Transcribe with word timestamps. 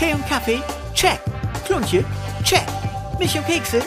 Tee 0.00 0.14
und 0.14 0.26
Kaffee? 0.26 0.62
Check. 0.94 1.20
Klunche? 1.66 2.02
Check. 2.42 2.64
Milch 3.18 3.36
und 3.36 3.46
Kekse? 3.46 3.82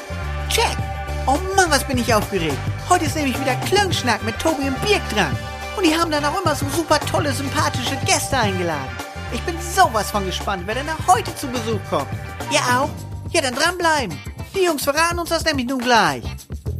Check. 0.47 0.77
Oh 1.25 1.39
Mann, 1.55 1.71
was 1.71 1.83
bin 1.85 1.97
ich 1.97 2.13
aufgeregt. 2.13 2.55
Heute 2.87 3.05
ist 3.05 3.15
nämlich 3.15 3.39
wieder 3.41 3.55
Klönschnack 3.55 4.23
mit 4.23 4.37
Tobi 4.37 4.67
und 4.67 4.79
Birk 4.83 5.01
dran. 5.09 5.35
Und 5.75 5.83
die 5.83 5.95
haben 5.95 6.11
dann 6.11 6.23
auch 6.23 6.39
immer 6.39 6.53
so 6.53 6.67
super 6.69 6.99
tolle, 6.99 7.33
sympathische 7.33 7.95
Gäste 8.05 8.37
eingeladen. 8.37 8.91
Ich 9.33 9.41
bin 9.41 9.55
sowas 9.59 10.11
von 10.11 10.23
gespannt, 10.23 10.61
wer 10.67 10.75
denn 10.75 10.85
da 10.85 10.95
heute 11.11 11.35
zu 11.35 11.47
Besuch 11.47 11.79
kommt. 11.89 12.05
Ihr 12.51 12.59
auch? 12.59 12.89
Ja, 13.31 13.41
dann 13.41 13.55
dranbleiben. 13.55 14.15
Die 14.53 14.65
Jungs 14.65 14.83
verraten 14.83 15.17
uns 15.17 15.29
das 15.29 15.43
nämlich 15.43 15.65
nun 15.65 15.79
gleich. 15.79 16.23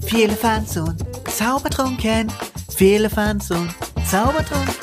Vier 0.06 0.26
Elefants 0.26 0.78
und 0.78 1.04
Zaubertrunken. 1.28 2.32
Vier 2.76 2.98
Elefants 2.98 3.50
und 3.50 3.74
Zaubertrunken. 4.08 4.76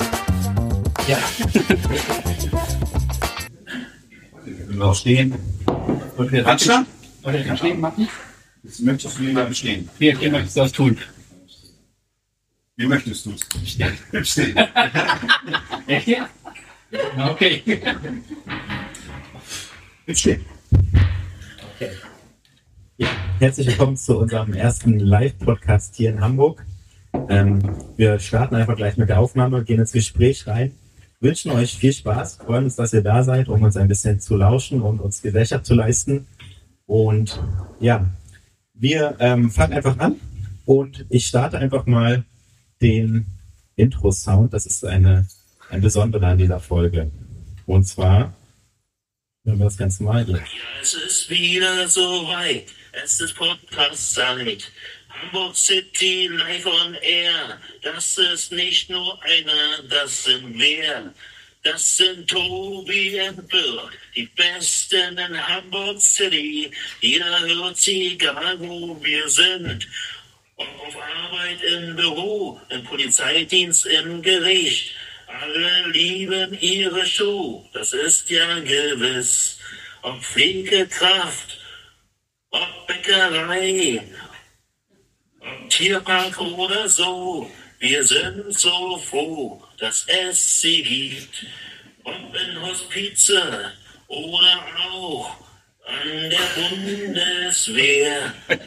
Ja. 1.07 1.17
noch 4.81 4.95
stehen. 4.95 5.35
Und 6.17 6.31
wir 6.31 6.45
Anstand? 6.45 6.87
Wollt 7.21 7.45
ihr 7.45 7.57
stehen 7.57 7.79
machen? 7.79 8.07
Das 8.63 8.79
möchtest 8.79 9.17
du 9.17 9.23
lieber 9.23 9.45
bestehen. 9.45 9.87
Wie, 9.97 10.19
wie 10.19 10.29
möchtest 10.29 10.57
du 10.57 10.61
das 10.61 10.71
tun? 10.71 10.97
Wie 12.75 12.87
möchtest 12.87 13.25
du 13.25 13.31
es? 13.31 13.69
Stehen. 13.69 13.97
Bestehen. 14.11 14.57
Echt 15.87 16.07
jetzt? 16.07 16.31
Okay. 17.17 17.63
Bestehen. 20.05 20.45
Okay. 21.75 21.89
Ja, 22.97 23.07
herzlich 23.39 23.67
willkommen 23.67 23.97
zu 23.97 24.17
unserem 24.17 24.53
ersten 24.53 24.99
Live-Podcast 24.99 25.95
hier 25.95 26.09
in 26.09 26.21
Hamburg. 26.21 26.65
Ähm, 27.29 27.59
wir 27.97 28.19
starten 28.19 28.55
einfach 28.55 28.75
gleich 28.75 28.97
mit 28.97 29.09
der 29.09 29.19
Aufnahme, 29.19 29.63
gehen 29.63 29.79
ins 29.79 29.91
Gespräch 29.91 30.47
rein, 30.47 30.73
wünschen 31.21 31.51
euch 31.51 31.77
viel 31.77 31.93
Spaß, 31.93 32.37
freuen 32.37 32.65
uns, 32.65 32.75
dass 32.75 32.93
ihr 32.93 33.03
da 33.03 33.23
seid, 33.23 33.47
um 33.47 33.61
uns 33.61 33.77
ein 33.77 33.87
bisschen 33.87 34.19
zu 34.19 34.35
lauschen 34.35 34.81
und 34.81 34.99
uns 34.99 35.21
Gesellschaft 35.21 35.65
zu 35.65 35.75
leisten. 35.75 36.27
Und 36.87 37.41
ja, 37.79 38.09
wir 38.73 39.15
ähm, 39.19 39.51
fangen 39.51 39.73
einfach 39.73 39.97
an 39.99 40.19
und 40.65 41.05
ich 41.09 41.27
starte 41.27 41.59
einfach 41.59 41.85
mal 41.85 42.25
den 42.81 43.27
Intro-Sound. 43.75 44.53
Das 44.53 44.65
ist 44.65 44.83
eine, 44.83 45.27
ein 45.69 45.81
besonderer 45.81 46.27
an 46.27 46.39
dieser 46.39 46.59
Folge. 46.59 47.11
Und 47.67 47.85
zwar, 47.85 48.33
wenn 49.43 49.59
wir 49.59 49.65
das 49.65 49.77
Ganze 49.77 50.03
mal 50.03 50.25
hier. 50.25 50.41
Es 50.81 50.95
ist 50.95 51.29
wieder 51.29 51.87
soweit. 51.87 52.65
Es 53.03 53.21
ist 53.21 53.35
Podcast-Zeit. 53.35 54.71
Hamburg 55.21 55.55
City 55.55 56.27
live 56.27 56.65
on 56.65 56.95
air. 56.95 57.59
Das 57.83 58.17
ist 58.17 58.51
nicht 58.51 58.89
nur 58.89 59.21
einer, 59.23 59.83
das 59.87 60.23
sind 60.23 60.57
wir. 60.57 61.13
Das 61.63 61.97
sind 61.97 62.27
Tobi 62.27 63.21
und 63.21 63.47
Birk, 63.47 63.97
die 64.15 64.25
Besten 64.25 65.17
in 65.19 65.47
Hamburg 65.47 66.01
City. 66.01 66.71
Jeder 67.01 67.39
hört 67.41 67.77
sie, 67.77 68.13
egal 68.13 68.59
wo 68.59 68.97
wir 69.03 69.29
sind. 69.29 69.87
Auf 70.57 70.97
Arbeit, 70.97 71.61
im 71.63 71.95
Büro, 71.95 72.59
im 72.69 72.83
Polizeidienst, 72.83 73.85
im 73.85 74.23
Gericht. 74.23 74.95
Alle 75.27 75.87
lieben 75.89 76.57
ihre 76.59 77.05
Show, 77.05 77.69
das 77.73 77.93
ist 77.93 78.29
ja 78.29 78.59
gewiss. 78.59 79.59
Ob 80.01 80.19
Pflegekraft, 80.23 81.59
ob 82.49 82.87
Bäckerei, 82.87 84.03
Tierpark 85.69 86.39
oder 86.39 86.87
so. 86.87 87.49
Wir 87.79 88.03
sind 88.03 88.53
so 88.53 88.97
froh, 88.97 89.63
dass 89.79 90.05
es 90.07 90.61
sie 90.61 90.83
gibt. 90.83 91.45
Ob 92.03 92.35
in 92.35 92.61
Hospize 92.61 93.71
oder 94.07 94.65
auch 94.91 95.37
an 95.85 96.29
der 96.29 96.39
Bundeswehr. 96.55 98.33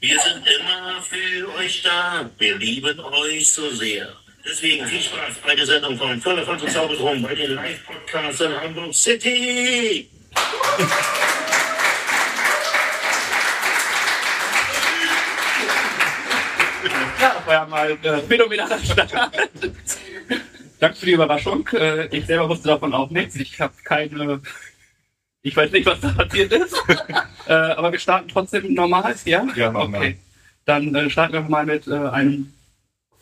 Wir 0.00 0.20
sind 0.20 0.46
immer 0.46 1.02
für 1.02 1.54
euch 1.54 1.82
da. 1.82 2.28
Wir 2.38 2.56
lieben 2.56 2.98
euch 3.00 3.48
so 3.48 3.70
sehr. 3.70 4.08
Deswegen 4.44 4.86
viel 4.86 5.02
Spaß 5.02 5.36
bei 5.44 5.54
der 5.54 5.66
Sendung 5.66 5.96
von 5.96 6.20
Förderfond 6.20 6.62
und 6.62 6.70
Zaubertraum 6.70 7.22
bei 7.22 7.34
den 7.34 7.54
Live-Podcasts 7.54 8.40
in 8.40 8.60
Hamburg 8.60 8.94
City. 8.94 10.10
Ja, 17.56 17.64
mal 17.64 17.90
äh, 18.02 18.18
phänomenaler 18.18 18.78
Start. 18.80 19.14
Danke 20.78 20.96
für 20.98 21.06
die 21.06 21.12
Überraschung. 21.12 21.66
Äh, 21.72 22.14
ich 22.14 22.26
selber 22.26 22.50
wusste 22.50 22.68
davon 22.68 22.92
auch 22.92 23.08
nichts. 23.08 23.36
Ich 23.36 23.58
habe 23.62 23.72
keine. 23.82 24.42
Ich 25.40 25.56
weiß 25.56 25.72
nicht, 25.72 25.86
was 25.86 25.98
da 26.00 26.10
passiert 26.10 26.52
ist. 26.52 26.76
äh, 27.48 27.54
aber 27.54 27.92
wir 27.92 27.98
starten 27.98 28.28
trotzdem 28.28 28.74
normal, 28.74 29.14
ja? 29.24 29.46
Ja, 29.54 29.72
wir. 29.72 29.80
Okay. 29.80 30.18
Dann 30.66 30.94
äh, 30.94 31.08
starten 31.08 31.32
wir 31.32 31.40
mal 31.40 31.64
mit 31.64 31.86
äh, 31.86 31.94
einem 31.94 32.52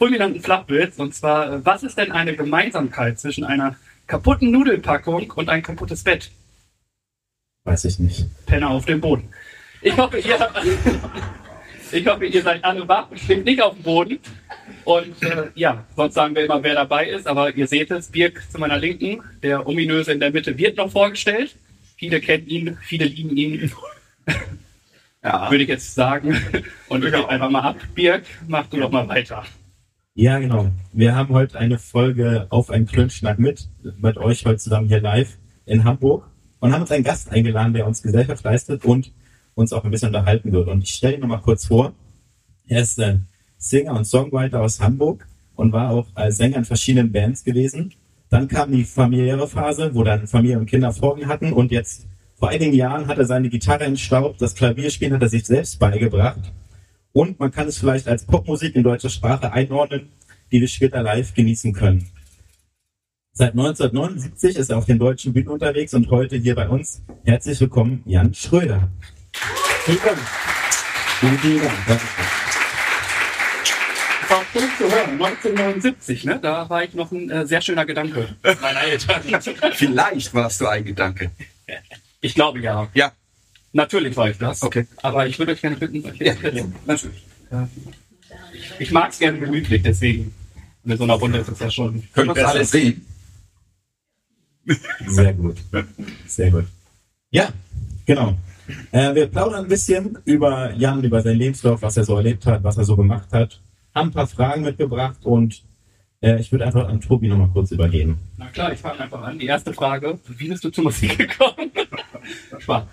fulminanten 0.01 0.43
Flachbild. 0.43 0.99
Und 0.99 1.15
zwar, 1.15 1.53
äh, 1.53 1.65
was 1.65 1.85
ist 1.85 1.97
denn 1.97 2.11
eine 2.11 2.35
Gemeinsamkeit 2.35 3.21
zwischen 3.21 3.45
einer 3.45 3.77
kaputten 4.09 4.51
Nudelpackung 4.51 5.31
und 5.31 5.49
ein 5.49 5.63
kaputtes 5.63 6.03
Bett? 6.03 6.33
Weiß 7.63 7.85
ich 7.85 8.01
nicht. 8.01 8.27
Penner 8.47 8.71
auf 8.71 8.87
dem 8.87 9.01
Boden. 9.01 9.33
Ich 9.81 9.97
hoffe, 9.97 10.19
ihr, 10.19 10.51
ich 11.93 12.07
hoffe, 12.07 12.27
ihr 12.27 12.43
seid 12.43 12.65
alle 12.65 12.87
wach 12.89 13.11
und 13.11 13.19
schwimmt 13.21 13.45
nicht 13.45 13.61
auf 13.63 13.75
dem 13.75 13.83
Boden. 13.83 14.19
Und 14.85 15.23
äh, 15.23 15.49
ja, 15.55 15.85
sonst 15.97 16.15
sagen 16.15 16.35
wir 16.35 16.45
immer, 16.45 16.63
wer 16.63 16.75
dabei 16.75 17.09
ist. 17.09 17.27
Aber 17.27 17.55
ihr 17.55 17.67
seht 17.67 17.91
es, 17.91 18.09
Birk 18.11 18.43
zu 18.51 18.59
meiner 18.59 18.79
Linken, 18.79 19.23
der 19.43 19.67
ominöse 19.67 20.13
in 20.13 20.21
der 20.21 20.31
Mitte 20.31 20.57
wird 20.59 20.77
noch 20.77 20.91
vorgestellt. 20.91 21.55
Viele 21.97 22.21
kennen 22.21 22.47
ihn, 22.47 22.79
viele 22.83 23.05
lieben 23.07 23.37
ihn, 23.37 23.71
Ja. 25.23 25.51
würde 25.51 25.63
ich 25.65 25.69
jetzt 25.71 25.95
sagen. 25.95 26.37
Und 26.89 27.05
ich 27.05 27.13
gebe 27.13 27.29
einfach 27.29 27.51
mal 27.51 27.61
ab. 27.63 27.77
Birk, 27.95 28.25
mach 28.47 28.67
du 28.67 28.79
doch 28.79 28.91
mal 28.91 29.09
weiter. 29.09 29.45
Ja, 30.15 30.39
genau. 30.39 30.71
Wir 30.93 31.15
haben 31.17 31.35
heute 31.35 31.59
eine 31.59 31.79
Folge 31.79 32.47
auf 32.51 32.71
einen 32.71 32.87
Klönschnack 32.87 33.39
mit, 33.39 33.69
mit 33.99 34.17
euch 34.17 34.45
heute 34.45 34.59
zusammen 34.59 34.87
hier 34.87 35.01
live 35.01 35.39
in 35.67 35.85
Hamburg 35.85 36.29
und 36.61 36.73
haben 36.73 36.83
uns 36.83 36.93
einen 36.93 37.05
Gast 37.05 37.33
eingeladen, 37.33 37.73
der 37.75 37.87
uns 37.87 38.03
Gesellschaft 38.03 38.45
leistet 38.45 38.85
und 38.85 39.13
uns 39.55 39.73
auch 39.73 39.85
ein 39.85 39.91
bisschen 39.91 40.09
unterhalten 40.09 40.53
wird. 40.53 40.69
Und 40.69 40.83
ich 40.83 40.91
stelle 40.91 41.15
ihn 41.15 41.21
nochmal 41.21 41.41
kurz 41.41 41.67
vor. 41.67 41.93
Er 42.67 42.81
ist 42.81 42.99
äh, 42.99 43.19
Singer 43.59 43.95
und 43.95 44.05
Songwriter 44.05 44.61
aus 44.61 44.81
Hamburg 44.81 45.27
und 45.55 45.73
war 45.73 45.91
auch 45.91 46.07
als 46.15 46.37
Sänger 46.37 46.59
in 46.59 46.65
verschiedenen 46.65 47.13
Bands 47.13 47.45
gewesen. 47.45 47.93
Dann 48.31 48.49
kam 48.49 48.73
die 48.73 48.85
familiäre 48.85 49.47
Phase, 49.47 49.95
wo 49.95 50.03
dann 50.03 50.27
Familie 50.27 50.59
und 50.59 50.67
Kinder 50.67 50.93
ihm 51.19 51.29
hatten 51.29 51.53
und 51.53 51.71
jetzt 51.71 52.07
vor 52.37 52.49
einigen 52.49 52.75
Jahren 52.75 53.07
hat 53.07 53.19
er 53.19 53.27
seine 53.27 53.49
Gitarre 53.49 53.85
entstaubt, 53.85 54.43
das 54.43 54.55
Klavierspielen 54.55 55.15
hat 55.15 55.23
er 55.23 55.29
sich 55.29 55.47
selbst 55.47 55.79
beigebracht 55.79 56.53
und 57.13 57.39
man 57.39 57.53
kann 57.53 57.69
es 57.69 57.79
vielleicht 57.79 58.09
als 58.09 58.25
Popmusik 58.25 58.75
in 58.75 58.83
deutscher 58.83 59.09
Sprache 59.09 59.53
einordnen, 59.53 60.09
die 60.51 60.61
wir 60.61 60.69
später 60.69 61.03
live 61.03 61.33
genießen 61.33 61.73
können. 61.73 62.07
Seit 63.33 63.53
1979 63.53 64.57
ist 64.57 64.71
er 64.71 64.79
auf 64.79 64.85
den 64.85 64.99
deutschen 64.99 65.33
Bühnen 65.33 65.49
unterwegs 65.49 65.95
und 65.95 66.11
heute 66.11 66.37
hier 66.37 66.55
bei 66.55 66.69
uns. 66.69 67.03
Herzlich 67.25 67.61
willkommen, 67.61 68.03
Jan 68.05 68.35
Schröder. 68.35 68.91
Willkommen. 69.87 70.21
Vielen, 71.21 71.39
vielen 71.39 71.63
Dank. 71.63 71.75
Dankeschön. 71.87 72.25
Das 74.21 74.31
war 74.31 74.45
schön 74.53 74.71
zu 74.79 74.85
hören. 74.95 75.11
1979, 75.13 76.25
ne? 76.25 76.39
Da 76.41 76.69
war 76.71 76.85
ich 76.85 76.95
noch 76.95 77.11
ein 77.13 77.31
äh, 77.31 77.47
sehr 77.47 77.61
schöner 77.61 77.85
Gedanke 77.85 78.29
meiner 78.63 78.83
Eltern. 78.83 79.23
Vielleicht 79.75 80.35
warst 80.35 80.61
du 80.61 80.67
ein 80.69 80.85
Gedanke. 80.85 81.31
Ich 82.21 82.35
glaube 82.35 82.61
ja. 82.61 82.89
Ja. 82.95 83.13
Natürlich 83.73 84.17
war 84.17 84.31
ich 84.31 84.39
das. 84.39 84.63
Okay. 84.63 84.87
Aber 85.03 85.27
ich 85.27 85.39
würde 85.39 85.53
euch 85.53 85.61
gerne 85.61 85.77
bitten, 85.77 86.05
euch 86.05 86.17
Ja, 86.19 86.27
jetzt 86.27 86.41
setzen. 86.41 86.75
natürlich. 86.87 87.23
Ich 88.79 88.91
mag 88.93 89.11
es 89.11 89.19
gerne 89.19 89.39
gemütlich, 89.39 89.83
deswegen. 89.83 90.35
In 90.85 90.97
so 90.97 91.05
einer 91.05 91.15
Runde 91.15 91.39
ist 91.39 91.49
es 91.49 91.59
ja 91.59 91.71
schon. 91.71 92.07
Können 92.13 92.29
wir 92.29 92.31
uns 92.33 92.35
besser. 92.35 92.49
alles 92.51 92.71
sehen? 92.71 93.07
Sehr 95.07 95.33
gut. 95.33 95.57
Sehr 96.27 96.51
gut. 96.51 96.67
Ja, 97.31 97.49
genau. 98.07 98.37
Äh, 98.93 99.15
wir 99.15 99.27
plaudern 99.27 99.65
ein 99.65 99.69
bisschen 99.69 100.19
über 100.25 100.73
Jan, 100.75 101.03
über 101.05 101.21
sein 101.23 101.37
Lebenslauf, 101.37 101.83
was 101.83 101.97
er 101.97 102.05
so 102.05 102.17
erlebt 102.17 102.47
hat, 102.47 102.65
was 102.65 102.77
er 102.77 102.85
so 102.85 102.97
gemacht 102.97 103.33
hat. 103.33 103.61
Haben 103.95 104.09
ein 104.09 104.13
paar 104.13 104.27
Fragen 104.27 104.63
mitgebracht 104.63 105.25
und 105.25 105.63
äh, 106.21 106.41
ich 106.41 106.51
würde 106.51 106.67
einfach 106.67 106.89
an 106.89 107.01
Tobi 107.01 107.29
nochmal 107.29 107.51
kurz 107.53 107.71
übergeben. 107.71 108.19
Na 108.37 108.47
klar, 108.47 108.73
ich 108.73 108.81
fange 108.81 109.01
einfach 109.01 109.23
an. 109.23 109.39
Die 109.39 109.47
erste 109.47 109.73
Frage: 109.73 110.19
Wie 110.39 110.49
bist 110.49 110.65
du 110.65 110.71
zur 110.71 110.85
Musik 110.85 111.19
gekommen? 111.39 111.71
Spaß. 112.59 112.85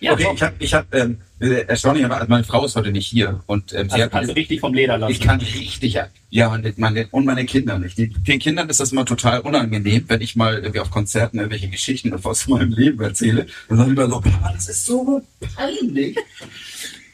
Ja, 0.00 0.12
okay, 0.12 0.28
ich 0.34 0.42
habe, 0.42 0.54
ich 0.58 0.74
hab, 0.74 0.94
ähm, 0.94 1.18
äh, 1.40 1.66
erstaunlicherweise, 1.66 2.26
meine 2.28 2.44
Frau 2.44 2.64
ist 2.64 2.74
heute 2.74 2.90
nicht 2.90 3.06
hier 3.06 3.40
und 3.46 3.72
ähm, 3.72 3.88
sie 3.88 3.94
also 3.94 4.04
hat, 4.04 4.10
kannst 4.12 4.30
du 4.30 4.34
richtig 4.34 4.60
vom 4.60 4.74
Leder 4.74 4.98
lassen. 4.98 5.12
ich 5.12 5.20
kann 5.20 5.40
richtig, 5.40 5.98
ja, 6.30 6.52
und 6.52 6.78
meine, 6.78 7.06
und 7.10 7.24
meine 7.24 7.44
Kinder 7.46 7.78
nicht. 7.78 7.96
Die, 7.96 8.08
den 8.08 8.38
Kindern 8.38 8.68
ist 8.68 8.80
das 8.80 8.92
immer 8.92 9.04
total 9.04 9.40
unangenehm, 9.40 10.04
wenn 10.08 10.20
ich 10.20 10.36
mal 10.36 10.54
irgendwie 10.54 10.80
auf 10.80 10.90
Konzerten 10.90 11.38
irgendwelche 11.38 11.68
Geschichten 11.68 12.12
aus 12.24 12.48
meinem 12.48 12.72
Leben 12.72 13.00
erzähle. 13.00 13.46
Und 13.68 13.78
dann 13.78 13.90
immer 13.90 14.08
so, 14.08 14.20
Papa, 14.20 14.52
das 14.52 14.68
ist 14.68 14.84
so 14.84 15.22
peinlich. 15.54 16.16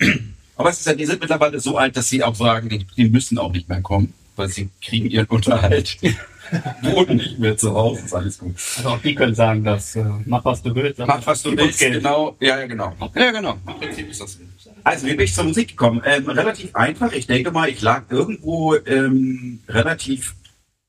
Aber 0.56 0.70
es 0.70 0.78
ist 0.78 0.86
ja, 0.86 0.94
die 0.94 1.06
sind 1.06 1.20
mittlerweile 1.20 1.60
so 1.60 1.76
alt, 1.76 1.96
dass 1.96 2.08
sie 2.08 2.22
auch 2.22 2.34
sagen, 2.34 2.68
die, 2.68 2.86
die 2.96 3.08
müssen 3.08 3.38
auch 3.38 3.52
nicht 3.52 3.68
mehr 3.68 3.82
kommen, 3.82 4.14
weil 4.36 4.48
sie 4.48 4.70
kriegen 4.80 5.10
ihren 5.10 5.26
Unterhalt. 5.26 5.98
wohne 6.82 7.14
nicht 7.16 7.38
mehr 7.38 7.56
zu 7.56 7.74
Hause, 7.74 8.02
ist 8.04 8.14
alles 8.14 8.38
gut. 8.38 8.54
Also 8.76 8.88
auch 8.88 9.00
die 9.00 9.14
können 9.14 9.34
sagen, 9.34 9.64
dass 9.64 9.96
äh, 9.96 10.04
mach 10.26 10.44
was 10.44 10.62
du 10.62 10.74
willst. 10.74 10.98
Mach 10.98 11.26
was 11.26 11.42
du 11.42 11.56
willst, 11.56 11.78
genau. 11.78 12.36
Ja, 12.40 12.60
ja, 12.60 12.66
genau. 12.66 12.92
Ja, 13.14 13.30
genau. 13.30 13.58
Im 13.66 13.74
Prinzip 13.78 14.10
ist 14.10 14.20
das 14.20 14.32
so. 14.32 14.40
Also, 14.82 15.06
wie 15.06 15.14
bin 15.14 15.24
ich 15.24 15.34
zur 15.34 15.44
Musik 15.44 15.68
gekommen? 15.68 16.02
Ähm, 16.04 16.28
relativ 16.28 16.74
einfach. 16.74 17.12
Ich 17.12 17.26
denke 17.26 17.50
mal, 17.50 17.68
ich 17.70 17.80
lag 17.80 18.04
irgendwo 18.10 18.74
ähm, 18.74 19.60
relativ 19.68 20.34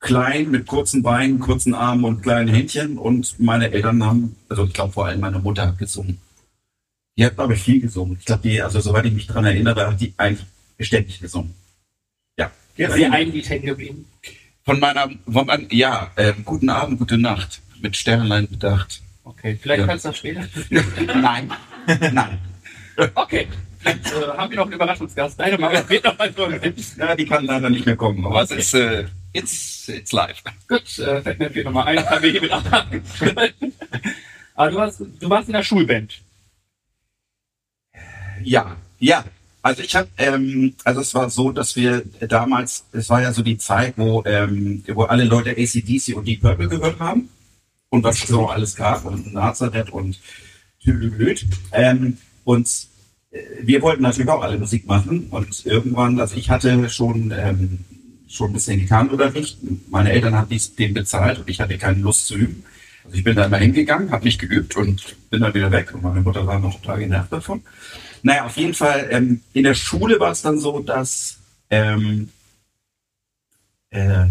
klein 0.00 0.50
mit 0.50 0.66
kurzen 0.66 1.02
Beinen, 1.02 1.40
kurzen 1.40 1.74
Armen 1.74 2.04
und 2.04 2.22
kleinen 2.22 2.48
Händchen 2.48 2.98
und 2.98 3.40
meine 3.40 3.72
Eltern 3.72 4.04
haben, 4.04 4.36
also 4.48 4.64
ich 4.64 4.72
glaube 4.72 4.92
vor 4.92 5.06
allem 5.06 5.20
meine 5.20 5.38
Mutter 5.38 5.66
hat 5.66 5.78
gesungen. 5.78 6.18
Die 7.16 7.24
hat, 7.24 7.34
glaube 7.34 7.54
ich, 7.54 7.62
viel 7.62 7.80
gesungen. 7.80 8.18
Ich 8.20 8.26
glaube, 8.26 8.42
die, 8.42 8.60
also 8.60 8.78
soweit 8.80 9.06
ich 9.06 9.14
mich 9.14 9.26
dran 9.26 9.46
erinnere, 9.46 9.86
hat 9.88 10.00
die 10.00 10.12
eigentlich 10.18 10.46
ständig 10.78 11.18
gesungen. 11.18 11.54
Ja. 12.38 12.50
Ist 12.76 12.96
dir 12.96 13.10
ein 13.10 13.32
Lied 13.32 13.48
hängen 13.48 13.64
geblieben? 13.64 14.04
Von 14.66 14.80
meiner, 14.80 15.08
von 15.32 15.46
meinem, 15.46 15.68
ja, 15.70 16.10
ähm, 16.16 16.44
guten 16.44 16.68
Abend, 16.70 16.98
gute 16.98 17.16
Nacht. 17.16 17.60
Mit 17.80 17.96
Sternlein 17.96 18.48
bedacht. 18.48 19.00
Okay, 19.22 19.56
vielleicht 19.60 19.80
Ja. 19.82 19.86
kannst 19.86 20.04
du 20.04 20.08
das 20.08 20.18
später. 20.18 20.44
Nein. 21.20 21.52
Nein. 22.12 22.38
Okay, 23.14 23.46
vielleicht 23.78 24.06
äh, 24.12 24.26
haben 24.36 24.50
wir 24.50 24.56
noch 24.56 24.64
einen 24.64 24.72
Überraschungsgast. 24.72 25.38
Deine 25.38 25.56
Mama 25.58 25.88
wird 25.88 26.02
noch 26.04 26.18
mal. 26.18 26.34
Ja, 26.98 27.14
die 27.14 27.26
kann 27.26 27.44
leider 27.44 27.70
nicht 27.70 27.86
mehr 27.86 27.96
kommen, 27.96 28.24
aber 28.26 28.42
Okay. 28.42 28.54
es 28.58 28.72
ist, 28.72 28.74
äh, 28.74 29.04
it's, 29.34 29.88
it's 29.88 30.10
live. 30.12 30.42
Gut, 30.66 30.98
äh, 30.98 31.22
fällt 31.22 31.54
mir 31.54 31.64
noch 31.64 31.72
mal 31.72 31.84
ein, 31.84 32.04
haben 32.04 32.22
wir 32.22 32.30
hier 32.32 32.40
mit 32.42 32.50
abhaken. 32.50 33.02
Aber 34.58 34.70
du, 34.70 34.80
hast, 34.80 35.00
du 35.00 35.28
warst 35.30 35.48
in 35.48 35.52
der 35.52 35.62
Schulband. 35.62 36.22
Ja, 38.42 38.76
ja. 38.98 39.24
Also 39.66 39.82
ich 39.82 39.96
habe, 39.96 40.06
ähm, 40.18 40.74
also 40.84 41.00
es 41.00 41.12
war 41.12 41.28
so, 41.28 41.50
dass 41.50 41.74
wir 41.74 42.04
damals, 42.28 42.84
es 42.92 43.10
war 43.10 43.20
ja 43.20 43.32
so 43.32 43.42
die 43.42 43.58
Zeit, 43.58 43.94
wo, 43.96 44.22
ähm, 44.24 44.84
wo 44.94 45.02
alle 45.02 45.24
Leute 45.24 45.50
ACDC 45.50 46.14
und 46.14 46.28
Deep 46.28 46.40
Purple 46.40 46.68
gehört 46.68 47.00
haben 47.00 47.28
und 47.88 48.04
was 48.04 48.22
es 48.22 48.28
so 48.28 48.46
alles 48.46 48.76
gab 48.76 49.04
und 49.04 49.34
Nazareth 49.34 49.90
und 49.90 50.20
Tüdelblüt. 50.80 51.46
Ähm, 51.72 52.18
und 52.44 52.68
äh, 53.32 53.38
wir 53.60 53.82
wollten 53.82 54.04
natürlich 54.04 54.30
auch 54.30 54.42
alle 54.42 54.56
Musik 54.56 54.86
machen 54.86 55.26
und 55.30 55.66
irgendwann, 55.66 56.20
also 56.20 56.36
ich 56.36 56.48
hatte 56.48 56.88
schon 56.88 57.34
ähm, 57.36 57.80
schon 58.28 58.50
ein 58.50 58.52
bisschen 58.52 58.78
Gitarrenunterricht. 58.78 59.58
Meine 59.90 60.12
Eltern 60.12 60.36
haben 60.36 60.48
dies, 60.48 60.76
den 60.76 60.94
bezahlt 60.94 61.40
und 61.40 61.50
ich 61.50 61.60
hatte 61.60 61.76
keine 61.76 61.98
Lust 61.98 62.28
zu 62.28 62.36
üben. 62.36 62.62
Also 63.02 63.16
ich 63.16 63.24
bin 63.24 63.34
da 63.34 63.46
immer 63.46 63.58
hingegangen, 63.58 64.12
habe 64.12 64.26
nicht 64.26 64.38
geübt 64.38 64.76
und 64.76 65.16
bin 65.28 65.40
dann 65.40 65.54
wieder 65.54 65.72
weg 65.72 65.92
und 65.92 66.04
meine 66.04 66.20
Mutter 66.20 66.46
war 66.46 66.60
noch 66.60 66.80
total 66.80 67.00
genervt 67.00 67.32
davon. 67.32 67.62
Naja, 68.22 68.46
auf 68.46 68.56
jeden 68.56 68.74
Fall, 68.74 69.08
ähm, 69.10 69.42
in 69.52 69.64
der 69.64 69.74
Schule 69.74 70.18
war 70.20 70.32
es 70.32 70.42
dann 70.42 70.58
so, 70.58 70.80
dass 70.80 71.38
ähm, 71.70 72.30
äh, 73.90 74.26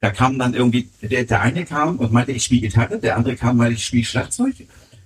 da 0.00 0.10
kam 0.10 0.38
dann 0.38 0.54
irgendwie, 0.54 0.88
der, 1.02 1.24
der 1.24 1.40
eine 1.40 1.64
kam 1.64 1.96
und 1.96 2.12
meinte, 2.12 2.32
ich 2.32 2.44
spiele 2.44 2.62
Gitarre, 2.62 2.98
der 2.98 3.16
andere 3.16 3.36
kam, 3.36 3.56
meinte, 3.56 3.74
ich 3.74 3.84
spiele 3.84 4.04
Schlagzeug. 4.04 4.54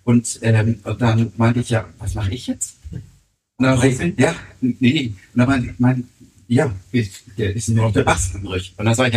Und, 0.04 0.38
ähm, 0.42 0.80
und 0.84 1.00
dann 1.00 1.32
meinte 1.36 1.60
ich, 1.60 1.70
ja, 1.70 1.88
was 1.98 2.14
mache 2.14 2.32
ich 2.32 2.46
jetzt? 2.46 2.76
Und 2.90 3.64
dann 3.64 3.82
ich, 3.82 3.98
ja, 4.18 4.34
nee, 4.60 4.76
nee. 4.80 5.14
Und 5.32 5.38
dann 5.38 5.48
meinte 5.48 5.70
ich, 5.70 5.78
mein, 5.78 6.08
ja, 6.48 6.70
ich, 6.90 7.24
der 7.38 7.54
ist 7.54 7.68
nur 7.68 7.86
noch 7.86 7.92
der 7.92 8.02
Bass 8.02 8.34
übrig. 8.34 8.74
Und 8.76 8.84
dann 8.84 8.94
sage 8.94 9.08
ich, 9.08 9.14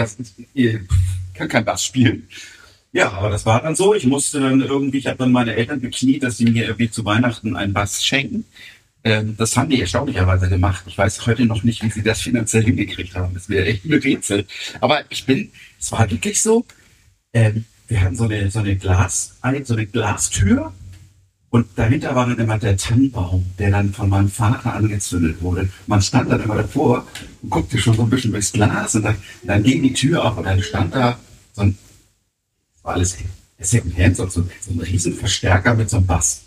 ja, 0.54 0.72
ich 0.72 0.80
kann 1.34 1.50
kein 1.50 1.66
Bass 1.66 1.84
spielen. 1.84 2.28
Ja, 2.96 3.12
aber 3.12 3.30
das 3.30 3.46
war 3.46 3.62
dann 3.62 3.76
so. 3.76 3.94
Ich 3.94 4.06
musste 4.06 4.40
dann 4.40 4.62
irgendwie, 4.62 5.00
ich 5.00 5.08
habe 5.08 5.18
dann 5.18 5.34
meine 5.34 5.54
Eltern 5.54 5.82
bekniet, 5.82 6.24
dass 6.24 6.38
sie 6.38 6.46
mir 6.46 6.64
irgendwie 6.64 6.90
zu 6.90 7.04
Weihnachten 7.04 7.58
einen 7.58 7.74
Bass 7.74 8.06
schenken. 8.06 8.46
Ähm, 9.04 9.36
das 9.38 9.58
haben 9.58 9.70
die 9.70 9.82
erstaunlicherweise 9.82 10.48
gemacht. 10.48 10.86
Ich 10.88 10.98
weiß 10.98 11.28
heute 11.28 11.46
noch 11.46 11.64
nicht, 11.64 11.84
wie 11.84 11.92
sie 11.92 12.04
das 12.04 12.22
finanziell 12.22 12.64
hingekriegt 12.64 13.14
haben. 13.14 13.34
Das 13.34 13.50
wäre 13.50 13.66
echt 13.66 13.84
ein 13.84 13.96
Rätsel. 13.96 14.46
Aber 14.80 15.02
ich 15.10 15.26
bin, 15.26 15.52
es 15.78 15.92
war 15.92 16.10
wirklich 16.10 16.42
so, 16.42 16.66
ähm, 17.34 17.66
wir 17.90 18.00
hatten 18.00 18.16
so 18.16 18.24
eine, 18.24 18.50
so 18.50 18.60
eine 18.60 18.78
Glas, 18.78 19.36
eine, 19.42 19.66
so 19.66 19.74
eine 19.74 19.88
Glastür 19.88 20.72
und 21.50 21.68
dahinter 21.76 22.16
war 22.16 22.28
dann 22.28 22.40
immer 22.40 22.58
der 22.58 22.78
Tannenbaum, 22.78 23.46
der 23.60 23.72
dann 23.72 23.92
von 23.92 24.08
meinem 24.08 24.30
Vater 24.30 24.74
angezündet 24.74 25.42
wurde. 25.42 25.68
Man 25.86 26.02
stand 26.02 26.32
dann 26.32 26.42
immer 26.42 26.56
davor 26.56 27.06
und 27.42 27.50
guckte 27.50 27.78
schon 27.78 27.96
so 27.96 28.04
ein 28.04 28.10
bisschen 28.10 28.32
durchs 28.32 28.54
Glas 28.54 28.96
und 28.96 29.04
dann, 29.04 29.18
dann 29.44 29.64
ging 29.64 29.84
die 29.84 29.92
Tür 29.92 30.24
auf 30.24 30.38
und 30.38 30.46
dann 30.46 30.64
stand 30.64 30.96
da 30.96 31.20
so 31.52 31.64
ein, 31.64 31.78
war 32.86 32.94
alles 32.96 33.18
Secondhand, 33.58 34.18
so, 34.18 34.28
so, 34.28 34.48
so 34.62 34.72
ein 34.72 34.80
riesen 34.80 35.14
Verstärker 35.14 35.74
mit 35.74 35.90
so 35.90 35.98
einem 35.98 36.06
Bass. 36.06 36.44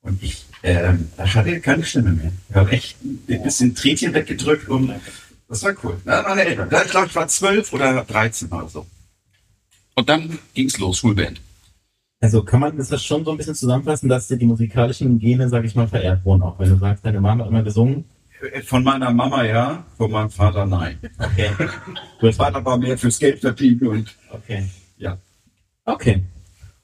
Und 0.00 0.22
ich, 0.22 0.46
ähm, 0.62 1.08
da 1.16 1.34
hatte 1.34 1.60
keine 1.60 1.84
Stimme 1.84 2.12
mehr. 2.12 2.32
Ich 2.48 2.54
habe 2.54 2.70
echt 2.70 2.96
ein 3.02 3.42
bisschen 3.42 3.74
Trädchen 3.74 4.14
weggedrückt 4.14 4.68
und 4.68 4.92
das 5.48 5.62
war 5.64 5.74
cool. 5.82 6.00
Na, 6.04 6.22
meine 6.22 6.44
Eltern, 6.44 6.68
ich 6.84 6.90
glaube, 6.90 7.08
ich 7.08 7.14
war 7.14 7.28
zwölf 7.28 7.72
oder 7.72 8.04
dreizehn 8.04 8.50
oder 8.50 8.68
so. 8.68 8.86
Und 9.96 10.08
dann 10.08 10.38
ging's 10.54 10.78
los, 10.78 10.98
Schulband. 10.98 11.40
Also 12.20 12.42
kann 12.42 12.60
man 12.60 12.76
das 12.76 13.04
schon 13.04 13.24
so 13.24 13.32
ein 13.32 13.36
bisschen 13.36 13.54
zusammenfassen, 13.54 14.08
dass 14.08 14.28
dir 14.28 14.36
die 14.36 14.46
musikalischen 14.46 15.18
Gene, 15.18 15.48
sag 15.48 15.64
ich 15.64 15.74
mal, 15.74 15.88
verehrt 15.88 16.24
wurden, 16.24 16.42
auch 16.42 16.58
wenn 16.58 16.70
du 16.70 16.78
sagst, 16.78 17.04
deine 17.04 17.20
Mama 17.20 17.44
hat 17.44 17.50
immer 17.50 17.62
gesungen. 17.62 18.04
Von 18.64 18.84
meiner 18.84 19.10
Mama 19.12 19.44
ja, 19.44 19.84
von 19.96 20.10
meinem 20.10 20.30
Vater 20.30 20.66
nein. 20.66 20.98
Okay. 21.18 21.50
Mein 22.22 22.32
Vater 22.32 22.64
war 22.64 22.78
mehr 22.78 22.96
fürs 22.96 23.18
Geld 23.18 23.40
verdienen 23.40 23.86
und 23.88 24.14
Okay. 24.30 24.68
ja. 24.98 25.18
Okay. 25.86 26.24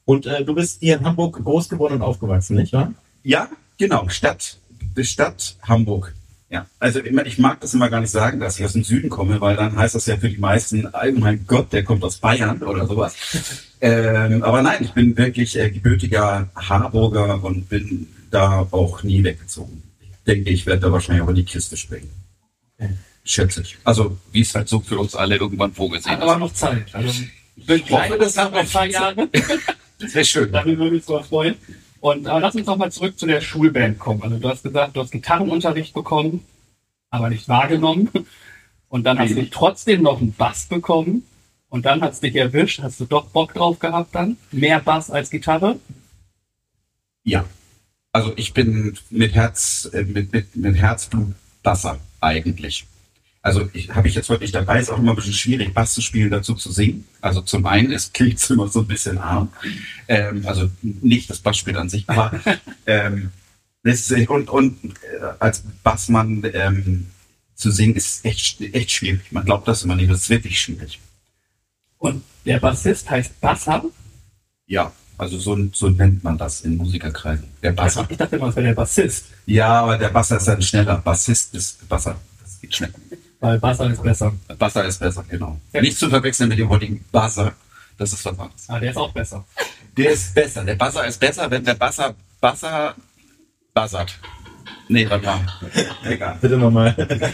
Und 0.05 0.27
äh, 0.27 0.45
du 0.45 0.55
bist 0.55 0.81
hier 0.81 0.99
in 0.99 1.05
Hamburg 1.05 1.43
groß 1.45 1.69
geworden 1.69 1.95
und 1.95 2.03
aufgewachsen, 2.03 2.57
nicht 2.57 2.73
wahr? 2.73 2.93
Ja, 3.23 3.49
genau, 3.79 4.09
Stadt. 4.09 4.59
Die 4.97 5.05
Stadt 5.05 5.57
Hamburg. 5.63 6.15
Ja, 6.49 6.67
also 6.79 7.01
immer, 7.01 7.25
ich 7.25 7.39
mag 7.39 7.61
das 7.61 7.73
immer 7.73 7.89
gar 7.89 8.01
nicht 8.01 8.11
sagen, 8.11 8.39
dass 8.39 8.59
ich 8.59 8.65
aus 8.65 8.75
dem 8.75 8.85
Süden 8.85 9.09
komme, 9.09 9.41
weil 9.41 9.57
dann 9.57 9.77
heißt 9.77 9.95
das 9.95 10.07
ja 10.07 10.19
für 10.19 10.29
die 10.29 10.39
meisten, 10.39 10.87
oh 10.87 11.19
mein 11.19 11.47
Gott, 11.47 11.73
der 11.73 11.83
kommt 11.83 12.05
aus 12.05 12.19
Bayern 12.19 12.63
oder 12.63 12.87
sowas. 12.87 13.17
ähm, 13.81 14.43
aber 14.43 14.61
nein, 14.61 14.79
ich 14.81 14.93
bin 14.93 15.17
wirklich 15.17 15.59
äh, 15.59 15.71
gebürtiger 15.71 16.51
Harburger 16.55 17.43
und 17.43 17.69
bin 17.71 18.07
da 18.31 18.67
auch 18.71 19.03
nie 19.03 19.25
weggezogen. 19.25 19.83
Ich 20.01 20.09
denke, 20.27 20.51
ich 20.51 20.67
werde 20.67 20.83
da 20.83 20.93
wahrscheinlich 20.93 21.25
auch 21.25 21.31
in 21.31 21.37
die 21.37 21.45
Kiste 21.45 21.77
springen. 21.77 22.11
Schätze 23.25 23.63
ich. 23.63 23.79
Also, 23.85 24.19
wie 24.33 24.41
es 24.41 24.55
halt 24.55 24.69
so 24.69 24.81
für 24.81 24.99
uns 24.99 25.15
alle 25.15 25.37
irgendwann 25.37 25.73
vorgesehen 25.73 26.17
Hat 26.17 26.23
aber 26.23 26.39
noch 26.39 26.53
Zeit. 26.53 26.95
Also, 26.95 27.23
ich 27.69 27.91
hoffe, 27.91 28.19
das 28.19 28.37
hat 28.37 28.53
noch 28.53 28.61
ein 28.61 28.69
paar 28.69 28.87
Jahre. 28.87 29.29
Sehr 29.99 30.25
schön. 30.25 30.53
Darüber 30.53 30.85
würde 30.85 30.97
ich 30.97 31.09
uns 31.09 31.27
freuen. 31.27 31.57
Und 32.01 32.27
äh, 32.27 32.39
lass 32.39 32.55
uns 32.55 32.67
noch 32.67 32.77
mal 32.77 32.91
zurück 32.91 33.19
zu 33.19 33.27
der 33.27 33.41
Schulband 33.41 33.99
kommen. 33.99 34.23
Also 34.23 34.39
du 34.39 34.49
hast 34.49 34.63
gesagt, 34.63 34.97
du 34.97 35.01
hast 35.01 35.13
Gitarrenunterricht 35.13 35.95
bekommen, 35.95 36.45
aber 37.11 37.29
nicht 37.29 37.49
wahrgenommen. 37.49 38.11
Und 38.89 39.05
dann 39.05 39.19
hast 39.19 39.37
du 39.37 39.49
trotzdem 39.49 40.03
noch 40.03 40.21
einen 40.21 40.35
Bass 40.35 40.67
bekommen. 40.67 41.27
Und 41.69 41.87
dann 41.87 42.03
hat's 42.03 42.21
dich 42.21 42.37
erwischt. 42.37 42.83
Hast 42.83 43.01
du 43.01 43.07
doch 43.07 43.29
Bock 43.29 43.55
drauf 43.55 43.79
gehabt 43.79 44.15
dann? 44.15 44.37
Mehr 44.51 44.81
Bass 44.81 45.11
als 45.11 45.31
Gitarre? 45.31 45.79
Ja. 47.25 47.45
Also 48.13 48.33
ich 48.37 48.53
bin 48.53 48.99
mit 49.09 49.35
Herz, 49.35 49.89
äh, 49.95 50.03
mit, 50.03 50.33
mit, 50.33 50.55
mit 50.55 50.77
Herzblut 50.77 51.35
Basser 51.63 51.99
eigentlich. 52.21 52.87
Also 53.43 53.69
ich 53.73 53.93
habe 53.93 54.07
ich 54.07 54.15
jetzt 54.15 54.29
heute 54.29 54.43
nicht 54.43 54.55
dabei, 54.55 54.79
ist 54.79 54.91
auch 54.91 54.99
immer 54.99 55.13
ein 55.13 55.17
bisschen 55.17 55.33
schwierig, 55.33 55.75
Bass 55.75 55.95
zu 55.95 56.01
spielen, 56.01 56.31
dazu 56.31 56.55
zu 56.55 56.71
singen. 56.71 57.07
Also 57.21 57.43
zum 57.43 57.67
einen, 57.67 57.93
es 57.93 58.13
klingt 58.13 58.39
immer 58.51 58.69
so 58.69 58.81
ein 58.81 58.87
bisschen 58.87 59.19
arm. 59.19 59.49
Ähm, 60.07 60.47
also 60.47 60.71
nicht 60.83 61.29
das 61.29 61.41
Bassspiel 61.41 61.77
an 61.77 61.89
sich, 61.89 62.09
aber 62.09 62.41
ähm, 62.87 63.33
das 63.83 64.13
und, 64.13 64.49
und 64.49 64.79
äh, 64.85 65.25
als 65.41 65.65
Bassmann 65.83 66.49
ähm, 66.55 67.09
zu 67.57 67.73
singen 67.73 67.97
ist 67.97 68.25
echt, 68.25 68.61
echt 68.61 68.93
schwierig. 68.93 69.33
Man 69.33 69.45
glaubt 69.45 69.67
das 69.67 69.83
immer 69.83 69.97
nicht, 69.97 70.11
das 70.11 70.21
ist 70.21 70.31
wirklich 70.31 70.61
schwierig. 70.61 71.01
Und 71.99 72.23
der 72.45 72.61
Bassist 72.61 73.11
heißt 73.11 73.41
Basser. 73.41 73.85
Ja, 74.67 74.93
also 75.19 75.39
so, 75.39 75.57
so 75.73 75.89
nennt 75.89 76.23
man 76.25 76.39
das 76.39 76.63
in 76.63 76.77
Musikerkreisen. 76.77 77.45
Der 77.63 77.73
Basser. 77.73 78.07
Ich 78.09 78.17
dachte 78.17 78.37
immer, 78.37 78.49
es 78.49 78.57
wäre 78.57 78.67
der 78.69 78.75
Bassist, 78.75 79.27
Ja, 79.47 79.83
aber 79.83 79.99
der 79.99 80.09
Basser 80.09 80.37
ist 80.37 80.47
dann 80.47 80.63
schneller. 80.63 80.97
Bassist 80.99 81.55
ist 81.55 81.89
Basser. 81.89 82.17
Das 82.41 82.61
geht 82.61 82.75
schnell. 82.75 82.93
Weil 83.43 83.59
Basser 83.59 83.91
ist 83.91 84.03
besser. 84.03 84.33
Basser 84.59 84.85
ist 84.87 84.99
besser, 84.99 85.25
genau. 85.29 85.59
Ja. 85.73 85.83
Nicht 85.83 85.99
zu 85.99 86.09
verwechseln 86.09 86.49
mit 86.49 86.59
dem 86.59 86.69
heutigen 86.69 87.05
Buzzer. 87.13 87.53
Das 87.99 88.13
ist 88.13 88.25
was 88.25 88.39
anderes. 88.39 88.69
Ah, 88.69 88.79
der 88.79 88.91
ist 88.91 88.97
auch 88.97 89.13
besser. 89.13 89.45
Der 89.97 90.11
ist 90.13 90.35
besser. 90.35 90.65
Der 90.65 90.77
Buzzer 90.77 91.07
ist 91.07 91.21
besser, 91.21 91.51
wenn 91.51 91.65
der 91.65 91.75
Basser 91.75 92.15
Basser 92.41 92.95
buzzert. 93.73 94.19
Nee, 94.89 95.09
warte 95.09 95.27
mal. 95.27 95.41
Egal. 96.05 96.39
Bitte 96.41 96.59
nochmal. 96.59 96.95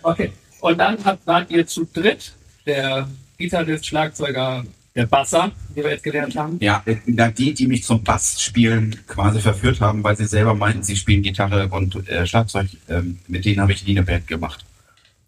Okay. 0.00 0.32
Und 0.60 0.78
dann 0.78 0.96
habt, 1.04 1.26
wart 1.26 1.50
ihr 1.50 1.66
zu 1.66 1.84
dritt, 1.84 2.32
der 2.64 3.08
Gitarrist, 3.36 3.84
Schlagzeuger, 3.84 4.64
der 4.94 5.06
Basser, 5.06 5.50
wie 5.74 5.82
wir 5.82 5.90
jetzt 5.90 6.04
gelernt 6.04 6.34
haben. 6.36 6.56
Ja, 6.60 6.82
na, 7.04 7.30
die, 7.30 7.52
die 7.52 7.66
mich 7.66 7.84
zum 7.84 8.02
Bassspielen 8.04 8.96
quasi 9.06 9.40
verführt 9.40 9.80
haben, 9.80 10.02
weil 10.04 10.16
sie 10.16 10.24
selber 10.24 10.54
meinten, 10.54 10.82
sie 10.84 10.96
spielen 10.96 11.22
Gitarre 11.22 11.68
und 11.68 12.08
äh, 12.08 12.26
Schlagzeug, 12.26 12.68
ähm, 12.88 13.18
mit 13.26 13.44
denen 13.44 13.60
habe 13.60 13.72
ich 13.72 13.84
nie 13.84 13.98
eine 13.98 14.04
Band 14.04 14.28
gemacht. 14.28 14.64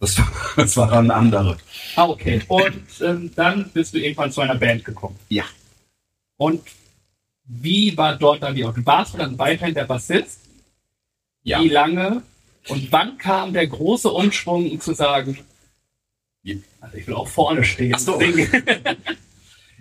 Das 0.00 0.19
war, 0.19 0.33
das 0.57 0.76
war 0.76 0.90
dann 0.90 1.11
andere. 1.11 1.59
Ah, 1.95 2.09
okay. 2.09 2.40
Und 2.49 2.83
ähm, 3.02 3.30
dann 3.37 3.71
bist 3.71 3.95
du 3.95 3.99
irgendwann 3.99 4.33
zu 4.33 4.40
einer 4.40 4.57
Band 4.57 4.85
gekommen. 4.85 5.16
Ja. 5.28 5.45
Und 6.37 6.62
wie 7.45 7.97
war 7.97 8.16
dort 8.16 8.42
dann 8.42 8.54
die 8.54 8.62
Du 8.62 8.87
warst 8.87 9.14
du 9.14 9.19
dann 9.19 9.38
weiterhin 9.38 9.75
der 9.75 9.85
Bassist? 9.85 10.40
Ja. 11.42 11.62
Wie 11.62 11.69
lange? 11.69 12.23
Und 12.69 12.90
wann 12.92 13.19
kam 13.19 13.52
der 13.52 13.66
große 13.66 14.11
Umschwung, 14.11 14.71
um 14.71 14.80
zu 14.80 14.95
sagen, 14.95 15.38
Also 16.80 16.97
ich 16.97 17.07
will 17.07 17.14
auch 17.14 17.28
vorne 17.28 17.64
stehen. 17.64 17.95
Ach 17.95 18.00
so. 18.00 18.21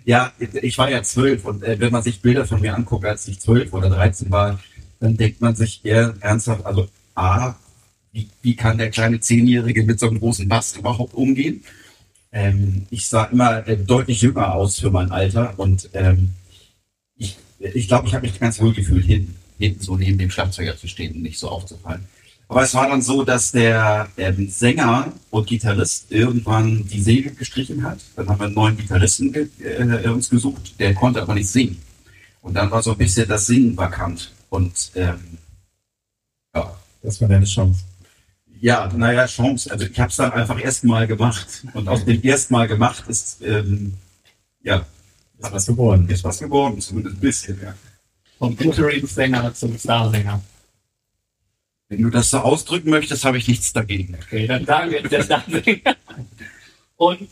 Ja, 0.06 0.32
ich 0.38 0.78
war 0.78 0.90
ja 0.90 1.02
zwölf 1.02 1.44
und 1.44 1.62
äh, 1.62 1.78
wenn 1.78 1.92
man 1.92 2.02
sich 2.02 2.22
Bilder 2.22 2.46
von 2.46 2.62
mir 2.62 2.74
anguckt, 2.74 3.04
als 3.04 3.28
ich 3.28 3.38
zwölf 3.38 3.72
oder 3.74 3.90
dreizehn 3.90 4.30
war, 4.30 4.58
dann 4.98 5.16
denkt 5.18 5.42
man 5.42 5.54
sich 5.54 5.84
eher 5.84 6.14
ernsthaft, 6.20 6.64
also 6.64 6.88
A, 7.14 7.54
wie, 8.12 8.28
wie 8.42 8.56
kann 8.56 8.78
der 8.78 8.90
kleine 8.90 9.20
Zehnjährige 9.20 9.84
mit 9.84 10.00
so 10.00 10.08
einem 10.08 10.20
großen 10.20 10.48
Bass 10.48 10.76
überhaupt 10.76 11.14
umgehen? 11.14 11.62
Ähm, 12.32 12.86
ich 12.90 13.06
sah 13.08 13.24
immer 13.24 13.66
äh, 13.66 13.76
deutlich 13.76 14.22
jünger 14.22 14.54
aus 14.54 14.78
für 14.80 14.90
mein 14.90 15.10
Alter 15.10 15.58
und 15.58 15.90
ähm, 15.94 16.30
ich 17.16 17.36
glaube, 17.58 17.78
ich, 17.78 17.88
glaub, 17.88 18.06
ich 18.06 18.14
habe 18.14 18.26
mich 18.26 18.40
ganz 18.40 18.60
wohl 18.60 18.72
gefühlt, 18.72 19.04
hinten, 19.04 19.36
hinten 19.58 19.82
so 19.82 19.96
neben 19.96 20.16
dem 20.18 20.30
Schlagzeuger 20.30 20.76
zu 20.76 20.88
stehen 20.88 21.14
und 21.14 21.22
nicht 21.22 21.38
so 21.38 21.48
aufzufallen. 21.48 22.06
Aber 22.48 22.62
es 22.62 22.74
war 22.74 22.88
dann 22.88 23.02
so, 23.02 23.22
dass 23.22 23.52
der 23.52 24.08
ähm, 24.16 24.48
Sänger 24.48 25.12
und 25.30 25.46
Gitarrist 25.46 26.10
irgendwann 26.10 26.88
die 26.88 27.00
Segel 27.00 27.32
gestrichen 27.34 27.84
hat. 27.84 28.00
Dann 28.16 28.28
haben 28.28 28.40
wir 28.40 28.46
einen 28.46 28.54
neuen 28.54 28.76
Gitarristen 28.76 29.32
ge 29.32 29.48
äh, 29.60 30.08
uns 30.08 30.30
gesucht, 30.30 30.74
der 30.80 30.94
konnte 30.94 31.22
aber 31.22 31.34
nicht 31.34 31.48
singen. 31.48 31.80
Und 32.42 32.54
dann 32.54 32.70
war 32.70 32.82
so 32.82 32.92
ein 32.92 32.98
bisschen 32.98 33.28
das 33.28 33.46
Singen 33.46 33.76
vakant. 33.76 34.32
Und 34.48 34.90
ähm, 34.96 35.38
ja, 36.54 36.76
Das 37.02 37.20
war 37.20 37.28
deine 37.28 37.44
Chance. 37.44 37.84
Ja, 38.60 38.88
naja, 38.94 39.26
Chance. 39.26 39.70
Also 39.70 39.86
ich 39.86 39.98
habe 39.98 40.10
es 40.10 40.16
dann 40.16 40.32
einfach 40.32 40.62
erstmal 40.62 41.06
gemacht. 41.06 41.64
Und 41.72 41.88
aus 41.88 42.04
dem 42.04 42.22
erstmal 42.22 42.68
gemacht 42.68 43.04
ist, 43.08 43.42
ähm, 43.42 43.94
ja, 44.62 44.84
Ist 45.38 45.52
was 45.52 45.66
geworden. 45.66 46.08
ist 46.08 46.24
was 46.24 46.38
geworden, 46.38 46.80
zumindest 46.80 47.16
ein 47.16 47.20
bisschen. 47.20 47.60
Ja. 47.62 47.74
Vom 48.38 48.56
Interim-Sänger 48.58 49.54
zum 49.54 49.78
Starsänger. 49.78 50.42
Wenn 51.88 52.02
du 52.02 52.10
das 52.10 52.30
so 52.30 52.38
ausdrücken 52.38 52.90
möchtest, 52.90 53.24
habe 53.24 53.38
ich 53.38 53.48
nichts 53.48 53.72
dagegen. 53.72 54.16
Okay, 54.22 54.46
dann 54.46 54.64
sagen 54.64 54.90
wir 54.90 55.00
jetzt 55.00 55.12
der 55.12 55.22
Starsänger. 55.22 55.96
Und 56.96 57.28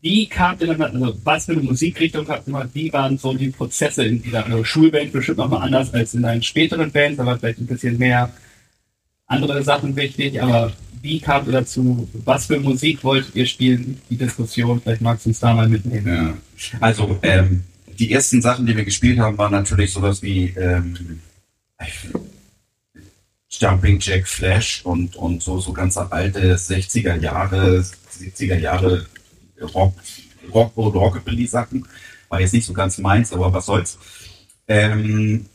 wie 0.00 0.26
kam 0.26 0.58
denn, 0.58 0.80
also 0.80 1.18
was 1.24 1.44
für 1.44 1.52
eine 1.52 1.62
Musikrichtung 1.62 2.26
habt 2.28 2.46
ihr 2.46 2.52
mal, 2.52 2.68
wie 2.72 2.92
waren 2.92 3.18
so 3.18 3.34
die 3.34 3.50
Prozesse 3.50 4.04
in 4.04 4.22
dieser 4.22 4.46
also 4.46 4.64
Schulband 4.64 5.12
bestimmt 5.12 5.38
nochmal 5.38 5.62
anders 5.62 5.92
als 5.92 6.14
in 6.14 6.22
deinen 6.22 6.42
späteren 6.42 6.90
Bands, 6.90 7.18
aber 7.18 7.38
vielleicht 7.38 7.58
ein 7.58 7.66
bisschen 7.66 7.98
mehr 7.98 8.32
andere 9.28 9.62
Sachen 9.62 9.94
wichtig, 9.94 10.42
aber 10.42 10.72
wie 11.00 11.20
kamt 11.20 11.46
ihr 11.46 11.52
dazu, 11.52 12.08
was 12.24 12.46
für 12.46 12.58
Musik 12.58 13.04
wolltet 13.04 13.36
ihr 13.36 13.46
spielen, 13.46 14.00
die 14.10 14.16
Diskussion, 14.16 14.80
vielleicht 14.80 15.02
magst 15.02 15.26
du 15.26 15.30
uns 15.30 15.38
da 15.38 15.54
mal 15.54 15.68
mitnehmen. 15.68 16.06
Ja. 16.06 16.78
Also, 16.80 17.18
ähm, 17.22 17.62
die 17.98 18.12
ersten 18.12 18.42
Sachen, 18.42 18.66
die 18.66 18.76
wir 18.76 18.84
gespielt 18.84 19.18
haben, 19.18 19.38
waren 19.38 19.52
natürlich 19.52 19.92
sowas 19.92 20.22
wie 20.22 20.54
ähm, 20.56 21.20
Jumping 23.50 23.98
Jack 24.00 24.26
Flash 24.26 24.84
und, 24.84 25.16
und 25.16 25.42
so, 25.42 25.58
so 25.60 25.72
ganz 25.72 25.96
alte 25.96 26.54
60er 26.54 27.16
Jahre, 27.20 27.84
70er 28.20 28.58
Jahre 28.58 29.06
Rock, 29.74 29.94
Rock 30.52 30.76
Rockabilly-Sachen. 30.76 31.86
War 32.28 32.40
jetzt 32.40 32.52
nicht 32.52 32.66
so 32.66 32.72
ganz 32.72 32.98
meins, 32.98 33.32
aber 33.32 33.52
was 33.52 33.66
soll's. 33.66 33.98
Ähm, 34.68 35.46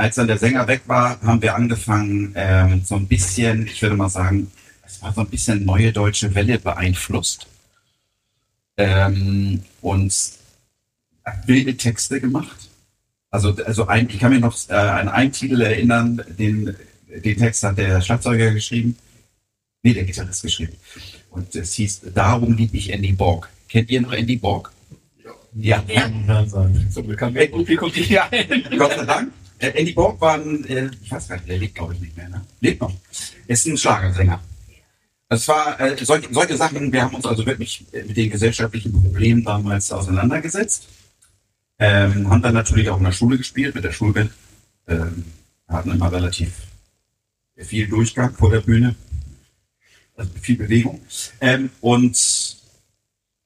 als 0.00 0.14
dann 0.14 0.28
der 0.28 0.38
Sänger 0.38 0.66
weg 0.66 0.82
war, 0.86 1.20
haben 1.20 1.42
wir 1.42 1.54
angefangen, 1.54 2.32
ähm, 2.34 2.82
so 2.84 2.96
ein 2.96 3.06
bisschen, 3.06 3.66
ich 3.66 3.82
würde 3.82 3.96
mal 3.96 4.08
sagen, 4.08 4.50
es 4.86 5.02
war 5.02 5.12
so 5.12 5.20
ein 5.20 5.28
bisschen 5.28 5.66
neue 5.66 5.92
deutsche 5.92 6.34
Welle 6.34 6.58
beeinflusst. 6.58 7.46
Ähm, 8.78 9.62
und 9.82 10.14
wilde 11.44 11.76
Texte 11.76 12.18
gemacht. 12.18 12.70
Also, 13.30 13.54
also 13.64 13.86
ein, 13.88 14.08
ich 14.08 14.18
kann 14.18 14.32
mir 14.32 14.40
noch 14.40 14.56
äh, 14.70 14.72
an 14.72 15.08
einen 15.10 15.32
Titel 15.32 15.60
erinnern, 15.60 16.22
den, 16.38 16.74
den 17.22 17.36
Text 17.36 17.62
hat 17.62 17.76
der 17.76 18.00
Schlagzeuger 18.00 18.52
geschrieben. 18.52 18.96
Nee, 19.82 19.92
der 19.92 20.04
Gitarrist 20.04 20.42
geschrieben. 20.42 20.76
Und 21.30 21.54
es 21.54 21.74
hieß, 21.74 22.00
darum 22.14 22.56
liebe 22.56 22.78
ich 22.78 22.90
Andy 22.90 23.12
Borg. 23.12 23.50
Kennt 23.68 23.90
ihr 23.90 24.00
noch 24.00 24.12
Andy 24.12 24.36
Borg? 24.36 24.72
Ja. 25.54 25.84
Zum 26.90 27.06
Glück 27.06 27.20
haben 27.20 27.34
wir 27.34 27.42
ein 27.42 27.50
Publikum, 27.50 27.92
die 27.92 28.02
hier 28.02 28.24
Gott 28.78 28.92
sei 28.92 29.04
Dank. 29.04 29.32
Äh, 29.60 29.72
Andy 29.78 29.92
Borg 29.92 30.20
war 30.20 30.34
ein, 30.34 30.64
äh, 30.64 30.90
ich 31.02 31.12
weiß 31.12 31.28
gar 31.28 31.36
nicht, 31.36 31.48
der 31.48 31.58
lebt 31.58 31.74
glaube 31.74 31.94
ich 31.94 32.00
nicht 32.00 32.16
mehr, 32.16 32.28
ne? 32.28 32.40
Lebt 32.60 32.80
noch. 32.80 32.92
Ist 33.46 33.66
ein 33.66 33.76
Schlagersänger. 33.76 34.40
Es 35.28 35.46
war 35.46 35.78
äh, 35.78 36.02
solche, 36.02 36.32
solche 36.32 36.56
Sachen, 36.56 36.92
wir 36.92 37.02
haben 37.02 37.14
uns 37.14 37.26
also 37.26 37.44
wirklich 37.46 37.86
mit 37.92 38.16
den 38.16 38.30
gesellschaftlichen 38.30 38.92
Problemen 38.92 39.44
damals 39.44 39.92
auseinandergesetzt. 39.92 40.88
Ähm, 41.78 42.28
haben 42.28 42.42
dann 42.42 42.54
natürlich 42.54 42.88
auch 42.90 42.98
in 42.98 43.04
der 43.04 43.12
Schule 43.12 43.38
gespielt 43.38 43.74
mit 43.74 43.84
der 43.84 43.92
Schulband. 43.92 44.32
Ähm, 44.88 45.24
hatten 45.68 45.90
immer 45.92 46.10
relativ 46.10 46.52
viel 47.56 47.86
Durchgang 47.86 48.34
vor 48.34 48.50
der 48.50 48.60
Bühne. 48.60 48.96
Also 50.16 50.30
viel 50.40 50.56
Bewegung. 50.56 51.00
Ähm, 51.40 51.70
und 51.80 52.56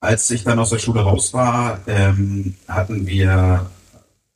als 0.01 0.31
ich 0.31 0.45
dann 0.45 0.59
aus 0.59 0.71
der 0.71 0.79
Schule 0.79 1.01
raus 1.01 1.33
war, 1.35 1.81
ähm, 1.87 2.55
hatten 2.69 3.07
wir 3.07 3.71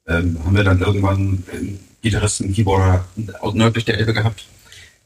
ähm, 0.09 0.38
haben 0.45 0.57
wir 0.57 0.65
dann 0.65 0.81
irgendwann 0.81 1.45
einen 1.53 1.81
Gitarristen, 2.03 2.53
Keyboarder 2.53 3.05
aus 3.41 3.55
nördlich 3.55 3.85
der 3.85 3.99
Elbe 3.99 4.15
gehabt. 4.15 4.47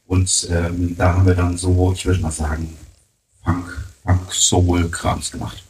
Und 0.05 0.47
ähm, 0.51 0.95
da 0.97 1.13
haben 1.13 1.25
wir 1.25 1.35
dann 1.35 1.57
so, 1.57 1.93
ich 1.93 2.05
würde 2.05 2.21
mal 2.21 2.31
sagen, 2.31 2.75
Funk, 3.43 3.85
Funk 4.03 4.33
Soul 4.33 4.89
Krams 4.89 5.31
gemacht. 5.31 5.63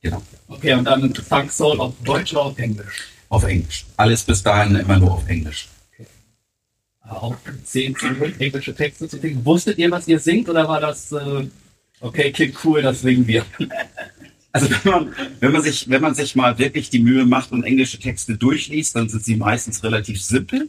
Genau. 0.00 0.22
Okay, 0.46 0.74
und 0.74 0.84
dann 0.84 1.12
Funk 1.14 1.50
Soul 1.50 1.80
auf 1.80 1.94
Deutsch 2.04 2.32
oder 2.32 2.42
auf 2.42 2.58
Englisch? 2.58 3.08
Auf 3.28 3.44
Englisch. 3.44 3.86
Alles 3.96 4.22
bis 4.22 4.42
dahin 4.42 4.76
immer 4.76 4.98
nur 4.98 5.12
auf 5.12 5.28
Englisch. 5.28 5.68
Auch 7.08 7.34
10 7.64 7.96
englische 8.38 8.74
Texte 8.74 9.08
zu 9.08 9.18
singen. 9.18 9.44
Wusstet 9.44 9.78
ihr, 9.78 9.90
was 9.90 10.06
ihr 10.08 10.20
singt 10.20 10.48
oder 10.48 10.68
war 10.68 10.80
das, 10.80 11.10
äh, 11.12 11.48
okay, 12.00 12.30
klingt 12.32 12.62
cool, 12.64 12.82
das 12.82 13.00
singen 13.00 13.26
wir? 13.26 13.46
Also 14.52 14.70
wenn 14.70 14.92
man, 14.92 15.12
wenn 15.40 15.52
man 15.52 15.62
sich, 15.62 15.88
wenn 15.88 16.02
man 16.02 16.14
sich 16.14 16.34
mal 16.34 16.58
wirklich 16.58 16.90
die 16.90 17.00
Mühe 17.00 17.26
macht 17.26 17.52
und 17.52 17.64
englische 17.64 17.98
Texte 17.98 18.36
durchliest, 18.36 18.96
dann 18.96 19.08
sind 19.08 19.24
sie 19.24 19.36
meistens 19.36 19.82
relativ 19.84 20.22
simpel. 20.22 20.68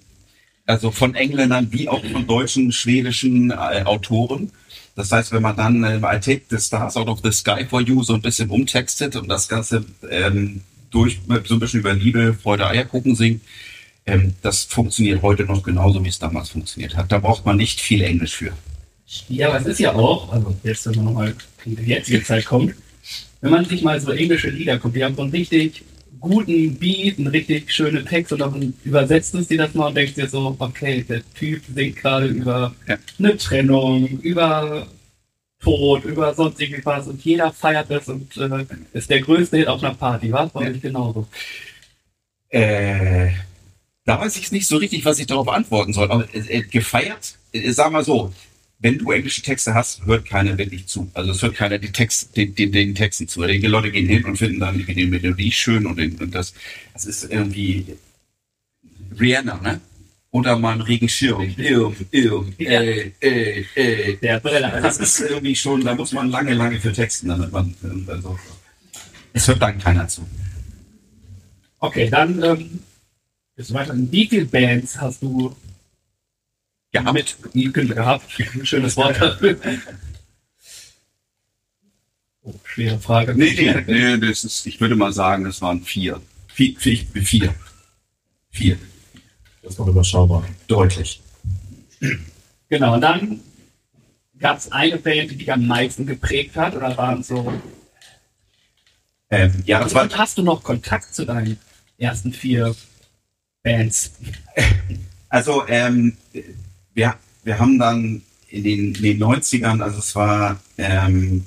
Also 0.66 0.92
von 0.92 1.16
Engländern 1.16 1.72
wie 1.72 1.90
auch 1.90 2.04
von 2.06 2.28
deutschen, 2.28 2.72
schwedischen 2.72 3.52
äh, 3.52 3.84
Autoren. 3.86 4.52
Das 4.96 5.12
heißt, 5.12 5.32
wenn 5.32 5.42
man 5.42 5.56
dann 5.56 5.84
äh, 5.84 5.98
I 5.98 6.20
take 6.20 6.44
the 6.50 6.60
stars 6.60 6.98
out 6.98 7.08
of 7.08 7.22
the 7.24 7.32
sky 7.32 7.66
for 7.68 7.82
you 7.82 8.04
so 8.04 8.14
ein 8.14 8.22
bisschen 8.22 8.50
umtextet 8.50 9.16
und 9.16 9.30
das 9.30 9.48
Ganze 9.48 9.86
ähm, 10.10 10.62
durch 10.92 11.20
so 11.46 11.56
ein 11.56 11.60
bisschen 11.60 11.80
über 11.80 11.94
Liebe, 11.94 12.34
Freude, 12.34 12.68
Eierkuchen 12.68 13.16
singt, 13.16 13.42
ähm, 14.06 14.34
das 14.42 14.64
funktioniert 14.64 15.22
heute 15.22 15.44
noch 15.46 15.64
genauso, 15.64 16.04
wie 16.04 16.10
es 16.10 16.20
damals 16.20 16.50
funktioniert 16.50 16.96
hat. 16.98 17.12
Da 17.12 17.20
braucht 17.20 17.46
man 17.46 17.58
nicht 17.58 17.80
viel 17.80 18.02
Englisch 18.02 18.36
für. 18.36 18.52
Ja, 19.28 19.50
aber 19.50 19.60
es 19.60 19.66
ist 19.66 19.80
ja 19.80 19.94
auch, 19.94 20.32
also 20.32 20.56
jetzt, 20.64 20.86
wenn 20.86 20.96
man 20.98 21.06
nochmal 21.06 21.36
in 21.66 21.76
die 21.78 21.84
jetzige 21.84 22.24
Zeit 22.24 22.46
kommt, 22.46 22.76
wenn 23.42 23.52
man 23.52 23.66
sich 23.66 23.82
mal 23.84 24.00
so 24.00 24.12
englische 24.12 24.50
Lieder 24.50 24.78
guckt, 24.78 24.96
die 24.96 25.04
haben 25.04 25.16
so 25.16 25.22
einen 25.22 25.32
richtig 25.32 25.84
guten 26.20 26.76
Beat, 26.76 27.18
einen 27.18 27.28
richtig 27.28 27.72
schönen 27.74 28.06
Text 28.06 28.34
und 28.34 28.40
dann 28.40 28.74
übersetzt 28.84 29.34
es 29.36 29.48
dir 29.48 29.58
das 29.58 29.74
mal 29.74 29.88
und 29.88 29.96
denkst 29.96 30.16
dir 30.16 30.28
so, 30.28 30.56
okay, 30.60 31.06
der 31.08 31.22
Typ 31.34 31.62
singt 31.74 31.96
gerade 31.98 32.28
über 32.28 32.76
Ja. 32.88 32.98
eine 33.18 33.38
Trennung, 33.38 34.08
über 34.22 34.88
Tod, 35.62 36.04
über 36.06 36.34
sonst 36.34 36.60
irgendwie 36.62 36.86
was 36.86 37.08
und 37.08 37.24
jeder 37.24 37.52
feiert 37.52 37.90
das 37.90 38.08
und 38.10 38.36
äh, 38.38 38.66
ist 38.94 39.10
der 39.10 39.22
größte 39.22 39.58
Hit 39.58 39.68
auf 39.68 39.84
einer 39.84 39.94
Party? 39.94 40.32
War 40.32 40.52
Ja. 40.56 40.70
nicht 40.70 40.82
genauso. 40.82 41.28
Äh, 42.50 43.30
da 44.06 44.20
weiß 44.20 44.38
ich 44.38 44.52
nicht 44.52 44.68
so 44.68 44.78
richtig, 44.78 45.06
was 45.06 45.20
ich 45.20 45.28
darauf 45.28 45.48
antworten 45.50 45.94
soll. 45.94 46.10
Aber 46.12 46.26
äh, 46.34 46.40
äh, 46.40 46.62
gefeiert, 46.64 47.36
äh, 47.54 47.72
sag 47.72 47.92
mal 47.92 48.04
so, 48.04 48.34
wenn 48.80 48.98
du 48.98 49.12
englische 49.12 49.42
Texte 49.42 49.74
hast, 49.74 50.06
hört 50.06 50.26
keiner 50.26 50.58
wirklich 50.58 50.88
zu. 50.88 51.12
Also 51.14 51.32
es 51.32 51.42
hört 51.42 51.56
keiner 51.56 51.78
die 51.78 51.92
Text, 51.92 52.36
den, 52.38 52.56
den, 52.56 52.72
den 52.72 52.96
Texten 52.96 53.28
zu. 53.28 53.46
Die 53.46 53.60
Leute 53.60 53.92
gehen 53.92 54.08
hin 54.08 54.24
und 54.24 54.38
finden 54.38 54.62
dann 54.62 54.78
die, 54.78 54.86
die 54.86 55.06
Melodie 55.06 55.52
schön 55.52 55.86
und, 55.86 56.00
und 56.00 56.34
das, 56.34 56.54
das 56.94 57.06
ist 57.06 57.30
irgendwie 57.30 57.98
Rihanna, 59.20 59.60
ne? 59.62 59.82
Oder 60.32 60.58
mal 60.60 60.74
ein 60.74 60.82
Regenschirm. 60.82 61.56
Irm, 61.58 61.96
irm, 62.12 62.54
äh, 62.60 63.12
äh, 63.20 63.66
äh. 63.76 64.16
Der 64.18 64.40
Brenner. 64.40 64.80
Das 64.80 64.98
ist 64.98 65.22
irgendwie 65.22 65.56
schon, 65.56 65.84
da 65.84 65.96
muss 65.96 66.14
man 66.14 66.30
lange, 66.30 66.54
lange 66.54 66.80
für 66.80 66.94
texten, 66.94 67.30
damit 67.30 67.52
man, 67.52 67.74
also, 68.08 68.38
es 69.34 69.48
hört 69.48 69.62
dann 69.62 69.80
keiner 69.80 70.08
zu. 70.08 70.28
Okay, 71.80 72.10
dann 72.10 72.44
ähm, 72.44 72.80
weiter. 73.70 73.94
Wie 73.96 74.28
viele 74.28 74.46
Bands 74.46 75.02
hast 75.02 75.24
du 75.24 75.56
Ja, 76.92 77.12
mit 77.12 77.38
gehabt? 77.54 78.26
Schönes 78.64 78.98
Wort 78.98 79.22
dafür. 79.22 79.60
Oh, 82.42 82.54
schwere 82.64 83.00
Frage. 83.00 83.36
Nee, 83.36 83.54
nee, 83.54 83.84
nee, 83.86 84.28
das 84.28 84.44
ist, 84.44 84.66
ich 84.66 84.82
würde 84.82 84.96
mal 84.96 85.14
sagen, 85.14 85.44
das 85.44 85.62
waren 85.62 85.84
vier. 85.84 86.22
Vier, 86.48 86.76
vier, 86.78 87.06
vier. 87.24 87.56
Vier. 88.50 88.78
Das 89.62 89.74
ist 89.74 89.80
noch 89.80 89.88
überschaubar. 89.88 90.44
Deutlich. 90.68 91.22
Genau, 92.70 92.96
und 92.96 93.02
dann 93.02 93.40
gab 94.40 94.58
es 94.58 94.72
eine 94.72 94.98
Band, 94.98 95.32
die 95.32 95.36
dich 95.36 95.52
am 95.52 95.68
meisten 95.68 96.06
geprägt 96.06 96.56
hat, 96.56 96.76
oder 96.76 96.96
waren 96.98 97.22
so. 97.24 97.54
Ähm, 99.30 99.54
ja, 99.66 99.84
das 99.84 99.94
war, 99.94 100.10
hast 100.10 100.38
du 100.38 100.42
noch 100.42 100.64
Kontakt 100.64 101.14
zu 101.14 101.26
deinen 101.26 101.60
ersten 101.98 102.34
vier 102.34 102.76
Bands? 103.64 104.14
also, 105.30 105.68
ähm, 105.68 106.18
wir, 107.00 107.16
wir 107.44 107.60
haben 107.60 107.80
dann 107.80 108.22
in 108.50 108.64
den, 108.64 108.96
in 108.96 109.04
den 109.04 109.24
90ern, 109.24 109.82
also 109.82 110.00
es 110.00 110.14
war, 110.16 110.60
ähm, 110.78 111.46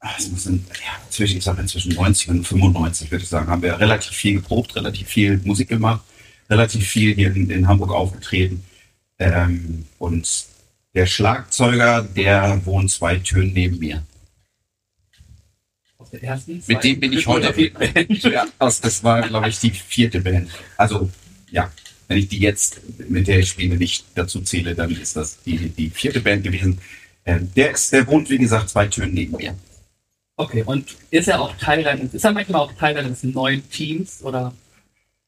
ah, 0.00 0.10
es 0.18 0.30
muss 0.30 0.46
in, 0.46 0.64
ja, 0.70 1.10
zwischen, 1.10 1.38
ich 1.38 1.44
sag 1.44 1.58
inzwischen 1.58 1.94
90 1.94 2.28
und 2.28 2.44
95, 2.44 3.10
würde 3.10 3.24
ich 3.24 3.30
sagen, 3.30 3.48
haben 3.48 3.62
wir 3.62 3.78
relativ 3.78 4.12
viel 4.12 4.34
geprobt, 4.34 4.76
relativ 4.76 5.08
viel 5.08 5.38
Musik 5.44 5.68
gemacht, 5.68 6.02
relativ 6.50 6.86
viel 6.86 7.14
hier 7.14 7.34
in, 7.34 7.48
in 7.48 7.66
Hamburg 7.66 7.92
aufgetreten. 7.92 8.62
Ähm, 9.18 9.86
und 9.98 10.28
der 10.94 11.06
Schlagzeuger, 11.06 12.02
der 12.02 12.60
wohnt 12.66 12.90
zwei 12.90 13.16
Türen 13.16 13.52
neben 13.54 13.78
mir. 13.78 14.02
Aus 15.96 16.10
der 16.10 16.22
ersten, 16.22 16.62
Mit 16.66 16.84
dem 16.84 17.00
bin 17.00 17.12
ich 17.14 17.26
heute. 17.26 17.54
Ja, 18.28 18.46
das 18.58 19.04
war, 19.04 19.22
glaube 19.22 19.48
ich, 19.48 19.58
die 19.60 19.70
vierte 19.70 20.20
Band. 20.20 20.50
Also, 20.76 21.08
ja, 21.50 21.70
wenn 22.12 22.18
ich 22.18 22.28
die 22.28 22.40
jetzt, 22.40 22.82
mit 23.08 23.26
der 23.26 23.38
ich 23.38 23.48
spiele, 23.48 23.76
nicht 23.76 24.04
dazu 24.14 24.42
zähle, 24.42 24.74
dann 24.74 24.90
ist 24.90 25.16
das 25.16 25.42
die, 25.44 25.70
die 25.70 25.88
vierte 25.88 26.20
Band 26.20 26.44
gewesen. 26.44 26.78
Ähm, 27.24 27.50
der, 27.56 27.70
ist, 27.70 27.90
der 27.90 28.06
wohnt, 28.06 28.28
wie 28.28 28.36
gesagt, 28.36 28.68
zwei 28.68 28.86
Türen 28.86 29.14
neben 29.14 29.34
mir. 29.38 29.54
Okay, 30.36 30.62
und 30.66 30.94
ist 31.10 31.28
er 31.28 31.40
auch 31.40 31.56
Teil 31.56 31.82
deines, 31.82 32.12
ist 32.12 32.24
er 32.24 32.32
manchmal 32.32 32.60
auch 32.60 32.72
Teil 32.74 32.94
deines 32.94 33.22
neuen 33.22 33.66
Teams 33.70 34.22
oder? 34.22 34.52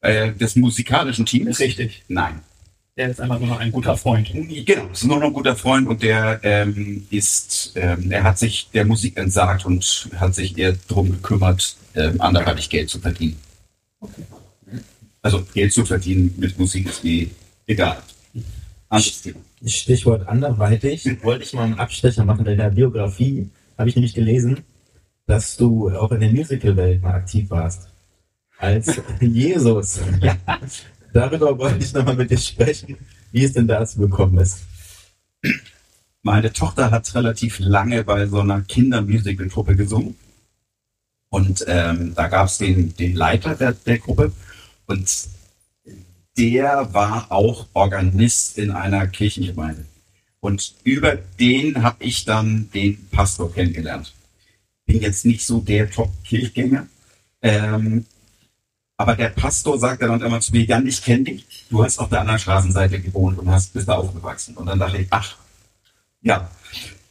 Äh, 0.01 0.33
des 0.33 0.55
musikalischen 0.55 1.25
Teams? 1.25 1.59
Richtig. 1.59 2.03
Nein. 2.07 2.41
Der 2.97 3.09
ist 3.09 3.19
einfach 3.19 3.39
nur 3.39 3.49
noch 3.49 3.59
ein 3.59 3.71
guter 3.71 3.97
Freund. 3.97 4.31
Genau, 4.31 4.85
ist 4.91 5.05
nur 5.05 5.19
noch 5.19 5.27
ein 5.27 5.33
guter 5.33 5.55
Freund 5.55 5.87
und 5.87 6.03
der 6.03 6.39
ähm, 6.43 7.07
ist, 7.09 7.71
ähm, 7.75 8.11
er 8.11 8.23
hat 8.23 8.37
sich 8.37 8.69
der 8.75 8.85
Musik 8.85 9.17
entsagt 9.17 9.65
und 9.65 10.09
hat 10.17 10.35
sich 10.35 10.55
eher 10.55 10.75
darum 10.87 11.11
gekümmert, 11.11 11.77
ähm, 11.95 12.21
anderweitig 12.21 12.69
Geld 12.69 12.91
zu 12.91 12.99
verdienen. 12.99 13.37
Also 15.25 15.43
Geld 15.55 15.73
zu 15.73 15.83
verdienen 15.83 16.35
mit 16.37 16.59
Musik 16.59 16.87
ist 16.87 17.03
eh 17.03 17.31
egal. 17.65 17.97
Anderes 18.89 19.23
Thema. 19.23 19.39
Stichwort 19.65 20.27
anderweitig, 20.27 21.03
wollte 21.23 21.45
ich 21.45 21.53
mal 21.53 21.63
einen 21.63 21.79
Abstecher 21.79 22.23
machen. 22.23 22.45
In 22.45 22.59
der 22.59 22.69
Biografie 22.69 23.49
habe 23.75 23.89
ich 23.89 23.95
nämlich 23.95 24.13
gelesen, 24.13 24.59
dass 25.25 25.57
du 25.57 25.89
auch 25.89 26.11
in 26.11 26.19
der 26.19 26.31
Musical-Welt 26.31 27.01
mal 27.01 27.15
aktiv 27.15 27.49
warst. 27.49 27.89
Als 28.59 29.01
Jesus. 29.19 29.99
Darüber 31.11 31.57
wollte 31.57 31.83
ich 31.83 31.91
nochmal 31.91 32.17
mit 32.17 32.29
dir 32.29 32.37
sprechen, 32.37 32.95
wie 33.31 33.45
es 33.45 33.53
denn 33.53 33.67
dazu 33.67 34.01
gekommen 34.01 34.37
ist. 34.37 34.59
Meine 36.21 36.53
Tochter 36.53 36.91
hat 36.91 37.15
relativ 37.15 37.57
lange 37.57 38.03
bei 38.03 38.27
so 38.27 38.41
einer 38.41 38.61
Kindermusical-Truppe 38.61 39.75
gesungen. 39.75 40.13
Und 41.29 41.65
ähm, 41.67 42.13
da 42.13 42.27
gab 42.27 42.45
es 42.45 42.59
den, 42.59 42.95
den 42.95 43.15
Leiter 43.15 43.55
der, 43.55 43.71
der 43.71 43.97
Gruppe. 43.97 44.31
Und 44.87 45.09
der 46.37 46.93
war 46.93 47.31
auch 47.31 47.67
Organist 47.73 48.57
in 48.57 48.71
einer 48.71 49.07
Kirchengemeinde. 49.07 49.85
Und 50.39 50.75
über 50.83 51.15
den 51.15 51.81
habe 51.81 52.03
ich 52.03 52.25
dann 52.25 52.69
den 52.73 53.07
Pastor 53.09 53.51
kennengelernt. 53.51 54.13
Bin 54.85 55.01
jetzt 55.01 55.25
nicht 55.25 55.45
so 55.45 55.59
der 55.59 55.89
Top-Kirchgänger. 55.89 56.87
Ähm, 57.41 58.05
aber 58.97 59.15
der 59.15 59.29
Pastor 59.29 59.77
sagte 59.79 60.07
dann 60.07 60.21
immer 60.21 60.39
zu 60.39 60.51
mir, 60.51 60.63
Jan, 60.63 60.87
ich 60.87 61.01
kenne 61.01 61.23
dich. 61.23 61.65
Du 61.69 61.83
hast 61.83 61.99
auf 61.99 62.09
der 62.09 62.21
anderen 62.21 62.39
Straßenseite 62.39 62.99
gewohnt 62.99 63.39
und 63.39 63.49
hast 63.49 63.73
bist 63.73 63.87
da 63.87 63.95
aufgewachsen. 63.95 64.55
Und 64.55 64.67
dann 64.67 64.79
dachte 64.79 64.97
ich, 64.97 65.07
ach, 65.09 65.35
ja, 66.21 66.49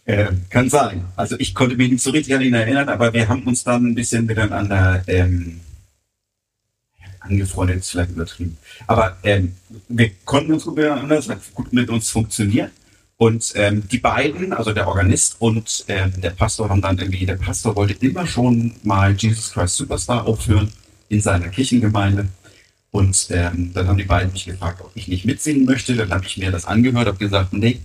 äh, 0.04 0.32
kann 0.48 0.70
sein. 0.70 1.04
Also 1.16 1.36
ich 1.38 1.54
konnte 1.54 1.76
mich 1.76 1.90
nicht 1.90 2.02
so 2.02 2.10
richtig 2.10 2.34
an 2.34 2.42
ihn 2.42 2.54
erinnern, 2.54 2.88
aber 2.88 3.12
wir 3.12 3.28
haben 3.28 3.42
uns 3.44 3.64
dann 3.64 3.86
ein 3.86 3.94
bisschen 3.94 4.26
miteinander 4.26 5.02
ähm, 5.08 5.60
angefreundet, 7.24 7.78
ist 7.78 7.90
vielleicht 7.90 8.10
übertrieben. 8.10 8.56
Aber 8.86 9.16
ähm, 9.22 9.54
wir 9.88 10.10
konnten 10.24 10.52
uns 10.52 10.64
gut 10.64 10.76
miteinander, 10.76 11.18
es 11.18 11.28
hat 11.28 11.40
gut 11.54 11.72
mit 11.72 11.88
uns 11.88 12.10
funktioniert. 12.10 12.70
Und 13.16 13.52
ähm, 13.54 13.86
die 13.88 13.98
beiden, 13.98 14.52
also 14.52 14.72
der 14.72 14.88
Organist 14.88 15.36
und 15.38 15.84
ähm, 15.88 16.12
der 16.20 16.30
Pastor, 16.30 16.68
haben 16.68 16.82
dann 16.82 16.98
irgendwie, 16.98 17.24
der 17.24 17.36
Pastor 17.36 17.76
wollte 17.76 17.94
immer 18.04 18.26
schon 18.26 18.74
mal 18.82 19.14
Jesus 19.14 19.52
Christ 19.52 19.76
Superstar 19.76 20.26
aufführen 20.26 20.72
in 21.08 21.20
seiner 21.20 21.48
Kirchengemeinde. 21.48 22.28
Und 22.90 23.28
ähm, 23.30 23.72
dann 23.72 23.88
haben 23.88 23.98
die 23.98 24.04
beiden 24.04 24.32
mich 24.32 24.44
gefragt, 24.44 24.80
ob 24.80 24.90
ich 24.94 25.08
nicht 25.08 25.24
mitsingen 25.24 25.64
möchte. 25.64 25.94
Dann 25.94 26.10
habe 26.10 26.24
ich 26.26 26.36
mir 26.36 26.50
das 26.50 26.64
angehört, 26.64 27.06
habe 27.06 27.18
gesagt, 27.18 27.52
nee, 27.52 27.80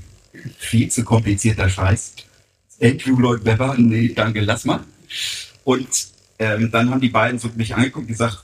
viel 0.58 0.90
zu 0.90 1.04
komplizierter 1.04 1.70
Scheiß. 1.70 2.14
Andrew 2.82 3.20
Lloyd 3.20 3.46
Webber, 3.46 3.76
nee, 3.78 4.10
danke, 4.10 4.42
lass 4.42 4.66
mal. 4.66 4.82
Und 5.64 5.88
ähm, 6.40 6.72
dann 6.72 6.90
haben 6.90 7.02
die 7.02 7.10
beiden 7.10 7.40
so 7.40 7.50
mich 7.56 7.76
angeguckt 7.76 8.04
und 8.04 8.08
gesagt, 8.08 8.44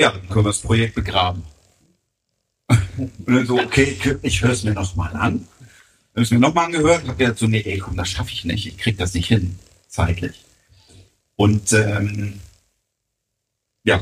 ja, 0.00 0.12
dann 0.12 0.28
können 0.28 0.44
wir 0.46 0.50
das 0.50 0.60
Projekt 0.60 0.94
begraben. 0.94 1.42
Und 2.68 3.26
dann 3.26 3.46
so, 3.46 3.58
okay, 3.58 3.98
ich 4.22 4.42
höre 4.42 4.50
es 4.50 4.64
mir 4.64 4.72
nochmal 4.72 5.14
an. 5.14 5.46
Dann 6.14 6.22
ist 6.22 6.32
mir 6.32 6.38
nochmal 6.38 6.66
angehört, 6.66 7.06
habe 7.06 7.16
gesagt 7.16 7.38
so, 7.38 7.46
nee, 7.46 7.60
ey, 7.60 7.78
komm, 7.78 7.96
das 7.96 8.08
schaffe 8.08 8.30
ich 8.32 8.44
nicht, 8.44 8.66
ich 8.66 8.78
krieg 8.78 8.96
das 8.96 9.14
nicht 9.14 9.28
hin, 9.28 9.58
zeitlich. 9.88 10.44
Und 11.36 11.72
ähm, 11.72 12.40
ja, 13.84 14.00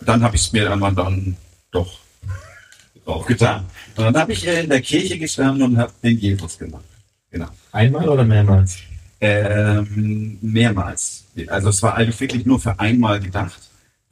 dann 0.00 0.22
habe 0.22 0.36
ich 0.36 0.42
es 0.42 0.52
mir 0.52 0.72
einmal 0.72 0.94
dann 0.94 1.36
doch 1.70 1.98
aufgetan. 3.04 3.66
Und 3.96 4.04
dann 4.04 4.16
habe 4.16 4.32
ich 4.32 4.46
äh, 4.46 4.62
in 4.62 4.70
der 4.70 4.80
Kirche 4.80 5.18
gestanden 5.18 5.62
und 5.62 5.78
habe 5.78 5.92
den 6.02 6.18
Jesus 6.18 6.58
gemacht. 6.58 6.84
Genau. 7.30 7.48
Einmal 7.72 8.08
oder 8.08 8.24
mehrmals? 8.24 8.78
Ähm, 9.20 10.38
mehrmals. 10.40 11.24
Also 11.48 11.68
es 11.68 11.82
war 11.82 11.94
eigentlich 11.94 12.20
wirklich 12.20 12.46
nur 12.46 12.58
für 12.58 12.78
einmal 12.78 13.20
gedacht. 13.20 13.60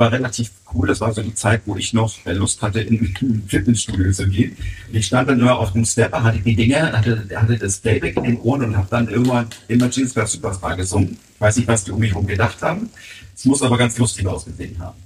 War 0.02 0.10
relativ 0.10 0.50
cool. 0.74 0.88
Das 0.88 1.00
war 1.00 1.12
so 1.12 1.22
die 1.22 1.32
Zeit, 1.32 1.62
wo 1.64 1.76
ich 1.76 1.92
noch 1.92 2.12
äh, 2.26 2.32
Lust 2.32 2.60
hatte, 2.60 2.80
in 2.80 3.14
ein 3.20 3.44
Fitnessstudio 3.46 4.10
zu 4.10 4.28
gehen. 4.28 4.56
Ich 4.90 5.06
stand 5.06 5.28
dann 5.28 5.38
nur 5.38 5.56
auf 5.56 5.74
dem 5.74 5.84
Stepper, 5.84 6.24
hatte 6.24 6.40
die 6.40 6.56
Dinge, 6.56 6.90
hatte, 6.90 7.28
hatte 7.36 7.56
das 7.56 7.78
Playback 7.78 8.16
in 8.16 8.24
den 8.24 8.40
Ohren 8.40 8.64
und 8.64 8.76
habe 8.76 8.88
dann 8.90 9.08
irgendwann 9.08 9.46
immer 9.68 9.88
Jesus 9.90 10.14
Christ 10.14 10.32
Superstar 10.32 10.76
gesungen. 10.76 11.16
Ich 11.36 11.40
weiß 11.40 11.56
nicht, 11.56 11.68
was 11.68 11.84
die 11.84 11.92
um 11.92 12.00
mich 12.00 12.10
herum 12.10 12.26
gedacht 12.26 12.60
haben. 12.62 12.90
Es 13.32 13.44
muss 13.44 13.62
aber 13.62 13.78
ganz 13.78 13.96
lustig 13.96 14.26
ausgesehen 14.26 14.76
haben. 14.80 14.98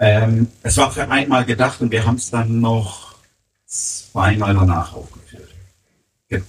Ähm, 0.00 0.48
es 0.64 0.76
war 0.78 0.90
für 0.90 1.08
einmal 1.08 1.44
gedacht 1.44 1.80
und 1.80 1.92
wir 1.92 2.04
haben 2.04 2.16
es 2.16 2.28
dann 2.30 2.60
noch 2.60 3.14
zweimal 3.66 4.52
danach 4.52 4.94
aufgeführt. 4.94 5.48
Genau. 6.28 6.44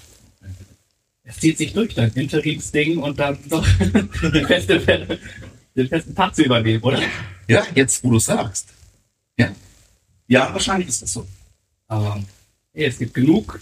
Es 1.23 1.37
zieht 1.37 1.59
sich 1.59 1.73
durch, 1.73 1.93
dein 1.93 2.11
Interimsding 2.13 2.97
und 2.97 3.19
dann 3.19 3.37
noch 3.47 3.67
die 4.33 4.43
feste, 4.43 4.79
den 5.75 5.87
festen 5.87 6.13
Part 6.13 6.35
zu 6.35 6.43
übernehmen, 6.43 6.83
oder? 6.83 6.99
Ja, 7.47 7.63
jetzt, 7.75 8.03
wo 8.03 8.11
du 8.11 8.19
sagst. 8.19 8.69
Ja. 9.37 9.49
Ja, 10.27 10.53
wahrscheinlich 10.53 10.87
ist 10.89 11.01
das 11.01 11.13
so. 11.13 11.27
Aber 11.87 12.21
ey, 12.73 12.85
es 12.85 12.97
gibt 12.97 13.13
genug, 13.13 13.59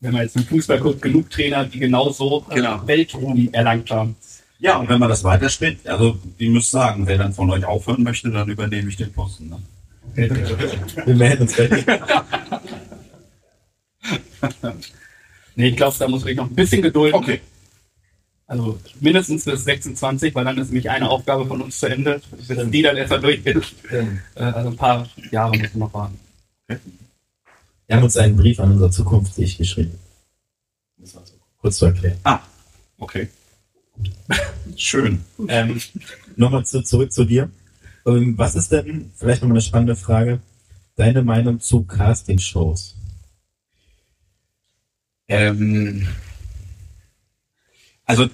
wenn 0.00 0.12
man 0.12 0.22
jetzt 0.22 0.36
im 0.36 0.44
Fußball 0.44 0.80
guckt, 0.80 1.02
genug 1.02 1.30
Trainer, 1.30 1.64
die 1.64 1.78
genauso 1.78 2.44
äh, 2.50 2.56
Genau. 2.56 2.86
Weltruhm 2.86 3.48
erlangt 3.52 3.90
haben. 3.90 4.16
Ja, 4.60 4.76
und 4.78 4.88
wenn 4.88 4.98
man 4.98 5.08
das 5.08 5.22
weiterspinnt, 5.22 5.86
also, 5.86 6.18
die 6.40 6.48
müsst 6.48 6.72
sagen, 6.72 7.06
wer 7.06 7.18
dann 7.18 7.32
von 7.32 7.48
euch 7.50 7.64
aufhören 7.64 8.02
möchte, 8.02 8.30
dann 8.30 8.48
übernehme 8.48 8.88
ich 8.88 8.96
den 8.96 9.12
Posten. 9.12 9.48
Ne? 9.48 9.62
Wir 10.14 11.14
melden 11.14 11.42
uns 11.42 11.54
fertig. 11.54 11.84
Nee, 15.54 15.70
ich 15.70 15.76
glaube, 15.76 15.96
da 15.98 16.06
muss 16.06 16.24
ich 16.24 16.36
noch 16.36 16.46
ein 16.48 16.54
bisschen 16.54 16.82
gedulden. 16.82 17.16
Okay. 17.16 17.40
Also 18.48 18.80
mindestens 19.00 19.44
bis 19.44 19.64
26, 19.64 20.34
weil 20.34 20.44
dann 20.46 20.56
ist 20.56 20.68
nämlich 20.68 20.88
eine 20.88 21.08
Aufgabe 21.10 21.44
von 21.44 21.60
uns 21.60 21.78
zu 21.78 21.86
Ende, 21.86 22.20
bis 22.30 22.70
die 22.70 22.82
dann 22.82 22.96
erstmal 22.96 23.20
durch 23.20 23.44
bin. 23.44 23.62
Äh, 23.90 24.42
also 24.42 24.70
ein 24.70 24.76
paar 24.76 25.06
Jahre 25.30 25.54
müssen 25.54 25.74
wir 25.74 25.80
noch 25.80 25.92
warten. 25.92 26.18
Wir 26.66 27.96
haben 27.96 28.02
uns 28.02 28.16
einen 28.16 28.36
Brief 28.36 28.58
an 28.58 28.72
unser 28.72 28.90
Zukunfts-Ich 28.90 29.58
geschrieben. 29.58 29.98
Kurz 31.60 31.76
zu 31.76 31.86
erklären. 31.86 32.16
Ah, 32.24 32.40
okay. 32.98 33.28
Schön. 34.76 35.20
Ähm, 35.46 35.78
Nochmal 36.36 36.64
zu, 36.64 36.82
zurück 36.82 37.12
zu 37.12 37.24
dir. 37.24 37.50
Ähm, 38.06 38.38
was 38.38 38.54
ist 38.54 38.72
denn, 38.72 39.10
vielleicht 39.14 39.42
noch 39.42 39.48
mal 39.48 39.54
eine 39.54 39.60
spannende 39.60 39.96
Frage, 39.96 40.40
deine 40.96 41.22
Meinung 41.22 41.60
zu 41.60 41.82
Casting-Shows? 41.82 42.94
Ähm, 45.26 46.08
also 48.08 48.28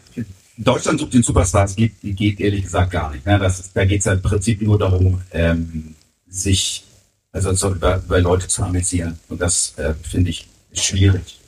Deutschland 0.57 1.01
sucht 1.01 1.15
den 1.15 1.23
Superstars 1.25 1.75
geht, 1.75 1.95
geht 2.01 2.41
ehrlich 2.41 2.63
gesagt 2.63 2.93
gar 2.93 3.13
nicht. 3.13 3.27
Ne? 3.27 3.39
Das 3.39 3.73
da 3.73 3.85
geht 3.85 4.01
es 4.01 4.07
halt 4.07 4.19
im 4.25 4.31
Prinzip 4.31 4.63
nur 4.63 4.79
darum, 4.79 5.21
ähm, 5.33 5.97
sich 6.29 6.85
also 7.33 7.53
so 7.53 7.75
über, 7.75 7.97
über 7.97 8.21
Leute 8.21 8.47
zu 8.47 8.63
amüsieren. 8.63 9.19
Und 9.29 9.41
das 9.41 9.77
äh, 9.77 9.95
finde 9.95 10.31
ich 10.31 10.49
schwierig. 10.73 11.41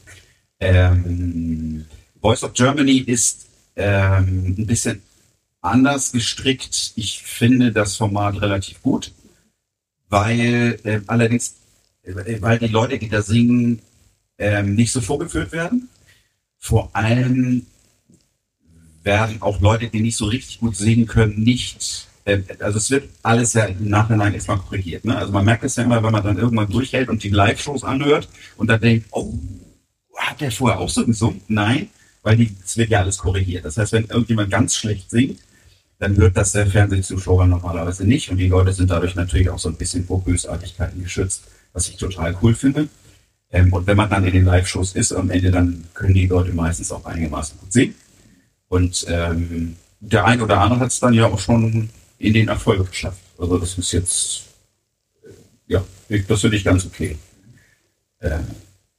Ähm, 0.58 1.86
Voice 2.20 2.42
of 2.42 2.52
Germany 2.52 2.98
ist 2.98 3.46
ähm, 3.76 4.56
ein 4.58 4.66
bisschen 4.66 5.02
anders 5.60 6.10
gestrickt. 6.10 6.92
Ich 6.96 7.22
finde 7.22 7.70
das 7.70 7.94
Format 7.94 8.40
relativ 8.40 8.82
gut, 8.82 9.12
weil 10.08 10.80
äh, 10.82 11.00
allerdings, 11.06 11.54
äh, 12.02 12.42
weil 12.42 12.58
die 12.58 12.66
Leute, 12.66 12.98
die 12.98 13.08
da 13.08 13.22
singen, 13.22 13.82
ähm, 14.38 14.74
nicht 14.74 14.90
so 14.90 15.00
vorgeführt 15.00 15.52
werden. 15.52 15.88
Vor 16.58 16.90
allem 16.92 17.66
werden 19.06 19.40
auch 19.40 19.60
Leute, 19.60 19.88
die 19.88 20.00
nicht 20.00 20.16
so 20.16 20.26
richtig 20.26 20.58
gut 20.58 20.76
singen 20.76 21.06
können, 21.06 21.42
nicht, 21.42 22.08
äh, 22.24 22.40
also 22.58 22.78
es 22.78 22.90
wird 22.90 23.08
alles 23.22 23.54
ja 23.54 23.64
im 23.64 23.88
Nachhinein 23.88 24.34
erstmal 24.34 24.58
korrigiert. 24.58 25.04
Ne? 25.04 25.16
Also 25.16 25.32
man 25.32 25.44
merkt 25.44 25.64
es 25.64 25.76
ja 25.76 25.84
immer, 25.84 26.02
wenn 26.02 26.12
man 26.12 26.24
dann 26.24 26.36
irgendwann 26.36 26.70
durchhält 26.70 27.08
und 27.08 27.22
die 27.22 27.30
Live-Shows 27.30 27.84
anhört 27.84 28.28
und 28.56 28.68
dann 28.68 28.80
denkt, 28.80 29.06
oh, 29.12 29.32
hat 30.16 30.40
der 30.40 30.50
vorher 30.50 30.80
auch 30.80 30.88
so 30.88 31.06
gesungen? 31.06 31.40
Nein, 31.48 31.88
weil 32.22 32.36
die, 32.36 32.54
es 32.64 32.76
wird 32.76 32.90
ja 32.90 33.00
alles 33.00 33.18
korrigiert. 33.18 33.64
Das 33.64 33.78
heißt, 33.78 33.92
wenn 33.92 34.06
irgendjemand 34.06 34.50
ganz 34.50 34.74
schlecht 34.74 35.08
singt, 35.10 35.38
dann 35.98 36.16
hört 36.16 36.36
das 36.36 36.52
der 36.52 36.66
Fernsehzuschauer 36.66 37.46
normalerweise 37.46 38.04
nicht 38.04 38.28
und 38.30 38.36
die 38.36 38.48
Leute 38.48 38.72
sind 38.72 38.90
dadurch 38.90 39.14
natürlich 39.14 39.48
auch 39.48 39.58
so 39.58 39.68
ein 39.68 39.76
bisschen 39.76 40.04
vor 40.04 40.22
Bösartigkeiten 40.22 41.02
geschützt, 41.02 41.44
was 41.72 41.88
ich 41.88 41.96
total 41.96 42.36
cool 42.42 42.54
finde. 42.54 42.88
Ähm, 43.52 43.72
und 43.72 43.86
wenn 43.86 43.96
man 43.96 44.10
dann 44.10 44.24
in 44.24 44.32
den 44.32 44.44
Live-Shows 44.44 44.96
ist, 44.96 45.12
am 45.12 45.30
Ende 45.30 45.52
dann 45.52 45.84
können 45.94 46.14
die 46.14 46.26
Leute 46.26 46.52
meistens 46.52 46.90
auch 46.90 47.04
einigermaßen 47.04 47.58
gut 47.60 47.72
sehen. 47.72 47.94
Und 48.68 49.06
ähm, 49.08 49.76
der 50.00 50.24
ein 50.24 50.40
oder 50.40 50.60
andere 50.60 50.80
hat 50.80 50.90
es 50.90 51.00
dann 51.00 51.14
ja 51.14 51.26
auch 51.26 51.38
schon 51.38 51.90
in 52.18 52.34
den 52.34 52.48
Erfolg 52.48 52.90
geschafft. 52.90 53.20
Also 53.38 53.58
das 53.58 53.78
ist 53.78 53.92
jetzt, 53.92 54.44
äh, 55.24 55.72
ja, 55.72 55.84
das 56.28 56.40
finde 56.40 56.56
ich 56.56 56.64
ganz 56.64 56.84
okay. 56.86 57.16
Äh, 58.18 58.38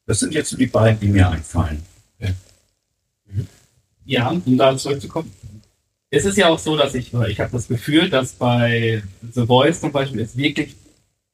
das 0.05 0.19
sind 0.19 0.33
jetzt 0.33 0.49
so 0.49 0.57
die 0.57 0.67
beiden, 0.67 0.99
die 0.99 1.07
mir 1.07 1.29
einfallen. 1.29 1.83
Ja, 4.05 4.29
um 4.29 4.57
da 4.57 4.75
zurückzukommen. 4.77 5.31
Es 6.09 6.23
ist 6.23 6.37
ja 6.37 6.47
auch 6.47 6.57
so, 6.57 6.77
dass 6.77 6.95
ich, 6.95 7.13
ich 7.13 7.39
habe 7.41 7.51
das 7.51 7.67
Gefühl, 7.67 8.09
dass 8.09 8.31
bei 8.31 9.03
The 9.33 9.45
Voice 9.45 9.81
zum 9.81 9.91
Beispiel 9.91 10.21
es 10.21 10.37
wirklich 10.37 10.77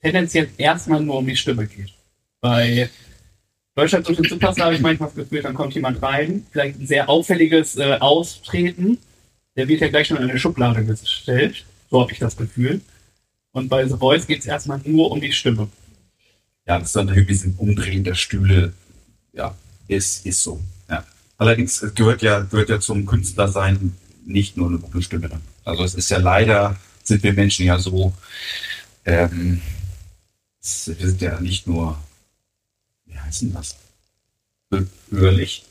tendenziell 0.01 0.49
erstmal 0.57 1.01
nur 1.01 1.17
um 1.17 1.27
die 1.27 1.35
Stimme 1.35 1.67
geht. 1.67 1.93
Bei 2.41 2.89
Deutschland 3.75 4.07
durch 4.07 4.17
den 4.17 4.29
Superstar 4.29 4.65
habe 4.65 4.75
ich 4.75 4.81
manchmal 4.81 5.09
das 5.09 5.15
Gefühl, 5.15 5.41
dann 5.41 5.55
kommt 5.55 5.73
jemand 5.73 6.01
rein, 6.01 6.45
vielleicht 6.51 6.79
ein 6.79 6.87
sehr 6.87 7.09
auffälliges 7.09 7.75
äh, 7.77 7.97
Austreten, 7.99 8.99
der 9.55 9.67
wird 9.67 9.81
ja 9.81 9.87
gleich 9.87 10.07
schon 10.07 10.17
in 10.17 10.29
eine 10.29 10.39
Schublade 10.39 10.83
gestellt. 10.85 11.65
So 11.89 12.01
habe 12.01 12.11
ich 12.11 12.19
das 12.19 12.35
Gefühl. 12.37 12.81
Und 13.51 13.69
bei 13.69 13.87
The 13.87 13.97
Voice 13.97 14.25
geht 14.25 14.39
es 14.39 14.45
erstmal 14.45 14.79
nur 14.83 15.11
um 15.11 15.21
die 15.21 15.31
Stimme. 15.31 15.69
Ja, 16.65 16.79
das 16.79 16.89
ist 16.89 16.95
dann 16.95 17.07
natürlich 17.07 17.43
ein 17.43 17.55
Umdrehen 17.57 18.03
der 18.03 18.15
Stühle. 18.15 18.73
Ja, 19.31 19.55
ist, 19.87 20.25
ist 20.25 20.41
so. 20.41 20.59
Ja. 20.89 21.03
Allerdings 21.37 21.85
gehört 21.93 22.21
ja, 22.21 22.39
gehört 22.39 22.69
ja 22.69 22.79
zum 22.79 23.05
Künstlersein 23.05 23.95
nicht 24.25 24.57
nur 24.57 24.69
eine 24.69 24.79
gute 24.79 25.01
Stimme. 25.01 25.29
Also 25.65 25.83
es 25.83 25.93
ist 25.93 26.09
ja 26.09 26.17
leider, 26.17 26.77
sind 27.03 27.21
wir 27.23 27.33
Menschen 27.33 27.65
ja 27.65 27.77
so, 27.77 28.13
ähm, 29.05 29.61
wir 30.61 31.07
sind 31.07 31.21
ja 31.21 31.39
nicht 31.39 31.67
nur, 31.67 31.97
wie 33.13 33.19
heißt 33.19 33.41
denn 33.43 33.53
das? 33.53 33.75
Hö- 34.73 34.87
Hörlich. 35.11 35.65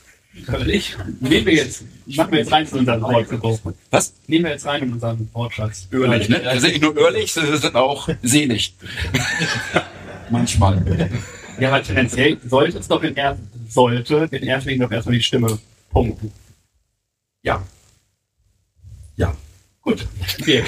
Völlig. 0.47 0.97
Nehmen 1.21 1.45
wir 1.45 1.53
jetzt, 1.55 1.85
machen 2.07 2.33
wir 2.33 2.39
jetzt 2.39 2.51
rein 2.53 2.67
in 2.67 2.79
unseren 2.79 3.03
Wortgebrauch. 3.03 3.61
Was? 3.91 4.15
Nehmen 4.29 4.47
wir 4.47 4.53
jetzt 4.53 4.65
rein 4.65 4.83
in 4.83 4.93
unseren 4.95 5.29
Wortschatz. 5.35 5.89
Hörlich, 5.91 6.29
ne? 6.31 6.41
Also 6.49 6.69
nicht 6.69 6.81
nur 6.81 6.95
hörlich, 6.95 7.35
sie 7.35 7.57
sind 7.59 7.75
auch 7.75 8.09
selig. 8.23 8.75
Manchmal. 10.31 11.11
Ja, 11.61 11.69
aber 11.69 11.83
tendenziell 11.83 12.39
sollte 12.49 12.79
es 12.79 12.89
doch 12.89 13.03
in 13.03 13.15
er 13.17 13.37
sollte 13.69 14.27
in 14.31 14.43
erster 14.45 14.71
Linie 14.71 14.87
doch 14.87 14.93
erstmal 14.93 15.17
die 15.17 15.23
Stimme 15.23 15.59
punkten. 15.91 16.33
Ja. 17.43 17.63
Ja. 19.17 19.37
Gut. 19.83 20.07
Okay. 20.41 20.65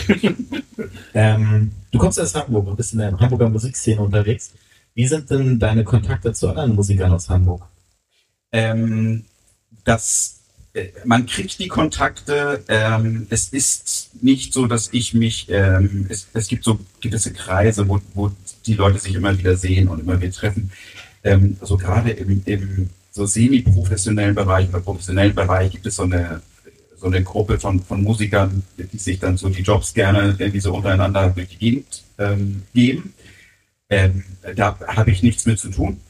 Ähm, 1.14 1.72
du 1.90 1.98
kommst 1.98 2.20
aus 2.20 2.34
Hamburg 2.34 2.66
und 2.66 2.76
bist 2.76 2.92
in 2.92 2.98
der 2.98 3.18
Hamburger 3.18 3.48
Musikszene 3.48 4.00
unterwegs. 4.00 4.52
Wie 4.94 5.06
sind 5.06 5.30
denn 5.30 5.58
deine 5.58 5.84
Kontakte 5.84 6.32
zu 6.32 6.48
anderen 6.48 6.74
Musikern 6.74 7.12
aus 7.12 7.28
Hamburg? 7.28 7.68
ähm, 8.54 9.24
dass 9.84 10.40
äh, 10.74 10.86
man 11.04 11.26
kriegt 11.26 11.58
die 11.58 11.66
Kontakte. 11.66 12.62
Ähm, 12.68 13.26
es 13.28 13.48
ist 13.48 14.22
nicht 14.22 14.54
so, 14.54 14.66
dass 14.66 14.90
ich 14.92 15.12
mich. 15.12 15.48
Ähm, 15.50 16.06
es, 16.08 16.28
es 16.32 16.46
gibt 16.46 16.62
so 16.62 16.78
gewisse 17.00 17.32
Kreise, 17.32 17.88
wo, 17.88 18.00
wo 18.14 18.30
die 18.64 18.74
Leute 18.74 19.00
sich 19.00 19.16
immer 19.16 19.36
wieder 19.36 19.56
sehen 19.56 19.88
und 19.88 20.00
immer 20.00 20.20
wieder 20.20 20.32
treffen. 20.32 20.70
Ähm, 21.24 21.56
so 21.62 21.76
gerade 21.76 22.10
im, 22.12 22.42
im 22.46 22.90
so 23.10 23.26
semi-professionellen 23.26 24.36
Bereich 24.36 24.68
oder 24.68 24.80
professionellen 24.80 25.34
Bereich 25.34 25.72
gibt 25.72 25.86
es 25.86 25.96
so 25.96 26.04
eine 26.04 26.40
so 26.96 27.06
eine 27.06 27.22
Gruppe 27.22 27.58
von, 27.58 27.80
von 27.80 28.02
Musikern, 28.02 28.62
die 28.78 28.98
sich 28.98 29.18
dann 29.18 29.36
so 29.36 29.48
die 29.48 29.62
Jobs 29.62 29.92
gerne 29.92 30.36
irgendwie 30.38 30.60
so 30.60 30.74
untereinander 30.74 31.28
durch 31.30 31.48
die 31.48 31.58
Gegend 31.58 32.02
ähm, 32.18 32.62
geben. 32.72 33.12
Ähm, 33.90 34.24
da 34.56 34.78
habe 34.86 35.10
ich 35.10 35.22
nichts 35.22 35.46
mit 35.46 35.58
zu 35.58 35.70
tun. 35.70 36.00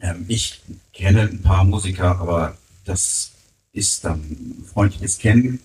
Ähm, 0.00 0.24
ich 0.28 0.60
kenne 0.92 1.22
ein 1.22 1.42
paar 1.42 1.64
Musiker, 1.64 2.18
aber 2.18 2.56
das 2.84 3.32
ist 3.72 4.04
dann 4.04 4.64
freundliches 4.72 5.18
Kennen. 5.18 5.60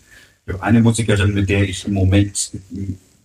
Eine 0.60 0.82
Musikerin, 0.82 1.34
mit 1.34 1.50
der 1.50 1.68
ich 1.68 1.86
im 1.86 1.94
Moment, 1.94 2.52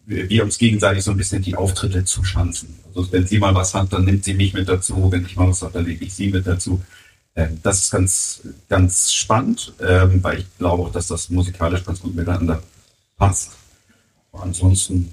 wir 0.06 0.44
uns 0.44 0.56
gegenseitig 0.56 1.04
so 1.04 1.10
ein 1.10 1.16
bisschen 1.16 1.42
die 1.42 1.56
Auftritte 1.56 2.04
zuschanzen. 2.04 2.78
Also 2.86 3.12
wenn 3.12 3.26
sie 3.26 3.38
mal 3.38 3.54
was 3.54 3.74
hat, 3.74 3.92
dann 3.92 4.04
nimmt 4.04 4.24
sie 4.24 4.34
mich 4.34 4.54
mit 4.54 4.68
dazu. 4.68 5.10
Wenn 5.12 5.26
ich 5.26 5.36
mal 5.36 5.48
was 5.48 5.62
habe, 5.62 5.72
dann 5.74 5.84
nehme 5.86 6.00
ich 6.00 6.14
sie 6.14 6.28
mit 6.30 6.46
dazu. 6.46 6.80
Ähm, 7.34 7.58
Das 7.62 7.80
ist 7.80 7.90
ganz, 7.90 8.40
ganz 8.68 9.12
spannend, 9.12 9.74
ähm, 9.80 10.22
weil 10.22 10.38
ich 10.40 10.46
glaube 10.58 10.84
auch, 10.84 10.92
dass 10.92 11.08
das 11.08 11.28
musikalisch 11.28 11.84
ganz 11.84 12.00
gut 12.00 12.14
miteinander 12.14 12.62
passt. 13.16 13.50
Aber 14.32 14.44
ansonsten 14.44 15.12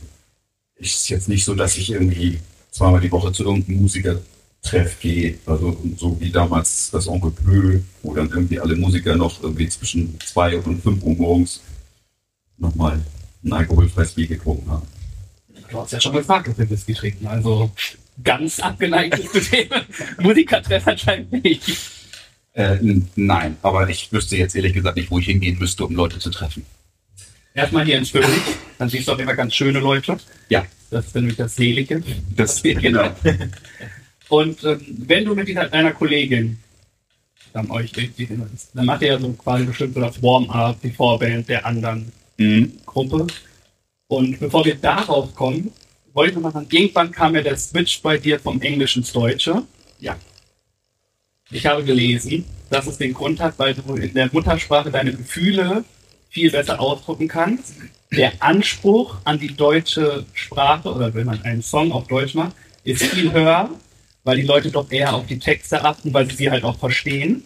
ist 0.75 0.95
es 0.95 1.10
jetzt 1.10 1.27
nicht 1.27 1.43
so, 1.43 1.55
dass 1.55 1.77
ich 1.77 1.91
irgendwie 1.91 2.39
zweimal 2.75 2.99
die 2.99 3.11
Woche 3.11 3.31
zu 3.31 3.45
irgendeinem 3.45 3.81
Musikertreff 3.81 4.99
gehe. 4.99 5.38
Also 5.45 5.77
so 5.95 6.19
wie 6.19 6.29
damals 6.29 6.91
das 6.91 7.07
Onkel 7.07 7.31
Pö, 7.31 7.79
wo 8.03 8.13
dann 8.13 8.29
irgendwie 8.29 8.59
alle 8.59 8.75
Musiker 8.75 9.15
noch 9.15 9.41
irgendwie 9.41 9.69
zwischen 9.69 10.19
zwei 10.19 10.57
und 10.57 10.83
fünf 10.83 11.01
Uhr 11.03 11.15
morgens 11.15 11.61
nochmal 12.57 12.99
ein 13.43 13.53
alkoholfreies 13.53 14.13
Bier 14.13 14.27
getrunken 14.27 14.69
haben. 14.69 14.88
Du 15.71 15.79
hast 15.79 15.93
ja 15.93 16.01
schon 16.01 16.13
gefragt, 16.13 16.49
ob 16.49 16.57
wir 16.57 16.69
Whisky 16.69 16.93
trinken. 16.93 17.27
Also 17.27 17.71
ganz 18.23 18.59
abgeneigt 18.59 19.19
das 19.33 19.49
Thema. 19.49 19.81
Musikertreff 20.19 20.85
anscheinend 20.85 21.31
nicht. 21.31 21.77
Äh, 22.53 22.77
nein, 23.15 23.57
aber 23.61 23.89
ich 23.89 24.11
wüsste 24.11 24.35
jetzt 24.38 24.55
ehrlich 24.55 24.73
gesagt 24.73 24.97
nicht, 24.97 25.11
wo 25.11 25.19
ich 25.19 25.25
hingehen 25.25 25.57
müsste, 25.59 25.85
um 25.85 25.95
Leute 25.95 26.19
zu 26.19 26.29
treffen. 26.29 26.65
Erstmal 27.55 27.85
hier 27.85 27.97
in 27.97 28.05
Zürich. 28.05 28.27
Dann 28.77 28.89
siehst 28.89 29.07
du 29.07 29.13
auf 29.13 29.17
jeden 29.17 29.27
Fall 29.27 29.37
ganz 29.37 29.55
schöne 29.55 29.79
Leute. 29.79 30.17
Ja, 30.49 30.65
Das 30.91 31.07
ist 31.07 31.15
nämlich 31.15 31.37
das 31.37 31.55
Selige. 31.55 32.03
das 32.35 32.61
Genau. 32.63 33.09
Und 34.29 34.63
ähm, 34.63 34.81
wenn 35.07 35.25
du 35.25 35.33
mit 35.33 35.47
dieser, 35.47 35.67
deiner 35.69 35.93
Kollegin 35.93 36.59
dann 37.53 37.71
euch 37.71 37.91
dann 38.73 38.85
macht 38.85 39.01
ihr 39.01 39.07
ja 39.07 39.19
so 39.19 39.31
quasi 39.31 39.63
bestimmt 39.63 39.93
so 39.93 40.01
das 40.01 40.21
Warm-up, 40.21 40.81
die 40.81 40.91
Vorband 40.91 41.47
der 41.49 41.65
anderen 41.65 42.11
Mhm. 42.37 42.73
Gruppe. 42.85 43.27
Und 44.07 44.37
bevor 44.41 44.65
wir 44.65 44.75
darauf 44.75 45.33
kommen, 45.33 45.71
wollte 46.11 46.37
mal 46.41 46.51
sagen, 46.51 46.67
irgendwann 46.69 47.11
kam 47.11 47.33
ja 47.33 47.41
der 47.41 47.55
Switch 47.55 48.01
bei 48.01 48.17
dir 48.17 48.39
vom 48.41 48.61
Englischen 48.61 48.99
ins 49.03 49.13
Deutsche. 49.13 49.63
Ja. 50.01 50.17
Ich 51.49 51.65
habe 51.65 51.83
gelesen, 51.85 52.43
dass 52.69 52.87
es 52.87 52.97
den 52.97 53.13
Grund 53.13 53.39
hat, 53.39 53.57
weil 53.57 53.73
du 53.73 53.95
in 53.95 54.13
der 54.13 54.29
Muttersprache 54.33 54.91
deine 54.91 55.13
Gefühle 55.13 55.85
viel 56.35 56.51
besser 56.51 56.81
ausdrücken 56.81 57.29
kannst. 57.29 57.75
Der 58.11 58.33
Anspruch 58.39 59.15
an 59.23 59.39
die 59.39 59.55
deutsche 59.55 60.25
Sprache 60.33 60.93
oder 60.93 61.13
wenn 61.13 61.25
man 61.25 61.41
einen 61.43 61.61
Song 61.61 61.93
auf 61.93 62.07
Deutsch 62.07 62.35
macht, 62.35 62.53
ist 62.83 63.03
viel 63.03 63.31
höher, 63.31 63.69
weil 64.25 64.35
die 64.35 64.43
Leute 64.43 64.69
doch 64.69 64.91
eher 64.91 65.13
auf 65.13 65.25
die 65.27 65.39
Texte 65.39 65.83
achten, 65.83 66.13
weil 66.13 66.29
sie 66.29 66.35
sie 66.35 66.51
halt 66.51 66.65
auch 66.65 66.77
verstehen. 66.77 67.45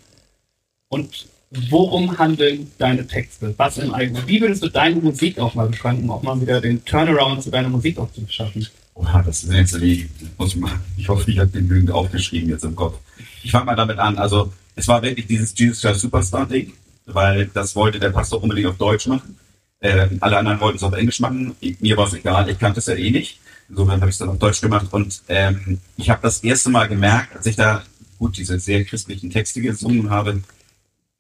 Und 0.90 1.28
worum 1.52 2.18
handeln 2.18 2.72
deine 2.80 3.06
Texte? 3.06 3.54
Was 3.58 3.78
im 3.78 3.94
Allgemeinen? 3.94 4.28
Wie 4.28 4.42
würdest 4.42 4.64
du 4.64 4.70
deine 4.70 4.96
Musik 4.96 5.38
auch 5.38 5.54
mal 5.54 5.68
beschreiben, 5.68 6.02
um 6.02 6.10
auch 6.10 6.24
mal 6.24 6.42
wieder 6.42 6.60
den 6.60 6.84
Turnaround 6.84 7.44
zu 7.44 7.52
deiner 7.52 7.70
Musik 7.70 8.00
auch 8.00 8.12
zu 8.12 8.26
schaffen? 8.28 8.68
Oha, 8.96 9.22
das 9.22 9.44
ist 9.44 9.54
jetzt 9.54 9.80
die, 9.80 10.10
muss 10.40 10.56
ich 10.56 10.60
mal, 10.60 10.72
ich 10.98 11.08
hoffe, 11.08 11.30
ich 11.30 11.38
habe 11.38 11.52
genügend 11.52 11.92
aufgeschrieben 11.92 12.50
jetzt 12.50 12.66
im 12.66 12.76
Kopf. 12.76 12.98
Ich 13.44 13.52
fange 13.52 13.66
mal 13.66 13.76
damit 13.76 14.00
an. 14.00 14.18
Also, 14.18 14.52
es 14.76 14.88
war 14.88 15.04
wirklich 15.04 15.28
dieses 15.28 15.54
Jesus 15.56 15.82
Christ 15.82 16.02
Superstar 16.02 16.48
Ding, 16.48 16.74
weil 17.14 17.48
das 17.48 17.76
wollte 17.76 18.00
der 18.00 18.10
Pastor 18.10 18.42
unbedingt 18.42 18.68
auf 18.68 18.78
Deutsch 18.78 19.08
machen. 19.08 19.38
Ähm, 19.82 20.18
alle 20.20 20.38
anderen 20.38 20.60
wollten 20.60 20.78
es 20.78 20.84
auf 20.84 20.94
Englisch 20.94 21.20
machen. 21.20 21.56
Ich, 21.60 21.80
mir 21.80 21.96
war 21.98 22.08
es 22.08 22.14
egal, 22.14 22.50
ich 22.50 22.60
kannte 22.60 22.80
es 22.80 22.88
ja 22.88 22.96
eh 22.96 23.12
nicht. 23.12 23.40
Insofern 23.70 24.02
habe 24.02 24.10
ich 24.10 24.16
es 24.16 24.20
dann 24.20 24.30
auf 24.30 24.40
Deutsch 24.40 24.62
gemacht. 24.62 24.88
Und 24.92 25.22
ähm, 25.28 25.80
ich 25.96 26.10
habe 26.10 26.22
das 26.22 26.44
erste 26.44 26.70
Mal 26.70 26.88
gemerkt, 26.88 27.36
als 27.36 27.46
ich 27.46 27.56
da 27.56 27.84
gut 28.18 28.38
diese 28.38 28.60
sehr 28.60 28.84
christlichen 28.84 29.30
Texte 29.30 29.62
gesungen 29.62 30.10
habe, 30.10 30.42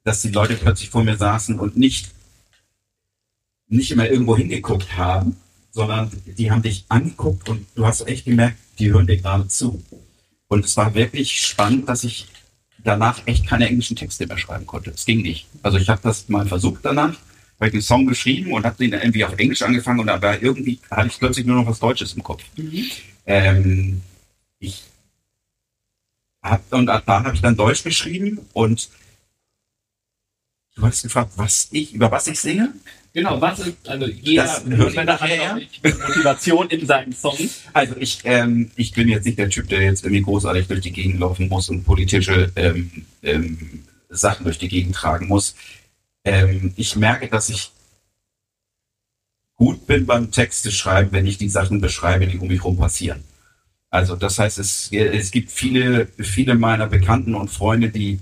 dass 0.04 0.21
die 0.21 0.32
Leute 0.32 0.56
plötzlich 0.56 0.89
vor 0.89 1.04
mir 1.04 1.17
saßen 1.17 1.60
und 1.60 1.78
nicht, 1.78 2.10
nicht 3.67 3.91
immer 3.91 4.10
irgendwo 4.10 4.36
hingeguckt 4.36 4.97
haben, 4.97 5.38
sondern 5.71 6.12
die 6.25 6.52
haben 6.52 6.62
dich 6.62 6.86
angeguckt 6.89 7.47
und 7.47 7.65
du 7.75 7.86
hast 7.86 8.08
echt 8.08 8.25
gemerkt, 8.25 8.58
die 8.80 8.91
hören 8.91 9.08
dir 9.08 9.17
gerade 9.17 9.47
zu. 9.47 9.84
Und 10.47 10.65
es 10.65 10.75
war 10.78 10.95
wirklich 10.95 11.39
spannend, 11.45 11.88
dass 11.88 12.04
ich 12.04 12.28
danach 12.84 13.22
echt 13.26 13.48
keine 13.48 13.68
englischen 13.68 13.96
Texte 13.96 14.28
mehr 14.28 14.38
schreiben 14.38 14.65
konnte. 14.65 14.92
Es 14.92 15.06
ging 15.06 15.22
nicht. 15.22 15.48
Also 15.63 15.78
ich 15.78 15.89
habe 15.89 16.02
das 16.04 16.30
mal 16.30 16.46
versucht 16.46 16.84
danach, 16.84 17.15
habe 17.56 17.68
ich 17.68 17.72
den 17.72 17.82
Song 17.82 18.06
geschrieben 18.08 18.54
und 18.54 18.65
habe 18.65 18.78
den 18.78 18.94
irgendwie 18.94 19.26
auf 19.26 19.38
Englisch 19.38 19.62
angefangen 19.62 20.00
und 20.00 20.10
aber 20.10 20.42
irgendwie 20.42 20.80
hatte 20.89 21.08
ich 21.08 21.20
plötzlich 21.20 21.46
nur 21.46 21.58
noch 21.58 21.68
was 21.68 21.80
Deutsches 21.80 22.13
im 22.13 22.24
Kopf. 22.24 22.44
Ähm, 23.26 24.02
ich 24.60 24.84
hab, 26.42 26.72
und 26.74 26.86
da 26.86 27.04
habe 27.06 27.36
ich 27.36 27.42
dann 27.42 27.56
Deutsch 27.56 27.84
geschrieben 27.84 28.39
und 28.54 28.89
du 30.76 30.84
hast 30.84 31.04
gefragt, 31.04 31.34
was 31.36 31.68
ich, 31.72 31.94
über 31.94 32.12
was 32.12 32.28
ich 32.28 32.39
singe? 32.39 32.74
Genau, 33.19 33.41
was 33.41 33.60
ist, 33.60 33.88
also 33.88 34.05
jeder 34.05 34.43
Das 34.43 34.65
hört 34.65 35.05
nachher, 35.05 35.51
auch 35.51 35.55
nicht 35.55 35.84
Motivation 35.84 36.69
in 36.69 36.86
seinen 36.86 37.13
Songs. 37.13 37.62
Also 37.73 37.95
ich, 37.97 38.21
ähm, 38.23 38.71
ich 38.75 38.93
bin 38.93 39.08
jetzt 39.08 39.25
nicht 39.25 39.38
der 39.38 39.49
Typ, 39.49 39.67
der 39.69 39.82
jetzt 39.82 40.03
irgendwie 40.03 40.21
großartig 40.21 40.67
durch 40.67 40.82
die 40.82 40.91
Gegend 40.91 41.19
laufen 41.19 41.49
muss 41.49 41.69
und 41.69 41.84
politische 41.84 42.51
ähm, 42.55 43.05
ähm, 43.23 43.84
Sachen 44.10 44.45
durch 44.45 44.58
die 44.58 44.69
Gegend 44.69 44.95
tragen 44.95 45.27
muss. 45.27 45.55
Ähm, 46.23 46.73
ich 46.75 46.95
merke, 46.95 47.27
dass 47.27 47.49
ich 47.49 47.71
gut 49.55 49.86
bin 49.86 50.05
beim 50.05 50.32
Texte 50.32 50.71
schreiben, 50.71 51.12
wenn 51.12 51.27
ich 51.27 51.38
die 51.38 51.49
Sachen 51.49 51.82
beschreibe, 51.82 52.25
die 52.27 52.38
um 52.39 52.47
mich 52.47 52.60
herum 52.60 52.77
passieren. 52.77 53.23
Also 53.89 54.15
das 54.15 54.39
heißt, 54.39 54.60
es, 54.60 54.91
es 54.91 55.32
gibt 55.32 55.51
viele, 55.51 56.08
viele 56.17 56.55
meiner 56.55 56.88
Bekannten 56.88 57.36
und 57.36 57.49
Freunde, 57.49 57.89
die, 57.89 58.19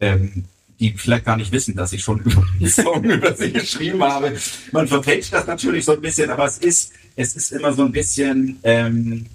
ähm, 0.00 0.44
die 0.80 0.94
vielleicht 0.96 1.26
gar 1.26 1.36
nicht 1.36 1.52
wissen, 1.52 1.76
dass 1.76 1.92
ich 1.92 2.02
schon 2.02 2.18
über 2.24 2.44
die 2.58 2.68
Song 2.68 3.04
über 3.04 3.36
sie 3.36 3.52
geschrieben 3.52 4.02
habe. 4.02 4.36
Man 4.72 4.88
verfälscht 4.88 5.32
das 5.32 5.46
natürlich 5.46 5.84
so 5.84 5.92
ein 5.92 6.00
bisschen, 6.00 6.30
aber 6.30 6.46
es 6.46 6.58
ist, 6.58 6.92
es 7.16 7.36
ist 7.36 7.52
immer 7.52 7.72
so 7.72 7.84
ein 7.84 7.92
bisschen, 7.92 8.58
ähm, 8.62 9.26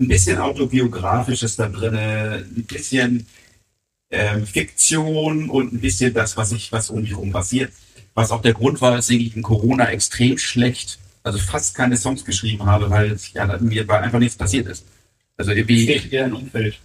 ein 0.00 0.08
bisschen 0.08 0.38
autobiografisches 0.38 1.56
da 1.56 1.68
drin, 1.68 1.94
ein 1.94 2.64
bisschen 2.64 3.26
ähm, 4.10 4.46
Fiktion 4.46 5.50
und 5.50 5.72
ein 5.72 5.80
bisschen 5.80 6.14
das, 6.14 6.36
was 6.36 6.52
ich, 6.52 6.70
was 6.70 6.90
um 6.90 7.00
mich 7.00 7.10
herum 7.10 7.32
passiert. 7.32 7.72
Was 8.14 8.30
auch 8.30 8.42
der 8.42 8.52
Grund 8.52 8.80
war, 8.80 8.94
dass 8.94 9.08
ich 9.10 9.34
in 9.34 9.42
Corona 9.42 9.90
extrem 9.90 10.36
schlecht, 10.38 10.98
also 11.22 11.38
fast 11.38 11.74
keine 11.74 11.96
Songs 11.96 12.24
geschrieben 12.24 12.66
habe, 12.66 12.90
weil 12.90 13.16
ja, 13.32 13.58
mir 13.58 13.88
einfach 13.90 14.18
nichts 14.18 14.36
passiert 14.36 14.66
ist. 14.66 14.84
Also 15.36 15.52
irgendwie. 15.52 15.90
Eher 16.10 16.26
ein 16.26 16.34
Umfeld. 16.34 16.78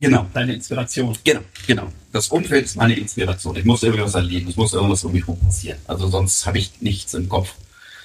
Genau. 0.00 0.26
Deine 0.32 0.54
Inspiration. 0.54 1.16
Genau, 1.22 1.40
genau. 1.66 1.88
Das 2.10 2.28
Umfeld 2.28 2.64
ist 2.64 2.76
meine 2.76 2.94
Inspiration. 2.94 3.56
Ich 3.56 3.64
muss 3.64 3.82
irgendwas 3.82 4.14
erleben, 4.14 4.48
es 4.48 4.56
muss 4.56 4.72
irgendwas 4.72 5.04
um 5.04 5.12
mich 5.12 5.26
herum 5.26 5.38
passieren. 5.38 5.78
Also 5.86 6.08
sonst 6.08 6.46
habe 6.46 6.58
ich 6.58 6.72
nichts 6.80 7.12
im 7.14 7.28
Kopf. 7.28 7.54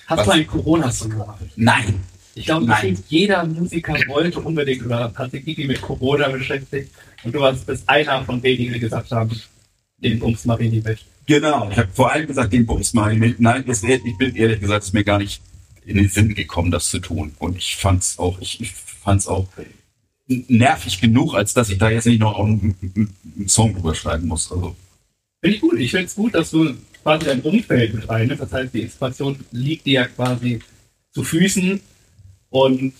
Hast 0.07 0.19
Was? 0.19 0.25
du 0.25 0.31
einen 0.31 0.47
Corona-Song 0.47 1.09
gemacht? 1.11 1.39
Nein. 1.55 2.01
Ich 2.35 2.45
glaube, 2.45 2.65
Nein. 2.65 3.01
jeder 3.07 3.45
Musiker 3.45 3.95
wollte 4.07 4.41
unbedingt 4.41 4.85
oder 4.85 5.11
hat 5.15 5.31
sich 5.31 5.47
irgendwie 5.47 5.67
mit 5.67 5.81
Corona 5.81 6.27
beschäftigt. 6.27 6.91
Und 7.23 7.33
du 7.33 7.39
warst 7.39 7.65
bis 7.65 7.87
einer 7.87 8.23
von 8.25 8.43
wenigen, 8.43 8.73
die 8.73 8.79
gesagt 8.79 9.09
haben, 9.11 9.31
den 9.97 10.19
Bums 10.19 10.43
mach 10.43 10.59
ich 10.59 10.69
nicht 10.69 10.85
weg. 10.85 10.99
Genau. 11.25 11.69
Ich 11.71 11.77
habe 11.77 11.87
vor 11.93 12.11
allem 12.11 12.27
gesagt, 12.27 12.51
den 12.51 12.65
Bums 12.65 12.93
mache 12.93 13.13
ich 13.13 13.19
mit. 13.19 13.39
Nein, 13.39 13.63
das, 13.65 13.81
ich 13.83 14.17
bin 14.17 14.35
ehrlich 14.35 14.59
gesagt, 14.59 14.83
es 14.83 14.89
ist 14.89 14.93
mir 14.93 15.05
gar 15.05 15.17
nicht 15.17 15.41
in 15.85 15.95
den 15.95 16.09
Sinn 16.09 16.35
gekommen, 16.35 16.71
das 16.71 16.89
zu 16.89 16.99
tun. 16.99 17.33
Und 17.39 17.57
ich 17.57 17.77
fand's 17.77 18.19
auch, 18.19 18.39
ich, 18.41 18.59
ich 18.59 18.73
fand's 18.73 19.27
auch 19.27 19.47
nervig 20.27 20.99
genug, 21.01 21.35
als 21.35 21.53
dass 21.53 21.69
ich 21.69 21.77
da 21.77 21.89
jetzt 21.89 22.05
nicht 22.05 22.19
noch 22.19 22.39
einen, 22.39 22.75
einen 23.35 23.47
Song 23.47 23.73
drüber 23.73 23.93
schreiben 23.93 24.27
muss. 24.27 24.51
Also 24.51 24.75
Finde 25.41 25.55
ich 25.55 25.61
gut. 25.61 25.79
Ich 25.79 25.91
finde 25.91 26.05
es 26.05 26.15
gut, 26.15 26.33
dass 26.33 26.51
du 26.51 26.73
quasi 27.03 27.25
dein 27.25 27.41
Umfeld 27.41 27.93
mit 27.93 28.09
reinnimmst. 28.09 28.41
Das 28.41 28.51
heißt, 28.51 28.73
die 28.73 28.81
Inspiration 28.81 29.37
liegt 29.51 29.85
dir 29.85 29.93
ja 29.93 30.07
quasi 30.07 30.59
zu 31.11 31.23
Füßen 31.23 31.79
und 32.49 32.93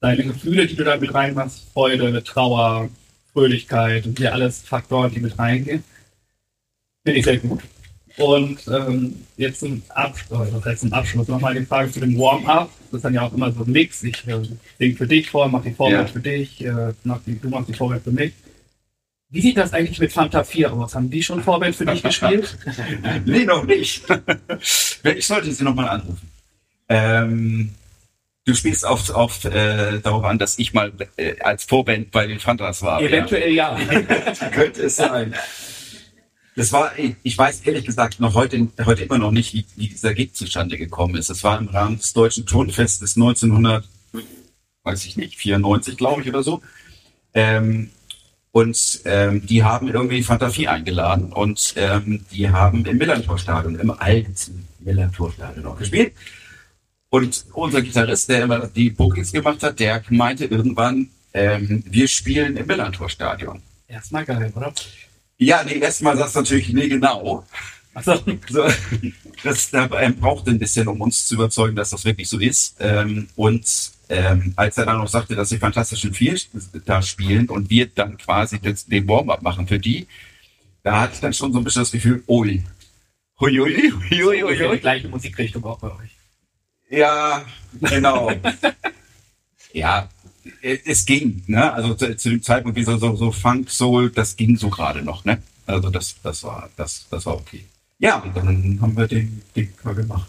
deine 0.00 0.24
Gefühle, 0.24 0.66
die 0.66 0.76
du 0.76 0.84
da 0.84 0.96
mit 0.96 1.14
reinmachst, 1.14 1.66
Freude, 1.72 2.22
Trauer, 2.24 2.90
Fröhlichkeit 3.32 4.06
und 4.06 4.18
hier 4.18 4.32
alles 4.32 4.60
Faktoren, 4.60 5.12
die 5.12 5.20
mit 5.20 5.38
reingehen, 5.38 5.84
finde 7.04 7.18
ich 7.18 7.24
sehr 7.24 7.38
gut. 7.38 7.60
Und 8.16 8.60
ähm, 8.68 9.26
jetzt 9.36 9.60
zum 9.60 9.82
Abschluss, 9.88 10.48
das 10.52 10.64
heißt 10.64 10.80
zum 10.82 10.92
Abschluss 10.92 11.26
nochmal 11.28 11.54
die 11.54 11.66
Frage 11.66 11.90
zu 11.90 12.00
dem 12.00 12.16
Warm-up. 12.16 12.70
Das 12.90 12.98
ist 12.98 13.04
dann 13.04 13.14
ja 13.14 13.22
auch 13.22 13.32
immer 13.32 13.50
so 13.50 13.64
ein 13.64 13.72
Mix. 13.72 14.02
Ich 14.04 14.26
äh, 14.28 14.40
singe 14.78 14.94
für 14.94 15.06
dich 15.06 15.28
vor, 15.30 15.48
mache 15.48 15.68
die 15.70 15.74
Vorwärts 15.74 16.10
Ja. 16.10 16.12
für 16.12 16.20
dich, 16.20 16.64
äh, 16.64 16.92
mach 17.02 17.20
die, 17.26 17.40
du 17.40 17.48
machst 17.48 17.68
die 17.68 17.74
Vorwärts 17.74 18.04
für 18.04 18.12
mich. 18.12 18.32
Wie 19.30 19.40
sieht 19.40 19.56
das 19.56 19.72
eigentlich 19.72 19.98
mit 19.98 20.12
Fanta 20.12 20.44
4 20.44 20.72
aus? 20.72 20.94
Haben 20.94 21.10
die 21.10 21.22
schon 21.22 21.42
Vorwärts 21.42 21.78
für 21.78 21.86
dich 21.86 22.04
gespielt? 22.04 22.56
nee, 23.24 23.44
noch 23.44 23.64
nicht. 23.64 24.04
ich 25.02 25.26
sollte 25.26 25.50
sie 25.52 25.64
nochmal 25.64 25.88
anrufen. 25.88 26.30
Ähm, 26.88 27.70
du 28.44 28.54
spielst 28.54 28.86
auf, 28.86 29.10
auf 29.10 29.44
äh, 29.44 29.98
darauf 29.98 30.22
an, 30.22 30.38
dass 30.38 30.56
ich 30.60 30.72
mal 30.72 30.92
äh, 31.16 31.40
als 31.40 31.64
Vorband 31.64 32.12
bei 32.12 32.28
den 32.28 32.38
Fantas 32.38 32.82
war. 32.82 33.02
Eventuell 33.02 33.52
ja. 33.52 33.76
Ja. 33.76 34.48
Könnte 34.52 34.82
es 34.84 34.96
sein. 34.96 35.34
Das 36.56 36.72
war, 36.72 36.92
ich 36.98 37.36
weiß 37.36 37.62
ehrlich 37.62 37.84
gesagt 37.84 38.20
noch 38.20 38.34
heute, 38.34 38.68
heute 38.84 39.04
immer 39.04 39.18
noch 39.18 39.32
nicht, 39.32 39.54
wie, 39.54 39.64
wie 39.74 39.88
dieser 39.88 40.14
Gig 40.14 40.34
zustande 40.34 40.78
gekommen 40.78 41.16
ist. 41.16 41.28
Es 41.28 41.42
war 41.42 41.58
im 41.58 41.68
Rahmen 41.68 41.98
des 41.98 42.12
Deutschen 42.12 42.46
Tonfestes 42.46 43.16
1900, 43.16 43.84
weiß 44.84 45.04
ich 45.06 45.16
nicht, 45.16 45.36
94 45.36 45.96
glaube 45.96 46.22
ich 46.22 46.28
oder 46.28 46.44
so. 46.44 46.62
Ähm, 47.32 47.90
und 48.52 49.00
ähm, 49.04 49.44
die 49.44 49.64
haben 49.64 49.88
irgendwie 49.88 50.22
Fanta 50.22 50.48
4 50.48 50.70
eingeladen 50.70 51.32
und 51.32 51.74
ähm, 51.76 52.24
die 52.30 52.48
haben 52.48 52.84
im 52.84 52.98
Millantor-Stadion, 52.98 53.80
im 53.80 53.90
alten 53.90 54.68
Millantor-Stadion 54.78 55.64
noch 55.64 55.76
gespielt. 55.76 56.12
Und 57.10 57.46
unser 57.52 57.82
Gitarrist, 57.82 58.28
der 58.28 58.44
immer 58.44 58.68
die 58.68 58.90
Bookings 58.90 59.32
gemacht 59.32 59.60
hat, 59.64 59.80
der 59.80 60.04
meinte 60.10 60.44
irgendwann, 60.44 61.10
ähm, 61.32 61.82
wir 61.84 62.06
spielen 62.06 62.56
im 62.56 62.66
Millantor-Stadion. 62.66 63.60
Erstmal 63.88 64.24
geil, 64.24 64.52
oder? 64.54 64.72
Ja, 65.38 65.62
nee, 65.64 65.78
erstmal 65.78 66.16
sagst 66.16 66.36
du 66.36 66.40
natürlich, 66.40 66.68
nee, 66.72 66.88
genau. 66.88 67.44
Achso. 67.94 68.20
So, 68.48 68.66
das 69.44 69.70
da, 69.70 69.88
ähm, 70.00 70.16
braucht 70.16 70.48
ein 70.48 70.58
bisschen, 70.58 70.88
um 70.88 71.00
uns 71.00 71.26
zu 71.26 71.34
überzeugen, 71.34 71.76
dass 71.76 71.90
das 71.90 72.04
wirklich 72.04 72.28
so 72.28 72.38
ist. 72.38 72.76
Ähm, 72.80 73.28
und 73.36 73.64
ähm, 74.08 74.52
als 74.56 74.78
er 74.78 74.86
dann 74.86 74.98
noch 74.98 75.08
sagte, 75.08 75.34
dass 75.34 75.48
die 75.48 75.58
Fantastischen 75.58 76.12
Vier 76.12 76.38
da 76.84 77.02
spielen 77.02 77.48
und 77.48 77.70
wir 77.70 77.86
dann 77.86 78.18
quasi 78.18 78.60
das, 78.60 78.86
den 78.86 79.08
Warm-up 79.08 79.42
machen 79.42 79.66
für 79.66 79.78
die, 79.78 80.06
da 80.82 81.00
hatte 81.00 81.14
ich 81.14 81.20
dann 81.20 81.32
schon 81.32 81.52
so 81.52 81.58
ein 81.58 81.64
bisschen 81.64 81.82
das 81.82 81.92
Gefühl, 81.92 82.22
ui. 82.28 82.62
Hui, 83.40 83.56
hui, 83.56 83.92
hui, 84.10 84.22
hui, 84.22 84.42
hui, 84.42 84.56
Die 84.56 84.64
hui. 84.64 84.78
gleiche 84.78 85.08
Musikrichtung 85.08 85.64
auch 85.64 85.78
bei 85.78 85.88
euch. 85.88 86.10
Ja, 86.90 87.44
genau. 87.80 88.30
ja, 89.72 90.08
es 90.62 91.06
ging, 91.06 91.42
ne? 91.46 91.72
Also 91.72 91.94
zu, 91.94 92.16
zu 92.16 92.30
dem 92.30 92.42
Zeitpunkt, 92.42 92.76
wie 92.76 92.84
so, 92.84 92.96
so, 92.96 93.16
so 93.16 93.32
Funk, 93.32 93.70
Soul, 93.70 94.10
das 94.10 94.36
ging 94.36 94.56
so 94.56 94.68
gerade 94.68 95.02
noch, 95.02 95.24
ne? 95.24 95.42
Also 95.66 95.90
das, 95.90 96.16
das 96.22 96.42
war, 96.44 96.68
das, 96.76 97.06
das 97.10 97.26
war 97.26 97.34
okay. 97.34 97.64
Ja, 97.98 98.18
und 98.18 98.36
dann 98.36 98.78
haben 98.80 98.96
wir 98.96 99.06
den 99.06 99.42
Ding 99.56 99.72
mal 99.82 99.94
gemacht. 99.94 100.28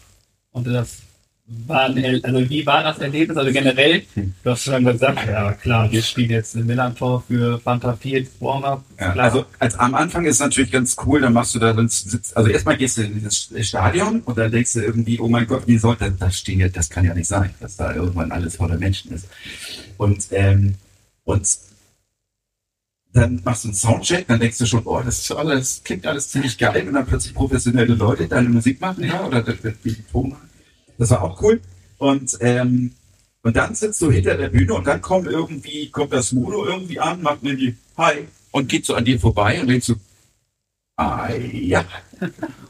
Und 0.52 0.68
das 0.68 1.00
war 1.48 1.86
ein, 1.86 2.24
also 2.24 2.50
wie 2.50 2.66
war 2.66 2.84
das 2.84 2.98
Erlebnis? 2.98 3.38
Also 3.38 3.52
generell, 3.52 4.04
du 4.16 4.50
hast 4.50 4.64
schon 4.64 4.84
gesagt, 4.84 5.28
ja 5.28 5.54
klar, 5.54 5.92
wir 5.92 6.02
spielen 6.02 6.32
jetzt 6.32 6.56
in 6.56 6.66
Millantor 6.66 7.24
für 7.28 7.60
Fanta 7.60 7.96
4 7.96 8.24
das 8.24 8.32
Warm-up. 8.40 8.84
Ja, 9.00 9.14
also 9.14 9.46
als 9.60 9.78
am 9.78 9.94
Anfang 9.94 10.26
ist 10.26 10.36
es 10.36 10.40
natürlich 10.40 10.72
ganz 10.72 10.96
cool, 11.06 11.22
dann 11.22 11.34
machst 11.34 11.54
du 11.54 11.60
da 11.60 11.74
dann 11.74 11.88
sitzt, 11.88 12.36
also 12.36 12.50
erstmal 12.50 12.78
gehst 12.78 12.98
du 12.98 13.04
in 13.04 13.14
dieses 13.14 13.52
Stadion 13.62 14.22
und 14.22 14.38
dann 14.38 14.52
denkst 14.52 14.74
du 14.74 14.82
irgendwie, 14.82 15.20
oh 15.20 15.28
mein 15.28 15.46
Gott, 15.46 15.68
wie 15.68 15.78
soll 15.78 15.96
das, 15.98 16.18
das 16.18 16.38
stehen 16.38 16.60
jetzt, 16.60 16.78
das 16.78 16.90
kann 16.90 17.06
ja 17.06 17.14
nicht 17.14 17.28
sein, 17.28 17.54
dass 17.60 17.78
da 17.78 17.94
irgendwann 17.94 18.32
alles 18.32 18.56
voller 18.56 18.78
Menschen 18.78 19.12
ist. 19.12 19.28
Und 19.98 20.28
ähm, 20.32 20.76
und 21.26 21.48
dann 23.14 23.42
machst 23.46 23.64
du 23.64 23.70
einen 23.70 23.76
Soundcheck, 23.76 24.28
dann 24.28 24.40
denkst 24.40 24.58
du 24.58 24.66
schon, 24.66 24.82
oh, 24.86 25.02
das 25.02 25.20
ist 25.20 25.32
alles, 25.32 25.60
das 25.76 25.84
klingt 25.84 26.06
alles 26.08 26.30
ziemlich 26.30 26.58
geil 26.58 26.88
und 26.88 26.96
dann 26.96 27.06
plötzlich 27.06 27.34
professionelle 27.36 27.94
Leute 27.94 28.28
deine 28.28 28.50
Musik 28.50 28.82
machen, 28.82 29.04
ja, 29.04 29.26
oder 29.26 29.42
die 29.42 29.96
Ton 30.12 30.30
machen. 30.30 30.55
Das 30.98 31.12
war 31.12 31.22
auch 31.24 31.42
cool. 31.42 31.62
Und 31.98 32.38
ähm, 32.42 32.92
und 33.46 33.56
dann 33.56 33.76
sitzt 33.76 34.02
du 34.02 34.10
hinter 34.10 34.36
der 34.38 34.50
Bühne 34.50 34.74
und 34.74 34.88
dann 34.88 35.04
kommt 35.04 35.28
irgendwie, 35.28 35.92
kommt 35.92 36.12
das 36.12 36.32
Mono 36.32 36.66
irgendwie 36.66 37.00
an, 37.00 37.22
macht 37.22 37.44
mir 37.44 37.56
die 37.56 37.76
Hi 37.96 38.28
und 38.50 38.68
geht 38.68 38.88
so 38.88 38.96
an 38.96 39.06
dir 39.06 39.20
vorbei 39.20 39.62
und 39.62 39.68
denkst 39.68 39.86
so, 39.86 39.96
ah 40.98 41.30
ja. 41.32 41.86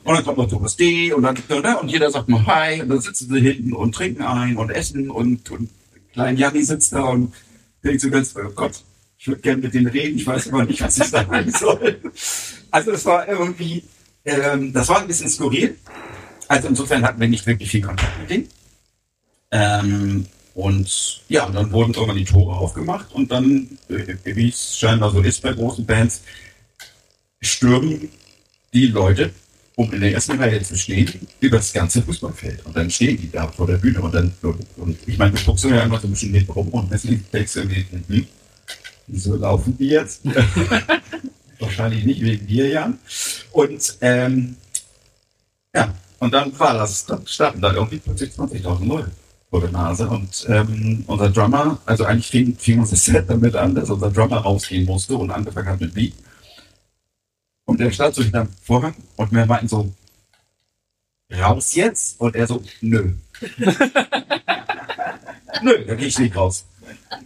Und 0.04 0.16
dann 0.16 0.26
kommt 0.26 0.38
noch 0.38 0.50
Thomas 0.50 0.76
D 0.76 1.14
und 1.14 1.24
dann 1.24 1.38
ne, 1.48 1.80
und 1.80 1.88
jeder 1.88 2.12
sagt 2.12 2.28
mal 2.28 2.46
Hi 2.46 2.82
und 2.82 2.90
dann 2.90 3.00
sitzen 3.00 3.34
sie 3.34 3.40
hinten 3.40 3.72
und 3.72 3.96
trinken 3.96 4.24
ein 4.24 4.58
und 4.58 4.70
essen 4.70 5.10
und, 5.10 5.50
und 5.50 5.70
klein 6.12 6.36
Janni 6.36 6.62
sitzt 6.62 6.92
da 6.92 7.04
und 7.04 7.34
denkt 7.82 8.02
so 8.02 8.10
ganz, 8.10 8.36
oh 8.36 8.50
Gott, 8.54 8.84
ich 9.18 9.30
würde 9.30 9.40
gerne 9.40 9.62
mit 9.62 9.74
denen 9.74 9.88
reden, 9.88 10.18
ich 10.18 10.28
weiß 10.28 10.50
aber 10.50 10.66
nicht, 10.66 10.82
was 10.82 10.98
ich 10.98 11.06
sagen 11.06 11.52
soll. 11.52 12.02
Also 12.70 12.92
es 12.92 13.06
war 13.06 13.30
irgendwie, 13.30 13.82
ähm, 14.26 14.74
das 14.74 14.90
war 14.90 15.00
ein 15.00 15.08
bisschen 15.08 15.30
skurril. 15.30 15.78
Also 16.48 16.68
insofern 16.68 17.04
hatten 17.04 17.20
wir 17.20 17.28
nicht 17.28 17.46
wirklich 17.46 17.70
viel 17.70 17.82
Kontakt 17.82 18.20
mit 18.20 18.30
denen. 18.30 18.50
Ähm, 19.52 20.26
und 20.54 21.22
ja, 21.28 21.50
dann 21.50 21.72
wurden 21.72 21.94
irgendwann 21.94 22.18
die 22.18 22.26
Tore 22.26 22.56
aufgemacht 22.56 23.12
und 23.14 23.30
dann, 23.30 23.78
wie 23.88 24.50
es 24.50 24.78
scheinbar 24.78 25.12
so 25.12 25.22
ist 25.22 25.42
bei 25.42 25.52
großen 25.52 25.86
Bands, 25.86 26.22
stürmen 27.42 28.10
die 28.74 28.88
Leute, 28.88 29.32
um 29.76 29.92
in 29.92 30.00
der 30.00 30.14
ersten 30.14 30.40
Reihe 30.40 30.62
zu 30.62 30.78
stehen, 30.78 31.28
über 31.42 31.58
das 31.58 31.74
ganze 31.74 32.02
Fußballfeld. 32.02 32.66
Und 32.66 32.76
dann 32.76 32.90
stehen 32.90 33.18
die 33.18 33.30
da 33.30 33.50
vor 33.50 33.68
der 33.68 33.78
Bühne 33.78 34.02
und 34.02 34.16
dann, 34.16 34.34
und 34.78 34.98
ich 35.06 35.18
meine, 35.18 35.34
du 35.34 35.44
guckst 35.44 35.66
ja 35.66 35.82
einfach 35.82 36.02
so 36.02 36.08
ein 36.08 36.12
bisschen 36.12 36.34
hinten 36.34 36.52
rum 36.52 36.70
und 36.70 36.90
deswegen 36.90 37.26
denkst 37.34 37.54
du 37.54 37.60
irgendwie, 37.60 37.86
hm, 38.08 38.28
wieso 39.08 39.36
laufen 39.36 39.78
die 39.78 39.90
jetzt? 39.90 40.22
Wahrscheinlich 41.60 42.06
nicht 42.06 42.22
wegen 42.22 42.48
dir, 42.48 42.70
Jan. 42.70 42.98
Und, 43.52 43.98
ähm, 44.00 44.56
ja, 45.74 45.94
und 46.19 46.34
dann 46.34 46.58
war 46.60 46.73
das, 46.73 47.06
dann 47.06 47.25
standen 47.28 47.62
da 47.62 47.73
irgendwie 47.73 47.97
plötzlich 47.97 48.32
20.000 48.32 48.86
Leute 48.86 49.12
vor 49.49 49.62
der 49.62 49.71
Nase. 49.71 50.08
Und 50.08 50.45
ähm, 50.49 51.04
unser 51.08 51.30
Drummer, 51.30 51.80
also 51.86 52.06
eigentlich 52.06 52.28
fing, 52.28 52.58
fing 52.58 52.80
unser 52.80 52.95
Set 52.95 53.30
damit 53.30 53.56
an, 53.56 53.75
dass 53.75 53.89
unser 53.89 54.12
Drummer 54.12 54.38
rausgehen 54.38 54.86
musste 54.86 55.15
und 55.15 55.32
angefangen 55.32 55.67
hat 55.67 55.82
mit 55.82 55.93
Beat. 55.93 56.13
Und 57.65 57.80
der 57.80 57.91
stand 57.91 58.15
so 58.15 58.23
hinterm 58.23 58.49
Vorhang 58.62 58.95
und 59.15 59.32
wir 59.32 59.45
meinten 59.45 59.67
so, 59.67 59.91
raus 61.34 61.75
jetzt? 61.75 62.19
Und 62.19 62.36
er 62.36 62.47
so, 62.47 62.62
nö. 62.82 63.13
nö, 65.62 65.86
da 65.86 65.95
gehe 65.95 66.08
ich 66.08 66.19
nicht 66.19 66.36
raus. 66.36 66.65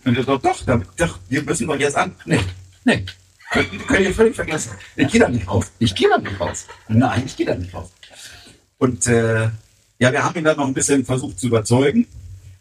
Und 0.06 0.18
er 0.18 0.24
so, 0.24 0.38
doch, 0.38 0.64
da, 0.66 0.82
doch, 0.98 1.20
wir 1.28 1.44
müssen 1.44 1.68
doch 1.68 1.78
jetzt 1.78 1.98
an. 1.98 2.16
Nee, 2.26 2.40
nee. 2.86 3.06
Könnt, 3.52 3.88
könnt 3.88 4.02
ihr 4.02 4.14
völlig 4.14 4.36
vergessen. 4.36 4.72
Ich 4.96 5.12
gehe 5.12 5.20
da 5.20 5.28
nicht 5.28 5.48
raus. 5.48 5.72
Ich 5.80 5.96
gehe 5.96 6.08
da 6.08 6.20
nicht 6.20 6.40
raus. 6.40 6.68
Nein, 6.88 7.24
ich 7.26 7.36
gehe 7.36 7.48
da 7.48 7.56
nicht 7.56 7.74
raus. 7.74 7.90
Und 8.80 9.08
äh, 9.08 9.50
Ja, 10.00 10.12
wir 10.14 10.24
haben 10.24 10.38
ihn 10.38 10.46
dann 10.46 10.58
noch 10.58 10.68
ein 10.68 10.74
bisschen 10.74 11.06
versucht 11.06 11.40
zu 11.40 11.48
überzeugen. 11.48 12.08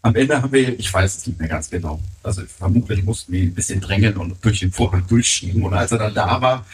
Am 0.01 0.15
Ende 0.15 0.41
haben 0.41 0.51
wir, 0.51 0.77
ich 0.77 0.93
weiß 0.93 1.17
es 1.17 1.27
nicht 1.27 1.39
mehr 1.39 1.49
ganz 1.49 1.69
genau, 1.69 1.99
also 2.23 2.41
vermutlich 2.45 3.03
mussten 3.03 3.33
wir 3.33 3.41
ihn 3.41 3.49
ein 3.49 3.55
bisschen 3.55 3.81
drängeln 3.81 4.17
und 4.17 4.43
durch 4.43 4.59
den 4.59 4.71
Vorhang 4.71 5.05
durchschieben. 5.07 5.63
Und 5.63 5.73
als 5.73 5.91
er 5.91 5.99
dann 5.99 6.13
da 6.13 6.41
war, 6.41 6.65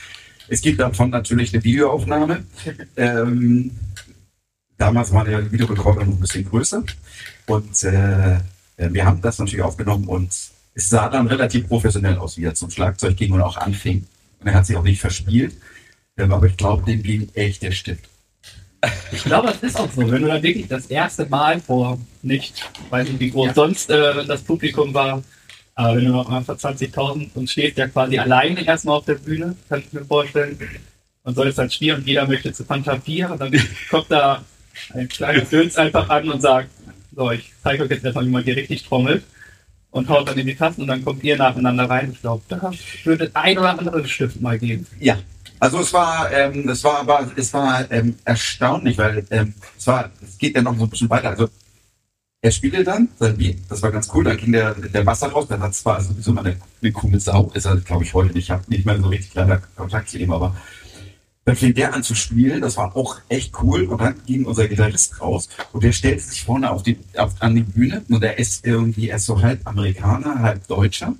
es 0.47 0.61
gibt 0.61 0.79
davon 0.79 1.09
natürlich 1.11 1.53
eine 1.53 1.63
Videoaufnahme. 1.63 2.45
Ähm, 2.97 3.71
damals 4.77 5.11
war 5.11 5.25
der 5.25 5.51
Videorekorder 5.51 6.05
noch 6.05 6.13
ein 6.13 6.19
bisschen 6.19 6.45
größer. 6.49 6.83
Und 7.47 7.83
äh, 7.83 8.39
wir 8.77 9.05
haben 9.05 9.21
das 9.21 9.39
natürlich 9.39 9.63
aufgenommen 9.63 10.07
und 10.07 10.29
es 10.73 10.89
sah 10.89 11.09
dann 11.09 11.27
relativ 11.27 11.67
professionell 11.67 12.17
aus, 12.17 12.37
wie 12.37 12.45
er 12.45 12.55
zum 12.55 12.69
Schlagzeug 12.71 13.17
ging 13.17 13.33
und 13.33 13.41
auch 13.41 13.57
anfing. 13.57 14.05
Und 14.39 14.47
er 14.47 14.55
hat 14.55 14.65
sich 14.65 14.75
auch 14.77 14.83
nicht 14.83 15.01
verspielt. 15.01 15.55
Ähm, 16.17 16.31
aber 16.33 16.47
ich 16.47 16.57
glaube, 16.57 16.85
dem 16.85 17.03
ging 17.03 17.29
echt 17.33 17.61
der 17.63 17.71
Stift. 17.71 18.09
Ich 19.11 19.23
glaube, 19.23 19.49
es 19.49 19.61
ist 19.61 19.79
auch 19.79 19.91
so. 19.91 20.09
Wenn 20.09 20.21
du 20.21 20.27
dann 20.27 20.43
wirklich 20.43 20.67
das 20.67 20.87
erste 20.87 21.25
Mal 21.25 21.59
vor 21.59 21.99
nicht, 22.21 22.69
weiß 22.89 23.07
nicht 23.07 23.19
wie 23.19 23.31
groß 23.31 23.55
sonst 23.55 23.89
äh, 23.89 24.25
das 24.25 24.41
Publikum 24.41 24.93
war, 24.93 25.23
aber 25.75 25.97
wenn 25.97 26.05
du 26.05 26.11
noch 26.11 26.29
mal 26.29 26.43
vor 26.43 26.55
20.000 26.55 27.29
und 27.35 27.49
stehst 27.49 27.77
ja 27.77 27.87
quasi 27.87 28.17
alleine 28.17 28.65
erstmal 28.65 28.97
auf 28.97 29.05
der 29.05 29.15
Bühne, 29.15 29.55
kann 29.67 29.79
ich 29.79 29.91
mir 29.91 30.05
vorstellen, 30.05 30.57
und 31.23 31.35
sollst 31.35 31.57
dann 31.57 31.69
spielen 31.69 31.97
und 31.97 32.07
jeder 32.07 32.27
möchte 32.27 32.53
zu 32.53 32.63
Fanta 32.63 32.97
4 32.99 33.31
und 33.31 33.41
dann 33.41 33.51
kommt 33.89 34.09
da 34.09 34.43
ein 34.93 35.09
kleiner 35.09 35.41
Döns 35.41 35.75
einfach 35.75 36.07
an 36.09 36.29
und 36.29 36.41
sagt, 36.41 36.69
so, 37.15 37.31
ich 37.31 37.51
zeige 37.63 37.83
euch 37.83 37.89
jetzt 37.89 38.05
erstmal, 38.05 38.25
wie 38.25 38.29
man 38.29 38.43
hier 38.43 38.55
richtig 38.55 38.83
trommelt 38.83 39.23
und 39.91 40.07
haut 40.09 40.27
dann 40.27 40.37
in 40.37 40.47
die 40.47 40.55
Tasten 40.55 40.81
und 40.81 40.87
dann 40.87 41.03
kommt 41.03 41.23
ihr 41.23 41.37
nacheinander 41.37 41.89
rein. 41.89 42.11
Ich 42.13 42.21
glaube, 42.21 42.43
da 42.47 42.71
würde 43.03 43.31
ein 43.33 43.57
oder 43.57 43.77
andere 43.77 44.07
Stift 44.07 44.41
mal 44.41 44.59
gehen. 44.59 44.85
Ja, 44.99 45.17
also 45.65 45.79
es 45.79 45.91
war, 45.93 46.31
ähm, 46.31 46.69
es 46.69 46.83
war 46.83 46.99
aber, 46.99 47.31
es 47.35 47.51
war 47.51 47.89
ähm, 47.91 48.15
erstaunlich, 48.23 48.99
weil 48.99 49.25
ähm, 49.31 49.55
es 49.75 49.87
war, 49.87 50.11
es 50.21 50.37
geht 50.37 50.55
ja 50.55 50.61
noch 50.61 50.77
so 50.77 50.83
ein 50.83 50.89
bisschen 50.91 51.09
weiter. 51.09 51.29
Also 51.29 51.49
er 52.39 52.51
spielte 52.51 52.83
dann 52.83 53.09
sein 53.17 53.35
Beat, 53.35 53.57
das 53.67 53.81
war 53.81 53.91
ganz 53.91 54.07
cool. 54.13 54.23
Dann 54.23 54.37
ging 54.37 54.51
der, 54.51 54.75
der 54.75 55.03
Wasser 55.07 55.31
raus. 55.31 55.47
Der 55.47 55.59
hat 55.59 55.73
zwar 55.73 55.99
sowieso 56.01 56.33
mal 56.33 56.45
eine, 56.45 56.91
coole 56.91 57.19
Sau, 57.19 57.49
ist 57.55 57.65
er, 57.65 57.77
glaube 57.77 58.03
ich, 58.03 58.13
heute 58.13 58.33
nicht. 58.33 58.43
Ich 58.43 58.51
habe 58.51 58.63
nicht 58.67 58.85
mehr 58.85 58.99
so 58.99 59.07
richtig 59.07 59.33
leider 59.33 59.59
Kontakt 59.75 60.09
zu 60.09 60.19
ihm, 60.19 60.31
aber 60.31 60.55
dann 61.45 61.55
fing 61.55 61.73
der 61.73 61.95
an 61.95 62.03
zu 62.03 62.13
spielen, 62.13 62.61
das 62.61 62.77
war 62.77 62.95
auch 62.95 63.17
echt 63.29 63.59
cool. 63.63 63.85
Und 63.85 64.01
dann 64.01 64.23
ging 64.27 64.45
unser 64.45 64.67
Gitarrist 64.67 65.19
raus 65.19 65.49
und 65.73 65.83
der 65.83 65.93
stellte 65.93 66.21
sich 66.21 66.43
vorne 66.43 66.69
auf 66.69 66.83
die, 66.83 66.99
auf, 67.17 67.33
an 67.39 67.55
die 67.55 67.63
Bühne 67.63 68.03
und 68.09 68.23
er 68.23 68.37
ist 68.37 68.67
irgendwie, 68.67 69.09
er 69.09 69.17
ist 69.17 69.25
so 69.25 69.41
halb 69.41 69.65
Amerikaner, 69.65 70.41
halb 70.41 70.67
Deutscher 70.67 71.15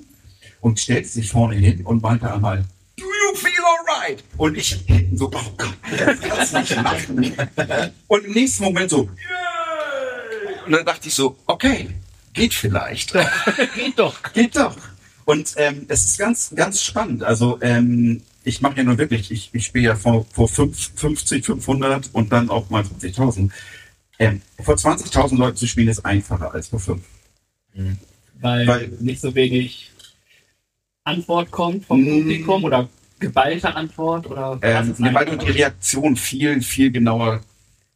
und 0.62 0.80
stellte 0.80 1.10
sich 1.10 1.32
vorne 1.32 1.56
hin 1.56 1.84
und 1.84 2.04
meinte 2.04 2.32
einmal, 2.32 2.66
Do 2.98 3.04
you 3.04 3.36
feel 3.36 3.64
alright? 3.64 4.24
Und 4.38 4.58
ich 4.58 4.78
so, 5.14 5.26
oh 5.26 5.54
Gott, 5.58 5.74
das 5.98 6.20
kannst 6.22 6.54
du 6.54 6.60
nicht 6.60 7.36
machen. 7.38 7.92
Und 8.08 8.26
im 8.26 8.32
nächsten 8.34 8.64
Moment 8.64 8.90
so, 8.90 9.04
yeah! 9.04 10.66
Und 10.66 10.72
dann 10.72 10.86
dachte 10.86 11.08
ich 11.08 11.14
so, 11.14 11.38
okay, 11.46 11.90
geht 12.34 12.54
vielleicht. 12.54 13.14
Geht 13.76 14.00
doch. 14.00 14.22
Geht 14.34 14.56
doch. 14.56 14.76
Und 15.26 15.54
ähm, 15.58 15.86
es 15.90 16.06
ist 16.06 16.18
ganz, 16.20 16.52
ganz 16.56 16.82
spannend. 16.84 17.24
Also 17.24 17.60
ähm, 17.62 18.22
ich 18.44 18.62
mache 18.62 18.78
ja 18.78 18.84
nur 18.84 18.98
wirklich, 18.98 19.32
ich, 19.32 19.50
ich 19.54 19.66
spiele 19.66 19.86
ja 19.86 19.96
vor, 19.96 20.26
vor 20.32 20.48
5, 20.48 20.92
50, 20.96 21.46
500 21.46 22.10
und 22.14 22.32
dann 22.32 22.50
auch 22.50 22.70
mal 22.70 22.84
50.000. 22.84 23.50
Ähm, 24.20 24.42
vor 24.64 24.76
20.000 24.76 25.38
Leuten 25.38 25.58
zu 25.58 25.68
spielen 25.68 25.88
ist 25.90 26.06
einfacher 26.06 26.54
als 26.54 26.70
vor 26.70 26.80
5. 26.80 27.02
Weil, 28.40 28.68
Weil- 28.68 28.88
nicht 29.00 29.22
so 29.22 29.34
wenig 29.36 29.92
Antwort 31.06 31.52
kommt 31.52 31.86
vom 31.86 32.02
Mm. 32.02 32.06
Publikum 32.06 32.64
oder 32.64 32.90
geballte 33.20 33.74
Antwort 33.76 34.28
oder 34.30 34.60
Ähm, 34.62 34.94
nee, 34.98 35.14
weil 35.14 35.26
du 35.26 35.38
die 35.38 35.52
Reaktion 35.52 36.16
viel, 36.16 36.62
viel 36.62 36.92
genauer 36.92 37.42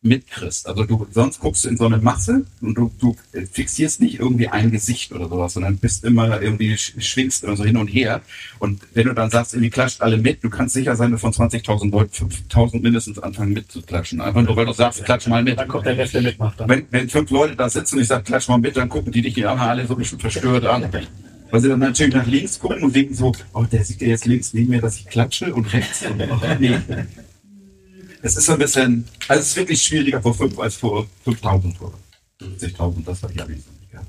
mitkriegst. 0.01 0.65
Also 0.65 0.85
du, 0.85 1.05
sonst 1.11 1.41
guckst 1.41 1.65
du 1.65 1.69
in 1.69 1.75
so 1.75 1.85
eine 1.85 1.97
Masse 1.97 2.45
und 2.61 2.75
du, 2.75 2.89
du 3.01 3.17
fixierst 3.51 3.99
nicht 3.99 4.17
irgendwie 4.19 4.47
ein 4.47 4.71
Gesicht 4.71 5.11
oder 5.11 5.27
sowas, 5.27 5.53
sondern 5.53 5.75
bist 5.77 6.05
immer 6.05 6.41
irgendwie, 6.41 6.75
sch- 6.75 7.01
schwingst 7.01 7.43
immer 7.43 7.57
so 7.57 7.65
hin 7.65 7.75
und 7.75 7.87
her. 7.87 8.21
Und 8.59 8.79
wenn 8.93 9.07
du 9.07 9.13
dann 9.13 9.29
sagst, 9.29 9.53
irgendwie 9.53 9.71
klatscht 9.71 9.99
alle 10.01 10.17
mit, 10.17 10.41
du 10.41 10.49
kannst 10.49 10.73
sicher 10.73 10.95
sein, 10.95 11.11
dass 11.11 11.19
von 11.19 11.33
20.000 11.33 11.91
Leuten 11.91 12.13
5.000 12.13 12.81
mindestens 12.81 13.19
anfangen 13.19 13.51
mitzuklatschen. 13.51 14.21
Einfach 14.21 14.41
nur, 14.41 14.55
weil 14.55 14.67
du 14.67 14.71
sagst, 14.73 15.03
klatsch 15.03 15.27
mal 15.27 15.43
mit. 15.43 15.59
Dann 15.59 15.67
kommt 15.67 15.85
der 15.85 15.97
Rest, 15.97 16.13
der 16.13 16.21
mitmacht. 16.21 16.61
Dann. 16.61 16.69
Wenn, 16.69 16.85
wenn 16.91 17.09
fünf 17.09 17.29
Leute 17.31 17.57
da 17.57 17.69
sitzen 17.69 17.95
und 17.97 18.03
ich 18.03 18.07
sage, 18.07 18.23
klatsch 18.23 18.47
mal 18.47 18.57
mit, 18.57 18.77
dann 18.77 18.87
gucken 18.87 19.11
die 19.11 19.21
dich 19.23 19.33
die 19.33 19.45
alle 19.45 19.85
so 19.85 19.95
ein 19.95 19.97
bisschen 19.99 20.19
verstört 20.19 20.65
an. 20.65 20.87
Weil 21.51 21.61
sie 21.61 21.69
dann 21.69 21.79
natürlich 21.79 22.13
nach 22.13 22.27
links 22.27 22.59
gucken 22.59 22.83
und 22.83 22.95
denken 22.95 23.15
so, 23.15 23.31
oh, 23.53 23.63
der 23.63 23.83
sieht 23.83 24.01
ja 24.01 24.09
jetzt 24.09 24.25
links 24.25 24.53
neben 24.53 24.69
mir, 24.69 24.81
dass 24.81 24.97
ich 24.97 25.05
klatsche 25.07 25.53
und 25.53 25.71
rechts. 25.73 26.03
Oh, 26.05 26.13
nee. 26.59 26.77
Es 28.21 28.35
ist 28.37 28.45
so 28.45 28.53
ein 28.53 28.59
bisschen, 28.59 29.05
also 29.27 29.41
es 29.41 29.47
ist 29.49 29.55
wirklich 29.55 29.81
schwieriger 29.81 30.21
vor 30.21 30.33
fünf 30.33 30.59
als 30.59 30.75
vor 30.75 31.07
5000 31.23 31.77
vor 31.77 31.93
50.000, 32.41 33.05
das 33.05 33.23
war 33.23 33.31
ja 33.31 33.45
nicht 33.45 33.63
so 33.63 33.71
mega. 33.81 34.05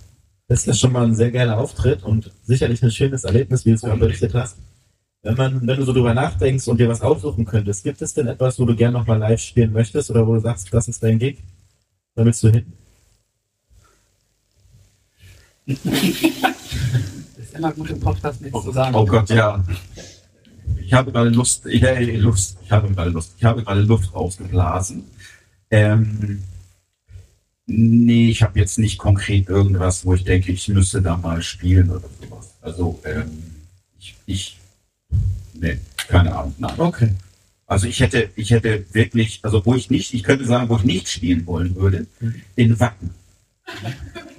Das 0.48 0.66
ist 0.66 0.80
schon 0.80 0.92
mal 0.92 1.04
ein 1.04 1.14
sehr 1.14 1.30
geiler 1.30 1.58
Auftritt 1.58 2.02
und 2.02 2.30
sicherlich 2.42 2.82
ein 2.82 2.90
schönes 2.90 3.24
Erlebnis, 3.24 3.64
wie 3.64 3.70
du 3.70 3.76
es 3.76 3.82
mir 3.82 3.96
berichtet 3.96 4.34
hast. 4.34 4.56
Wenn, 5.22 5.36
man, 5.36 5.66
wenn 5.66 5.76
du 5.76 5.84
so 5.84 5.92
drüber 5.92 6.14
nachdenkst 6.14 6.66
und 6.68 6.80
dir 6.80 6.88
was 6.88 7.02
aussuchen 7.02 7.44
könntest, 7.44 7.84
gibt 7.84 8.02
es 8.02 8.14
denn 8.14 8.26
etwas, 8.26 8.58
wo 8.58 8.64
du 8.64 8.74
gerne 8.74 8.98
nochmal 8.98 9.18
live 9.18 9.40
spielen 9.40 9.72
möchtest 9.72 10.10
oder 10.10 10.26
wo 10.26 10.34
du 10.34 10.40
sagst, 10.40 10.68
das 10.72 10.88
ist 10.88 11.02
dein 11.02 11.18
Gig? 11.18 11.38
Da 12.14 12.24
willst 12.24 12.42
du 12.42 12.48
hin? 12.48 12.72
Immer 17.60 17.72
gut 17.72 17.90
im 17.90 18.00
Podcast 18.00 18.40
nichts 18.40 18.62
zu 18.62 18.72
sagen. 18.72 18.94
Oh 18.94 19.04
Gott, 19.04 19.28
ja. 19.28 19.62
Ich 20.82 20.94
habe 20.94 21.12
gerade 21.12 21.28
Lust, 21.28 21.66
ich, 21.66 21.82
äh, 21.82 22.16
Lust, 22.16 22.56
ich 22.64 22.72
habe 22.72 22.88
gerade 22.88 23.10
Lust, 23.10 23.34
ich 23.36 23.44
habe 23.44 23.62
gerade 23.62 23.82
Luft 23.82 24.14
rausgeblasen. 24.14 25.04
Ähm, 25.70 26.42
nee, 27.66 28.30
ich 28.30 28.42
habe 28.42 28.58
jetzt 28.58 28.78
nicht 28.78 28.96
konkret 28.96 29.50
irgendwas, 29.50 30.06
wo 30.06 30.14
ich 30.14 30.24
denke, 30.24 30.52
ich 30.52 30.68
müsste 30.68 31.02
da 31.02 31.18
mal 31.18 31.42
spielen 31.42 31.90
oder 31.90 32.08
sowas. 32.22 32.54
Also, 32.62 32.98
ähm, 33.04 33.30
ich, 33.98 34.16
ich, 34.24 34.58
nee, 35.52 35.76
keine 36.08 36.34
Ahnung, 36.34 36.54
nein. 36.56 36.72
Okay. 36.78 37.10
Also 37.66 37.88
ich 37.88 38.00
hätte, 38.00 38.30
ich 38.36 38.52
hätte 38.52 38.86
wirklich, 38.94 39.40
also 39.42 39.66
wo 39.66 39.74
ich 39.74 39.90
nicht, 39.90 40.14
ich 40.14 40.22
könnte 40.22 40.46
sagen, 40.46 40.70
wo 40.70 40.76
ich 40.78 40.84
nicht 40.84 41.10
spielen 41.10 41.46
wollen 41.46 41.76
würde, 41.76 42.06
in 42.56 42.80
Wacken. 42.80 43.10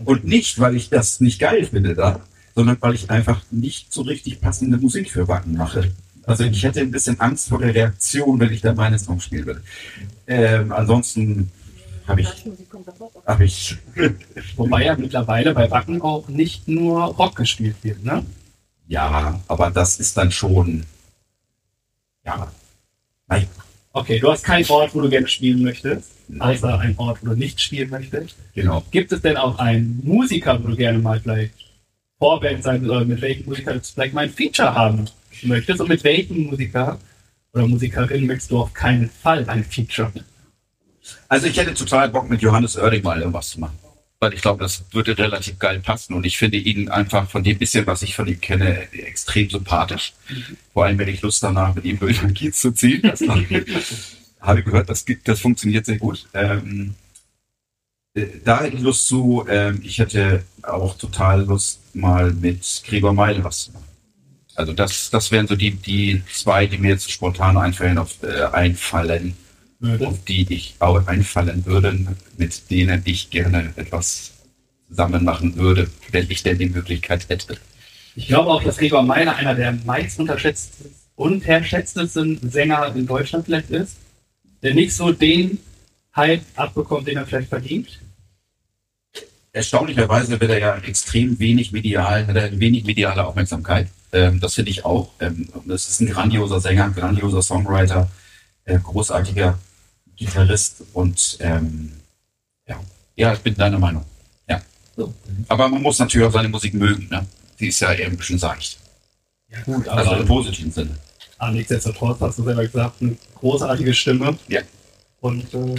Und 0.06 0.24
nicht, 0.26 0.58
weil 0.60 0.76
ich 0.76 0.90
das 0.90 1.20
nicht 1.20 1.40
geil 1.40 1.66
finde 1.66 1.94
da, 1.94 2.20
sondern 2.56 2.78
weil 2.80 2.96
ich 2.96 3.10
einfach 3.10 3.42
nicht 3.52 3.94
so 3.94 4.02
richtig 4.02 4.42
passende 4.42 4.78
Musik 4.78 5.12
für 5.12 5.28
Wacken 5.28 5.58
mache. 5.58 5.92
Also 6.24 6.44
ich 6.44 6.64
hätte 6.64 6.82
ein 6.82 6.92
bisschen 6.92 7.20
Angst 7.20 7.50
vor 7.50 7.60
der 7.60 7.74
Reaktion, 7.74 8.40
wenn 8.40 8.52
ich 8.52 8.62
da 8.62 8.74
meine 8.74 9.00
Songs 9.00 9.24
spielen 9.24 9.46
würde. 9.46 9.64
Ähm, 10.28 10.72
ansonsten 10.72 11.52
habe 12.08 12.22
ich, 12.22 12.30
habe 13.26 13.46
ich, 13.46 13.78
Wobei 14.56 14.86
ja 14.86 14.96
mittlerweile 14.96 15.54
bei 15.54 15.70
Wacken 15.70 16.02
auch 16.02 16.28
nicht 16.28 16.68
nur 16.68 17.04
Rock 17.04 17.36
gespielt 17.36 17.76
wird, 17.82 18.04
ne? 18.04 18.26
ja, 18.88 19.40
aber 19.48 19.72
das 19.72 20.00
ist 20.00 20.18
dann 20.18 20.32
schon, 20.32 20.84
ja, 22.26 22.52
nein, 23.28 23.48
Okay, 23.94 24.20
du 24.20 24.32
hast 24.32 24.44
keinen 24.44 24.66
Ort, 24.70 24.96
wo 24.96 25.02
du 25.02 25.10
gerne 25.10 25.28
spielen 25.28 25.62
möchtest, 25.62 26.12
außer 26.40 26.80
einen 26.80 26.98
Ort, 26.98 27.20
wo 27.22 27.28
du 27.28 27.36
nicht 27.36 27.60
spielen 27.60 27.90
möchtest. 27.90 28.36
genau. 28.56 28.84
Gibt 28.90 29.12
es 29.12 29.22
denn 29.22 29.36
auch 29.36 29.60
einen 29.60 30.00
Musiker, 30.04 30.64
wo 30.64 30.70
du 30.70 30.76
gerne 30.78 30.98
mal 31.00 31.20
vielleicht 31.20 31.54
Vorband 32.22 32.62
sein 32.62 32.88
oder 32.88 33.04
mit 33.04 33.20
welchem 33.20 33.46
Musiker 33.46 33.74
du 33.74 33.80
vielleicht 33.82 34.14
mal 34.14 34.26
ein 34.26 34.30
Feature 34.30 34.76
haben 34.76 35.10
möchtest 35.42 35.82
und 35.82 35.90
mit 35.90 36.04
welchem 36.04 36.46
Musiker 36.46 37.00
oder 37.52 37.68
Musikerin 37.68 38.28
möchtest 38.28 38.52
du 38.52 38.60
auf 38.60 38.74
keinen 38.74 39.10
Fall 39.10 39.50
ein 39.50 39.66
Feature? 39.66 40.12
Also 41.28 41.48
ich 41.48 41.58
hätte 41.58 41.74
total 41.74 42.10
Bock 42.10 42.30
mit 42.30 42.44
Johannes 42.44 42.78
Oerding 42.78 43.02
mal 43.02 43.20
irgendwas 43.20 43.50
zu 43.50 43.60
machen. 43.60 43.76
Weil 44.20 44.36
ich 44.36 44.42
glaube, 44.44 44.64
das 44.64 44.84
würde 44.92 45.18
relativ 45.18 45.58
geil 45.58 45.80
passen 45.80 46.14
und 46.14 46.24
ich 46.24 46.38
finde 46.38 46.58
ihn 46.58 46.90
einfach 46.90 47.28
von 47.28 47.44
dem 47.44 47.58
bisschen, 47.58 47.88
was 47.88 48.04
ich 48.04 48.16
von 48.16 48.28
ihm 48.28 48.40
kenne, 48.40 48.92
extrem 48.94 49.50
sympathisch. 49.50 50.14
Vor 50.74 50.86
allem, 50.86 51.00
wenn 51.00 51.08
ich 51.08 51.24
Lust 51.24 51.42
danach 51.42 51.74
mit 51.74 51.86
ihm 51.86 51.98
durch 51.98 52.20
den 52.20 52.36
Kiez 52.36 52.62
zu 52.62 52.72
ziehen. 52.72 53.02
Das 53.02 53.22
habe 54.42 54.60
ich 54.60 54.66
gehört, 54.66 54.90
das, 54.92 55.04
das 55.24 55.40
funktioniert 55.40 55.88
sehr 55.88 55.98
gut. 55.98 56.28
Ähm, 56.36 56.94
äh, 58.14 58.28
da 58.46 58.62
hätte 58.62 58.78
ich 58.78 58.84
Lust 58.84 59.08
zu. 59.08 59.44
Ähm, 59.50 59.82
ich 59.84 59.98
hätte 59.98 60.44
auch 60.62 60.96
total 61.00 61.46
Lust, 61.46 61.81
mal 61.96 62.32
mit 62.34 62.84
Gregor 62.86 63.14
Meile 63.14 63.44
was 63.44 63.66
zu 63.66 63.72
machen. 63.72 63.86
Also 64.56 64.74
das, 64.74 65.10
das 65.10 65.32
wären 65.32 65.48
so 65.48 65.56
die, 65.56 65.72
die 65.72 66.22
zwei, 66.32 66.68
die 66.68 66.78
mir 66.78 66.90
jetzt 66.92 67.10
spontan 67.10 67.58
einfallen, 67.58 67.98
auf, 67.98 68.22
äh, 68.24 68.44
einfallen 68.52 69.36
auf 70.00 70.24
die 70.26 70.46
ich 70.54 70.76
auch 70.80 71.08
einfallen 71.08 71.66
würde, 71.66 71.98
mit 72.38 72.70
denen 72.70 73.02
ich 73.06 73.30
gerne 73.30 73.74
etwas 73.76 74.32
zusammen 74.88 75.24
machen 75.24 75.56
würde, 75.56 75.90
wenn 76.12 76.30
ich 76.30 76.44
denn 76.44 76.60
die 76.60 76.70
Möglichkeit 76.70 77.30
hätte. 77.30 77.58
Ich 78.16 78.28
glaube 78.28 78.52
auch, 78.52 78.64
dass 78.64 78.78
Gregor 78.78 79.02
Meiner 79.04 79.36
einer 79.36 79.56
der 79.56 79.72
meist 79.86 80.20
unterschätzten, 80.20 80.94
unterschätztesten 81.16 82.40
Sänger 82.50 82.94
in 82.96 83.08
Deutschland 83.08 83.46
vielleicht 83.46 83.70
ist, 83.72 83.98
der 84.62 84.74
nicht 84.74 84.94
so 84.94 85.12
den 85.12 85.60
Hype 86.16 86.44
abbekommt, 86.56 87.08
den 87.08 87.18
er 87.18 87.26
vielleicht 87.26 87.50
verdient. 87.50 88.00
Erstaunlicherweise 89.54 90.40
wird 90.40 90.50
er 90.52 90.60
ja 90.60 90.78
extrem 90.78 91.38
wenig 91.40 91.72
medial, 91.74 92.26
hat 92.28 92.36
er 92.36 92.58
wenig 92.60 92.86
mediale 92.86 93.26
Aufmerksamkeit. 93.26 93.88
Ähm, 94.14 94.40
das 94.40 94.54
finde 94.56 94.72
ich 94.72 94.86
auch. 94.86 95.10
Ähm, 95.20 95.50
das 95.66 95.90
ist 95.90 96.00
ein 96.02 96.08
grandioser 96.10 96.60
Sänger, 96.62 96.86
ein 96.86 96.96
grandioser 96.96 97.42
Songwriter, 97.42 98.10
äh, 98.66 98.80
großartiger 98.80 99.58
Gitarrist 100.16 100.84
und 100.94 101.38
ähm, 101.42 101.92
ja, 102.68 102.80
Ja, 103.16 103.34
ich 103.34 103.40
bin 103.40 103.56
deiner 103.56 103.80
Meinung. 103.80 104.06
Ja. 104.48 104.62
So. 104.96 105.14
Aber 105.50 105.68
man 105.68 105.82
muss 105.82 106.00
natürlich 106.00 106.28
auch 106.28 106.32
seine 106.34 106.50
Musik 106.50 106.74
mögen, 106.74 107.08
ne? 107.10 107.26
Die 107.60 107.68
ist 107.68 107.80
ja 107.82 107.92
eher 107.92 108.08
ein 108.08 108.18
bisschen 108.18 108.40
seicht. 108.40 108.78
Ja 109.50 109.62
gut, 109.64 109.88
Also 109.88 110.12
aber 110.12 110.22
im 110.22 110.28
positiven 110.28 110.72
Sinne. 110.72 110.96
aber 111.38 111.52
nichtsdestotrotz 111.52 112.22
hast 112.22 112.40
du 112.40 112.44
selber 112.44 112.64
gesagt, 112.66 113.02
eine 113.02 113.18
großartige 113.36 113.94
Stimme. 113.94 114.38
Ja. 114.48 114.62
Und 115.20 115.54
äh, 115.54 115.76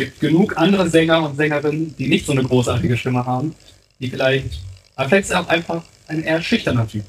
gibt 0.00 0.20
genug 0.20 0.56
andere 0.56 0.88
Sänger 0.88 1.22
und 1.22 1.36
Sängerinnen, 1.36 1.94
die 1.96 2.08
nicht 2.08 2.26
so 2.26 2.32
eine 2.32 2.42
großartige 2.42 2.96
Stimme 2.96 3.24
haben, 3.24 3.54
die 3.98 4.08
vielleicht, 4.08 4.60
aber 4.96 5.08
vielleicht 5.08 5.24
ist 5.24 5.30
er 5.30 5.40
auch 5.40 5.48
einfach 5.48 5.82
ein 6.08 6.22
eher 6.22 6.40
schüchterner 6.42 6.88
Typ, 6.88 7.04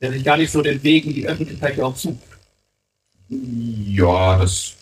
der 0.00 0.12
sich 0.12 0.24
gar 0.24 0.36
nicht 0.36 0.52
so 0.52 0.62
den 0.62 0.82
Weg 0.82 1.06
in 1.06 1.14
die 1.14 1.26
Öffentlichkeit 1.26 1.80
auch 1.80 1.96
sucht. 1.96 2.18
Ja, 3.28 4.38
das 4.38 4.74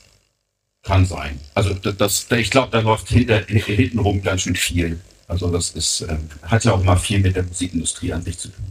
kann 0.83 1.05
sein. 1.05 1.41
Also 1.55 1.75
das, 1.75 1.97
das 1.97 2.39
ich 2.39 2.51
glaube, 2.51 2.71
da 2.71 2.81
läuft 2.81 3.09
hinter, 3.09 3.41
hintenrum 3.47 4.23
ganz 4.23 4.43
schön 4.43 4.57
viel. 4.57 5.01
Also 5.27 5.51
das 5.51 5.71
ist, 5.71 6.03
ähm, 6.03 6.29
hat 6.43 6.65
ja 6.65 6.73
auch 6.73 6.85
mal 6.85 6.97
viel 6.97 7.19
mit 7.19 7.35
der 7.35 7.43
Musikindustrie 7.43 8.13
an 8.13 8.23
sich 8.23 8.39
zu 8.39 8.49
tun. 8.49 8.65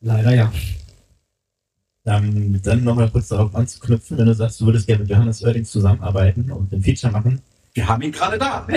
Leider 0.00 0.34
ja. 0.34 0.52
Ähm, 2.06 2.60
dann 2.62 2.84
nochmal 2.84 3.10
kurz 3.10 3.28
darauf 3.28 3.54
anzuknüpfen, 3.54 4.18
wenn 4.18 4.26
du 4.26 4.34
sagst, 4.34 4.60
du 4.60 4.66
würdest 4.66 4.86
gerne 4.86 5.02
mit 5.02 5.10
Johannes 5.10 5.42
Oerdings 5.42 5.70
zusammenarbeiten 5.70 6.50
und 6.50 6.72
ein 6.72 6.82
Feature 6.82 7.12
machen. 7.12 7.40
Wir 7.74 7.88
haben 7.88 8.02
ihn 8.02 8.12
gerade 8.12 8.38
da. 8.38 8.66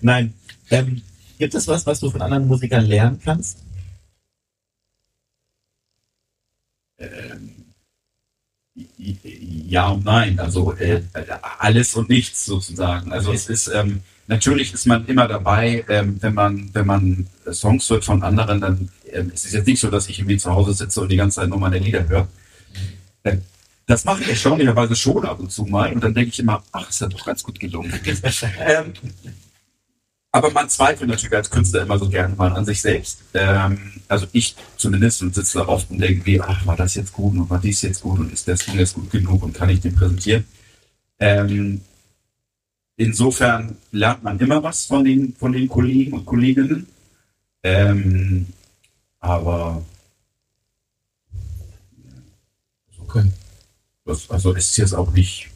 Nein. 0.00 0.34
Ähm, 0.70 1.02
gibt 1.38 1.54
es 1.54 1.68
was, 1.68 1.86
was 1.86 2.00
du 2.00 2.10
von 2.10 2.22
anderen 2.22 2.46
Musikern 2.46 2.86
lernen 2.86 3.20
kannst? 3.22 3.58
Ja 8.74 9.88
und 9.90 10.04
nein. 10.04 10.38
Also 10.40 10.72
äh, 10.74 11.02
alles 11.58 11.94
und 11.94 12.08
nichts 12.08 12.44
sozusagen. 12.44 13.12
Also 13.12 13.32
es 13.32 13.48
ist 13.48 13.68
ähm, 13.68 14.00
natürlich 14.26 14.72
ist 14.72 14.86
man 14.86 15.06
immer 15.06 15.28
dabei, 15.28 15.84
ähm, 15.88 16.16
wenn 16.20 16.34
man 16.34 16.70
wenn 16.72 16.86
man 16.86 17.26
Songs 17.52 17.88
hört 17.90 18.04
von 18.04 18.22
anderen, 18.22 18.60
dann 18.60 18.88
ähm, 19.10 19.30
es 19.34 19.44
ist 19.44 19.54
jetzt 19.54 19.66
nicht 19.66 19.80
so, 19.80 19.90
dass 19.90 20.08
ich 20.08 20.18
irgendwie 20.18 20.38
zu 20.38 20.50
Hause 20.50 20.72
sitze 20.72 21.00
und 21.00 21.10
die 21.10 21.16
ganze 21.16 21.36
Zeit 21.36 21.48
nur 21.48 21.58
meine 21.58 21.78
Lieder 21.78 22.08
höre. 22.08 22.28
Äh, 23.22 23.38
das 23.88 24.04
mache 24.04 24.22
ich 24.22 24.28
erstaunlicherweise 24.28 24.94
schon 24.94 25.24
ab 25.24 25.40
und 25.40 25.50
zu 25.50 25.64
mal 25.64 25.90
und 25.92 26.04
dann 26.04 26.12
denke 26.12 26.28
ich 26.28 26.38
immer, 26.38 26.62
ach, 26.72 26.90
ist 26.90 27.00
ja 27.00 27.08
doch 27.08 27.24
ganz 27.24 27.42
gut 27.42 27.58
gelungen. 27.58 27.90
ähm, 28.60 28.92
aber 30.30 30.50
man 30.50 30.68
zweifelt 30.68 31.08
natürlich 31.08 31.34
als 31.34 31.48
Künstler 31.48 31.82
immer 31.82 31.98
so 31.98 32.06
gerne 32.10 32.34
mal 32.36 32.52
an 32.52 32.66
sich 32.66 32.82
selbst. 32.82 33.22
Ähm, 33.32 33.94
also 34.06 34.26
ich 34.32 34.54
zumindest 34.76 35.22
und 35.22 35.34
sitze 35.34 35.58
da 35.58 35.68
oft 35.68 35.90
und 35.90 35.98
denke, 35.98 36.26
wie, 36.26 36.38
ach, 36.38 36.66
war 36.66 36.76
das 36.76 36.96
jetzt 36.96 37.14
gut 37.14 37.34
und 37.34 37.48
war 37.48 37.60
dies 37.60 37.80
jetzt 37.80 38.02
gut 38.02 38.18
und 38.20 38.30
ist 38.30 38.46
das 38.46 38.66
Ding 38.66 38.78
jetzt 38.78 38.92
gut 38.92 39.10
genug 39.10 39.42
und 39.42 39.54
kann 39.54 39.70
ich 39.70 39.80
den 39.80 39.94
präsentieren? 39.94 40.44
Ähm, 41.18 41.80
insofern 42.98 43.78
lernt 43.90 44.22
man 44.22 44.38
immer 44.38 44.62
was 44.62 44.84
von 44.84 45.02
den, 45.02 45.34
von 45.34 45.52
den 45.52 45.66
Kollegen 45.66 46.12
und 46.12 46.26
Kolleginnen. 46.26 46.86
Ähm, 47.62 48.48
aber 49.18 49.82
das, 54.08 54.30
also 54.30 54.52
ist 54.54 54.76
jetzt 54.76 54.94
auch 54.94 55.12
nicht, 55.12 55.48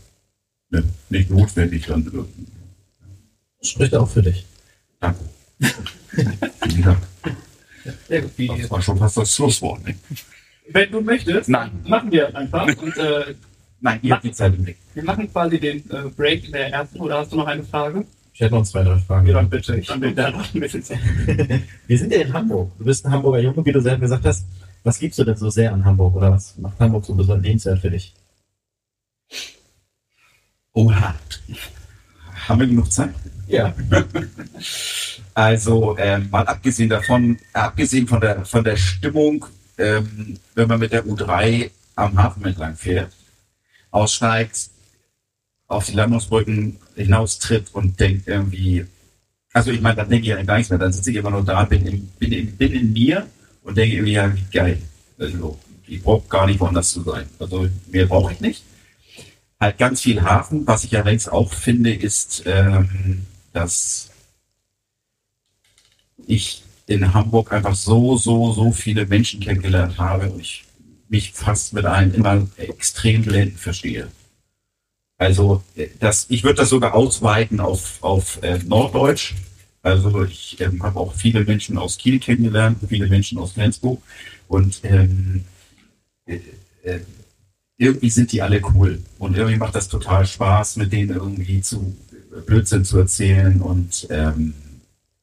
ne, 0.71 0.85
nicht 1.11 1.31
notwendig 1.31 1.87
dann 1.87 2.05
irgendwie. 2.05 2.47
Spricht 3.63 3.95
auch 3.95 4.09
für 4.09 4.23
dich. 4.23 4.45
Danke. 5.01 5.19
Gut, 8.09 8.31
wie- 8.37 8.47
Das 8.49 8.71
war 8.71 8.83
schon 8.83 8.99
fast 8.99 9.17
das 9.17 9.35
Schlusswort. 9.35 9.85
Ne? 9.87 9.95
Wenn 10.69 10.91
du 10.93 11.01
möchtest, 11.01 11.49
Nein. 11.49 11.71
machen 11.87 12.13
wir 12.13 12.35
einfach. 12.37 12.67
Und 12.81 12.97
äh, 12.97 13.35
Nein, 13.81 13.99
ihr 14.03 14.13
habt 14.15 14.25
die 14.25 14.33
Zeit 14.33 14.55
im 14.55 14.63
Blick. 14.65 14.77
wir 14.95 15.03
machen 15.03 15.31
quasi 15.31 15.59
den 15.59 15.79
äh, 15.91 16.09
Break 16.17 16.45
in 16.47 16.53
der 16.53 16.71
ersten. 16.73 17.01
Oder 17.01 17.19
hast 17.19 17.33
du 17.33 17.37
noch 17.37 17.47
eine 17.47 17.65
Frage? 17.65 18.05
Ich 18.33 18.41
hätte 18.41 18.55
noch 18.55 18.63
zwei, 18.65 18.83
drei 18.85 18.97
Fragen. 18.99 19.27
Ja, 19.27 19.35
dann 19.35 19.51
bitte. 19.51 19.77
Ich 19.77 19.89
will 20.01 20.15
da 20.15 20.31
noch 20.31 20.55
ein 20.55 20.61
bisschen 20.61 20.83
Zeit. 20.83 21.01
Wir 21.87 21.99
sind 21.99 22.13
ja 22.13 22.21
in 22.23 22.33
Hamburg. 22.33 22.71
Du 22.79 22.85
bist 22.85 23.05
ein 23.05 23.13
Hamburger 23.13 23.41
Junge, 23.41 23.65
wie 23.67 23.73
du 23.73 23.81
selber 23.81 24.01
gesagt 24.01 24.25
hast. 24.25 24.47
Was 24.85 25.01
liebst 25.01 25.19
du 25.19 25.25
denn 25.25 25.37
so 25.37 25.51
sehr 25.51 25.73
an 25.73 25.85
Hamburg 25.85 26.15
oder 26.17 26.31
was 26.33 26.57
macht 26.59 26.79
Hamburg 26.81 27.05
so 27.05 27.15
besonders 27.15 27.45
lebenswert 27.45 27.81
für 27.81 27.91
dich? 27.91 28.15
Oha. 30.75 31.15
Haben 32.49 32.61
wir 32.61 32.67
genug 32.67 32.93
Zeit? 32.93 33.15
Ja. 33.47 33.75
Also, 35.35 35.97
ähm, 35.97 36.29
mal 36.31 36.45
abgesehen 36.47 36.91
davon, 36.91 37.39
abgesehen 37.55 38.07
von 38.07 38.21
der, 38.21 38.45
von 38.45 38.63
der 38.63 38.77
Stimmung, 38.77 39.47
ähm, 39.79 40.39
wenn 40.55 40.69
man 40.69 40.79
mit 40.79 40.93
der 40.93 41.07
U3 41.07 41.71
am 41.97 42.23
Hafen 42.23 42.45
entlang 42.45 42.77
fährt, 42.77 43.13
aussteigt, 43.91 44.69
auf 45.69 45.87
die 45.87 45.95
Landungsbrücken 45.95 46.77
hinaustritt 46.97 47.69
und 47.73 47.99
denkt 47.99 48.29
irgendwie, 48.29 48.85
also 49.55 49.71
ich 49.71 49.81
meine, 49.81 49.97
dann 49.97 50.11
denke 50.11 50.23
ich 50.23 50.29
ja 50.29 50.43
gar 50.43 50.57
nichts 50.57 50.71
mehr, 50.71 50.79
dann 50.79 50.93
sitze 50.93 51.11
ich 51.11 51.17
immer 51.17 51.31
nur 51.31 51.45
da, 51.45 51.65
bin 51.65 51.87
in, 51.87 52.07
bin 52.19 52.33
in, 52.33 52.57
bin 52.57 52.73
in 52.73 52.93
mir 52.93 53.27
und 53.63 53.77
denke 53.77 53.97
irgendwie, 53.97 54.13
ja, 54.13 54.35
wie 54.35 54.45
geil. 54.53 54.79
Also, 55.19 55.59
ich 55.87 56.03
brauche 56.03 56.29
gar 56.29 56.47
nicht 56.47 56.61
woanders 56.61 56.91
zu 56.91 57.03
sein. 57.03 57.27
Also, 57.39 57.69
mehr 57.91 58.07
brauche 58.07 58.33
ich 58.33 58.41
nicht. 58.41 58.65
Halt 59.63 59.79
ganz 59.79 60.01
viel 60.01 60.21
Hafen, 60.23 60.67
was 60.67 60.83
ich 60.83 60.97
allerdings 60.97 61.29
auch 61.29 61.53
finde, 61.53 61.95
ist, 61.95 62.43
ähm, 62.47 63.27
dass 63.53 64.11
ich 66.27 66.65
in 66.89 67.15
Hamburg 67.15 67.53
einfach 67.53 67.77
so, 67.77 68.17
so, 68.17 68.53
so 68.53 68.73
viele 68.73 69.07
Menschen 69.07 69.39
kennengelernt 69.39 69.99
habe 69.99 70.31
und 70.33 70.41
ich 70.41 70.65
mich 71.09 71.31
fast 71.33 71.75
mit 71.75 71.85
allen 71.85 72.13
immer 72.13 72.45
extrem 72.57 73.23
blendend 73.23 73.61
verstehe. 73.61 74.09
Also 75.17 75.63
äh, 75.77 75.87
das, 76.01 76.27
ich 76.29 76.43
würde 76.43 76.57
das 76.57 76.71
sogar 76.71 76.95
ausweiten 76.95 77.61
auf, 77.61 78.03
auf 78.03 78.43
äh, 78.43 78.59
Norddeutsch. 78.67 79.35
Also 79.81 80.25
ich 80.25 80.61
ähm, 80.61 80.83
habe 80.83 80.99
auch 80.99 81.15
viele 81.15 81.45
Menschen 81.45 81.79
aus 81.79 81.99
Kiel 81.99 82.19
kennengelernt, 82.19 82.79
viele 82.89 83.07
Menschen 83.07 83.39
aus 83.39 83.53
Flensburg 83.53 84.03
und 84.49 84.81
ähm, 84.83 85.45
äh, 86.27 86.41
äh, 86.83 86.99
irgendwie 87.83 88.11
sind 88.11 88.33
die 88.33 88.41
alle 88.43 88.61
cool 88.75 89.01
und 89.19 89.37
irgendwie 89.37 89.59
macht 89.59 89.75
das 89.75 89.89
total 89.89 90.25
Spaß, 90.27 90.77
mit 90.77 90.93
denen 90.93 91.11
irgendwie 91.11 91.61
zu 91.61 91.95
Blödsinn 92.47 92.85
zu 92.85 92.99
erzählen 92.99 93.61
und 93.61 94.07
ähm, 94.11 94.55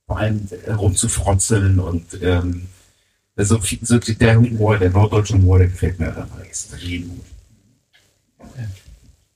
vor 0.05 0.19
allem 0.19 0.47
rumzufrotzeln 0.67 1.79
und 1.79 2.05
ähm, 2.21 2.67
also 3.35 3.59
viel- 3.59 3.79
so 3.81 3.97
der 3.97 4.37
Humor, 4.37 4.77
der 4.77 4.89
norddeutsche 4.89 5.33
Humor, 5.35 5.59
der 5.59 5.67
gefällt 5.69 5.99
mir 5.99 6.07
einfach 6.15 6.41
extrem 6.41 7.07
gut. 7.09 7.25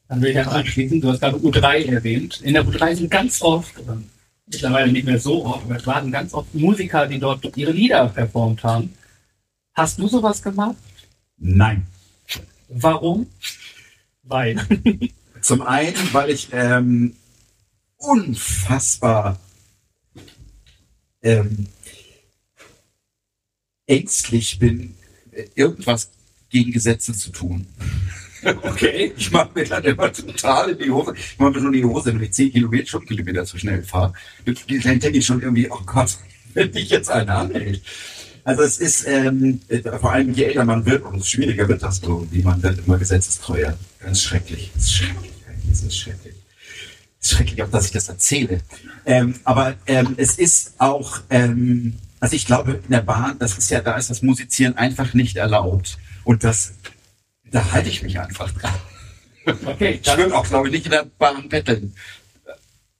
Dann 0.09 0.21
will 0.21 0.29
ich 0.29 0.35
ja 0.35 0.43
anschließen, 0.47 0.99
du 1.01 1.09
hast 1.09 1.21
gerade 1.21 1.37
U3 1.37 1.85
erwähnt. 1.85 2.41
In 2.41 2.53
der 2.53 2.65
U3 2.65 2.95
sind 2.95 3.09
ganz 3.09 3.41
oft, 3.41 3.73
mittlerweile 4.45 4.91
nicht 4.91 5.05
mehr 5.05 5.19
so 5.19 5.45
oft, 5.45 5.63
aber 5.65 5.77
es 5.77 5.87
waren 5.87 6.11
ganz 6.11 6.33
oft 6.33 6.53
Musiker, 6.53 7.07
die 7.07 7.19
dort 7.19 7.55
ihre 7.55 7.71
Lieder 7.71 8.07
performt 8.09 8.63
haben. 8.63 8.93
Hast 9.73 9.97
du 9.97 10.07
sowas 10.07 10.43
gemacht? 10.43 10.75
Nein. 11.37 11.87
Warum? 12.75 13.27
Weil. 14.23 14.65
Zum 15.41 15.61
einen, 15.61 16.13
weil 16.13 16.29
ich 16.29 16.49
ähm, 16.53 17.15
unfassbar 17.97 19.39
ähm, 21.21 21.67
ängstlich 23.85 24.57
bin, 24.59 24.95
irgendwas 25.55 26.11
gegen 26.49 26.71
Gesetze 26.71 27.13
zu 27.13 27.31
tun. 27.31 27.67
Okay. 28.45 29.13
Ich 29.15 29.31
mache 29.31 29.51
mir 29.55 29.63
dann 29.63 29.85
immer 29.85 30.11
total 30.11 30.71
in 30.71 30.77
die 30.77 30.91
Hose. 30.91 31.13
Ich 31.15 31.39
mache 31.39 31.51
mir 31.51 31.59
schon 31.59 31.73
in 31.73 31.81
die 31.81 31.85
Hose, 31.85 32.13
wenn 32.13 32.21
ich 32.21 32.33
10 32.33 32.51
Kilometer, 32.51 32.87
Stundenkilometer 32.87 33.45
zu 33.45 33.57
schnell 33.57 33.83
fahre. 33.83 34.11
Dann 34.45 34.55
denke 34.99 35.17
ich 35.17 35.25
schon 35.25 35.41
irgendwie, 35.41 35.71
oh 35.71 35.79
Gott, 35.85 36.17
wenn 36.53 36.69
dich 36.69 36.89
jetzt 36.89 37.09
einer 37.09 37.37
anhält. 37.37 37.81
Also 38.45 38.63
es 38.63 38.77
ist, 38.77 39.07
ähm, 39.07 39.61
äh, 39.69 39.81
vor 39.81 40.11
allem 40.11 40.33
je 40.33 40.43
älter 40.45 40.65
man 40.65 40.85
wird, 40.85 41.03
umso 41.03 41.23
schwieriger 41.23 41.67
wird 41.67 41.81
das 41.81 42.01
irgendwie. 42.01 42.41
Man 42.43 42.61
wird 42.61 42.85
immer 42.85 42.97
gesetzestreuer. 42.97 43.77
Ganz 43.99 44.21
schrecklich. 44.21 44.71
Das 44.75 44.83
ist 44.83 44.93
schrecklich. 44.95 45.31
Das 45.69 45.81
ist 45.81 45.97
schrecklich. 45.97 46.35
Es 47.19 47.27
ist 47.27 47.37
schrecklich, 47.37 47.63
auch 47.63 47.69
dass 47.69 47.85
ich 47.85 47.91
das 47.91 48.09
erzähle. 48.09 48.59
Ähm, 49.05 49.35
aber 49.45 49.75
ähm, 49.87 50.15
es 50.17 50.37
ist 50.37 50.73
auch, 50.79 51.21
ähm, 51.29 51.95
also 52.19 52.35
ich 52.35 52.45
glaube, 52.45 52.81
in 52.83 52.91
der 52.91 53.01
Bahn, 53.01 53.39
das 53.39 53.57
ist 53.57 53.71
ja, 53.71 53.79
da 53.79 53.95
ist 53.95 54.09
das 54.09 54.21
Musizieren 54.21 54.77
einfach 54.77 55.13
nicht 55.13 55.37
erlaubt. 55.37 55.97
Und 56.25 56.43
das, 56.43 56.73
da 57.49 57.71
halte 57.71 57.89
ich 57.89 58.03
mich 58.03 58.19
einfach 58.19 58.51
dran. 58.51 58.73
Okay, 59.65 59.99
Ich 60.01 60.17
will 60.17 60.31
auch, 60.31 60.47
glaube 60.47 60.67
ich, 60.67 60.73
nicht 60.73 60.85
in 60.85 60.91
der 60.91 61.05
Bahn 61.17 61.49
betteln. 61.49 61.93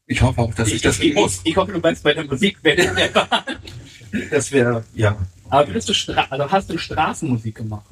Ich 0.07 0.21
hoffe 0.21 0.41
auch, 0.41 0.53
dass 0.53 0.69
ich, 0.69 0.81
das 0.81 0.99
ich, 0.99 1.05
nicht 1.05 1.15
muss. 1.15 1.41
ich 1.43 1.55
hoffe, 1.55 1.71
du 1.71 1.79
meinst 1.79 2.03
bei 2.03 2.13
der 2.13 2.25
Musik, 2.25 2.57
wenn 2.61 2.77
in 2.77 2.95
der 2.95 3.07
Bahn. 3.07 3.43
Das 4.29 4.51
wäre, 4.51 4.83
ja. 4.93 5.17
Aber 5.49 5.71
bist 5.71 5.89
du 5.89 5.93
Stra 5.93 6.25
also 6.29 6.51
hast 6.51 6.69
du 6.69 6.77
Straßenmusik 6.77 7.55
gemacht? 7.55 7.85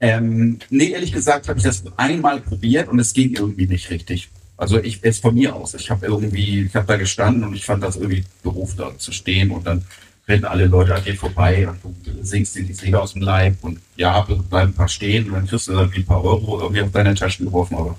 Ähm, 0.00 0.58
nee, 0.70 0.90
ehrlich 0.90 1.12
gesagt 1.12 1.48
habe 1.48 1.58
ich 1.58 1.64
das 1.64 1.84
einmal 1.96 2.40
probiert 2.40 2.88
und 2.88 2.98
es 2.98 3.12
ging 3.12 3.34
irgendwie 3.34 3.66
nicht 3.66 3.90
richtig. 3.90 4.28
Also 4.56 4.78
ich 4.78 5.00
es 5.02 5.18
von 5.18 5.34
mir 5.34 5.54
aus. 5.54 5.74
Ich 5.74 5.90
habe 5.90 6.06
irgendwie, 6.06 6.64
ich 6.64 6.74
habe 6.76 6.86
da 6.86 6.96
gestanden 6.96 7.44
und 7.44 7.54
ich 7.54 7.64
fand 7.64 7.82
das 7.82 7.96
irgendwie 7.96 8.24
Beruf 8.42 8.76
da 8.76 8.96
zu 8.98 9.12
stehen 9.12 9.50
und 9.50 9.66
dann 9.66 9.84
rennen 10.26 10.44
alle 10.44 10.66
Leute 10.66 10.94
an 10.94 11.04
dir 11.04 11.14
vorbei 11.14 11.68
und 11.68 12.06
du 12.06 12.24
singst 12.24 12.54
dir 12.54 12.62
die 12.62 12.72
Lieder 12.72 13.02
aus 13.02 13.12
dem 13.12 13.22
Leib 13.22 13.56
und 13.62 13.80
ja, 13.96 14.20
bleiben 14.20 14.70
ein 14.70 14.74
paar 14.74 14.88
stehen 14.88 15.26
und 15.26 15.34
dann 15.34 15.46
kriegst 15.46 15.68
du 15.68 15.72
irgendwie 15.72 16.00
ein 16.00 16.06
paar 16.06 16.24
Euro 16.24 16.60
irgendwie 16.60 16.82
auf 16.82 16.92
deine 16.92 17.14
Taschen 17.14 17.46
geworfen, 17.46 17.76
aber 17.76 17.98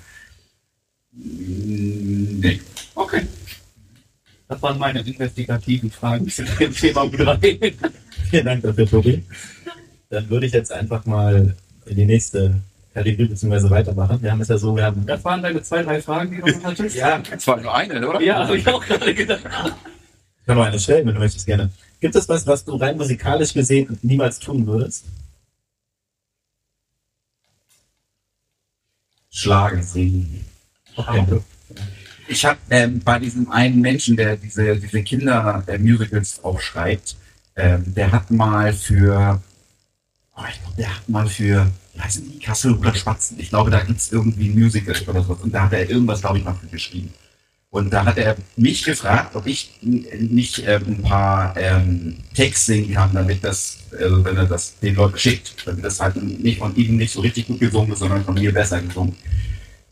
mm, 1.13 2.39
nee. 2.39 2.61
Okay. 2.95 3.27
Das 4.47 4.61
waren 4.61 4.77
meine 4.77 4.99
investigativen 5.01 5.89
Fragen 5.89 6.29
zu 6.29 6.43
dem 6.43 6.73
Thema 6.73 7.07
3. 7.07 7.73
Vielen 8.29 8.45
Dank 8.45 8.63
dafür, 8.63 8.87
Tobi. 8.87 9.23
Dann 10.09 10.29
würde 10.29 10.45
ich 10.45 10.53
jetzt 10.53 10.71
einfach 10.71 11.05
mal 11.05 11.55
in 11.85 11.95
die 11.95 12.05
nächste 12.05 12.61
Kategorie 12.93 13.27
bzw. 13.27 13.69
weitermachen. 13.69 14.21
Wir 14.21 14.31
haben 14.31 14.41
es 14.41 14.47
ja 14.47 14.57
so, 14.57 14.75
wir 14.75 14.83
haben 14.85 15.05
Das 15.05 15.23
waren 15.25 15.41
deine 15.41 15.61
zwei, 15.63 15.83
drei 15.83 16.01
Fragen, 16.01 16.31
die 16.31 16.41
du 16.41 16.57
noch 16.57 16.63
hattest? 16.63 16.95
ja, 16.95 17.17
Das 17.19 17.45
war 17.47 17.57
nur 17.59 17.73
eine, 17.73 18.07
oder? 18.07 18.21
Ja, 18.21 18.47
habe 18.47 18.57
ich 18.57 18.67
auch 18.67 18.85
gerade 18.85 19.13
gedacht. 19.13 19.41
Ich 19.43 20.45
kann 20.45 20.57
noch 20.57 20.65
eine 20.65 20.79
stellen, 20.79 21.07
wenn 21.07 21.15
du 21.15 21.19
möchtest, 21.19 21.45
gerne. 21.47 21.71
Gibt 21.99 22.15
es 22.15 22.29
was, 22.29 22.45
was 22.45 22.63
du 22.63 22.75
rein 22.75 22.97
musikalisch 22.97 23.53
gesehen 23.53 23.97
niemals 24.03 24.37
tun 24.39 24.67
würdest? 24.67 25.05
Schlagen 29.31 29.83
singen. 29.83 30.45
Okay. 30.95 31.41
Ich 32.27 32.45
habe 32.45 32.57
ähm, 32.69 32.99
bei 33.03 33.19
diesem 33.19 33.51
einen 33.51 33.81
Menschen, 33.81 34.17
der 34.17 34.35
diese, 34.37 34.77
diese 34.77 35.03
Kinder-Musicals 35.03 36.43
auch 36.43 36.59
schreibt, 36.59 37.15
ähm, 37.55 37.83
der 37.85 38.11
hat 38.11 38.31
mal 38.31 38.73
für, 38.73 39.41
oh, 40.35 40.41
ich 40.49 40.59
glaube, 40.61 40.75
der 40.77 40.95
hat 40.95 41.09
mal 41.09 41.27
für, 41.27 41.71
wie 41.93 42.01
heißen 42.01 42.31
die, 42.31 42.39
Kassel 42.39 42.73
oder 42.73 42.93
Spatzen, 42.95 43.39
ich 43.39 43.49
glaube, 43.49 43.69
da 43.69 43.81
gibt's 43.83 44.11
irgendwie 44.11 44.49
ein 44.49 44.59
Musical 44.59 44.95
oder 45.07 45.23
so. 45.23 45.37
Und 45.41 45.53
da 45.53 45.63
hat 45.63 45.73
er 45.73 45.89
irgendwas, 45.89 46.21
glaube 46.21 46.39
ich, 46.39 46.43
mal 46.43 46.55
für 46.55 46.67
geschrieben. 46.67 47.13
Und 47.69 47.91
da 47.91 48.05
hat 48.05 48.17
er 48.17 48.37
mich 48.55 48.83
gefragt, 48.85 49.35
ob 49.35 49.45
ich 49.47 49.77
nicht 49.81 50.63
ähm, 50.65 50.83
ein 50.87 51.01
paar 51.01 51.57
ähm, 51.57 52.17
Texte 52.33 52.71
singen 52.71 52.93
kann, 52.93 53.13
damit 53.13 53.43
das, 53.43 53.79
also 53.91 54.23
wenn 54.23 54.37
er 54.37 54.45
das 54.45 54.79
den 54.79 54.95
Leuten 54.95 55.17
schickt, 55.17 55.55
damit 55.65 55.83
das 55.83 55.99
halt 55.99 56.15
nicht 56.15 56.59
von 56.59 56.73
ihm 56.77 56.95
nicht 56.95 57.11
so 57.11 57.19
richtig 57.19 57.47
gut 57.47 57.59
gesungen 57.59 57.91
ist, 57.91 57.99
sondern 57.99 58.23
von 58.23 58.35
mir 58.35 58.53
besser 58.53 58.81
gesungen. 58.81 59.15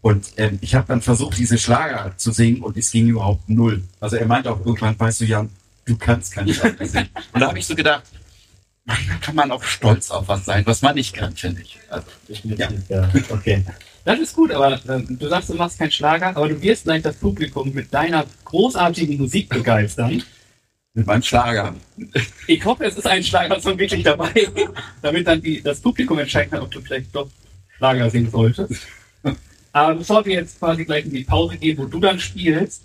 Und 0.04 0.34
ähm, 0.36 0.60
ich 0.60 0.76
habe 0.76 0.86
dann 0.86 1.02
versucht, 1.02 1.38
diese 1.38 1.58
Schlager 1.58 2.12
zu 2.18 2.34
singen 2.34 2.62
und 2.62 2.76
es 2.76 2.92
ging 2.92 3.08
überhaupt 3.08 3.48
null. 3.48 3.82
Also 4.02 4.18
er 4.18 4.26
meinte 4.26 4.52
auch 4.52 4.60
irgendwann, 4.60 5.00
weißt 5.00 5.22
du, 5.22 5.26
Jan, 5.26 5.50
du 5.86 5.96
kannst 5.96 6.34
keine 6.34 6.54
Schlager 6.54 6.86
singen. 6.86 7.08
Und 7.32 7.40
da 7.40 7.48
habe 7.48 7.58
ich 7.58 7.66
so 7.66 7.74
gedacht, 7.74 8.04
manchmal 8.84 9.18
kann 9.20 9.34
man 9.34 9.50
auch 9.50 9.64
stolz 9.64 10.12
auf 10.12 10.28
was 10.28 10.44
sein, 10.44 10.66
was 10.66 10.82
man 10.82 10.96
nicht 10.96 11.14
kann, 11.16 11.34
finde 11.38 11.62
ich. 11.62 11.80
Also, 11.88 12.06
ja. 12.44 12.68
Ja, 12.90 13.10
okay. 13.30 13.64
Das 14.04 14.20
ist 14.20 14.36
gut, 14.36 14.52
aber 14.52 14.78
ähm, 14.90 15.18
du 15.18 15.30
sagst, 15.30 15.48
du 15.48 15.54
machst 15.54 15.80
keinen 15.80 15.92
Schlager, 15.92 16.36
aber 16.36 16.50
du 16.50 16.62
wirst 16.62 16.84
gleich 16.84 17.02
das 17.02 17.16
Publikum 17.16 17.72
mit 17.74 17.94
deiner 17.94 18.26
großartigen 18.44 19.18
Musik 19.18 19.48
begeistern. 19.48 20.22
Mit 20.94 21.08
meinem 21.08 21.24
Schlager. 21.24 21.76
Ich 22.48 22.66
hoffe, 22.66 22.84
es 22.84 22.98
ist 22.98 23.08
ein 23.08 23.24
Schlagersong 23.24 23.80
wirklich 23.80 24.04
dabei, 24.04 24.34
damit 25.02 25.28
dann 25.28 25.42
die, 25.42 25.62
das 25.62 25.80
Publikum 25.80 26.20
entscheiden 26.20 26.52
kann, 26.52 26.60
ob 26.60 26.72
du 26.72 26.82
vielleicht 26.82 27.16
doch 27.16 27.30
Schlager 27.78 28.10
singen 28.10 28.30
solltest. 28.30 28.86
Aber 29.74 29.96
bevor 29.96 30.24
wir 30.24 30.36
jetzt 30.36 30.60
quasi 30.60 30.86
gleich 30.86 31.06
in 31.06 31.12
die 31.12 31.24
Pause 31.24 31.58
gehen, 31.58 31.78
wo 31.80 31.86
du 31.86 32.00
dann 32.00 32.20
spielst, 32.20 32.84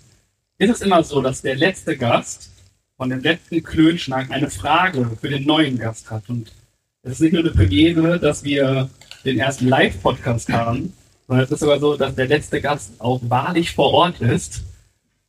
ist 0.57 0.69
es 0.69 0.81
immer 0.81 1.03
so, 1.03 1.21
dass 1.21 1.43
der 1.43 1.55
letzte 1.55 1.95
Gast 1.95 2.49
von 2.97 3.09
dem 3.09 3.21
letzten 3.21 3.63
Klönschnack 3.63 4.31
eine 4.31 4.49
Frage 4.49 5.09
für 5.21 5.29
den 5.29 5.45
neuen 5.45 5.77
Gast 5.77 6.09
hat. 6.09 6.27
Und 6.29 6.51
es 7.03 7.13
ist 7.13 7.21
nicht 7.21 7.33
nur 7.33 7.43
eine 7.43 7.51
Premiere, 7.51 8.19
dass 8.19 8.43
wir 8.43 8.89
den 9.23 9.39
ersten 9.39 9.67
Live-Podcast 9.67 10.49
haben, 10.49 10.91
sondern 11.27 11.45
es 11.45 11.51
ist 11.51 11.59
sogar 11.59 11.79
so, 11.79 11.95
dass 11.95 12.15
der 12.15 12.27
letzte 12.27 12.59
Gast 12.59 12.99
auch 12.99 13.21
wahrlich 13.23 13.71
vor 13.71 13.93
Ort 13.93 14.19
ist. 14.21 14.63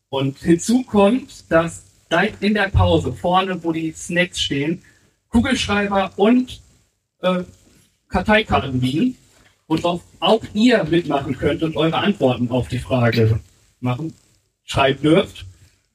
Und 0.08 0.38
hinzu 0.38 0.82
kommt, 0.82 1.50
dass 1.52 1.84
gleich 2.08 2.32
in 2.40 2.54
der 2.54 2.70
Pause 2.70 3.12
vorne, 3.12 3.62
wo 3.62 3.70
die 3.70 3.92
Snacks 3.92 4.40
stehen, 4.40 4.82
Kugelschreiber 5.28 6.12
und 6.16 6.60
äh, 7.20 7.44
Karteikarten 8.08 8.80
liegen 8.80 9.16
und 9.70 9.84
auch, 9.84 10.00
auch 10.18 10.42
ihr 10.52 10.82
mitmachen 10.82 11.38
könnt 11.38 11.62
und 11.62 11.76
eure 11.76 11.96
Antworten 11.96 12.50
auf 12.50 12.66
die 12.66 12.80
Frage 12.80 13.38
machen, 13.78 14.12
schreiben 14.64 15.00
dürft. 15.00 15.46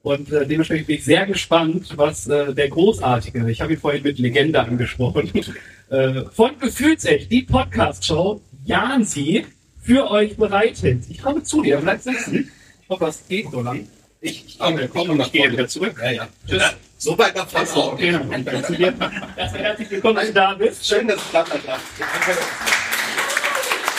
Und 0.01 0.31
äh, 0.31 0.47
dementsprechend 0.47 0.87
bin 0.87 0.95
ich 0.95 1.03
sehr 1.03 1.25
gespannt, 1.25 1.91
was 1.97 2.25
äh, 2.27 2.53
der 2.53 2.69
großartige, 2.69 3.49
ich 3.51 3.59
habe 3.59 3.73
ihn 3.73 3.79
vorhin 3.79 4.03
mit 4.03 4.17
Legende 4.17 4.61
angesprochen, 4.61 5.29
äh, 5.89 6.21
von 6.31 6.57
Gefühlsecht, 6.57 7.29
die 7.29 7.41
Podcast-Show 7.41 8.39
Jansi 8.63 9.45
für 9.81 10.09
euch 10.09 10.37
bereitet. 10.37 11.03
Ich 11.09 11.21
komme 11.21 11.43
zu 11.43 11.61
dir, 11.61 11.79
bleib 11.79 11.99
sitzen. 11.99 12.49
Ich 12.81 12.89
hoffe, 12.89 13.05
das 13.05 13.27
geht 13.27 13.51
so 13.51 13.59
lang. 13.61 13.89
Ich, 14.21 14.45
ich 14.47 14.57
komme, 14.57 14.87
komm 14.87 15.09
und 15.09 15.19
ich 15.19 15.33
gehe 15.33 15.51
wieder 15.51 15.67
zurück. 15.67 15.97
Ja, 16.01 16.11
ja. 16.11 16.27
Tschüss. 16.47 16.63
So 16.97 17.17
weit 17.17 17.35
nach 17.35 17.49
vorne. 17.49 17.67
Achso, 17.67 17.91
okay, 17.91 18.13
komme 18.13 19.57
herzlich 19.57 19.91
willkommen, 19.91 20.15
dass 20.15 20.27
du 20.27 20.33
da 20.33 20.53
bist. 20.53 20.87
Schön, 20.87 21.09
dass 21.09 21.17
es 21.17 21.29
klappt. 21.29 21.51
Alter. 21.51 21.77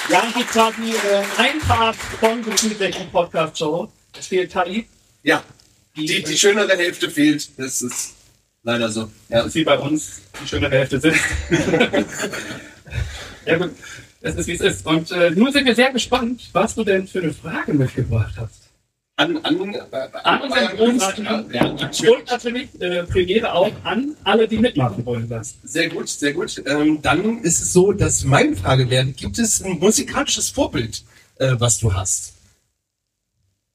Jansi 0.09 0.45
quasi 0.45 0.93
äh, 0.93 1.25
ein 1.37 1.59
Part 1.61 1.97
von 1.97 2.43
Gefühlsecht, 2.45 3.01
die 3.01 3.05
Podcast-Show. 3.07 3.91
Es 4.19 4.29
fehlt 4.29 4.53
Tali. 4.53 4.87
Ja, 5.23 5.43
die, 5.97 6.23
die 6.23 6.39
schönere 6.39 6.77
Hälfte 6.77 7.11
fehlt. 7.11 7.59
Das 7.59 7.83
ist 7.83 8.15
leider 8.63 8.89
so. 8.89 9.11
Ja. 9.29 9.43
dass 9.43 9.53
sie 9.53 9.65
bei 9.65 9.77
uns 9.79 10.21
die 10.41 10.49
schöne 10.49 10.71
Hälfte 10.71 11.01
sind. 11.01 11.17
ja 13.47 13.59
gut, 13.59 13.73
es 14.21 14.37
ist 14.37 14.47
wie 14.47 14.55
es 14.55 14.61
ist. 14.61 14.87
Und 14.87 15.11
äh, 15.11 15.31
nun 15.31 15.53
sind 15.53 15.67
wir 15.67 15.75
sehr 15.75 15.93
gespannt, 15.93 16.51
was 16.53 16.77
du 16.77 16.85
denn 16.85 17.09
für 17.09 17.21
eine 17.21 17.33
Frage 17.33 17.75
mitgebracht 17.75 18.35
hast. 18.37 18.66
An, 19.19 19.39
an, 19.45 19.75
äh, 19.75 19.81
An 20.25 20.43
unseren 20.43 20.77
großartigen 20.77 21.51
ja, 21.51 21.73
natürlich 22.31 22.69
äh, 22.83 23.03
Premiere 23.05 23.51
auch 23.55 23.73
an 23.83 24.15
alle, 24.25 24.47
die 24.47 24.59
mitmachen 24.59 25.07
wollen. 25.07 25.27
Das. 25.27 25.55
Sehr 25.63 25.89
gut, 25.89 26.07
sehr 26.11 26.35
gut. 26.35 26.63
Ähm, 26.67 27.01
dann 27.01 27.41
ist 27.41 27.63
es 27.63 27.73
so, 27.73 27.93
dass 27.93 28.25
meine 28.25 28.55
Frage 28.57 28.91
wäre, 28.91 29.07
gibt 29.07 29.39
es 29.39 29.63
ein 29.63 29.79
musikalisches 29.79 30.51
Vorbild, 30.51 31.03
äh, 31.39 31.55
was 31.59 31.79
du 31.79 31.95
hast? 31.95 32.35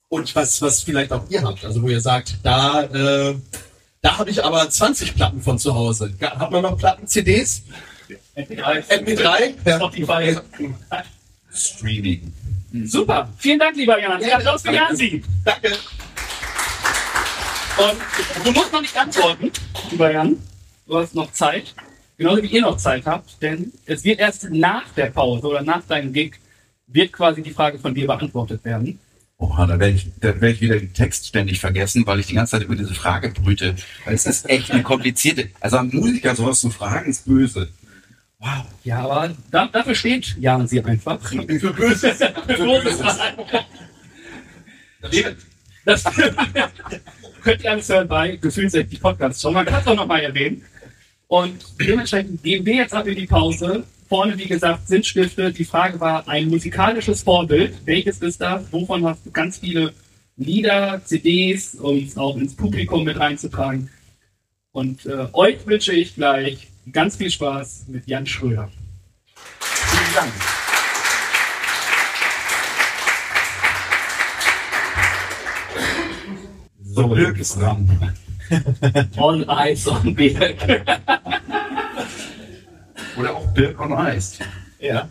Und 0.09 0.35
was, 0.35 0.61
was 0.61 0.83
vielleicht 0.83 1.11
auch 1.11 1.27
ihr 1.29 1.41
habt, 1.41 1.65
also 1.65 1.81
wo 1.81 1.87
ihr 1.87 2.01
sagt, 2.01 2.35
da, 2.43 2.83
äh, 2.83 3.35
da 4.01 4.19
habe 4.19 4.29
ich 4.29 4.45
aber 4.45 4.69
20 4.69 5.15
Platten 5.15 5.41
von 5.41 5.57
zu 5.57 5.73
Hause. 5.73 6.13
Hat 6.21 6.51
man 6.51 6.61
noch 6.61 6.77
Platten, 6.77 7.07
CDs? 7.07 7.63
MP3, 8.35 8.83
MP3? 8.87 9.53
Ja. 9.65 9.77
Spotify. 9.77 10.37
Streaming. 11.53 12.33
Super, 12.85 13.29
vielen 13.37 13.59
Dank, 13.59 13.75
lieber 13.75 13.99
Jan. 13.99 14.21
Ja, 14.21 14.37
Applaus 14.37 14.61
für 14.61 14.73
Jansi. 14.73 15.23
Danke. 15.43 15.71
Und 17.77 18.45
du 18.45 18.51
musst 18.51 18.71
noch 18.71 18.81
nicht 18.81 18.97
antworten, 18.97 19.51
lieber 19.89 20.11
Jan. 20.11 20.37
Du 20.87 20.97
hast 20.97 21.15
noch 21.15 21.31
Zeit. 21.31 21.73
Genauso 22.17 22.43
wie 22.43 22.47
ihr 22.47 22.61
noch 22.61 22.77
Zeit 22.77 23.05
habt, 23.07 23.41
denn 23.41 23.71
es 23.85 24.03
wird 24.03 24.19
erst 24.19 24.49
nach 24.51 24.87
der 24.95 25.07
Pause 25.07 25.47
oder 25.47 25.63
nach 25.63 25.81
deinem 25.87 26.13
Gig 26.13 26.33
wird 26.85 27.11
quasi 27.11 27.41
die 27.41 27.51
Frage 27.51 27.79
von 27.79 27.95
dir 27.95 28.05
beantwortet 28.05 28.63
werden. 28.63 28.99
Oha, 29.37 29.65
da 29.65 29.79
werde 29.79 29.95
ich, 29.95 30.07
da 30.19 30.39
werd 30.39 30.53
ich 30.53 30.61
wieder 30.61 30.77
den 30.77 30.93
Text 30.93 31.25
ständig 31.25 31.59
vergessen, 31.59 32.05
weil 32.05 32.19
ich 32.19 32.27
die 32.27 32.35
ganze 32.35 32.51
Zeit 32.51 32.63
über 32.63 32.75
diese 32.75 32.93
Frage 32.93 33.29
brüte. 33.29 33.75
Weil 34.05 34.13
es 34.13 34.27
ist 34.27 34.47
echt 34.47 34.69
eine 34.69 34.83
komplizierte. 34.83 35.49
Also 35.59 35.77
ein 35.77 35.89
Musiker 35.91 36.35
sowas 36.35 36.61
zu 36.61 36.69
fragen, 36.69 37.09
ist 37.09 37.25
böse. 37.25 37.69
Wow. 38.41 38.65
Ja, 38.83 39.01
aber 39.01 39.35
da, 39.51 39.67
dafür 39.67 39.93
steht 39.93 40.35
Jansi 40.39 40.79
einfach. 40.79 41.31
Ich 41.31 41.45
bin 41.45 41.59
für 41.59 41.73
böse. 41.73 42.13
Für 42.13 42.55
großes 42.55 42.99
Das 45.85 46.03
könnt 47.43 47.63
ihr 47.63 47.71
alles 47.71 47.89
hören 47.89 48.07
bei 48.07 48.35
Gefühlsecht, 48.35 48.91
die 48.91 48.97
Podcast 48.97 49.41
schon. 49.41 49.53
Man 49.53 49.65
kann 49.65 49.81
es 49.81 49.87
auch 49.87 49.95
nochmal 49.95 50.21
erwähnen. 50.21 50.63
Und 51.27 51.63
dementsprechend 51.79 52.43
gehen 52.43 52.65
wir 52.65 52.75
jetzt 52.75 52.93
ab 52.93 53.07
in 53.07 53.15
die 53.15 53.25
Pause. 53.25 53.83
Vorne, 54.09 54.37
wie 54.37 54.47
gesagt, 54.47 54.87
sind 54.87 55.05
Stifte. 55.05 55.51
Die 55.51 55.63
Frage 55.63 55.99
war 55.99 56.27
ein 56.27 56.49
musikalisches 56.49 57.23
Vorbild. 57.23 57.73
Welches 57.85 58.19
ist 58.19 58.41
das? 58.41 58.71
Wovon 58.71 59.05
hast 59.05 59.25
du 59.25 59.31
ganz 59.31 59.59
viele 59.59 59.93
Lieder, 60.35 61.01
CDs, 61.05 61.75
um 61.75 61.97
es 61.97 62.17
auch 62.17 62.35
ins 62.37 62.55
Publikum 62.55 63.03
mit 63.03 63.19
reinzutragen? 63.19 63.89
Und 64.71 65.05
äh, 65.05 65.27
euch 65.33 65.65
wünsche 65.65 65.93
ich 65.93 66.15
gleich 66.15 66.67
ganz 66.91 67.15
viel 67.15 67.29
Spaß 67.29 67.85
mit 67.87 68.07
Jan 68.07 68.25
Schröder. 68.25 68.69
Vielen 69.59 70.15
Dank. 70.15 70.33
So, 76.83 77.15
Dirk 77.15 77.37
ist 77.39 77.59
dran. 77.59 78.13
On 79.17 79.45
Ice 79.47 79.89
on 79.89 80.13
Berg. 80.13 80.85
Oder 83.17 83.35
auch 83.35 83.53
Dirk 83.53 83.79
on 83.79 84.07
Ice. 84.07 84.43
Ja. 84.79 85.07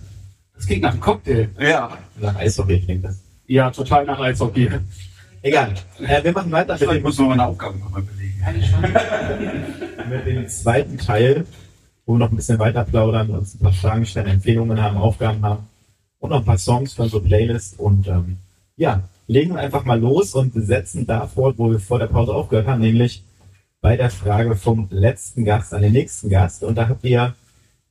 Das 0.54 0.66
klingt 0.66 0.82
nach 0.82 0.90
einem 0.90 1.00
Cocktail. 1.00 1.48
Ja. 1.58 1.96
Nach 2.20 2.36
Eishockey 2.36 2.80
klingt 2.80 3.04
das. 3.04 3.18
Ja, 3.46 3.70
total 3.70 4.04
nach 4.04 4.20
Eishockey. 4.20 4.68
Egal. 5.40 5.74
Äh, 6.00 6.22
wir 6.22 6.32
machen 6.32 6.52
weiter 6.52 6.78
Ich 6.78 7.02
muss 7.02 7.18
noch 7.18 7.28
meine 7.28 7.46
Aufgaben 7.46 7.80
nochmal 7.80 8.02
belegen. 8.02 8.19
mit 10.09 10.26
dem 10.26 10.49
zweiten 10.49 10.99
Teil, 10.99 11.47
wo 12.07 12.14
wir 12.14 12.18
noch 12.18 12.30
ein 12.30 12.36
bisschen 12.36 12.59
weiter 12.59 12.84
plaudern, 12.84 13.30
uns 13.30 13.55
ein 13.55 13.61
paar 13.61 13.72
Fragen 13.72 14.07
stellen, 14.07 14.28
Empfehlungen 14.28 14.82
haben, 14.82 14.97
Aufgaben 14.97 15.43
haben 15.43 15.68
und 16.18 16.30
noch 16.30 16.38
ein 16.38 16.45
paar 16.45 16.59
Songs 16.59 16.95
für 16.95 17.03
unsere 17.03 17.22
Playlist. 17.22 17.78
Und 17.78 18.07
ähm, 18.09 18.38
ja, 18.76 19.03
legen 19.26 19.55
wir 19.55 19.61
einfach 19.61 19.84
mal 19.84 20.01
los 20.01 20.34
und 20.34 20.53
setzen 20.55 21.07
da 21.07 21.26
fort, 21.26 21.59
wo 21.59 21.70
wir 21.70 21.80
vor 21.80 21.99
der 21.99 22.07
Pause 22.07 22.34
aufgehört 22.34 22.66
haben, 22.66 22.80
nämlich 22.80 23.22
bei 23.80 23.97
der 23.97 24.11
Frage 24.11 24.57
vom 24.57 24.88
letzten 24.91 25.45
Gast 25.45 25.72
an 25.72 25.82
den 25.82 25.93
nächsten 25.93 26.28
Gast. 26.28 26.62
Und 26.62 26.76
da 26.76 26.88
habt 26.88 27.05
ihr 27.05 27.34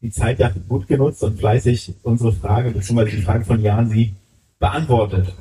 die 0.02 0.12
Zeit 0.12 0.40
ja 0.40 0.52
gut 0.68 0.88
genutzt 0.88 1.24
und 1.24 1.40
fleißig 1.40 1.94
unsere 2.04 2.32
Frage, 2.32 2.72
beziehungsweise 2.72 3.18
die 3.18 3.22
Frage 3.22 3.46
von 3.46 3.62
Jan 3.62 3.90
sie 3.90 4.14
beantwortet. 4.60 5.34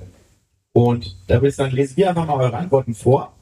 Und 0.72 1.16
da 1.26 1.36
würde 1.36 1.48
ich 1.48 1.56
sagen, 1.56 1.74
lesen 1.74 1.96
wir 1.96 2.08
einfach 2.08 2.26
mal 2.26 2.40
eure 2.40 2.56
Antworten 2.56 2.94
vor. 2.94 3.32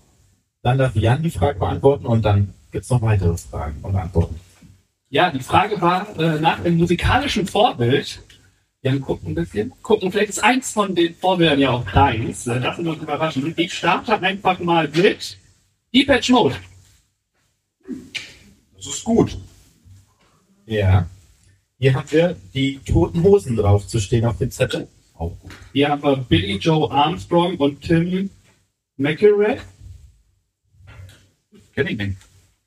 Dann 0.62 0.78
darf 0.78 0.96
Jan 0.96 1.22
die 1.22 1.30
Frage 1.30 1.58
beantworten 1.58 2.06
und 2.06 2.24
dann 2.24 2.54
gibt's 2.72 2.90
noch 2.90 3.02
weitere 3.02 3.36
Fragen 3.36 3.78
und 3.82 3.94
Antworten. 3.94 4.40
Ja, 5.08 5.30
die 5.30 5.40
Frage 5.40 5.80
war 5.80 6.18
äh, 6.18 6.40
nach 6.40 6.60
dem 6.60 6.76
musikalischen 6.76 7.46
Vorbild. 7.46 8.22
Jan 8.82 9.00
guckt 9.00 9.26
ein 9.26 9.34
bisschen. 9.34 9.72
Gucken, 9.82 10.10
vielleicht 10.10 10.30
ist 10.30 10.44
eins 10.44 10.72
von 10.72 10.94
den 10.94 11.14
Vorbildern 11.14 11.58
ja 11.58 11.70
auch 11.70 11.90
deins. 11.90 12.46
Äh, 12.46 12.58
Lassen 12.58 12.84
wir 12.84 12.92
uns 12.92 13.02
überraschen. 13.02 13.54
Ich 13.56 13.72
starte 13.72 14.20
einfach 14.20 14.58
mal 14.58 14.88
mit 14.88 15.38
Depeche 15.94 16.32
Mode. 16.32 16.56
Das 18.76 18.86
ist 18.86 19.04
gut. 19.04 19.38
Ja. 20.66 21.06
Hier 21.78 21.94
haben 21.94 22.10
wir 22.10 22.36
die 22.54 22.78
toten 22.80 23.22
Hosen 23.22 23.56
drauf 23.56 23.86
zu 23.86 24.00
stehen 24.00 24.24
auf 24.24 24.38
dem 24.38 24.50
Zettel. 24.50 24.88
Auch 25.14 25.38
gut. 25.40 25.52
Hier 25.72 25.88
haben 25.88 26.02
wir 26.02 26.16
Billy 26.16 26.56
Joe 26.56 26.90
Armstrong 26.90 27.56
und 27.56 27.80
Tim 27.82 28.30
McIlrath. 28.96 29.60
Kenn 31.76 31.86
ich 31.88 31.98
nicht. 31.98 32.16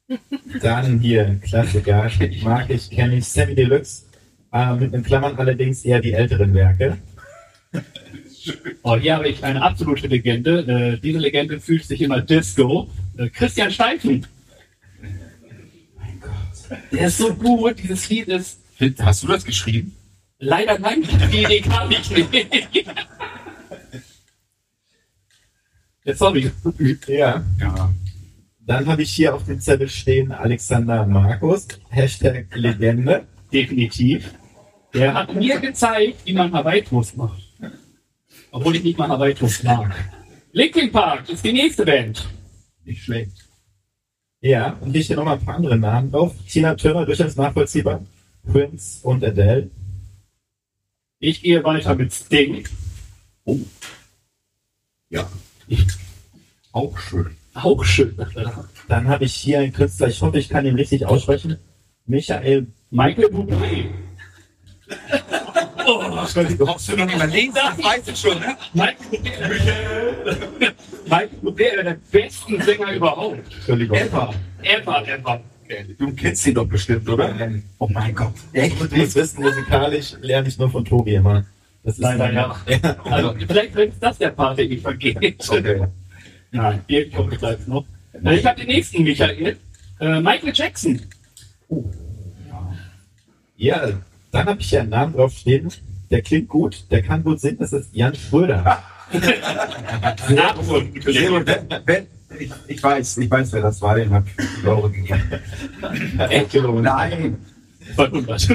Dann 0.61 0.99
hier 0.99 1.39
Klassiker, 1.41 2.09
mag 2.43 2.69
ich, 2.69 2.89
kenne 2.91 3.17
ich, 3.17 3.25
Sammy 3.25 3.55
Deluxe. 3.55 4.03
Äh, 4.53 4.75
mit 4.75 4.93
in 4.93 5.03
Klammern 5.03 5.35
allerdings 5.37 5.83
eher 5.83 5.99
die 5.99 6.13
älteren 6.13 6.53
Werke. 6.53 6.97
Oh, 8.83 8.95
hier 8.95 9.15
habe 9.15 9.27
ich 9.27 9.43
eine 9.43 9.61
absolute 9.61 10.07
Legende. 10.07 10.61
Äh, 10.61 10.97
diese 10.97 11.19
Legende 11.19 11.59
fühlt 11.59 11.83
sich 11.83 12.01
immer 12.01 12.21
Disco. 12.21 12.89
Äh, 13.17 13.29
Christian 13.29 13.69
Steifen. 13.69 14.25
Der 16.91 17.07
ist 17.07 17.17
so 17.17 17.33
gut. 17.33 17.77
Dieses 17.83 18.09
Lied 18.09 18.29
ist 18.29 18.59
Hast 19.01 19.23
du 19.23 19.27
das 19.27 19.43
geschrieben? 19.43 19.93
leider 20.39 20.79
nein. 20.79 21.03
Die 21.03 21.61
kam 21.61 21.91
ich 21.91 22.09
nicht. 22.09 22.87
Sorry. 26.17 26.49
Ja. 27.07 27.43
Ja. 27.59 27.93
Dann 28.69 28.85
habe 28.85 29.01
ich 29.01 29.11
hier 29.11 29.33
auf 29.33 29.45
dem 29.45 29.59
Zettel 29.59 29.89
stehen 29.89 30.31
Alexander 30.31 31.03
Markus, 31.03 31.67
Hashtag 31.89 32.45
Legende. 32.53 33.25
Definitiv. 33.51 34.31
Der 34.93 35.11
hat 35.11 35.33
mir 35.33 35.59
gezeigt, 35.59 36.17
wie 36.23 36.33
man 36.33 36.53
Hawaii-Toast 36.53 37.17
macht. 37.17 37.41
Obwohl 38.51 38.75
ich 38.75 38.83
nicht 38.83 38.99
mal 38.99 39.09
Hawaii-Toast 39.09 39.63
mag. 39.63 39.91
Linkin 40.51 40.91
Park 40.91 41.27
ist 41.29 41.43
die 41.43 41.51
nächste 41.51 41.83
Band. 41.83 42.29
Nicht 42.85 43.05
schlecht. 43.05 43.31
Ja, 44.39 44.77
und 44.81 44.91
hier 44.91 45.03
stehen 45.03 45.15
noch 45.15 45.25
mal 45.25 45.39
ein 45.39 45.43
paar 45.43 45.55
andere 45.55 45.75
Namen 45.75 46.11
drauf. 46.11 46.35
Tina 46.47 46.75
Turner, 46.75 47.07
durchaus 47.07 47.35
nachvollziehbar. 47.37 48.05
Prince 48.51 48.99
und 49.01 49.25
Adele. 49.25 49.71
Ich 51.17 51.41
gehe 51.41 51.63
weiter 51.63 51.95
mit 51.95 52.13
Sting. 52.13 52.67
Ja. 55.09 55.27
Auch 56.71 56.99
schön. 56.99 57.38
Auch 57.53 57.83
schön. 57.83 58.15
Dann 58.87 59.07
habe 59.07 59.25
ich 59.25 59.33
hier 59.33 59.59
einen 59.59 59.73
Künstler, 59.73 60.07
ich 60.07 60.21
hoffe, 60.21 60.39
ich 60.39 60.49
kann 60.49 60.65
ihn 60.65 60.75
richtig 60.75 61.05
aussprechen. 61.05 61.57
Michael 62.05 62.67
Michael 62.91 63.27
Bublé. 63.27 63.85
Oh, 65.85 66.01
Du 66.35 66.65
brauchst 66.65 66.89
du 66.89 66.95
noch 66.97 67.17
mal 67.17 67.29
lesen, 67.29 67.53
das 67.55 67.83
weißt 67.83 68.07
du 68.07 68.15
schon, 68.15 68.39
ne? 68.39 68.57
Michael 68.73 68.95
Bublé. 69.11 70.73
Michael 71.05 71.29
Bublé, 71.43 71.71
einer 71.71 71.83
der 71.83 71.97
besten 72.11 72.61
Sänger 72.61 72.91
überhaupt. 72.93 73.39
Ever. 73.67 74.33
Ever, 74.63 75.07
ever. 75.07 75.41
Du 75.99 76.11
kennst 76.13 76.47
ihn 76.47 76.55
doch 76.55 76.65
bestimmt, 76.67 77.07
oder? 77.07 77.35
Oh 77.77 77.87
mein 77.91 78.15
Gott. 78.15 78.33
Echt? 78.53 78.79
Du 78.79 78.95
musst 78.95 79.15
wissen, 79.15 79.43
musikalisch 79.43 80.15
lerne 80.21 80.47
ich 80.47 80.57
nur 80.57 80.69
von 80.69 80.83
Tobi 80.83 81.15
immer. 81.15 81.45
Das 81.83 81.93
ist 81.95 82.01
Leider 82.01 82.31
ja. 82.31 82.55
Also, 83.03 83.35
vielleicht 83.47 83.75
ist 83.75 84.01
das 84.01 84.17
der 84.17 84.29
Part, 84.31 84.57
den 84.57 84.71
ich 84.71 84.81
vergeht. 84.81 85.47
Okay. 85.47 85.87
Nein, 86.51 86.81
hier 86.87 87.09
kommt 87.09 87.37
gleich 87.37 87.67
noch. 87.67 87.85
Ich 88.23 88.45
habe 88.45 88.59
den 88.59 88.67
nächsten, 88.67 89.03
Michael. 89.03 89.57
Äh, 89.99 90.19
Michael 90.21 90.53
Jackson. 90.53 91.01
Ja, 93.57 93.89
dann 94.31 94.47
habe 94.47 94.61
ich 94.61 94.69
hier 94.69 94.81
einen 94.81 94.89
Namen 94.89 95.13
drauf 95.13 95.33
stehen. 95.33 95.69
Der 96.09 96.21
klingt 96.21 96.49
gut, 96.49 96.85
der 96.89 97.03
kann 97.03 97.23
gut 97.23 97.39
singen, 97.39 97.59
das 97.59 97.73
ist 97.73 97.93
Jan 97.93 98.15
Schröder. 98.15 98.81
Wenn, 101.85 102.07
ich, 102.39 102.51
ich 102.67 102.83
weiß, 102.83 103.17
ich 103.17 103.29
weiß, 103.29 103.53
wer 103.53 103.61
das 103.61 103.81
war, 103.81 103.95
den 103.95 104.11
ich 104.59 104.65
Euro 104.65 104.89
gegeben. 104.89 105.21
Echt 106.29 106.51
gelungen. 106.51 106.83
Nein. 106.83 107.37
200. 107.95 108.47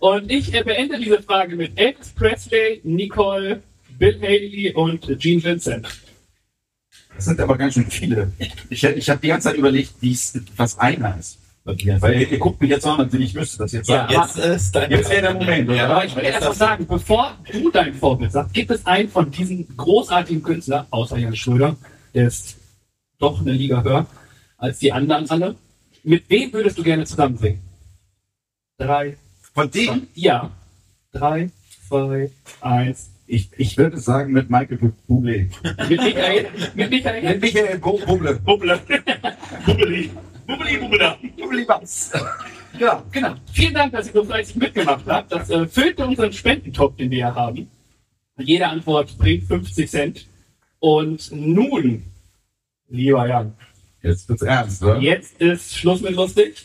Und 0.00 0.30
ich 0.30 0.54
äh, 0.54 0.62
beende 0.64 0.98
diese 0.98 1.22
Frage 1.22 1.56
mit 1.56 1.78
Elvis 1.78 2.10
Presley, 2.10 2.80
Nicole, 2.84 3.62
Bill 3.98 4.20
Haley 4.20 4.72
und 4.74 5.06
Gene 5.20 5.42
Vincent. 5.42 5.86
Das 7.20 7.26
sind 7.26 7.40
aber 7.40 7.58
ganz 7.58 7.74
schön 7.74 7.90
viele. 7.90 8.32
Ich, 8.70 8.82
ich 8.82 9.10
habe 9.10 9.20
die 9.20 9.28
ganze 9.28 9.48
Zeit 9.48 9.58
überlegt, 9.58 9.92
was 10.56 10.78
einer 10.78 11.18
ist. 11.18 11.38
Weil 11.64 12.18
ihr, 12.18 12.32
ihr 12.32 12.38
guckt 12.38 12.58
mich 12.62 12.70
jetzt 12.70 12.86
an, 12.86 12.98
als 12.98 13.12
ich 13.12 13.34
müsste 13.34 13.58
das 13.58 13.72
jetzt 13.72 13.88
sagen. 13.88 14.10
Jetzt 14.10 14.38
ist 14.38 14.74
dein 14.74 14.90
Jetzt 14.90 15.10
wäre 15.10 15.20
der 15.20 15.34
Moment, 15.34 15.68
oder? 15.68 16.02
Ich 16.02 16.16
will 16.16 16.24
erst 16.24 16.46
mal 16.46 16.54
sagen, 16.54 16.86
bevor 16.86 17.36
du 17.52 17.70
dein 17.70 17.92
Vorbild 17.92 18.32
sagst, 18.32 18.54
gibt 18.54 18.70
es 18.70 18.86
einen 18.86 19.10
von 19.10 19.30
diesen 19.30 19.68
großartigen 19.76 20.42
Künstlern, 20.42 20.86
außer 20.88 21.18
Jan 21.18 21.36
Schröder, 21.36 21.76
der 22.14 22.28
ist 22.28 22.56
doch 23.18 23.42
eine 23.42 23.52
Liga 23.52 23.82
höher 23.82 24.06
als 24.56 24.78
die 24.78 24.90
anderen 24.90 25.28
alle. 25.28 25.56
Mit 26.02 26.24
wem 26.30 26.54
würdest 26.54 26.78
du 26.78 26.82
gerne 26.82 27.04
zusammen 27.04 27.36
singen? 27.36 27.60
Drei, 28.78 29.18
Von 29.52 29.70
denen, 29.70 30.08
ja. 30.14 30.50
Drei, 31.12 31.50
zwei, 31.86 32.30
eins. 32.62 33.10
Ich, 33.30 33.50
ich 33.56 33.76
würde 33.78 33.98
sagen, 33.98 34.32
mit 34.32 34.50
Michael 34.50 34.92
Bublé. 35.08 35.48
Mit 35.88 36.02
Michael, 36.02 36.46
mit 36.74 36.90
Michael. 36.90 37.22
Mit 37.22 37.40
Michael 37.42 37.78
Bu- 37.78 37.98
Bublé. 38.04 38.34
Bubble. 38.40 38.80
Bubbeli. 39.66 40.10
Bubbeli, 40.46 40.76
Bubbela. 40.78 41.16
Bublé 41.38 41.68
was. 41.68 42.12
Ja, 42.78 43.02
Genau. 43.12 43.34
Vielen 43.52 43.74
Dank, 43.74 43.92
dass 43.92 44.06
ihr 44.08 44.12
so 44.14 44.24
fleißig 44.24 44.56
mitgemacht 44.56 45.04
habt. 45.06 45.32
Das 45.32 45.50
äh, 45.50 45.66
füllte 45.66 46.06
unseren 46.06 46.32
Spendentop, 46.32 46.96
den 46.96 47.10
wir 47.10 47.18
ja 47.18 47.34
haben. 47.34 47.68
Jede 48.38 48.66
Antwort 48.68 49.16
bringt 49.18 49.44
50 49.44 49.90
Cent. 49.90 50.26
Und 50.78 51.30
nun, 51.32 52.02
lieber 52.88 53.28
Jan, 53.28 53.52
Jetzt 54.02 54.28
wird's 54.30 54.40
ernst, 54.42 54.82
oder? 54.82 54.98
jetzt 54.98 55.38
ist 55.40 55.76
Schluss 55.76 56.00
mit 56.00 56.14
lustig. 56.16 56.64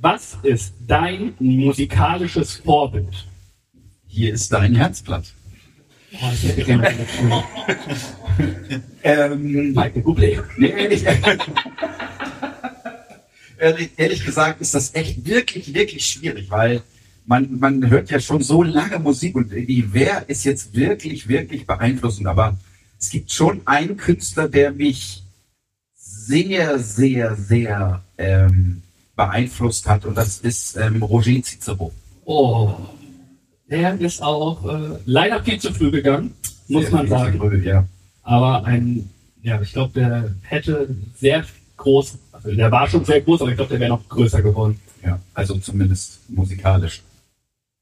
Was 0.00 0.38
ist 0.44 0.74
dein 0.86 1.34
musikalisches 1.40 2.56
Vorbild? 2.58 3.26
Hier 4.18 4.34
ist 4.34 4.52
dein 4.52 4.74
Herzblatt. 4.74 5.32
Ähm, 9.02 9.72
Michael 9.72 10.02
Bublé. 10.02 10.42
Nee, 10.56 10.70
ehrlich, 10.70 11.04
ehrlich, 13.58 13.90
ehrlich 13.96 14.24
gesagt 14.24 14.60
ist 14.60 14.74
das 14.74 14.94
echt 14.94 15.24
wirklich, 15.24 15.72
wirklich 15.72 16.06
schwierig, 16.06 16.50
weil 16.50 16.82
man, 17.26 17.58
man 17.58 17.88
hört 17.88 18.10
ja 18.10 18.20
schon 18.20 18.42
so 18.42 18.62
lange 18.62 18.98
Musik 18.98 19.36
und 19.36 19.52
irgendwie, 19.52 19.84
wer 19.92 20.28
ist 20.28 20.44
jetzt 20.44 20.74
wirklich, 20.74 21.28
wirklich 21.28 21.66
beeinflussend? 21.66 22.26
Aber 22.26 22.58
es 22.98 23.10
gibt 23.10 23.32
schon 23.32 23.62
einen 23.66 23.96
Künstler, 23.96 24.48
der 24.48 24.72
mich 24.72 25.22
sehr, 25.94 26.78
sehr, 26.78 27.36
sehr 27.36 28.02
ähm, 28.18 28.82
beeinflusst 29.16 29.88
hat 29.88 30.04
und 30.04 30.16
das 30.16 30.38
ist 30.38 30.76
ähm, 30.76 31.02
Roger 31.02 31.42
Cicero. 31.42 31.92
Oh, 32.24 32.74
der 33.70 34.00
ist 34.00 34.22
auch 34.22 34.64
äh, 34.66 34.98
leider 35.06 35.42
viel 35.42 35.58
zu 35.60 35.72
früh 35.72 35.90
gegangen, 35.90 36.34
muss 36.68 36.84
Sehr, 36.86 36.92
man 36.94 37.08
sehr 37.08 37.18
sagen. 37.18 37.38
früh, 37.38 37.64
Ja. 37.64 37.86
Aber 38.22 38.64
ein, 38.64 39.08
ja, 39.42 39.60
ich 39.62 39.72
glaube, 39.72 39.92
der 39.94 40.34
hätte 40.42 40.88
sehr 41.16 41.44
groß, 41.78 42.18
also 42.32 42.54
der 42.54 42.70
war 42.70 42.86
schon 42.88 43.04
sehr 43.04 43.20
groß, 43.22 43.40
aber 43.42 43.50
ich 43.50 43.56
glaube, 43.56 43.70
der 43.70 43.80
wäre 43.80 43.90
noch 43.90 44.08
größer 44.08 44.42
geworden. 44.42 44.78
ja, 45.04 45.18
also 45.34 45.56
zumindest 45.58 46.20
musikalisch. 46.28 47.02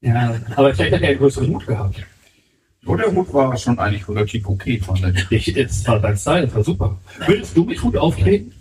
Ja, 0.01 0.39
aber 0.55 0.73
vielleicht 0.73 0.93
hätte 0.93 1.03
er 1.03 1.09
einen 1.09 1.17
größeren 1.19 1.51
Mut 1.51 1.65
gehabt. 1.65 2.05
Und 2.85 2.99
der 2.99 3.11
Hut 3.11 3.33
war 3.33 3.57
schon 3.57 3.77
eigentlich 3.79 4.07
relativ 4.07 4.47
okay 4.47 4.79
von 4.79 4.95
der 5.01 5.13
Ich, 5.31 5.51
das 5.53 5.85
war 5.87 5.99
dein 5.99 6.15
Style, 6.15 6.45
das 6.45 6.55
war 6.55 6.63
super. 6.63 6.97
Würdest 7.25 7.57
du 7.57 7.65
mit 7.65 7.81
Hut 7.83 7.97
auftreten? 7.97 8.53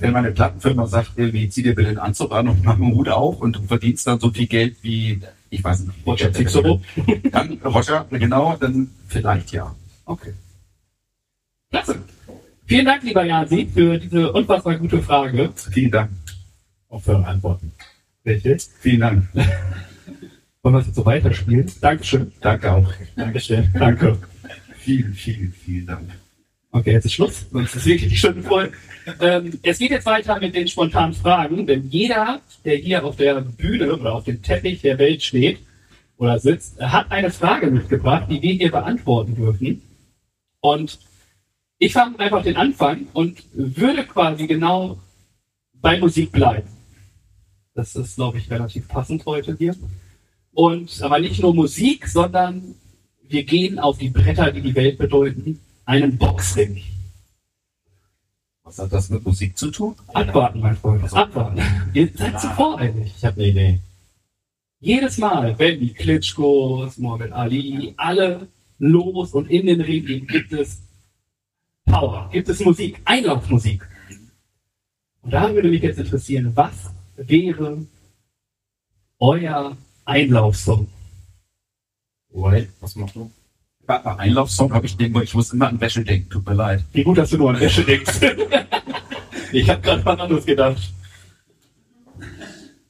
Wenn 0.00 0.12
meine 0.12 0.32
Plattenfirma 0.32 0.86
sagt, 0.86 1.12
irgendwie, 1.16 1.48
zieh 1.48 1.62
dir 1.62 1.74
bitte 1.74 1.90
den 1.90 1.98
Anzug 1.98 2.32
an 2.32 2.48
und 2.48 2.64
mach 2.64 2.74
einen 2.74 2.94
Hut 2.94 3.08
auf 3.08 3.40
und 3.40 3.56
du 3.56 3.62
verdienst 3.62 4.06
dann 4.06 4.18
so 4.20 4.30
viel 4.30 4.46
Geld 4.46 4.76
wie, 4.82 5.20
ich 5.50 5.62
weiß 5.62 5.80
nicht. 5.80 6.06
Roger 6.06 6.32
Cicero? 6.32 6.80
Dann, 7.30 7.58
Roger, 7.64 8.06
genau, 8.10 8.56
dann 8.56 8.90
vielleicht 9.08 9.52
ja. 9.52 9.74
Okay. 10.04 10.34
Klasse. 11.70 11.96
Vielen 12.66 12.86
Dank, 12.86 13.02
lieber 13.04 13.24
Jansi, 13.24 13.68
für 13.72 13.98
diese 13.98 14.32
unfassbar 14.32 14.76
gute 14.76 15.00
Frage. 15.00 15.52
Vielen 15.70 15.90
Dank. 15.90 16.10
Auch 16.88 17.00
für 17.00 17.12
eure 17.12 17.26
Antworten. 17.26 17.72
Richtig. 18.24 18.66
Vielen 18.80 19.00
Dank. 19.00 19.28
Wollen 20.62 20.74
wir 20.74 20.80
es 20.80 20.86
jetzt 20.86 20.96
so 20.96 21.06
weiterspielen? 21.06 21.70
Dankeschön. 21.80 22.32
Danke 22.40 22.72
auch. 22.72 22.92
Dankeschön. 23.14 23.72
Danke. 23.72 24.18
Vielen, 24.78 25.14
vielen, 25.14 25.52
vielen 25.52 25.86
Dank. 25.86 26.25
Okay, 26.76 26.92
jetzt 26.92 27.06
ist 27.06 27.14
Schluss, 27.14 27.46
sonst 27.50 27.74
ist 27.74 27.86
wirklich 27.86 28.10
die 28.10 28.16
Stunde 28.18 28.42
voll. 28.42 28.70
Ähm, 29.22 29.58
es 29.62 29.78
geht 29.78 29.92
jetzt 29.92 30.04
weiter 30.04 30.38
mit 30.38 30.54
den 30.54 30.68
spontanen 30.68 31.14
Fragen, 31.14 31.66
denn 31.66 31.88
jeder, 31.88 32.42
der 32.66 32.76
hier 32.76 33.02
auf 33.02 33.16
der 33.16 33.40
Bühne 33.40 33.94
oder 33.94 34.12
auf 34.14 34.24
dem 34.24 34.42
Teppich 34.42 34.82
der 34.82 34.98
Welt 34.98 35.22
steht 35.22 35.58
oder 36.18 36.38
sitzt, 36.38 36.78
hat 36.78 37.10
eine 37.10 37.30
Frage 37.30 37.70
mitgebracht, 37.70 38.26
die 38.28 38.42
wir 38.42 38.52
hier 38.52 38.70
beantworten 38.70 39.36
dürfen. 39.36 39.80
Und 40.60 40.98
Ich 41.78 41.92
fange 41.92 42.18
einfach 42.18 42.42
den 42.42 42.56
Anfang 42.56 43.06
und 43.12 43.42
würde 43.52 44.04
quasi 44.04 44.46
genau 44.46 44.98
bei 45.74 45.98
Musik 45.98 46.32
bleiben. 46.32 46.68
Das 47.74 47.94
ist, 47.96 48.16
glaube 48.16 48.38
ich, 48.38 48.50
relativ 48.50 48.88
passend 48.88 49.26
heute 49.26 49.54
hier. 49.58 49.76
Und 50.52 51.02
aber 51.02 51.18
nicht 51.18 51.42
nur 51.42 51.54
Musik, 51.54 52.06
sondern 52.08 52.74
wir 53.28 53.44
gehen 53.44 53.78
auf 53.78 53.98
die 53.98 54.08
Bretter, 54.08 54.52
die 54.52 54.62
die 54.62 54.74
Welt 54.74 54.96
bedeuten, 54.96 55.60
einen 55.86 56.18
Boxring. 56.18 56.82
Was 58.64 58.78
hat 58.78 58.92
das 58.92 59.08
mit 59.08 59.24
Musik 59.24 59.56
zu 59.56 59.70
tun? 59.70 59.94
Abwarten, 60.08 60.60
mein 60.60 60.76
Freund. 60.76 61.12
Abwarten. 61.14 61.62
Ihr 61.94 62.10
seid 62.14 62.40
zu 62.40 62.48
voreilig. 62.48 63.14
Ich 63.16 63.24
habe 63.24 63.40
eine 63.40 63.50
Idee. 63.50 63.80
Jedes 64.80 65.18
Mal, 65.18 65.58
wenn 65.58 65.80
die 65.80 65.94
Klitschkos, 65.94 66.98
Muhammad 66.98 67.32
Ali, 67.32 67.94
alle 67.96 68.48
los 68.78 69.32
und 69.32 69.48
in 69.48 69.66
den 69.66 69.80
Ring 69.80 70.04
gehen, 70.04 70.26
gibt 70.26 70.52
es 70.52 70.82
Power, 71.86 72.28
gibt 72.32 72.48
es 72.48 72.60
Musik, 72.60 73.00
Einlaufmusik. 73.04 73.88
Und 75.22 75.30
da 75.32 75.52
würde 75.54 75.70
mich 75.70 75.82
jetzt 75.82 75.98
interessieren, 75.98 76.52
was 76.54 76.90
wäre 77.16 77.86
euer 79.18 79.76
Einlaufsong? 80.04 80.88
Wait, 82.30 82.68
was 82.80 82.96
machst 82.96 83.16
du? 83.16 83.30
Bei 83.86 84.04
Einlaufsong 84.04 84.72
habe 84.72 84.86
ich 84.86 84.96
den, 84.96 85.14
ich 85.22 85.34
muss 85.34 85.52
immer 85.52 85.68
an 85.68 85.80
Wäsche 85.80 86.02
denken, 86.02 86.28
tut 86.28 86.46
mir 86.46 86.54
leid. 86.54 86.84
Wie 86.92 87.04
gut, 87.04 87.18
dass 87.18 87.30
du 87.30 87.36
nur 87.36 87.50
an 87.50 87.60
Wäsche 87.60 87.84
denkst. 87.84 88.20
ich 89.52 89.70
habe 89.70 89.80
gerade 89.80 90.04
was 90.04 90.18
anderes 90.18 90.44
gedacht. 90.44 90.92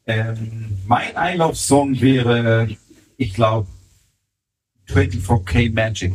Ähm, 0.07 0.79
mein 0.87 1.15
Einlaufsong 1.17 2.01
wäre, 2.01 2.69
ich 3.19 3.35
glaube, 3.35 3.69
24K 4.89 5.75
Magic. 5.75 6.15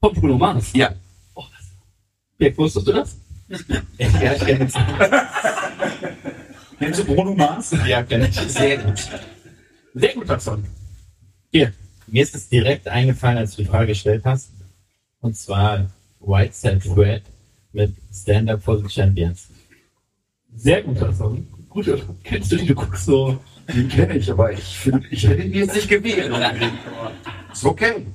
Von 0.00 0.14
Bruno 0.14 0.38
Mars. 0.38 0.72
Ja. 0.72 0.94
Oh, 1.34 1.44
Birk, 2.38 2.56
wusstest 2.56 2.88
du 2.88 2.92
das? 2.92 3.16
Ja, 3.98 4.32
ich 4.32 4.40
kenne 4.46 4.64
es. 4.66 4.74
Kennst 6.78 7.00
du 7.00 7.04
Bruno 7.04 7.34
Mars? 7.34 7.74
Ja, 7.86 8.02
kenn 8.04 8.22
ich. 8.22 8.34
Sehr 8.36 8.78
gut. 8.78 9.08
Sehr 9.92 10.14
guter 10.14 10.38
Song. 10.40 10.64
Hier. 11.50 11.74
Mir 12.10 12.22
ist 12.24 12.34
es 12.34 12.48
direkt 12.48 12.88
eingefallen, 12.88 13.38
als 13.38 13.54
du 13.54 13.62
die 13.62 13.68
Frage 13.68 13.88
gestellt 13.88 14.22
hast. 14.24 14.50
Und 15.20 15.36
zwar 15.36 15.90
White 16.18 16.54
Set 16.54 16.82
Red 16.96 17.22
mit 17.72 17.94
Stand 18.12 18.50
Up 18.50 18.62
for 18.62 18.78
the 18.78 18.88
Champions. 18.88 19.48
Sehr 20.56 20.82
guter 20.82 21.12
Song. 21.12 21.46
Guter. 21.68 21.98
Kennst 22.24 22.50
du 22.50 22.56
die? 22.56 22.66
Du 22.66 22.74
guckst 22.74 23.04
so. 23.04 23.38
Den 23.72 23.88
kenne 23.88 24.16
ich, 24.16 24.28
aber 24.28 24.52
ich 24.52 24.78
finde, 24.78 25.06
ich 25.10 25.26
hätte 25.26 25.42
ihn 25.42 25.52
jetzt 25.52 25.76
nicht 25.76 25.88
gewählt. 25.88 26.32
Ist 27.52 27.64
okay. 27.64 28.06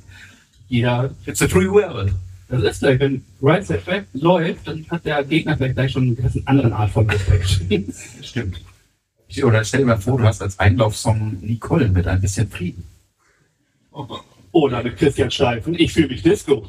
Jeder 0.67 1.11
It's 1.25 1.41
a 1.41 1.47
free 1.47 1.69
world. 1.69 2.13
Das 2.47 2.61
ist 2.61 2.79
vielleicht, 2.79 2.99
wenn 2.99 3.23
Right 3.41 3.65
Set 3.65 3.85
Back 3.85 4.05
läuft, 4.13 4.67
dann 4.67 4.85
hat 4.89 5.03
der 5.05 5.23
Gegner 5.23 5.57
vielleicht 5.57 5.75
gleich 5.75 5.91
schon 5.91 6.03
eine 6.03 6.15
ganz 6.15 6.37
andere 6.45 6.75
Art 6.75 6.91
von 6.91 7.09
Respekt. 7.09 7.47
Stimmt. 8.21 8.61
Oder 9.43 9.63
stell 9.63 9.79
dir 9.81 9.87
mal 9.87 9.97
vor, 9.97 10.17
du 10.17 10.23
hast 10.23 10.41
als 10.41 10.59
Einlaufsong 10.59 11.37
Nicole 11.41 11.89
mit 11.89 12.07
ein 12.07 12.21
bisschen 12.21 12.49
Frieden. 12.49 12.83
Oder 14.51 14.83
mit 14.83 14.97
Christian 14.97 15.31
Steifen, 15.31 15.73
ich 15.75 15.93
fühle 15.93 16.07
mich 16.07 16.23
Disco. 16.23 16.67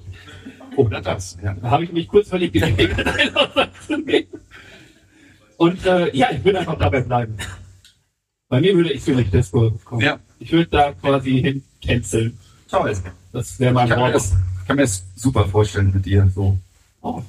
Oder 0.76 1.00
das. 1.00 1.38
Ja. 1.42 1.54
Da 1.54 1.70
habe 1.70 1.84
ich 1.84 1.92
mich 1.92 2.08
kurz 2.08 2.28
zu 2.30 2.36
nehmen. 2.36 4.26
Und 5.56 5.86
äh, 5.86 6.14
ja, 6.14 6.30
ich 6.32 6.44
würde 6.44 6.60
einfach 6.60 6.78
dabei 6.78 7.00
bleiben. 7.00 7.36
Bei 8.48 8.60
mir 8.60 8.74
würde 8.74 8.92
ich 8.92 9.02
fühle 9.02 9.18
mich 9.18 9.30
Disco 9.30 9.72
kommen. 9.84 10.02
Ja. 10.02 10.18
Ich 10.38 10.52
würde 10.52 10.68
da 10.68 10.92
quasi 10.92 11.40
hin 11.40 11.62
tänzeln. 11.80 12.38
Toll. 12.68 12.92
Das 13.32 13.58
wäre 13.58 13.72
mein 13.72 13.88
Wort. 13.90 14.14
das, 14.14 14.32
ich 14.60 14.66
kann 14.66 14.76
mir 14.76 14.82
das 14.82 15.04
super 15.14 15.46
vorstellen 15.46 15.92
mit 15.94 16.04
dir. 16.04 16.30
So. 16.34 16.58
Oh. 17.00 17.22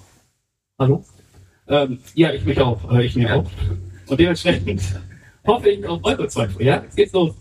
Hallo? 0.77 1.05
Ähm, 1.67 1.99
ja, 2.15 2.33
ich 2.33 2.43
mich 2.45 2.59
auch. 2.59 2.91
Äh, 2.91 3.05
ich 3.05 3.15
mir 3.15 3.35
auch. 3.35 3.49
Und 4.07 4.19
dementsprechend 4.19 4.81
hoffe 5.47 5.69
ich 5.69 5.85
auf 5.85 6.03
eure 6.03 6.27
zwei. 6.27 6.49
Ja, 6.59 6.83
jetzt 6.83 6.95
geht's 6.95 7.13
los. 7.13 7.35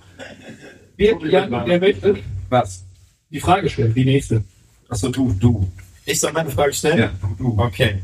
Wer, 0.97 1.19
ja, 1.27 1.67
wer 1.67 1.81
möchte 1.81 2.17
Was? 2.49 2.85
die 3.31 3.41
Frage 3.41 3.69
stellen? 3.69 3.93
Die 3.95 4.05
nächste. 4.05 4.45
Achso, 4.89 5.09
du, 5.09 5.33
du. 5.33 5.69
Ich 6.05 6.21
soll 6.21 6.33
meine 6.33 6.51
Frage 6.51 6.73
stellen? 6.73 6.99
Ja, 6.99 7.11
du, 7.21 7.35
du. 7.37 7.59
Okay. 7.63 8.03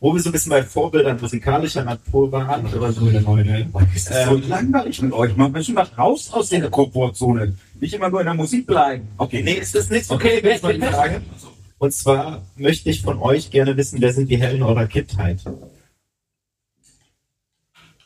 Wo 0.00 0.12
wir 0.12 0.20
so 0.20 0.28
ein 0.28 0.32
bisschen 0.32 0.50
bei 0.50 0.62
Vorbildern 0.62 1.18
musikalischer 1.18 1.82
Natur 1.82 2.30
waren 2.30 2.66
oder 2.66 2.92
so. 2.92 3.06
eine 3.06 3.22
neue. 3.22 3.66
Ist 3.94 4.10
das 4.10 4.28
so 4.28 4.34
langweilig 4.36 5.00
mit 5.00 5.12
euch? 5.14 5.34
Man 5.34 5.50
müssen 5.50 5.74
mal 5.74 5.84
raus 5.96 6.30
aus 6.30 6.50
der 6.50 6.68
Komfortzone. 6.68 7.56
Nicht 7.80 7.94
immer 7.94 8.10
nur 8.10 8.20
in 8.20 8.26
der 8.26 8.34
Musik 8.34 8.66
bleiben. 8.66 9.08
Okay, 9.16 9.42
Nee, 9.42 9.54
ist 9.54 9.74
das 9.74 9.88
nicht 9.88 10.04
so? 10.04 10.14
Okay, 10.16 10.40
wer- 10.42 10.60
mal 10.60 10.74
die 10.74 10.80
Frage. 10.82 11.22
Und 11.78 11.92
zwar 11.94 12.42
möchte 12.56 12.90
ich 12.90 13.00
von 13.00 13.18
euch 13.18 13.50
gerne 13.50 13.76
wissen, 13.78 14.00
wer 14.02 14.12
sind 14.12 14.28
die 14.30 14.36
Helden 14.38 14.62
eurer 14.62 14.86
Kindheit? 14.86 15.40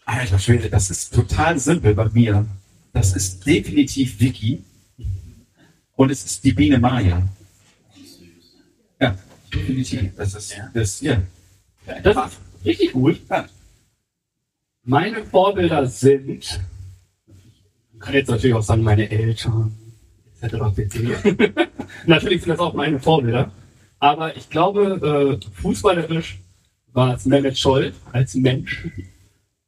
Alter 0.05 0.39
Schwede, 0.39 0.71
das 0.71 0.91
ist 0.91 1.13
total 1.15 1.59
simpel 1.59 1.95
bei 1.95 2.09
mir. 2.09 2.47
Das 2.93 3.15
ist 3.15 3.45
definitiv 3.45 4.21
Vicky. 4.21 4.65
Und 5.99 6.13
es 6.13 6.25
ist 6.25 6.45
die 6.45 6.53
Biene 6.53 6.79
Maya. 6.79 7.29
Ja, 9.01 9.19
definitiv. 9.53 10.15
Das 10.17 10.33
ist, 10.33 10.57
das, 10.73 11.01
ja. 11.01 11.21
Das 12.05 12.17
ist 12.17 12.39
richtig 12.65 12.93
gut. 12.93 13.21
Meine 14.85 15.25
Vorbilder 15.25 15.85
sind, 15.87 16.29
ich 16.29 17.99
kann 17.99 18.15
jetzt 18.15 18.29
natürlich 18.29 18.55
auch 18.55 18.63
sagen, 18.63 18.83
meine 18.83 19.11
Eltern, 19.11 19.77
etc. 20.41 20.55
natürlich 22.07 22.43
sind 22.43 22.51
das 22.51 22.61
auch 22.61 22.75
meine 22.75 23.01
Vorbilder. 23.01 23.51
Aber 23.99 24.37
ich 24.37 24.49
glaube, 24.49 25.41
äh, 25.43 25.51
fußballerisch 25.61 26.39
war 26.93 27.17
es 27.17 27.25
Mehmet 27.25 27.59
Scholl 27.59 27.93
als 28.13 28.37
Mensch. 28.37 28.87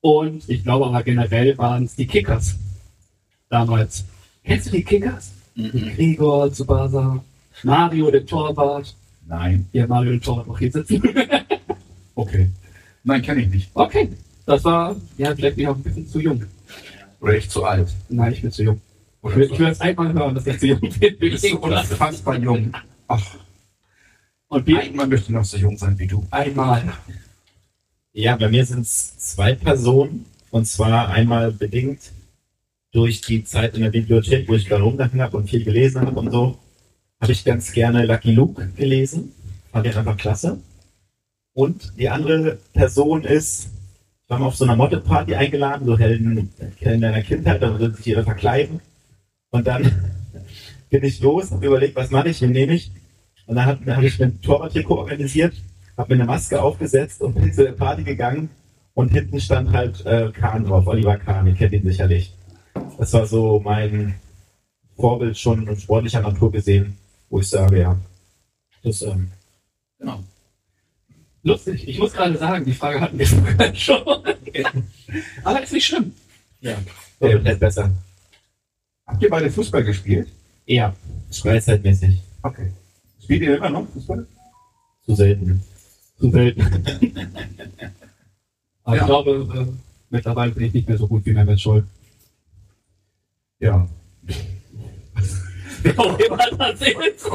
Und 0.00 0.48
ich 0.48 0.62
glaube 0.62 0.86
aber 0.86 1.02
generell 1.02 1.58
waren 1.58 1.86
es 1.86 1.96
die 1.96 2.06
Kickers 2.06 2.54
damals. 3.48 4.04
Kennst 4.44 4.68
du 4.68 4.70
die 4.70 4.84
Kickers? 4.84 5.32
Gregor, 5.56 6.50
Tsubasa, 6.52 7.22
Mario, 7.62 8.10
der 8.10 8.24
Torwart. 8.26 8.94
Nein. 9.26 9.66
Hier, 9.72 9.86
Mario, 9.86 10.12
der 10.12 10.20
Torwart, 10.20 10.46
noch 10.48 10.58
hier 10.58 10.72
sitzen. 10.72 11.02
Okay. 12.16 12.50
Nein, 13.02 13.22
kenne 13.22 13.40
ich 13.40 13.48
nicht. 13.48 13.70
Okay, 13.72 14.10
das 14.44 14.62
war, 14.64 14.94
ja, 15.16 15.34
vielleicht 15.34 15.56
bin 15.56 15.64
ich 15.64 15.68
auch 15.68 15.76
ein 15.76 15.82
bisschen 15.82 16.06
zu 16.06 16.20
jung. 16.20 16.44
Oder 17.20 17.32
echt 17.34 17.50
zu 17.50 17.64
alt. 17.64 17.88
Nein, 18.10 18.32
ich 18.34 18.42
bin 18.42 18.50
zu 18.52 18.62
jung. 18.62 18.80
Ich 19.22 19.24
Oder 19.24 19.36
will, 19.36 19.48
so. 19.48 19.54
ich 19.54 19.60
will 19.60 19.66
jetzt 19.68 19.80
einmal 19.80 20.12
hören, 20.12 20.34
dass 20.34 20.46
ich 20.46 20.58
zu 20.58 20.66
jung 20.66 20.80
bin. 20.80 20.90
Du 20.90 21.16
bist 21.18 21.48
so 21.48 21.58
unfassbar 21.60 22.36
jung. 22.38 22.72
Ach, 23.08 23.24
Und 24.48 24.66
wir 24.66 24.80
einmal 24.80 25.06
möchte 25.06 25.26
ich 25.26 25.30
noch 25.30 25.44
so 25.46 25.56
jung 25.56 25.78
sein 25.78 25.98
wie 25.98 26.06
du. 26.08 26.26
einmal. 26.30 26.82
Ja, 28.12 28.36
bei 28.36 28.48
mir 28.50 28.66
sind 28.66 28.80
es 28.82 29.16
zwei 29.18 29.54
Personen. 29.54 30.26
Und 30.50 30.66
zwar 30.66 31.08
einmal 31.08 31.52
bedingt 31.52 32.00
durch 32.92 33.20
die 33.20 33.44
Zeit 33.44 33.74
in 33.74 33.82
der 33.82 33.90
Bibliothek, 33.90 34.48
wo 34.48 34.54
ich 34.54 34.68
da 34.68 34.78
rumgegangen 34.78 35.20
habe 35.20 35.36
und 35.36 35.48
viel 35.48 35.64
gelesen 35.64 36.00
habe 36.02 36.18
und 36.18 36.30
so, 36.30 36.58
habe 37.20 37.32
ich 37.32 37.44
ganz 37.44 37.72
gerne 37.72 38.06
Lucky 38.06 38.32
Luke 38.32 38.68
gelesen. 38.76 39.32
Fand 39.70 39.86
den 39.86 39.94
einfach 39.94 40.16
klasse. 40.16 40.58
Und 41.52 41.92
die 41.98 42.08
andere 42.08 42.58
Person 42.72 43.24
ist, 43.24 43.70
ich 44.24 44.30
war 44.30 44.38
mal 44.38 44.46
auf 44.46 44.56
so 44.56 44.64
einer 44.64 44.76
Motto-Party 44.76 45.34
eingeladen, 45.34 45.86
so 45.86 45.98
Helden, 45.98 46.50
Helden 46.78 47.00
deiner 47.00 47.22
Kindheit, 47.22 47.62
da 47.62 47.78
würden 47.78 47.94
sich 47.94 48.06
jeder 48.06 48.24
verkleiden. 48.24 48.80
Und 49.50 49.66
dann 49.66 49.82
bin 50.90 51.04
ich 51.04 51.20
los, 51.20 51.50
habe 51.50 51.66
überlegt, 51.66 51.96
was 51.96 52.10
mache 52.10 52.28
ich, 52.28 52.40
wen 52.40 52.52
nehme 52.52 52.74
ich. 52.74 52.90
Und 53.46 53.56
dann 53.56 53.66
habe 53.66 53.96
hab 53.96 54.02
ich 54.02 54.22
ein 54.22 54.40
Torwarttrikot 54.40 54.96
organisiert, 54.96 55.54
habe 55.96 56.14
mir 56.14 56.22
eine 56.22 56.32
Maske 56.32 56.62
aufgesetzt 56.62 57.20
und 57.20 57.34
bin 57.34 57.52
zu 57.52 57.64
der 57.64 57.72
Party 57.72 58.04
gegangen. 58.04 58.48
Und 58.94 59.12
hinten 59.12 59.40
stand 59.40 59.72
halt 59.72 60.04
äh, 60.06 60.30
Kahn 60.32 60.64
drauf, 60.64 60.86
Oliver 60.86 61.16
Kahn, 61.16 61.46
ihr 61.46 61.54
kennt 61.54 61.72
ihn 61.72 61.84
sicherlich. 61.84 62.32
Das 63.00 63.14
war 63.14 63.26
so 63.26 63.58
mein 63.60 64.14
Vorbild 64.94 65.38
schon 65.38 65.66
in 65.66 65.80
sportlicher 65.80 66.20
Natur 66.20 66.52
gesehen, 66.52 66.98
wo 67.30 67.40
ich 67.40 67.48
sage, 67.48 67.80
ja, 67.80 67.98
das 68.82 69.00
ähm, 69.00 69.32
Genau. 69.98 70.22
Lustig. 71.42 71.88
Ich 71.88 71.98
muss 71.98 72.12
gerade 72.12 72.36
sagen, 72.36 72.66
die 72.66 72.74
Frage 72.74 73.00
hatten 73.00 73.18
wir 73.18 73.26
vorher 73.26 73.74
schon. 73.74 74.02
Aber 75.44 75.62
ist 75.62 75.72
nicht 75.72 75.86
schlimm. 75.86 76.12
ja, 76.60 76.76
wird 77.20 77.42
halt 77.46 77.58
besser. 77.60 77.90
Habt 79.06 79.22
ihr 79.22 79.30
beide 79.30 79.50
Fußball 79.50 79.82
gespielt? 79.82 80.28
Ja. 80.66 80.94
Freizeitmäßig. 81.30 82.20
Okay. 82.42 82.70
Spielt 83.22 83.40
ihr 83.42 83.56
immer 83.56 83.70
noch 83.70 83.88
Fußball? 83.94 84.26
Zu 85.06 85.14
selten. 85.14 85.62
Zu 86.18 86.30
selten. 86.30 86.60
Aber 88.84 88.96
Ja. 88.96 89.00
ich 89.02 89.06
glaube, 89.06 89.48
äh, 89.56 89.66
mittlerweile 90.10 90.52
bin 90.52 90.64
ich 90.64 90.74
nicht 90.74 90.86
mehr 90.88 90.98
so 90.98 91.08
gut 91.08 91.24
wie 91.24 91.32
Mehmet 91.32 91.58
Scholl. 91.58 91.86
Ja. 93.60 93.86
Wer 95.82 95.98
auch 95.98 96.18
immer 96.18 96.36
das 96.36 96.80
ist. 96.80 97.30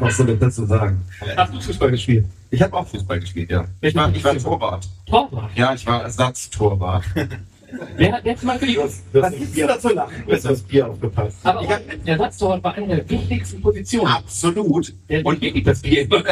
Was 0.00 0.16
soll 0.16 0.30
ich 0.30 0.38
dazu 0.38 0.66
sagen? 0.66 1.04
Hast 1.36 1.54
du 1.54 1.60
Fußball 1.60 1.90
gespielt? 1.90 2.26
Ich 2.50 2.62
habe 2.62 2.76
auch 2.76 2.86
Fußball 2.86 3.20
gespielt, 3.20 3.50
ja. 3.50 3.64
Ich 3.80 3.94
war, 3.94 4.12
ich 4.14 4.22
war 4.22 4.36
Torwart. 4.36 4.88
Torwart. 5.06 5.50
Ja, 5.56 5.74
ich 5.74 5.86
war 5.86 6.02
Ersatztorwart. 6.02 7.04
Wer 7.96 8.12
hat 8.12 8.24
jetzt 8.24 8.42
mal 8.44 8.58
für? 8.58 8.66
Du 8.66 8.82
hast 8.82 9.02
das 9.12 9.34
Bier 9.52 9.66
dazu 9.66 9.88
lachen? 9.90 10.24
Du 10.26 10.32
hast 10.32 10.44
das 10.44 10.62
Bier 10.62 10.88
aufgepasst. 10.88 11.36
Aber 11.42 11.60
auch, 11.60 11.66
der 11.66 12.12
Ersatztorwart 12.14 12.64
war 12.64 12.74
eine 12.74 12.96
der 12.96 13.10
wichtigsten 13.10 13.60
Positionen. 13.60 14.06
Absolut. 14.06 14.94
Der 15.08 15.24
Und 15.26 15.40
wirklich 15.40 15.64
das 15.64 15.82
Bier 15.82 16.02
immer. 16.02 16.24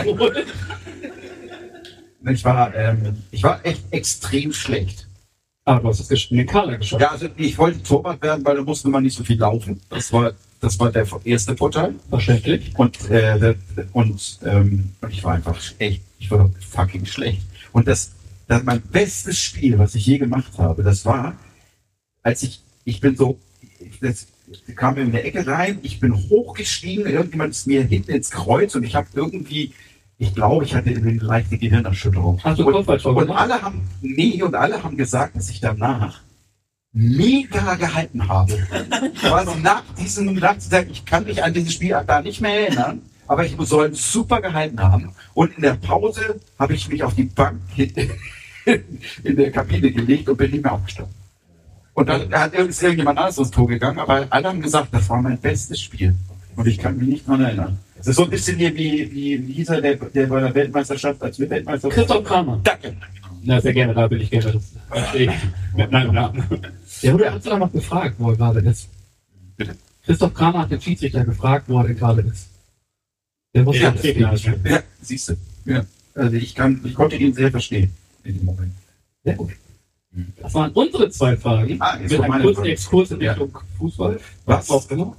Ich 2.30 2.44
war, 2.44 2.74
ähm, 2.74 3.22
ich 3.30 3.42
war 3.42 3.64
echt 3.64 3.82
extrem 3.90 4.52
schlecht. 4.52 5.05
Ah, 5.68 5.80
du 5.80 5.88
hast 5.88 5.98
das 5.98 6.08
gesch- 6.08 6.30
in 6.30 6.36
den 6.36 6.46
Kader 6.46 6.78
geschossen. 6.78 7.02
Ja, 7.02 7.10
also 7.10 7.28
ich 7.36 7.58
wollte 7.58 7.82
Torwart 7.82 8.22
werden, 8.22 8.44
weil 8.44 8.54
da 8.54 8.62
musste 8.62 8.88
man 8.88 9.02
nicht 9.02 9.16
so 9.16 9.24
viel 9.24 9.36
laufen. 9.38 9.80
Das 9.90 10.12
war, 10.12 10.32
das 10.60 10.78
war 10.78 10.92
der 10.92 11.04
erste 11.24 11.56
Vorteil. 11.56 11.96
Verständlich. 12.08 12.72
Und, 12.76 13.10
äh, 13.10 13.56
und, 13.92 14.38
ähm, 14.44 14.92
und 15.00 15.10
ich 15.12 15.24
war 15.24 15.34
einfach 15.34 15.60
echt, 15.78 16.02
ich 16.20 16.30
war 16.30 16.48
fucking 16.70 17.04
schlecht. 17.04 17.42
Und 17.72 17.88
das, 17.88 18.12
das 18.46 18.62
mein 18.62 18.80
bestes 18.80 19.40
Spiel, 19.40 19.76
was 19.76 19.96
ich 19.96 20.06
je 20.06 20.18
gemacht 20.18 20.52
habe, 20.56 20.84
das 20.84 21.04
war, 21.04 21.36
als 22.22 22.44
ich, 22.44 22.60
ich 22.84 23.00
bin 23.00 23.16
so, 23.16 23.36
ich, 23.80 23.98
das 24.00 24.28
kam 24.76 24.96
in 24.98 25.10
der 25.10 25.26
Ecke 25.26 25.44
rein, 25.48 25.80
ich 25.82 25.98
bin 25.98 26.14
hochgestiegen, 26.14 27.06
irgendjemand 27.06 27.50
ist 27.54 27.66
mir 27.66 27.82
hinten 27.82 28.12
ins 28.12 28.30
Kreuz 28.30 28.76
und 28.76 28.84
ich 28.84 28.94
habe 28.94 29.08
irgendwie, 29.14 29.72
ich 30.18 30.34
glaube, 30.34 30.64
ich 30.64 30.74
hatte 30.74 30.90
eine 30.90 31.12
leichte 31.12 31.58
Gehirnerschütterung. 31.58 32.40
Hast 32.42 32.58
du 32.58 32.68
und, 32.68 32.88
und 32.88 33.30
alle 33.30 33.60
haben, 33.60 33.86
nee, 34.00 34.42
und 34.42 34.54
alle 34.54 34.82
haben 34.82 34.96
gesagt, 34.96 35.36
dass 35.36 35.50
ich 35.50 35.60
danach 35.60 36.20
mega 36.92 37.74
gehalten 37.74 38.26
habe. 38.26 38.52
Quasi 39.20 39.60
nach 39.60 39.82
diesem, 39.98 40.34
nach 40.34 40.54
dieser, 40.54 40.86
ich 40.86 41.04
kann 41.04 41.24
mich 41.24 41.44
an 41.44 41.52
dieses 41.52 41.74
Spiel 41.74 42.00
da 42.06 42.22
nicht 42.22 42.40
mehr 42.40 42.68
erinnern, 42.68 43.02
aber 43.26 43.44
ich 43.44 43.54
soll 43.58 43.94
super 43.94 44.40
gehalten 44.40 44.80
haben. 44.80 45.12
Und 45.34 45.54
in 45.56 45.62
der 45.62 45.74
Pause 45.74 46.40
habe 46.58 46.72
ich 46.72 46.88
mich 46.88 47.02
auf 47.02 47.14
die 47.14 47.24
Bank 47.24 47.60
in 47.76 49.36
der 49.36 49.50
Kabine 49.52 49.92
gelegt 49.92 50.28
und 50.30 50.38
bin 50.38 50.50
nicht 50.50 50.62
mehr 50.62 50.72
aufgestanden. 50.72 51.14
Und 51.92 52.08
dann 52.08 52.32
hat 52.32 52.54
irgendjemand 52.54 53.18
anderes 53.18 53.38
ins 53.38 53.50
Tor 53.50 53.68
gegangen, 53.68 53.98
aber 53.98 54.26
alle 54.30 54.48
haben 54.48 54.62
gesagt, 54.62 54.88
das 54.92 55.08
war 55.10 55.20
mein 55.20 55.38
bestes 55.38 55.80
Spiel. 55.80 56.14
Und 56.54 56.66
ich 56.66 56.78
kann 56.78 56.96
mich 56.96 57.08
nicht 57.08 57.28
dran 57.28 57.42
erinnern. 57.42 57.78
Das 57.98 58.08
ist 58.08 58.16
so 58.16 58.24
ein 58.24 58.30
bisschen 58.30 58.56
hier 58.56 58.74
wie, 58.74 59.10
wie, 59.12 59.64
er, 59.66 59.80
der, 59.80 59.96
der 59.96 60.26
bei 60.26 60.40
der 60.40 60.54
Weltmeisterschaft 60.54 61.22
als 61.22 61.38
Weltmeister. 61.38 61.88
Christoph 61.88 62.24
Kramer. 62.24 62.60
Danke. 62.62 62.96
Na, 63.42 63.60
sehr 63.60 63.72
gerne, 63.72 63.94
da 63.94 64.06
bin 64.06 64.20
ich 64.20 64.30
gerne. 64.30 64.52
Das 64.52 64.72
verstehe 64.88 65.32
ich. 65.32 65.76
Mit 65.76 65.90
meinem 65.90 66.14
Namen. 66.14 66.44
Der 67.02 67.12
wurde 67.14 67.32
hat 67.32 67.42
sogar 67.42 67.58
noch 67.58 67.72
gefragt, 67.72 68.16
wo 68.18 68.30
er 68.30 68.36
gerade 68.36 68.60
ist. 68.60 68.88
Bitte? 69.56 69.76
Christoph 70.04 70.34
Kramer 70.34 70.60
hat 70.60 70.70
den 70.70 70.80
Schiedsrichter 70.80 71.24
gefragt, 71.24 71.64
wo 71.68 71.78
er 71.78 71.86
denn 71.88 71.96
gerade 71.96 72.22
ist. 72.22 72.48
Der 73.54 73.64
wusste 73.64 73.82
Ja, 73.82 73.90
das 73.92 74.02
nicht. 74.02 74.18
Ja, 74.18 74.82
siehst 75.00 75.28
du. 75.30 75.36
Ja. 75.64 75.84
Also 76.14 76.36
ich 76.36 76.54
kann, 76.54 76.80
ich 76.84 76.94
konnte 76.94 77.16
ihn 77.16 77.32
sehr 77.34 77.50
verstehen 77.50 77.92
in 78.24 78.38
dem 78.38 78.44
Moment. 78.44 78.72
Sehr 79.24 79.34
gut. 79.34 79.52
Das 80.40 80.54
waren 80.54 80.70
unsere 80.72 81.10
zwei 81.10 81.36
Fragen. 81.36 81.76
Ah, 81.80 81.98
jetzt 82.00 82.12
mit 82.12 82.20
einem 82.20 82.42
kurzen. 82.42 82.64
Exkurs 82.64 83.10
in 83.10 83.20
Ja. 83.20 83.32
Richtung 83.32 83.58
Fußball. 83.78 84.18
Was? 84.46 84.70
auch 84.70 84.88
genau? 84.88 85.16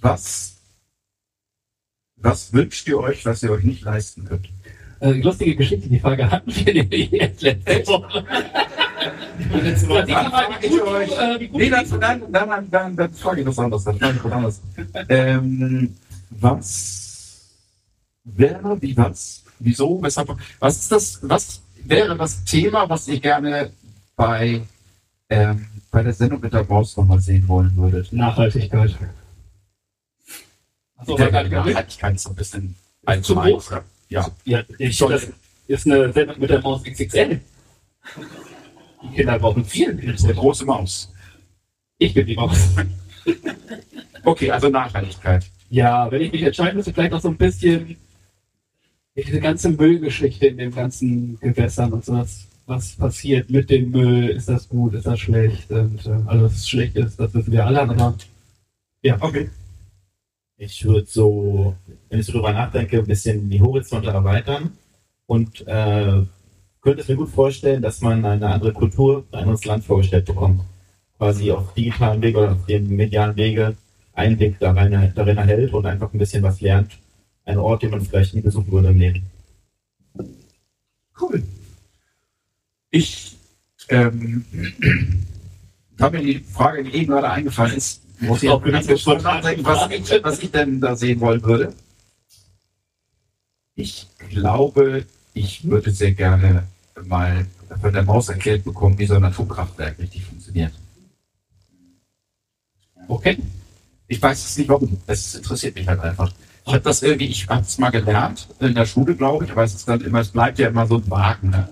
Was, 0.00 0.57
was 2.20 2.52
wünscht 2.52 2.88
ihr 2.88 2.98
euch, 2.98 3.24
was 3.24 3.42
ihr 3.42 3.50
euch 3.50 3.64
nicht 3.64 3.82
leisten 3.82 4.24
könnt? 4.24 4.48
Äh, 5.00 5.12
lustige 5.12 5.54
Geschichte, 5.54 5.88
die 5.88 6.00
Frage 6.00 6.28
hatten 6.30 6.52
wir 6.54 6.74
nämlich 6.74 7.12
erst 7.12 7.42
letzte 7.42 7.86
Woche. 7.86 8.24
letzte 9.62 9.88
Woche. 9.88 10.06
Dann 10.06 10.26
frage 10.30 10.66
ich 10.66 10.82
euch. 10.82 11.10
Äh, 11.12 11.48
Nee, 11.52 11.70
dann, 11.70 11.88
dann, 12.00 12.00
dann, 12.32 12.48
dann, 12.48 12.70
dann, 12.70 12.96
dann 12.96 13.14
frage 13.14 13.40
ich 13.42 13.46
was 13.46 13.58
anderes. 13.58 13.84
Dann 13.84 13.98
frage 13.98 14.16
ich 14.16 14.24
was 14.24 14.32
anderes. 14.32 14.60
ähm, 15.08 15.94
was 16.30 17.08
wäre, 18.24 18.80
wie 18.82 18.96
was, 18.96 19.44
wieso, 19.60 20.02
weshalb, 20.02 20.36
was 20.58 20.78
ist 20.78 20.92
das, 20.92 21.18
was 21.22 21.62
wäre 21.84 22.16
das 22.16 22.44
Thema, 22.44 22.88
was 22.88 23.08
ihr 23.08 23.20
gerne 23.20 23.70
bei, 24.16 24.62
ähm, 25.30 25.66
bei 25.90 26.02
der 26.02 26.12
Sendung 26.12 26.40
mit 26.40 26.52
der 26.52 26.64
Maus 26.64 26.96
nochmal 26.96 27.20
sehen 27.20 27.46
wollen 27.48 27.74
würdet? 27.76 28.12
Nachhaltigkeit. 28.12 28.96
Achso, 30.98 31.18
war 31.18 31.30
gar 31.30 31.42
nicht 31.42 31.52
mehr 31.52 31.64
Nachhaltigkeit 31.64 32.14
ist 32.16 32.24
so 32.24 32.30
ein 32.30 32.36
bisschen 32.36 32.74
zu 33.22 33.34
groß? 33.34 33.70
Ja. 34.08 34.28
Ja, 34.44 34.62
ich, 34.78 34.98
das 34.98 35.28
ist 35.66 35.86
eine 35.86 36.12
Sendung 36.12 36.38
mit 36.38 36.50
der 36.50 36.60
Maus 36.60 36.82
XXL. 36.82 37.40
Die 39.02 39.14
Kinder 39.14 39.38
brauchen 39.38 39.64
viel. 39.64 39.94
Das 39.94 40.16
ist 40.16 40.24
eine 40.24 40.34
große 40.34 40.64
Maus. 40.64 41.12
Ich 41.98 42.14
bin 42.14 42.26
die 42.26 42.34
Maus. 42.34 42.68
Okay, 44.24 44.50
also 44.50 44.68
Nachhaltigkeit. 44.68 45.46
Ja, 45.70 46.10
wenn 46.10 46.20
ich 46.20 46.32
mich 46.32 46.42
entscheiden 46.42 46.76
müsste, 46.76 46.92
vielleicht 46.92 47.12
noch 47.12 47.20
so 47.20 47.28
ein 47.28 47.36
bisschen 47.36 47.96
diese 49.16 49.40
ganze 49.40 49.70
Müllgeschichte 49.70 50.48
in 50.48 50.58
den 50.58 50.74
ganzen 50.74 51.38
Gewässern 51.40 51.92
und 51.92 52.04
sowas. 52.04 52.46
Was 52.66 52.96
passiert 52.96 53.48
mit 53.48 53.70
dem 53.70 53.90
Müll? 53.90 54.28
Ist 54.28 54.48
das 54.48 54.68
gut? 54.68 54.92
Ist 54.92 55.06
das 55.06 55.20
schlecht? 55.20 55.70
Und, 55.70 56.04
äh, 56.04 56.10
also, 56.26 56.42
dass 56.42 56.56
es 56.56 56.68
schlecht 56.68 56.96
ist, 56.96 57.18
das 57.18 57.32
wissen 57.32 57.52
wir 57.52 57.64
alle, 57.64 57.80
aber 57.80 58.14
ja, 59.02 59.16
Okay. 59.20 59.48
Ich 60.60 60.84
würde 60.84 61.06
so, 61.06 61.76
wenn 62.08 62.18
ich 62.18 62.26
so 62.26 62.32
drüber 62.32 62.52
nachdenke, 62.52 62.98
ein 62.98 63.06
bisschen 63.06 63.48
die 63.48 63.60
Horizonte 63.60 64.10
erweitern 64.10 64.72
und 65.26 65.60
äh, 65.68 66.22
könnte 66.80 67.00
es 67.00 67.06
mir 67.06 67.14
gut 67.14 67.28
vorstellen, 67.28 67.80
dass 67.80 68.00
man 68.00 68.24
eine 68.24 68.48
andere 68.48 68.72
Kultur, 68.72 69.24
ein 69.30 69.38
anderes 69.38 69.64
Land 69.64 69.84
vorgestellt 69.84 70.24
bekommt. 70.24 70.62
Quasi 71.16 71.52
auf 71.52 71.74
digitalen 71.74 72.20
Wege 72.20 72.38
oder 72.38 72.52
auf 72.52 72.66
dem 72.66 72.88
medialen 72.88 73.36
Wege 73.36 73.76
Einblick 74.14 74.58
darin, 74.58 75.12
darin 75.14 75.36
erhält 75.36 75.72
und 75.72 75.86
einfach 75.86 76.12
ein 76.12 76.18
bisschen 76.18 76.42
was 76.42 76.60
lernt. 76.60 76.98
Ein 77.44 77.58
Ort, 77.58 77.84
den 77.84 77.90
man 77.90 78.00
vielleicht 78.00 78.34
nie 78.34 78.40
besuchen 78.40 78.72
würde 78.72 78.88
im 78.88 78.98
Leben. 78.98 79.26
Cool. 81.20 81.44
Ich 82.90 83.36
ähm, 83.90 84.44
habe 86.00 86.18
mir 86.18 86.24
die 86.24 86.40
Frage, 86.40 86.82
die 86.82 86.96
eben 86.96 87.12
gerade 87.12 87.30
eingefallen 87.30 87.76
ist, 87.76 88.02
muss 88.20 88.42
ich 88.42 88.50
auch 88.50 88.62
ganz 88.62 88.86
kurz 88.86 89.22
nachdenken, 89.22 89.64
was 89.64 89.90
ich, 89.90 90.24
was 90.24 90.38
ich 90.40 90.50
denn 90.50 90.80
da 90.80 90.96
sehen 90.96 91.20
wollen 91.20 91.42
würde. 91.42 91.72
Ich 93.74 94.08
glaube, 94.30 95.04
ich 95.34 95.68
würde 95.68 95.90
sehr 95.90 96.12
gerne 96.12 96.64
mal 97.04 97.46
von 97.80 97.92
der 97.92 98.02
Maus 98.02 98.28
erklärt 98.28 98.64
bekommen, 98.64 98.98
wie 98.98 99.06
so 99.06 99.14
ein 99.14 99.24
Atomkraftwerk 99.24 99.98
richtig 99.98 100.24
funktioniert. 100.24 100.72
okay. 103.06 103.38
Ich 104.10 104.22
weiß 104.22 104.42
es 104.42 104.56
nicht 104.56 104.70
warum. 104.70 104.98
Es 105.06 105.34
interessiert 105.34 105.74
mich 105.74 105.86
halt 105.86 106.00
einfach. 106.00 106.32
Ich 106.66 106.72
habe 106.72 106.82
das 106.82 107.02
irgendwie, 107.02 107.26
ich 107.26 107.46
habe 107.48 107.60
es 107.60 107.78
mal 107.78 107.90
gelernt 107.90 108.48
in 108.58 108.74
der 108.74 108.86
Schule, 108.86 109.14
glaube 109.14 109.44
ich, 109.44 109.50
aber 109.50 109.64
es 109.64 109.74
ist 109.74 109.88
dann 109.88 110.00
immer, 110.00 110.20
es 110.20 110.28
bleibt 110.28 110.58
ja 110.58 110.68
immer 110.68 110.86
so 110.86 110.96
ein 110.96 111.10
Wagen. 111.10 111.50
Ne? 111.50 111.68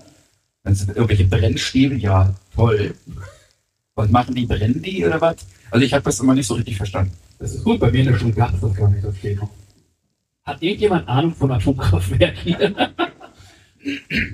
Dann 0.63 0.75
sind 0.75 0.89
irgendwelche 0.89 1.25
Brennstäbe, 1.25 1.95
ja, 1.95 2.33
toll. 2.55 2.93
Was 3.97 4.11
machen 4.11 4.35
die? 4.35 4.45
Brennen 4.45 4.79
die 4.79 5.03
oder 5.03 5.19
was? 5.19 5.37
Also 5.71 5.83
ich 5.83 5.91
habe 5.91 6.03
das 6.03 6.19
immer 6.19 6.35
nicht 6.35 6.45
so 6.45 6.53
richtig 6.53 6.77
verstanden. 6.77 7.11
Das 7.39 7.53
ist 7.55 7.63
gut, 7.63 7.79
bei 7.79 7.91
mir 7.91 8.01
in 8.01 8.11
der 8.11 8.19
Schule 8.19 8.33
gab 8.33 8.53
es 8.53 8.61
das 8.61 8.73
gar 8.75 8.89
nicht, 8.91 9.03
das 9.03 9.19
Thema. 9.19 9.49
Hat 10.45 10.61
irgendjemand 10.61 11.07
Ahnung 11.07 11.33
von 11.33 11.51
Atomkraftwerken 11.51 12.41
hier? 12.41 12.75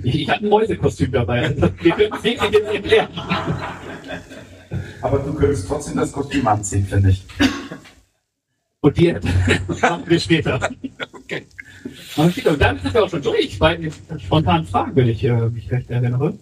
Ich, 0.04 0.22
ich 0.22 0.30
habe 0.30 0.44
ein 0.46 0.50
Mäusekostüm 0.50 1.12
dabei. 1.12 1.44
Also 1.44 1.62
wir 1.62 1.92
können 1.92 2.14
es 2.14 2.24
wirklich 2.24 2.52
jetzt 2.52 2.74
erklären. 2.74 3.08
Aber 5.02 5.20
du 5.20 5.34
könntest 5.34 5.68
trotzdem 5.68 5.98
das 5.98 6.12
Kostüm 6.12 6.48
anziehen, 6.48 6.88
finde 6.88 7.12
ich. 7.12 7.24
Und 8.80 8.98
die 8.98 9.14
machen 9.82 10.04
wir 10.08 10.20
später. 10.20 10.60
Okay. 11.14 11.46
Okay, 12.18 12.50
Und 12.50 12.60
dann 12.60 12.80
sind 12.80 12.94
wir 12.96 13.04
auch 13.04 13.10
schon 13.10 13.22
durch 13.22 13.60
bei 13.60 13.76
den 13.76 13.94
spontanen 14.18 14.66
Fragen, 14.66 14.96
wenn 14.96 15.10
ich 15.10 15.24
äh, 15.24 15.50
mich 15.50 15.70
recht 15.70 15.92
erinnere. 15.92 16.34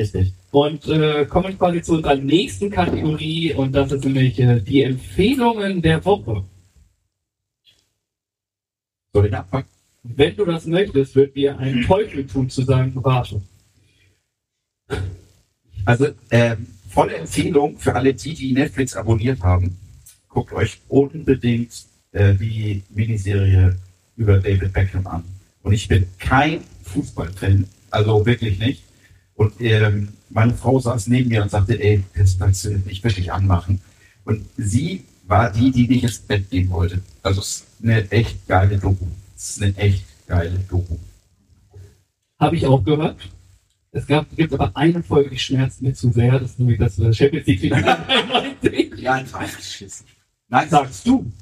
Richtig. 0.00 0.32
Und 0.50 0.88
äh, 0.88 1.26
kommen 1.26 1.58
quasi 1.58 1.82
zu 1.82 1.96
unserer 1.96 2.16
nächsten 2.16 2.70
Kategorie 2.70 3.52
und 3.52 3.72
das 3.72 3.92
ist 3.92 4.02
nämlich 4.02 4.38
äh, 4.38 4.58
die 4.60 4.82
Empfehlungen 4.82 5.82
der 5.82 6.02
Woche. 6.02 6.42
Soll 9.12 9.26
ich 9.26 9.36
anfangen? 9.36 9.66
Wenn 10.02 10.34
du 10.36 10.46
das 10.46 10.64
möchtest, 10.64 11.14
wird 11.14 11.36
mir 11.36 11.58
ein 11.58 11.82
Teufel 11.82 12.26
tun 12.26 12.48
zu 12.48 12.62
sagen, 12.62 12.92
warte. 12.94 13.42
Also, 15.84 16.08
ähm, 16.30 16.66
volle 16.88 17.16
Empfehlung 17.16 17.76
für 17.76 17.94
alle 17.94 18.14
die, 18.14 18.32
die 18.32 18.52
Netflix 18.52 18.96
abonniert 18.96 19.42
haben. 19.42 19.76
Guckt 20.28 20.54
euch 20.54 20.80
unbedingt 20.88 21.72
äh, 22.12 22.34
die 22.34 22.82
Miniserie 22.88 23.76
über 24.16 24.38
David 24.38 24.72
Beckham 24.72 25.06
an. 25.06 25.24
Und 25.62 25.74
ich 25.74 25.86
bin 25.86 26.06
kein 26.18 26.62
Fußballfan, 26.84 27.66
also 27.90 28.24
wirklich 28.24 28.58
nicht. 28.58 28.89
Und 29.40 29.58
ähm, 29.60 30.08
meine 30.28 30.52
Frau 30.52 30.78
saß 30.78 31.06
neben 31.06 31.30
mir 31.30 31.42
und 31.42 31.50
sagte, 31.50 31.82
ey, 31.82 32.04
das 32.14 32.38
kannst 32.38 32.66
du 32.66 32.76
nicht 32.76 33.02
wirklich 33.02 33.32
anmachen. 33.32 33.80
Und 34.26 34.44
sie 34.58 35.04
war 35.26 35.50
die, 35.50 35.70
die 35.70 35.88
nicht 35.88 36.04
ins 36.04 36.18
Bett 36.18 36.50
gehen 36.50 36.68
wollte. 36.68 37.00
Also 37.22 37.40
es 37.40 37.46
ist 37.46 37.66
eine 37.82 38.10
echt 38.10 38.46
geile 38.46 38.76
Doku. 38.76 39.06
Es 39.34 39.52
ist 39.52 39.62
eine 39.62 39.74
echt 39.78 40.04
geile 40.26 40.58
Doku. 40.68 40.94
Habe 42.38 42.56
ich 42.56 42.66
auch 42.66 42.84
gehört. 42.84 43.16
Es 43.92 44.06
gab, 44.06 44.26
gibt 44.36 44.52
aber 44.52 44.76
eine 44.76 45.02
Folge, 45.02 45.30
die 45.30 45.38
schmerzt 45.38 45.80
mir 45.80 45.94
zu 45.94 46.12
sehr, 46.12 46.38
das 46.38 46.50
ist 46.50 46.58
nämlich 46.58 46.78
das 46.78 46.98
äh, 46.98 47.10
Champions 47.10 47.46
League 47.46 47.60
Finale 47.60 48.06
91. 48.62 49.00
Ja, 49.00 49.14
einfach 49.14 49.56
geschissen. 49.56 50.04
Nein, 50.48 50.68
sagst 50.68 51.06
du. 51.06 51.32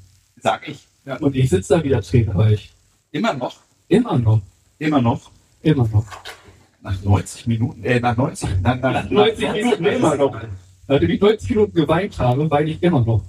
Sag 0.41 0.69
ich. 0.69 0.87
Ja. 1.03 1.17
Und 1.17 1.35
ich 1.35 1.49
sitze 1.49 1.75
da 1.75 1.83
wieder 1.83 2.01
tränenreich. 2.01 2.71
Immer 3.11 3.33
noch. 3.33 3.59
Immer 3.89 4.17
noch. 4.17 4.41
Immer 4.77 5.01
noch. 5.01 5.31
Immer 5.61 5.85
noch. 5.89 6.05
Nach 6.81 7.03
90 7.03 7.47
Minuten, 7.47 7.83
äh, 7.83 7.99
nach 7.99 8.15
90, 8.15 8.49
nach, 8.61 8.79
nach, 8.79 9.03
Nach 9.03 9.09
90 9.09 9.51
Minuten 9.51 9.85
immer 9.85 10.15
noch. 10.15 10.41
Nachdem 10.87 11.09
ich 11.09 11.21
90 11.21 11.49
Minuten 11.49 11.73
geweint 11.73 12.17
habe, 12.19 12.49
weine 12.49 12.69
ich 12.71 12.81
immer 12.81 13.01
noch. 13.01 13.23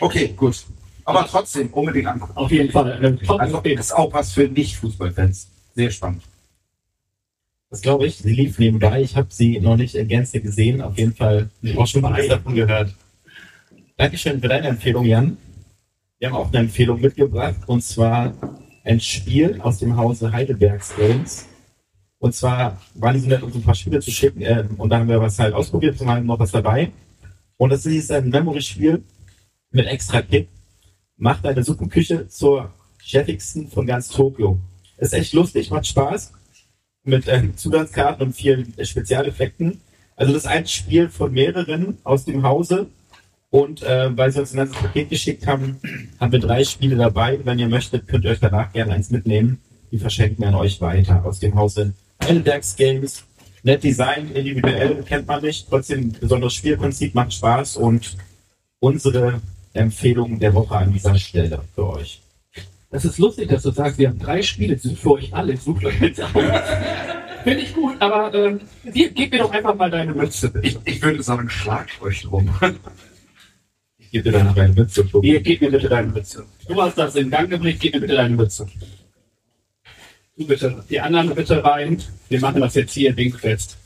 Okay, 0.00 0.34
gut. 0.36 0.64
Aber 1.04 1.26
trotzdem, 1.26 1.68
unbedingt 1.68 2.06
angucken. 2.06 2.36
Auf 2.36 2.50
jeden 2.50 2.70
Fall. 2.70 3.18
Äh, 3.20 3.28
Also, 3.28 3.60
das 3.60 3.86
ist 3.86 3.92
auch 3.92 4.12
was 4.12 4.32
für 4.32 4.48
Nicht-Fußballfans. 4.48 5.48
Sehr 5.74 5.90
spannend. 5.90 6.22
Das 7.70 7.82
glaube 7.82 8.06
ich. 8.06 8.18
Sie 8.18 8.32
lief 8.32 8.58
nebenbei. 8.58 9.02
Ich 9.02 9.16
habe 9.16 9.28
sie 9.30 9.58
noch 9.60 9.76
nicht 9.76 9.94
in 9.94 10.06
Gänze 10.06 10.40
gesehen. 10.40 10.80
Auf 10.80 10.96
jeden 10.96 11.14
Fall 11.14 11.50
auch 11.76 11.86
schon 11.86 12.04
alles 12.04 12.28
davon 12.28 12.54
gehört. 12.54 12.94
Dankeschön 13.96 14.40
für 14.40 14.48
deine 14.48 14.68
Empfehlung, 14.68 15.04
Jan. 15.04 15.36
Wir 16.18 16.28
haben 16.28 16.36
auch 16.36 16.48
eine 16.48 16.58
Empfehlung 16.58 17.00
mitgebracht 17.00 17.56
und 17.66 17.82
zwar 17.82 18.32
ein 18.84 19.00
Spiel 19.00 19.60
aus 19.60 19.78
dem 19.78 19.96
Hause 19.96 20.32
Heidelbergs 20.32 20.94
Games. 20.96 21.46
Und 22.24 22.34
zwar 22.34 22.80
waren 22.94 23.12
die 23.12 23.20
so 23.20 23.28
nett, 23.28 23.42
uns 23.42 23.54
ein 23.54 23.60
paar 23.60 23.74
Spiele 23.74 24.00
zu 24.00 24.10
schicken 24.10 24.40
äh, 24.40 24.64
und 24.78 24.88
da 24.88 24.98
haben 24.98 25.10
wir 25.10 25.20
was 25.20 25.38
halt 25.38 25.52
ausprobiert 25.52 26.00
und 26.00 26.08
haben 26.08 26.24
noch 26.24 26.38
was 26.38 26.52
dabei. 26.52 26.90
Und 27.58 27.68
das 27.68 27.84
ist 27.84 28.10
ein 28.10 28.30
Memory-Spiel 28.30 29.02
mit 29.72 29.86
extra 29.86 30.22
Kick. 30.22 30.48
Macht 31.18 31.44
deine 31.44 31.62
Suppenküche 31.62 32.26
zur 32.28 32.72
chefigsten 32.96 33.68
von 33.68 33.84
ganz 33.84 34.08
Tokio. 34.08 34.58
Ist 34.96 35.12
echt 35.12 35.34
lustig, 35.34 35.70
macht 35.70 35.86
Spaß. 35.86 36.32
Mit 37.02 37.28
äh, 37.28 37.54
Zusatzkarten 37.56 38.28
und 38.28 38.32
vielen 38.32 38.72
äh, 38.78 38.86
Spezialeffekten. 38.86 39.82
Also 40.16 40.32
das 40.32 40.44
ist 40.44 40.48
ein 40.48 40.66
Spiel 40.66 41.10
von 41.10 41.30
mehreren 41.30 41.98
aus 42.04 42.24
dem 42.24 42.42
Hause. 42.42 42.86
Und 43.50 43.82
äh, 43.82 44.16
weil 44.16 44.32
sie 44.32 44.40
uns 44.40 44.54
ein 44.54 44.56
ganzes 44.56 44.78
Paket 44.78 45.10
geschickt 45.10 45.46
haben, 45.46 45.78
haben 46.18 46.32
wir 46.32 46.40
drei 46.40 46.64
Spiele 46.64 46.96
dabei. 46.96 47.38
Wenn 47.44 47.58
ihr 47.58 47.68
möchtet, 47.68 48.08
könnt 48.08 48.24
ihr 48.24 48.30
euch 48.30 48.40
danach 48.40 48.72
gerne 48.72 48.94
eins 48.94 49.10
mitnehmen. 49.10 49.60
Die 49.92 49.98
verschenken 49.98 50.40
wir 50.40 50.48
an 50.48 50.54
euch 50.54 50.80
weiter 50.80 51.22
aus 51.26 51.38
dem 51.38 51.54
Hause 51.54 51.92
Heidelbergs 52.24 52.76
Games. 52.76 53.24
Nett 53.62 53.82
Design, 53.82 54.30
individuell 54.34 55.02
kennt 55.02 55.26
man 55.26 55.42
nicht. 55.42 55.68
Trotzdem 55.68 56.12
besonderes 56.12 56.54
Spielprinzip, 56.54 57.14
macht 57.14 57.32
Spaß 57.32 57.76
und 57.76 58.16
unsere 58.78 59.40
Empfehlung 59.72 60.38
der 60.38 60.54
Woche 60.54 60.76
an 60.76 60.92
dieser 60.92 61.16
Stelle 61.16 61.60
für 61.74 61.88
euch. 61.88 62.20
Das 62.90 63.04
ist 63.04 63.18
lustig, 63.18 63.48
dass 63.48 63.62
du 63.62 63.70
sagst, 63.70 63.98
wir 63.98 64.08
haben 64.08 64.18
drei 64.18 64.42
Spiele, 64.42 64.76
die 64.76 64.88
sind 64.88 64.98
für 64.98 65.12
euch 65.12 65.34
alle. 65.34 65.56
Sucht 65.56 65.84
euch 65.84 66.00
jetzt 66.00 66.22
aus. 66.22 66.30
Finde 67.42 67.60
ich 67.60 67.74
gut, 67.74 68.00
aber 68.00 68.32
ähm, 68.32 68.60
dir, 68.94 69.10
gib 69.10 69.32
mir 69.32 69.38
doch 69.40 69.50
einfach 69.50 69.74
mal 69.74 69.90
deine 69.90 70.14
Mütze. 70.14 70.52
Ich, 70.62 70.78
ich 70.84 71.02
würde 71.02 71.22
sagen, 71.22 71.50
schlagt 71.50 72.00
euch 72.00 72.22
drum. 72.22 72.48
Ich 73.98 74.10
gebe 74.10 74.30
dir 74.30 74.38
danach 74.38 74.56
eine 74.56 74.72
Mütze. 74.72 75.06
Hier, 75.22 75.40
gib 75.40 75.60
mir 75.60 75.70
bitte 75.70 75.88
deine 75.88 76.08
Mütze. 76.08 76.44
Du 76.68 76.80
hast 76.80 76.96
das 76.96 77.16
in 77.16 77.30
Gang 77.30 77.50
gebracht, 77.50 77.76
gib 77.80 77.94
mir 77.94 78.00
bitte 78.00 78.14
deine 78.14 78.36
Mütze. 78.36 78.66
Du 80.36 80.46
bitte, 80.46 80.84
die 80.90 81.00
anderen 81.00 81.34
bitte 81.34 81.62
rein. 81.62 82.02
Wir 82.28 82.40
machen 82.40 82.60
das 82.60 82.74
jetzt 82.74 82.92
hier 82.92 83.12
dingfest. 83.12 83.76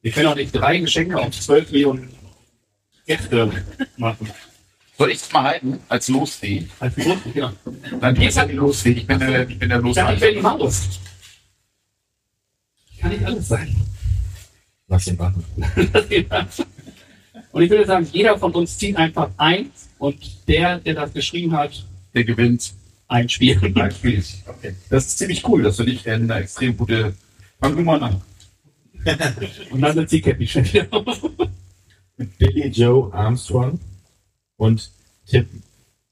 Wir 0.00 0.12
können 0.12 0.28
auch 0.28 0.36
nicht 0.36 0.52
drei 0.52 0.78
Geschenke 0.78 1.18
auf 1.18 1.38
zwölf 1.38 1.70
Millionen 1.72 2.10
Gäste 3.06 3.50
machen. 3.96 4.30
Soll 4.96 5.10
ich 5.10 5.16
es 5.16 5.32
mal 5.32 5.42
halten? 5.42 5.80
Als 5.88 6.08
Losfee? 6.08 6.68
Als 6.78 6.94
Grund, 6.94 7.20
ja. 7.34 7.52
Du 7.64 8.12
bist 8.14 8.36
ja 8.36 8.46
die 8.46 8.54
Losfee. 8.54 8.92
Ich 8.92 9.06
bin 9.06 9.18
der, 9.18 9.48
ich 9.48 9.58
bin 9.58 9.68
der 9.68 9.84
Ich 9.84 9.94
sag, 9.94 10.14
ich 10.14 10.20
will 10.20 10.34
die 10.34 10.40
Maus. 10.40 11.00
Kann 13.00 13.10
nicht 13.10 13.24
alles 13.24 13.48
sein. 13.48 13.76
Lass 14.86 15.06
ihn 15.06 15.16
machen. 15.16 15.44
Und 17.52 17.62
ich 17.62 17.70
würde 17.70 17.86
sagen, 17.86 18.08
jeder 18.12 18.38
von 18.38 18.52
uns 18.52 18.78
zieht 18.78 18.96
einfach 18.96 19.30
eins 19.36 19.88
und 19.98 20.48
der, 20.48 20.78
der 20.78 20.94
das 20.94 21.12
geschrieben 21.12 21.56
hat, 21.56 21.84
Der 22.14 22.24
gewinnt 22.24 22.72
ein 23.08 23.28
Spiel. 23.28 23.58
ein 23.74 23.90
Spiel. 23.90 24.22
Okay. 24.46 24.74
Das 24.90 25.06
ist 25.06 25.18
ziemlich 25.18 25.46
cool. 25.48 25.62
Das 25.62 25.76
finde 25.76 25.92
ich 25.92 26.08
eine 26.08 26.34
extrem 26.34 26.76
gute. 26.76 27.14
Fang 27.60 27.74
du 27.74 27.82
mal 27.82 28.02
an. 28.02 28.22
Und 29.70 29.80
dann 29.80 29.94
sind 29.94 30.10
sie 30.10 30.20
Cappy 30.20 30.46
schon 30.46 30.64
wieder. 30.64 30.86
Mit 32.16 32.36
Billy 32.38 32.68
Joe 32.68 33.12
Armstrong 33.14 33.78
und 34.56 34.90
Tip 35.24 35.46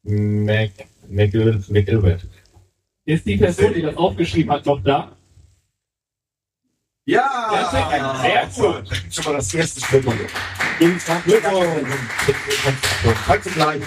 Mac, 0.04 0.70
McIl, 1.08 1.64
McIlbert. 1.68 2.24
Ist 3.04 3.26
die 3.26 3.36
Person, 3.36 3.74
die 3.74 3.82
das 3.82 3.96
aufgeschrieben 3.96 4.52
hat, 4.52 4.64
noch 4.66 4.80
da? 4.84 5.16
Ja! 7.06 7.68
Sehr 8.22 8.46
gut. 8.46 8.88
Da 8.88 8.94
gibt's 8.94 9.16
schon 9.16 9.24
mal 9.24 9.38
das 9.38 9.52
erste 9.52 9.80
Spiel. 9.80 10.02
Kannst 10.78 11.08
Kannst 13.26 13.46
du 13.46 13.50
gleich. 13.50 13.82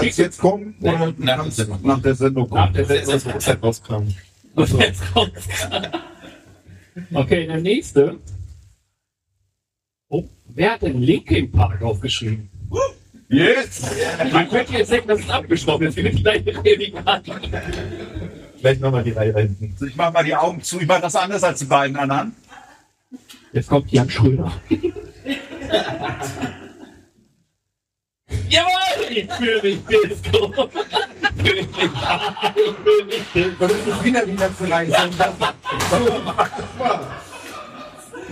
Kannst 0.00 0.18
du 0.18 0.22
jetzt 0.22 0.38
kommen? 0.40 0.74
Oder 0.80 1.14
Nach 1.18 1.36
kannst 1.36 1.58
der 1.58 1.64
Sendung. 1.66 1.86
nach 1.86 2.02
der 2.02 2.14
Sendung 2.14 2.48
Nach 2.50 2.72
kommen? 2.72 2.72
der 2.74 2.84
Das 2.84 2.96
ist 2.98 3.12
das 3.12 3.26
Uhrzeit 3.34 3.62
rauskommen. 3.62 4.16
Und 4.54 4.80
jetzt 4.80 5.02
kommt's. 5.12 5.48
Okay, 7.12 7.46
der 7.46 7.58
nächste. 7.60 8.18
Oh, 10.08 10.24
wer 10.54 10.72
hat 10.72 10.82
denn 10.82 11.02
Linkin 11.02 11.52
Park 11.52 11.82
aufgeschrieben? 11.82 12.48
Yes! 13.28 13.82
Man 14.32 14.48
könnte 14.48 14.72
jetzt 14.72 14.90
denken, 14.90 15.08
das 15.08 15.20
ist 15.20 15.30
abgeschlossen. 15.30 15.82
Jetzt 15.82 15.98
ich 15.98 16.22
gleich 16.22 16.42
Prädikat. 16.44 17.24
Vielleicht 18.58 18.80
nochmal 18.80 19.04
die 19.04 19.10
Reihe 19.10 19.34
hinten. 19.36 19.76
Ich 19.86 19.96
mach 19.96 20.10
mal 20.10 20.24
die 20.24 20.34
Augen 20.34 20.62
zu. 20.62 20.80
Ich 20.80 20.86
mach 20.86 21.00
das 21.02 21.16
anders 21.16 21.42
als 21.44 21.58
die 21.58 21.66
beiden 21.66 21.96
anderen. 21.96 22.34
Jetzt 23.52 23.68
kommt 23.68 23.92
Jan 23.92 24.08
Schröder. 24.08 24.52
Jawohl! 28.48 29.10
Ich 29.10 29.32
fühle 29.32 29.62
mich 29.62 29.80
Disco. 29.86 30.68
Ich 31.36 31.42
fühle 31.42 31.62
mich 31.62 31.68
Ich 31.74 32.76
fühle 32.82 33.04
mich 33.04 33.22
Disco. 33.32 33.66
Das 33.66 33.72
ist 33.72 34.04
wieder 34.04 34.26
die 34.26 34.36
letzte 34.36 34.70
Reihe. 34.70 35.10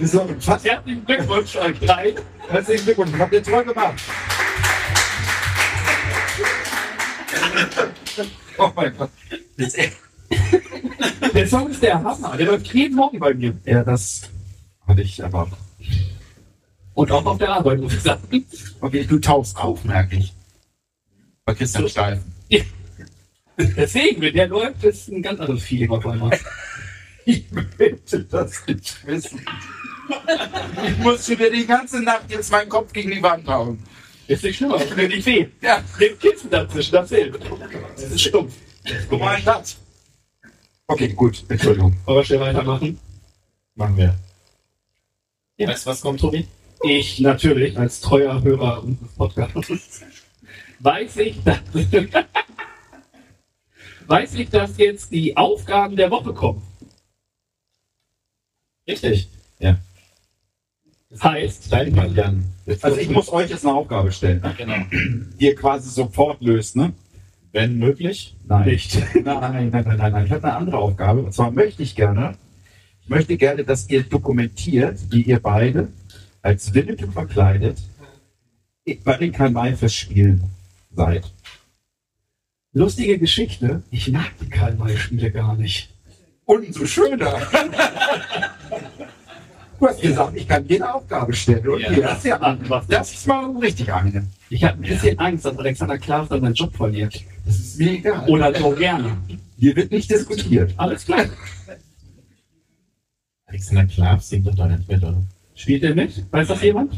So, 0.03 0.29
Herzlichen 0.63 1.05
Glückwunsch 1.05 1.57
euch 1.57 1.79
drei. 1.81 2.15
herzlichen 2.49 2.85
Glückwunsch. 2.85 3.19
Habt 3.19 3.33
ihr 3.33 3.43
toll 3.43 3.65
gemacht. 3.65 3.95
Oh 8.59 8.71
mein 8.75 8.97
Gott. 8.97 9.11
Der 11.35 11.47
Song 11.47 11.71
ist 11.71 11.83
der 11.83 12.03
Hammer. 12.03 12.37
Der 12.37 12.47
läuft 12.47 12.67
jeden 12.73 12.97
Morgen 12.97 13.19
bei 13.19 13.35
mir. 13.35 13.57
Ja, 13.65 13.85
das 13.85 14.23
hatte 14.87 15.03
ich 15.03 15.23
aber. 15.25 15.49
Und 16.95 17.11
auch 17.11 17.27
auf 17.27 17.39
der 17.39 17.51
Arbeit, 17.51 17.81
muss 17.81 17.95
ich 17.95 18.03
sagen. 18.03 18.47
Okay, 18.81 19.05
du 19.05 19.19
tauchst 19.19 19.57
auf, 19.57 19.85
merke 19.85 20.17
ich. 20.17 20.33
Bei 21.45 21.55
Christian 21.55 21.89
Steifen. 21.89 22.35
Deswegen, 23.57 24.21
wenn 24.21 24.35
der 24.35 24.49
läuft, 24.49 24.83
ist 24.83 25.09
ein 25.09 25.23
ganz 25.23 25.41
anderes 25.41 25.63
Feeling 25.63 25.91
auf 25.91 26.07
einmal. 26.07 26.39
Ich 27.25 27.45
möchte 27.51 28.25
das 28.25 28.67
nicht 28.67 29.07
wissen. 29.07 29.41
Ich 30.87 30.99
muss 30.99 31.29
wieder 31.29 31.49
die 31.51 31.67
ganze 31.67 32.03
Nacht 32.03 32.31
jetzt 32.31 32.51
meinen 32.51 32.69
Kopf 32.69 32.93
gegen 32.93 33.11
die 33.11 33.23
Wand 33.23 33.47
hauen. 33.49 33.79
Ist 34.27 34.43
nicht 34.43 34.57
schlimm, 34.57 34.73
tut 34.73 34.97
mir 34.97 35.09
nicht 35.09 35.25
weh. 35.27 35.47
Ja, 35.63 35.83
Den 36.01 36.19
Kissen 36.19 36.51
dazwischen, 36.51 36.93
das 36.93 37.09
hilft. 37.11 37.41
Das 37.95 38.05
ist 38.05 38.21
stumpf. 38.21 38.55
guck 39.09 39.21
mal, 39.21 39.39
Schatz. 39.41 39.79
Okay, 40.87 41.09
gut. 41.09 41.45
Entschuldigung. 41.49 41.97
Wollen 42.05 42.19
wir 42.19 42.25
schnell 42.25 42.41
weitermachen? 42.41 42.99
Machen 43.75 43.97
wir. 43.97 44.15
Ja. 45.57 45.69
Weißt 45.69 45.87
du, 45.87 45.91
was 45.91 46.01
kommt, 46.01 46.21
Tobi? 46.21 46.47
Ich 46.87 47.21
natürlich, 47.21 47.79
als 47.79 48.01
treuer 48.01 48.43
Hörer 48.43 48.83
unseres 48.83 49.13
Podcasts, 49.13 50.03
weiß 50.81 51.17
ich, 51.19 51.43
dass, 51.43 51.61
weiß 54.07 54.35
ich, 54.35 54.51
dass 54.51 54.77
jetzt 54.77 55.11
die 55.11 55.37
Aufgaben 55.37 55.97
der 55.97 56.11
Woche 56.11 56.35
kommen. 56.35 56.63
Richtig. 58.87 59.29
Ja. 59.59 59.79
Das 61.09 61.23
heißt, 61.23 61.73
Dein 61.73 62.15
Jan. 62.15 62.45
Also 62.83 62.99
ich 62.99 63.09
muss 63.09 63.33
euch 63.33 63.49
jetzt 63.49 63.65
eine 63.65 63.75
Aufgabe 63.75 64.13
stellen? 64.13 64.43
Genau. 64.59 64.75
die 64.91 65.47
ihr 65.47 65.55
quasi 65.55 65.89
sofort 65.89 66.43
löst, 66.43 66.77
ne? 66.77 66.93
Wenn 67.53 67.79
möglich. 67.79 68.37
Nein. 68.45 68.69
nicht. 68.69 68.97
Nein, 69.15 69.25
nein, 69.25 69.71
nein, 69.71 69.97
nein, 69.97 70.13
nein. 70.13 70.27
Ich 70.27 70.33
habe 70.33 70.45
eine 70.45 70.57
andere 70.57 70.79
Aufgabe. 70.79 71.23
Und 71.23 71.33
zwar 71.33 71.53
möchte 71.53 71.83
ich 71.83 71.95
gerne, 71.95 72.37
ich 73.01 73.09
möchte 73.09 73.37
gerne, 73.37 73.65
dass 73.65 73.89
ihr 73.89 74.03
dokumentiert, 74.03 74.99
wie 75.11 75.23
ihr 75.23 75.39
beide 75.39 75.89
als 76.45 76.75
Winnetou 76.75 77.11
verkleidet 77.11 77.79
bei 79.03 79.17
den 79.17 79.33
Karl-May-Festspielen 79.33 80.45
seid. 80.95 81.33
Lustige 82.75 83.19
Geschichte. 83.19 83.83
Ich 83.91 84.11
mag 84.13 84.31
die 84.41 84.51
Karl-May-Spiele 84.51 85.31
gar 85.31 85.57
nicht. 85.57 85.91
Umso 86.45 86.87
schöner. 86.87 87.41
Du 89.81 89.89
hast 89.89 90.01
gesagt, 90.01 90.37
ich 90.37 90.49
kann 90.49 90.65
jede 90.67 90.95
Aufgabe 90.95 91.33
stellen. 91.35 91.69
Und 91.69 91.81
Ja. 91.81 91.91
hier, 91.91 92.03
das 92.05 92.19
ist 92.19 92.25
ja 92.25 92.59
was 92.69 92.87
Das 92.87 93.13
ist 93.13 93.27
mal 93.27 93.51
richtig 93.59 93.93
eine. 93.93 94.27
Ich 94.49 94.63
habe 94.65 94.79
ein 94.79 94.83
bisschen 94.83 95.19
Angst, 95.19 95.45
dass 95.45 95.59
Alexander 95.59 95.99
Klaas 95.99 96.29
dann 96.29 96.41
seinen 96.41 96.55
Job 96.55 96.75
verliert. 96.75 97.23
Das 97.45 97.57
ist 97.57 97.79
mir 97.79 97.91
egal. 97.91 98.27
Oder 98.31 98.55
so 98.55 98.71
gerne. 98.71 99.19
Hier 99.59 99.77
wird 99.77 99.91
nicht 99.91 100.09
diskutiert. 100.11 100.73
Alles 100.77 101.05
klar. 101.05 101.27
Alexander 103.47 103.85
Klapp 103.87 104.23
singt 104.23 104.47
doch 104.47 104.55
da 104.55 104.69
nicht 104.69 104.89
mit, 104.89 105.03
oder? 105.03 105.23
Spielt 105.55 105.85
er 105.85 105.95
mit? 105.95 106.25
Weiß 106.33 106.49
das 106.49 106.63
jemand? 106.63 106.93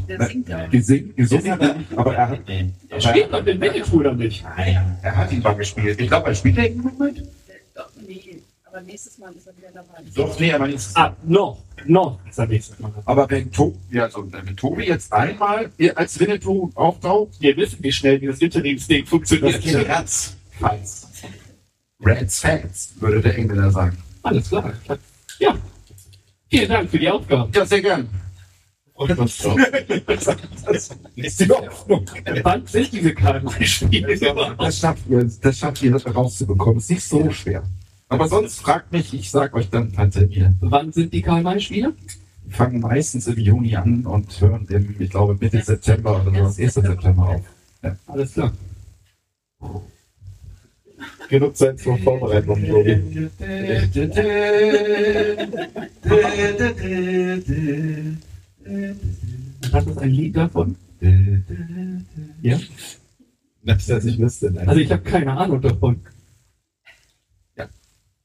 Gesing, 0.70 1.14
gesungen 1.14 1.50
hat 1.52 1.60
er 1.60 1.74
nicht, 1.74 1.92
aber 1.98 2.14
er 2.16 2.28
hat. 2.30 2.40
Er 2.88 3.00
spielt 3.00 3.32
doch 3.32 3.44
den 3.44 3.60
Winnetou 3.60 3.98
oder 3.98 4.14
nicht? 4.14 4.44
Nein, 4.44 4.98
er 5.02 5.16
hat 5.16 5.30
ihn 5.32 5.42
mal 5.42 5.54
gespielt. 5.54 6.00
Ich 6.00 6.08
glaube, 6.08 6.28
er 6.28 6.34
spielt 6.34 6.56
er 6.56 6.64
irgendwo 6.64 7.04
mit. 7.04 7.22
Doch, 7.74 7.90
nee, 8.06 8.40
aber 8.64 8.80
nächstes 8.80 9.18
Mal 9.18 9.32
ist 9.32 9.46
er 9.46 9.56
wieder 9.56 9.68
dabei. 9.74 10.02
Doch, 10.14 10.40
nee, 10.40 10.52
aber 10.52 10.66
nicht. 10.68 10.86
Ah, 10.94 11.14
noch. 11.24 11.62
Noch. 11.84 12.18
Das 12.26 12.38
habe 12.38 12.54
ich 12.54 12.70
mal. 12.78 12.92
Aber 13.04 13.28
wenn, 13.28 13.52
to 13.52 13.74
ja, 13.90 14.04
also, 14.04 14.26
wenn 14.32 14.56
Tobi 14.56 14.84
jetzt 14.84 15.12
einmal 15.12 15.70
als 15.94 16.18
Winnetou 16.18 16.70
auftaucht, 16.74 17.40
Wir 17.40 17.56
wissen, 17.56 17.78
wie 17.82 17.92
schnell 17.92 18.18
dieses 18.18 18.40
Interimsding 18.40 19.02
das 19.02 19.10
funktioniert. 19.10 19.60
geht 19.60 19.88
Ratz. 19.88 20.34
Falls. 20.58 21.08
Rats 22.00 22.40
Fans, 22.40 22.94
würde 23.00 23.20
der 23.20 23.36
Engländer 23.36 23.70
sagen. 23.70 23.96
Alles 24.22 24.48
klar. 24.48 24.72
Ja. 25.38 25.56
Vielen 26.48 26.68
Dank 26.68 26.90
für 26.90 26.98
die 26.98 27.08
Aufgabe. 27.10 27.50
Ja, 27.54 27.64
sehr 27.66 27.82
gern. 27.82 28.08
Drauf. 28.96 29.46
Ist 31.16 31.40
die 31.40 31.50
Hoffnung. 31.50 32.06
Wann 32.42 32.66
sind 32.66 32.92
diese 32.92 33.14
Karl-May-Spiele? 33.14 34.16
Das 34.58 34.78
schafft 34.78 35.06
ihr, 35.08 35.30
das 35.42 35.58
schafft 35.58 35.82
ihr, 35.82 35.92
das 35.92 36.06
rauszubekommen. 36.06 36.78
Ist 36.78 36.90
nicht 36.90 37.04
so 37.04 37.30
schwer. 37.30 37.62
Aber 38.08 38.28
sonst 38.28 38.60
fragt 38.60 38.92
mich, 38.92 39.12
ich 39.12 39.30
sag 39.30 39.54
euch 39.54 39.68
dann 39.68 39.92
ein 39.96 40.10
Termine. 40.10 40.56
Wann 40.60 40.92
sind 40.92 41.12
die 41.12 41.22
Karl-May-Spiele? 41.22 41.92
Wir 42.44 42.56
fangen 42.56 42.80
meistens 42.80 43.26
im 43.26 43.38
Juni 43.38 43.76
an 43.76 44.06
und 44.06 44.40
hören 44.40 44.66
im, 44.70 44.96
ich 44.98 45.10
glaube, 45.10 45.36
Mitte 45.38 45.62
September 45.62 46.22
oder 46.22 46.30
sowas, 46.30 46.58
1. 46.58 46.74
September 46.74 47.28
auf. 47.28 47.42
Alles 48.06 48.32
klar. 48.32 48.52
Genug 51.28 51.56
Zeit 51.56 51.80
zur 51.80 51.98
Vorbereitung, 51.98 52.64
Tobi. 52.64 53.28
Hat 59.72 59.86
das 59.86 59.98
ein 59.98 60.10
Lied 60.10 60.36
davon? 60.36 60.76
Ja? 62.42 62.58
Das 63.64 63.88
heißt, 63.88 64.06
ich 64.06 64.18
wüsste. 64.18 64.50
Nein. 64.50 64.68
Also 64.68 64.80
ich 64.80 64.90
habe 64.90 65.02
keine 65.02 65.32
Ahnung 65.36 65.60
davon. 65.60 66.00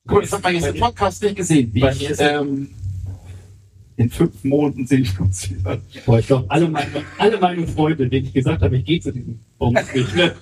Guck 0.08 0.14
mal, 0.16 0.22
das 0.22 0.32
hat 0.34 0.44
man 0.44 0.54
jetzt 0.56 0.68
im 0.68 0.80
Podcast 0.80 1.22
nicht 1.24 1.36
gesehen. 1.36 1.70
Wie 1.74 1.86
ich, 1.88 2.10
ist- 2.10 2.20
ähm, 2.22 2.70
in 3.98 4.10
fünf 4.10 4.44
Monaten 4.44 4.88
sehen 4.88 5.08
wir 5.14 5.22
uns 5.22 5.48
wieder. 5.52 5.80
Boah, 6.08 6.18
ich 6.20 6.26
glaube, 6.26 6.50
alle 6.50 6.68
meine, 6.68 6.90
alle 7.20 7.40
meine 7.40 7.68
Freunde, 7.68 8.10
denen 8.10 8.26
ich 8.26 8.34
gesagt 8.34 8.64
habe, 8.64 8.78
ich 8.78 8.86
gehe 8.86 9.00
zu 9.00 9.12
diesem 9.12 9.40
Bums 9.60 9.80
nicht, 9.94 10.16
ne? 10.16 10.34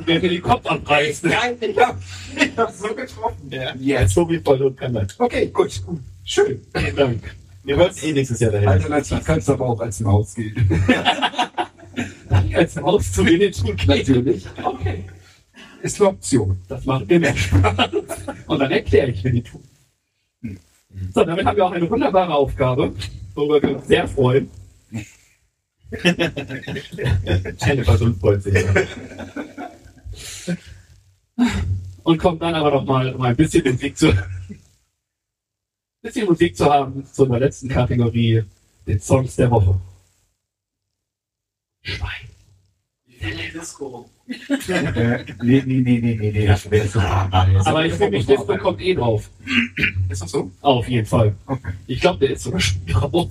Die 0.00 0.06
werden 0.06 0.22
mir 0.22 0.28
den 0.28 0.42
Kopf 0.42 0.66
abreißen. 0.66 1.30
Nein, 1.30 1.56
ich 1.60 1.78
hab, 1.78 1.98
ich 2.36 2.56
hab 2.58 2.70
so 2.72 2.94
getroffen. 2.94 3.48
Ja. 3.50 3.74
Jetzt 3.76 4.12
Tobi 4.14 4.38
voll 4.40 4.60
und 4.62 4.76
kann 4.76 4.92
das. 4.92 5.18
Okay, 5.18 5.46
gut, 5.46 5.82
gut. 5.86 6.00
Schön. 6.24 6.60
Vielen 6.76 6.96
Dank. 6.96 7.36
Wir 7.66 7.76
wollten 7.76 8.06
eh 8.06 8.12
nächstes 8.12 8.38
Jahr 8.38 8.52
dahin. 8.52 8.68
Alternativ 8.68 9.24
kannst 9.24 9.48
du 9.48 9.54
aber 9.54 9.66
auch 9.66 9.80
als 9.80 9.98
Maus 9.98 10.34
gehen. 10.36 10.54
Als 12.54 12.78
Auszugehen 12.78 13.52
tun 13.52 13.76
Natürlich. 13.86 14.46
Okay. 14.62 15.04
Ist 15.82 16.00
eine 16.00 16.10
Option. 16.10 16.62
Das 16.68 16.84
macht 16.84 17.08
mir 17.08 17.20
mehr 17.20 17.36
Spaß. 17.36 17.90
Und 18.46 18.58
dann 18.60 18.70
erkläre 18.70 19.10
ich, 19.10 19.22
die 19.22 19.42
tun. 19.42 19.62
So, 21.12 21.24
damit 21.24 21.44
haben 21.44 21.56
wir 21.56 21.66
auch 21.66 21.72
eine 21.72 21.90
wunderbare 21.90 22.34
Aufgabe, 22.34 22.94
worüber 23.34 23.62
wir 23.62 23.76
uns 23.76 23.86
sehr 23.86 24.06
freuen. 24.08 24.48
Jennifer 27.64 27.98
Sund 27.98 28.18
freut 28.18 28.42
sich. 28.42 28.64
Und 32.02 32.18
kommt 32.18 32.40
dann 32.42 32.54
aber 32.54 32.70
noch 32.70 32.84
mal, 32.84 33.14
um 33.14 33.22
ein 33.22 33.36
bisschen 33.36 33.64
Musik 33.70 33.98
zu, 33.98 34.12
bisschen 36.06 36.26
Musik 36.26 36.56
zu 36.56 36.64
haben 36.66 37.04
zu 37.04 37.22
unserer 37.22 37.40
letzten 37.40 37.68
Kategorie, 37.68 38.44
den 38.86 39.00
Songs 39.00 39.36
der 39.36 39.50
Woche. 39.50 39.78
Schwein. 41.82 42.10
Äh, 44.28 45.24
nee, 45.42 45.62
nee, 45.64 45.80
nee, 45.80 46.00
nee, 46.00 46.16
nee, 46.20 46.32
nee. 46.32 46.46
Das 46.46 46.68
wäre 46.70 46.88
so. 46.88 47.00
Aber 47.00 47.84
ich 47.86 47.92
finde, 47.94 48.18
mich, 48.18 48.26
das 48.26 48.46
bekommt 48.46 48.80
eh 48.80 48.94
drauf. 48.94 49.30
Ist 50.08 50.22
das 50.22 50.30
so? 50.30 50.50
Auf 50.60 50.88
jeden 50.88 51.06
Fall. 51.06 51.34
Okay. 51.46 51.72
Ich 51.86 52.00
glaube, 52.00 52.18
der 52.20 52.30
ist 52.34 52.42
sogar 52.42 52.60
schon 52.60 52.84
drauf. 52.86 53.28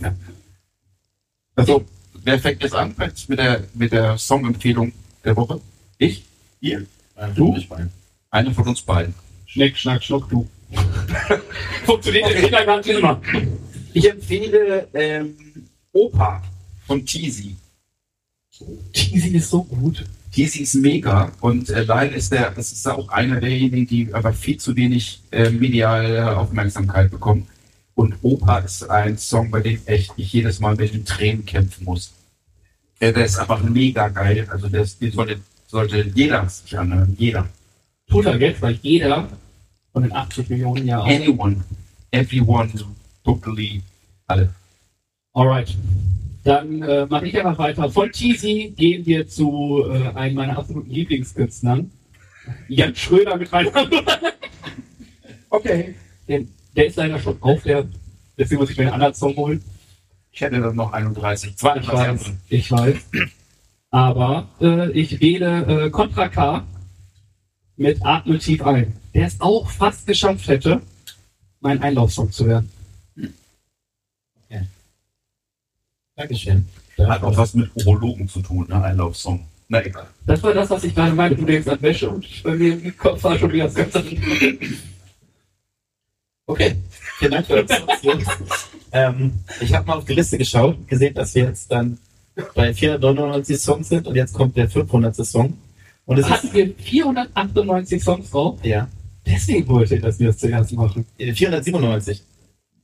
Also, 1.55 1.86
wer 2.23 2.39
fängt 2.39 2.63
jetzt 2.63 2.76
an 2.76 2.95
mit 3.28 3.39
der, 3.39 3.63
mit 3.73 3.91
der 3.91 4.17
Songempfehlung 4.17 4.93
der 5.23 5.36
Woche? 5.36 5.59
Ich? 5.97 6.26
Ihr? 6.61 6.86
Du? 7.36 7.57
Einer 8.30 8.51
von 8.51 8.67
uns 8.67 8.82
beiden. 8.82 9.13
Schneck, 9.45 9.78
schnack, 9.78 10.03
schnuck, 10.03 10.30
du. 10.30 10.47
Funktioniert 11.86 12.32
in 12.32 12.41
Kindergarten 12.41 12.89
immer. 12.89 13.22
Ich 13.93 14.09
empfehle 14.09 14.88
ähm, 14.93 15.36
Opa 15.91 16.43
von 16.86 17.05
Teasy. 17.05 17.55
Teasy 18.93 19.36
ist 19.36 19.49
so 19.49 19.63
gut. 19.63 20.05
Teasy 20.32 20.63
ist 20.63 20.76
mega 20.76 21.32
und 21.39 21.70
äh, 21.70 21.84
leider 21.84 22.16
ist 22.16 22.32
der, 22.32 22.51
das 22.51 22.72
ist 22.74 22.86
auch 22.88 23.07
einer 23.09 23.39
derjenigen, 23.39 23.88
die 23.88 24.13
aber 24.13 24.34
viel 24.34 24.57
zu 24.57 24.76
wenig 24.76 25.22
äh, 25.32 25.49
mediale 25.49 26.38
Aufmerksamkeit 26.38 27.09
bekommen. 27.09 27.47
Und 27.93 28.16
Opa 28.22 28.57
ist 28.59 28.89
ein 28.89 29.18
Song, 29.18 29.49
bei 29.49 29.61
dem 29.61 29.80
echt 29.86 30.11
ich 30.18 30.34
jedes 30.34 30.59
Mal 30.59 30.76
mit 30.76 30.93
den 30.93 31.05
Tränen 31.05 31.45
kämpfen 31.45 31.86
muss. 31.86 32.11
Äh, 32.99 33.13
der 33.13 33.26
ist 33.26 33.38
einfach 33.38 33.63
mega 33.63 34.09
geil. 34.09 34.45
Also 34.49 34.68
das, 34.68 34.99
den 34.99 35.13
sollte, 35.13 35.39
sollte 35.68 36.11
jeder 36.13 36.47
sich 36.49 36.78
anhören. 36.78 37.16
Jeder. 37.18 37.47
Total 38.09 38.38
Geld, 38.38 38.61
weil 38.61 38.78
jeder 38.82 39.30
von 39.96 40.04
den 40.04 40.12
80 40.12 40.50
Millionen 40.50 40.86
Jahren. 40.86 41.10
Anyone. 41.10 41.64
Everyone. 42.12 42.70
Totally. 43.24 43.82
Alle. 44.28 44.54
Alright. 45.32 45.74
Dann 46.43 46.82
äh, 46.82 47.06
mache 47.06 47.28
ich 47.28 47.38
einfach 47.38 47.58
weiter. 47.58 47.89
Von 47.89 48.12
Teasy 48.12 48.74
gehen 48.76 49.06
wir 49.06 49.26
zu 49.26 49.86
äh, 49.89 50.10
einem 50.10 50.36
meiner 50.36 50.58
absoluten 50.58 50.89
Lieblingskünstlern. 50.89 51.91
Jan 52.68 52.93
Schröder 52.93 53.38
mit 53.38 53.54
rein. 53.54 53.70
okay. 55.50 55.96
Den, 56.28 56.54
der 56.76 56.88
ist 56.88 56.98
leider 56.98 57.18
schon 57.18 57.41
auf 57.41 57.64
der, 57.64 57.86
deswegen 58.38 58.60
muss 58.60 58.72
ich 58.72 58.78
mir 58.78 58.88
einen 58.88 58.96
anderen 58.96 59.14
Song 59.14 59.34
holen. 59.38 59.64
Ich 60.34 60.41
hätte 60.41 60.60
dann 60.60 60.76
noch 60.76 60.91
31. 60.91 61.52
Ich 61.52 61.58
32 61.58 61.93
weiß, 61.93 62.10
andere. 62.10 62.38
ich 62.50 62.70
weiß. 62.70 62.96
Aber 63.91 64.50
äh, 64.60 64.91
ich 64.91 65.22
wähle 65.22 65.86
äh, 65.86 65.89
Contra 65.89 66.28
K 66.28 66.66
mit 67.78 68.05
Atme 68.05 68.39
tief 68.39 68.61
ein. 68.61 68.93
Der 69.13 69.28
es 69.28 69.39
auch 69.39 69.69
fast 69.69 70.07
geschafft 70.07 70.47
hätte, 70.47 70.82
mein 71.59 71.82
Einlaufsong 71.82 72.32
zu 72.32 72.47
werden. 72.47 72.69
Dankeschön. 76.17 76.65
Hat 76.97 77.23
auch 77.23 77.36
was 77.36 77.53
mit 77.55 77.69
Urologen 77.76 78.30
zu 78.30 78.41
tun, 78.41 78.65
ne? 78.69 78.82
Einlaufsong. 78.82 79.45
Na 79.67 79.84
egal. 79.86 80.07
Das 80.26 80.41
war 80.43 80.53
das, 80.53 80.69
was 80.69 80.84
ich 80.86 80.95
gerade 80.95 81.13
meinte. 81.13 81.36
Du 81.36 81.45
denkst 81.45 81.67
an 81.67 81.82
Wäsche 81.82 82.09
und 82.09 82.26
bei 82.43 82.55
mir 82.55 82.73
im 82.73 82.97
Kopf 82.97 83.21
war 83.23 83.38
schon 83.38 83.51
wieder 83.51 83.65
das 83.65 83.76
ganze. 83.76 84.01
Okay, 86.45 86.76
vielen 87.17 87.32
Dank 87.32 87.47
für 87.47 87.63
das. 87.65 87.82
Ähm, 88.91 89.34
Ich 89.59 89.73
habe 89.73 89.88
mal 89.88 89.97
auf 89.97 90.05
die 90.05 90.13
Liste 90.13 90.38
geschaut, 90.38 90.88
gesehen, 90.88 91.13
dass 91.15 91.36
wir 91.36 91.45
jetzt 91.45 91.69
dann 91.69 91.97
bei 92.54 92.74
499 92.74 93.58
Songs 93.58 93.89
sind 93.89 94.08
und 94.08 94.16
jetzt 94.16 94.33
kommt 94.33 94.55
der 94.55 94.70
500. 94.70 95.16
Song. 95.25 95.58
Und 96.05 96.19
es 96.19 96.29
Hatten 96.29 96.53
wir 96.53 96.73
498 96.75 98.03
Songs 98.03 98.29
drauf? 98.29 98.59
ja, 98.63 98.87
Deswegen 99.25 99.67
wollte 99.67 99.95
ich, 99.95 100.01
dass 100.01 100.19
wir 100.19 100.27
das 100.27 100.37
zuerst 100.37 100.71
machen. 100.73 101.05
äh, 101.17 101.33
497. 101.33 102.21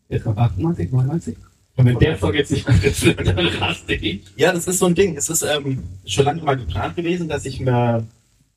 Jetzt 0.10 0.24
kommt 0.24 0.38
98, 0.40 0.92
99. 0.92 1.38
Und 1.78 1.86
wenn 1.86 2.00
der 2.00 2.18
Song 2.18 2.34
jetzt 2.34 2.52
nicht 2.52 2.68
ist, 2.68 3.06
dann 3.06 3.38
raste 3.60 3.94
ich. 3.94 4.24
Ja, 4.36 4.52
das 4.52 4.68
ist 4.68 4.80
so 4.80 4.88
ein 4.88 4.96
Ding. 4.96 5.16
Es 5.16 5.30
ist 5.30 5.44
ähm, 5.44 5.84
schon 6.06 6.26
lange 6.26 6.42
mal 6.42 6.58
geplant 6.58 6.96
gewesen, 6.96 7.30
dass 7.30 7.46
ich 7.46 7.60
mir 7.60 8.06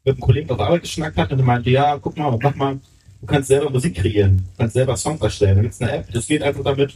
mit 0.05 0.15
einem 0.15 0.21
Kollegen 0.21 0.51
auf 0.51 0.61
Arbeit 0.61 0.83
geschnackt 0.83 1.17
habe 1.17 1.35
und 1.35 1.41
er 1.41 1.45
meinte, 1.45 1.71
ja, 1.71 1.97
guck 1.99 2.17
mal, 2.17 2.37
mach 2.43 2.55
mal, 2.55 2.79
du 3.21 3.27
kannst 3.27 3.49
selber 3.49 3.71
Musik 3.71 3.95
kreieren, 3.95 4.39
du 4.39 4.59
kannst 4.59 4.75
selber 4.75 4.97
Songs 4.97 5.21
erstellen. 5.21 5.57
Da 5.57 5.63
gibt's 5.63 5.81
eine 5.81 5.93
App, 5.93 6.11
das 6.13 6.27
geht 6.27 6.43
einfach 6.43 6.65
damit. 6.65 6.95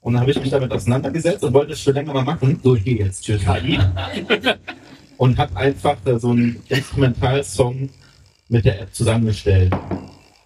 Und 0.00 0.12
dann 0.12 0.20
habe 0.20 0.30
ich 0.30 0.40
mich 0.40 0.50
damit 0.50 0.70
auseinandergesetzt 0.70 1.42
und 1.42 1.52
wollte 1.52 1.72
es 1.72 1.80
schon 1.80 1.94
länger 1.94 2.12
mal 2.14 2.22
machen. 2.22 2.60
So, 2.62 2.76
ich 2.76 2.84
gehe 2.84 2.98
jetzt. 2.98 3.24
Tschüss. 3.24 3.42
Und 5.16 5.38
habe 5.38 5.56
einfach 5.56 5.96
so 6.18 6.30
einen 6.30 6.62
Instrumentalsong 6.68 7.88
mit 8.48 8.64
der 8.64 8.82
App 8.82 8.94
zusammengestellt. 8.94 9.74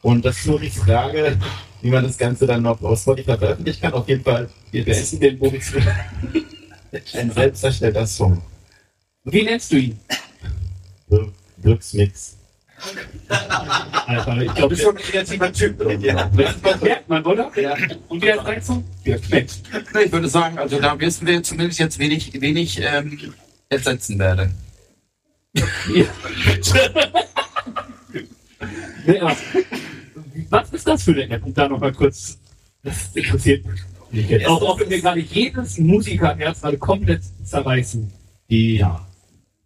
Und 0.03 0.25
das 0.25 0.39
ist 0.39 0.47
nur 0.47 0.61
die 0.61 0.71
Frage, 0.71 1.37
wie 1.83 1.91
man 1.91 2.05
das 2.05 2.17
Ganze 2.17 2.47
dann 2.47 2.63
noch 2.63 2.81
auf 2.83 3.01
Spotify 3.01 3.37
veröffentlichen 3.37 3.81
kann. 3.81 3.93
Auf 3.93 4.09
jeden 4.09 4.25
Fall, 4.25 4.49
wir 4.71 4.85
beenden 4.85 5.21
den 5.21 5.39
Bums. 5.39 5.73
Ein 7.15 7.31
selbst 7.31 7.65
erstellter 7.65 8.07
Song. 8.07 8.43
Wie 9.25 9.43
nennst 9.43 9.71
du 9.73 9.77
ihn? 9.77 9.99
Glücksmix. 11.63 12.37
Alter, 14.07 14.41
ich 14.41 14.49
Du 14.49 14.55
glaube, 14.55 14.69
bist 14.71 14.83
so 14.83 14.91
ein 14.91 14.97
kreativer 14.97 15.53
Typ. 15.53 16.03
Ja. 16.03 16.31
das 16.35 16.81
merkt 16.81 17.09
man, 17.09 17.23
oder? 17.25 17.51
Ja. 17.61 17.77
Und 18.09 18.23
wie 18.23 18.33
heißt 18.33 18.47
dein 18.47 18.63
Song? 18.63 18.85
Ja. 19.05 19.17
Ich 19.17 20.13
würde 20.13 20.29
sagen, 20.29 20.59
also 20.59 20.81
da 20.81 20.99
wissen 20.99 21.27
wir 21.27 21.43
zumindest 21.43 21.79
jetzt 21.79 21.99
wenig, 21.99 22.41
wenig 22.41 22.81
ähm, 22.83 23.35
ersetzen 23.71 24.19
werde. 24.19 24.51
Ja. 25.95 26.05
ja. 29.07 29.37
Was 30.51 30.71
ist 30.71 30.87
das 30.87 31.03
für 31.03 31.13
eine 31.13 31.29
App? 31.29 31.45
Und 31.47 31.57
da 31.57 31.69
nochmal 31.69 31.93
kurz, 31.93 32.39
das 32.83 33.11
interessiert 33.15 33.65
mich. 33.65 33.81
Auch, 34.47 34.63
auch 34.63 34.81
wenn 34.81 34.91
wir 34.91 35.01
gerade 35.01 35.21
jedes 35.21 35.79
Musikerherz 35.79 36.61
gerade 36.61 36.79
komplett 36.79 37.23
zerreißen. 37.45 38.13
Ja. 38.49 39.09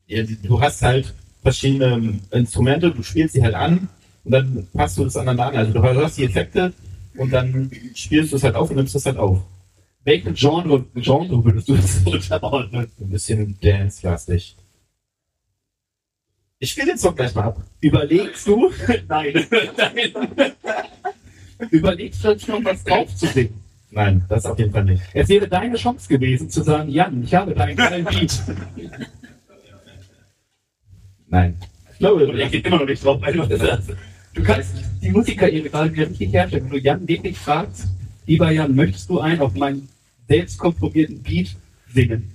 ja 0.06 0.22
du 0.42 0.60
hast 0.60 0.82
halt 0.82 1.14
verschiedene 1.42 2.20
Instrumente, 2.30 2.90
du 2.90 3.02
spielst 3.02 3.34
sie 3.34 3.42
halt 3.42 3.54
an 3.54 3.88
und 4.24 4.30
dann 4.30 4.68
passt 4.74 4.98
du 4.98 5.04
das 5.04 5.16
aneinander 5.16 5.46
an. 5.46 5.56
Also 5.56 5.72
du 5.72 5.82
hörst 5.82 6.18
die 6.18 6.24
Effekte 6.24 6.74
und 7.16 7.32
dann 7.32 7.70
spielst 7.94 8.32
du 8.32 8.36
es 8.36 8.44
halt 8.44 8.54
auf 8.54 8.68
und 8.70 8.76
nimmst 8.76 8.94
es 8.94 9.06
halt 9.06 9.16
auf. 9.16 9.42
Welche 10.04 10.32
Genre, 10.34 10.84
Genre 10.94 11.44
würdest 11.44 11.68
du 11.68 11.76
das 11.76 12.02
unterordnen? 12.04 12.90
Ein 13.00 13.10
bisschen 13.10 13.58
dance-lastig. 13.60 14.56
Ich 16.58 16.70
spiele 16.70 16.88
den 16.88 16.98
Song 16.98 17.16
gleich 17.16 17.34
mal 17.34 17.44
ab. 17.44 17.62
Überlegst 17.80 18.46
du? 18.46 18.70
Nein. 19.08 19.46
Nein. 19.76 20.52
überlegst 21.70 22.22
du 22.22 22.28
jetzt 22.28 22.48
noch 22.48 22.62
was 22.64 22.84
drauf 22.84 23.14
zu 23.16 23.26
singen? 23.26 23.62
Nein, 23.90 24.24
das 24.28 24.44
auf 24.44 24.58
jeden 24.58 24.72
Fall 24.72 24.84
nicht. 24.84 25.02
Es 25.14 25.28
wäre 25.28 25.48
deine 25.48 25.76
Chance 25.76 26.08
gewesen 26.08 26.50
zu 26.50 26.62
sagen, 26.62 26.90
Jan, 26.90 27.22
ich 27.22 27.34
habe 27.34 27.54
deinen 27.54 27.76
geilen 27.76 28.04
Beat. 28.04 28.42
Nein. 31.28 31.56
Ich 31.92 31.98
glaube, 31.98 32.40
er 32.40 32.48
geht 32.48 32.66
immer 32.66 32.78
noch 32.78 32.86
nicht 32.86 33.04
drauf 33.04 33.22
ein. 33.22 33.36
Du 34.34 34.42
kannst 34.42 34.74
die 35.00 35.10
Musikkarriere 35.10 35.70
gerade 35.70 35.92
wieder 35.92 36.10
richtig 36.10 36.32
herstellen. 36.32 36.64
Wenn 36.64 36.72
du 36.72 36.78
Jan 36.78 37.08
wirklich 37.08 37.38
fragst, 37.38 37.86
lieber 38.26 38.50
Jan, 38.50 38.74
möchtest 38.74 39.08
du 39.08 39.20
einen 39.20 39.40
auf 39.40 39.54
meinen 39.54 39.88
selbst 40.28 40.58
komprimierten 40.58 41.22
Beat 41.22 41.56
singen? 41.92 42.30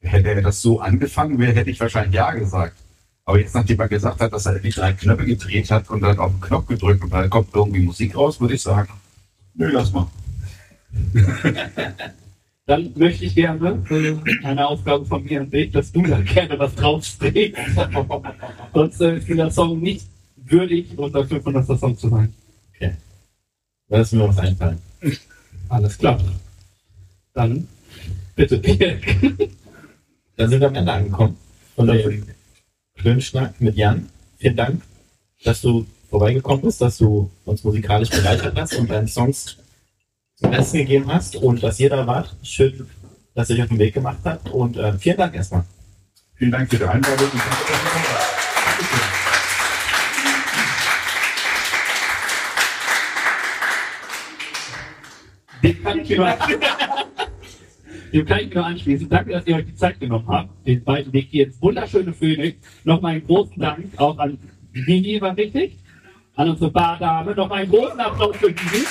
Hätte 0.00 0.28
er 0.28 0.42
das 0.42 0.62
so 0.62 0.80
angefangen, 0.80 1.38
wäre, 1.38 1.54
hätte 1.54 1.70
ich 1.70 1.80
wahrscheinlich 1.80 2.14
ja 2.14 2.32
gesagt. 2.32 2.76
Aber 3.24 3.40
jetzt, 3.40 3.54
nachdem 3.54 3.80
er 3.80 3.88
gesagt 3.88 4.20
hat, 4.20 4.32
dass 4.32 4.46
er 4.46 4.58
die 4.60 4.70
drei 4.70 4.92
Knöpfe 4.92 5.24
gedreht 5.24 5.70
hat 5.70 5.90
und 5.90 6.00
dann 6.00 6.18
auf 6.18 6.30
den 6.30 6.40
Knopf 6.40 6.66
gedrückt 6.66 7.02
und 7.02 7.12
dann 7.12 7.28
kommt 7.28 7.54
irgendwie 7.54 7.80
Musik 7.80 8.16
raus, 8.16 8.40
würde 8.40 8.54
ich 8.54 8.62
sagen, 8.62 8.92
nö, 9.54 9.68
lass 9.72 9.92
mal. 9.92 10.06
Dann 12.68 12.92
möchte 12.96 13.26
ich 13.26 13.36
gerne 13.36 13.80
äh, 13.90 14.16
eine 14.44 14.66
Aufgabe 14.66 15.06
von 15.06 15.22
mir 15.22 15.42
an 15.42 15.50
dich, 15.50 15.70
dass 15.70 15.92
du 15.92 16.02
da 16.02 16.20
gerne 16.20 16.58
was 16.58 16.74
draufstehst. 16.74 17.56
Sonst 18.74 19.00
äh, 19.00 19.18
ist 19.18 19.28
dieser 19.28 19.52
Song 19.52 19.78
nicht 19.80 20.04
würdig, 20.36 20.98
unser 20.98 21.24
500. 21.24 21.78
Song 21.78 21.96
zu 21.96 22.08
sein. 22.08 22.34
Lass 23.88 24.12
mir 24.12 24.28
was 24.28 24.38
einfallen. 24.38 24.78
Alles 25.68 25.96
klar. 25.96 26.18
Dann 27.36 27.68
bitte. 28.34 28.58
Dann 30.36 30.48
sind 30.48 30.60
wir 30.60 30.68
am 30.68 30.74
Ende 30.74 30.90
angekommen. 30.90 31.36
Von 31.74 31.86
dem 31.86 32.24
schönen 32.94 33.20
Schnack 33.20 33.60
mit 33.60 33.76
Jan. 33.76 34.08
Vielen 34.38 34.56
Dank, 34.56 34.82
dass 35.44 35.60
du 35.60 35.86
vorbeigekommen 36.08 36.62
bist, 36.62 36.80
dass 36.80 36.96
du 36.96 37.30
uns 37.44 37.62
musikalisch 37.62 38.08
bereichert 38.08 38.58
hast 38.58 38.74
und 38.76 38.90
deine 38.90 39.06
Songs 39.06 39.58
zum 40.36 40.50
Besten 40.50 40.78
gegeben 40.78 41.12
hast 41.12 41.36
und 41.36 41.62
dass 41.62 41.78
ihr 41.78 41.90
da 41.90 42.06
wart. 42.06 42.34
Schön, 42.42 42.88
dass 43.34 43.50
ihr 43.50 43.56
euch 43.56 43.62
auf 43.64 43.68
den 43.68 43.78
Weg 43.80 43.92
gemacht 43.92 44.20
habt 44.24 44.48
und 44.48 44.78
äh, 44.78 44.96
vielen 44.98 45.18
Dank 45.18 45.34
erstmal. 45.34 45.64
Vielen 46.36 46.52
Dank 46.52 46.70
für 46.70 46.78
die 46.78 46.84
Einladung. 46.84 47.30
Dem 55.62 55.82
kann 55.82 55.98
ich 56.00 56.18
dem 58.16 58.24
kann 58.24 58.40
ich 58.40 58.54
nur 58.54 58.64
anschließen. 58.64 59.08
Danke, 59.10 59.32
dass 59.32 59.46
ihr 59.46 59.56
euch 59.56 59.66
die 59.66 59.74
Zeit 59.74 60.00
genommen 60.00 60.26
habt. 60.26 60.66
Den 60.66 60.82
beiden 60.82 61.12
Weg 61.12 61.28
hier 61.30 61.46
ins 61.46 61.60
wunderschöne 61.60 62.14
Phoenix. 62.14 62.56
Nochmal 62.84 63.16
einen 63.16 63.26
großen 63.26 63.58
Dank 63.60 63.84
auch 63.98 64.16
an 64.18 64.38
Gigi, 64.72 65.20
war 65.20 65.36
richtig? 65.36 65.76
An 66.34 66.48
unsere 66.48 66.70
Bardame. 66.70 67.34
Noch 67.34 67.50
einen 67.50 67.70
großen 67.70 68.00
Applaus 68.00 68.36
für 68.36 68.52
Gigi. 68.52 68.84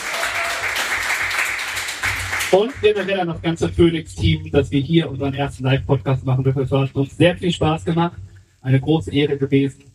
Und 2.52 2.72
generell 2.82 3.22
an 3.22 3.28
das 3.30 3.42
ganze 3.42 3.68
Phoenix-Team, 3.70 4.52
dass 4.52 4.70
wir 4.70 4.80
hier 4.80 5.10
unseren 5.10 5.34
ersten 5.34 5.64
Live-Podcast 5.64 6.24
machen 6.24 6.44
dürfen. 6.44 6.62
Es 6.62 6.72
hat 6.72 6.94
uns 6.94 7.18
sehr 7.18 7.36
viel 7.36 7.52
Spaß 7.52 7.84
gemacht. 7.84 8.18
Eine 8.62 8.80
große 8.80 9.12
Ehre 9.12 9.38
gewesen. 9.38 9.86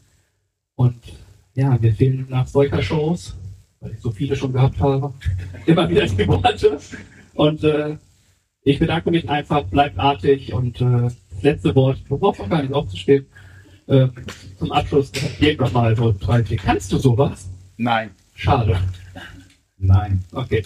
Und 0.75 0.97
ja, 1.55 1.81
wir 1.81 1.95
fehlen 1.95 2.27
nach 2.29 2.49
solcher 2.49 2.83
Shows, 2.83 3.37
weil 3.79 3.93
ich 3.93 4.01
so 4.01 4.11
viele 4.11 4.35
schon 4.35 4.53
gehabt 4.53 4.81
habe, 4.81 5.15
immer 5.67 5.89
wieder 5.89 6.07
die 6.07 6.27
Worte. 6.27 6.79
Und 7.35 7.63
äh, 7.63 7.97
ich 8.63 8.79
bedanke 8.79 9.11
mich 9.11 9.29
einfach, 9.29 9.65
bleibt 9.65 9.99
artig 9.99 10.53
und 10.53 10.81
äh, 10.81 11.03
das 11.03 11.17
letzte 11.43 11.75
Wort, 11.75 11.99
du 12.09 12.19
brauchst 12.19 12.41
auch 12.41 12.49
gar 12.49 12.63
nicht 12.63 12.75
aufzustehen. 12.75 13.27
Äh, 13.87 14.09
zum 14.59 14.73
Abschluss, 14.73 15.11
geht 15.41 15.59
noch 15.61 15.73
mal 15.73 15.97
so 15.97 16.15
drei, 16.19 16.45
vier. 16.45 16.59
Kannst 16.59 16.93
du 16.93 16.99
sowas? 16.99 17.49
Nein. 17.77 18.11
Schade. 18.35 18.79
Nein. 19.79 20.23
Okay. 20.33 20.63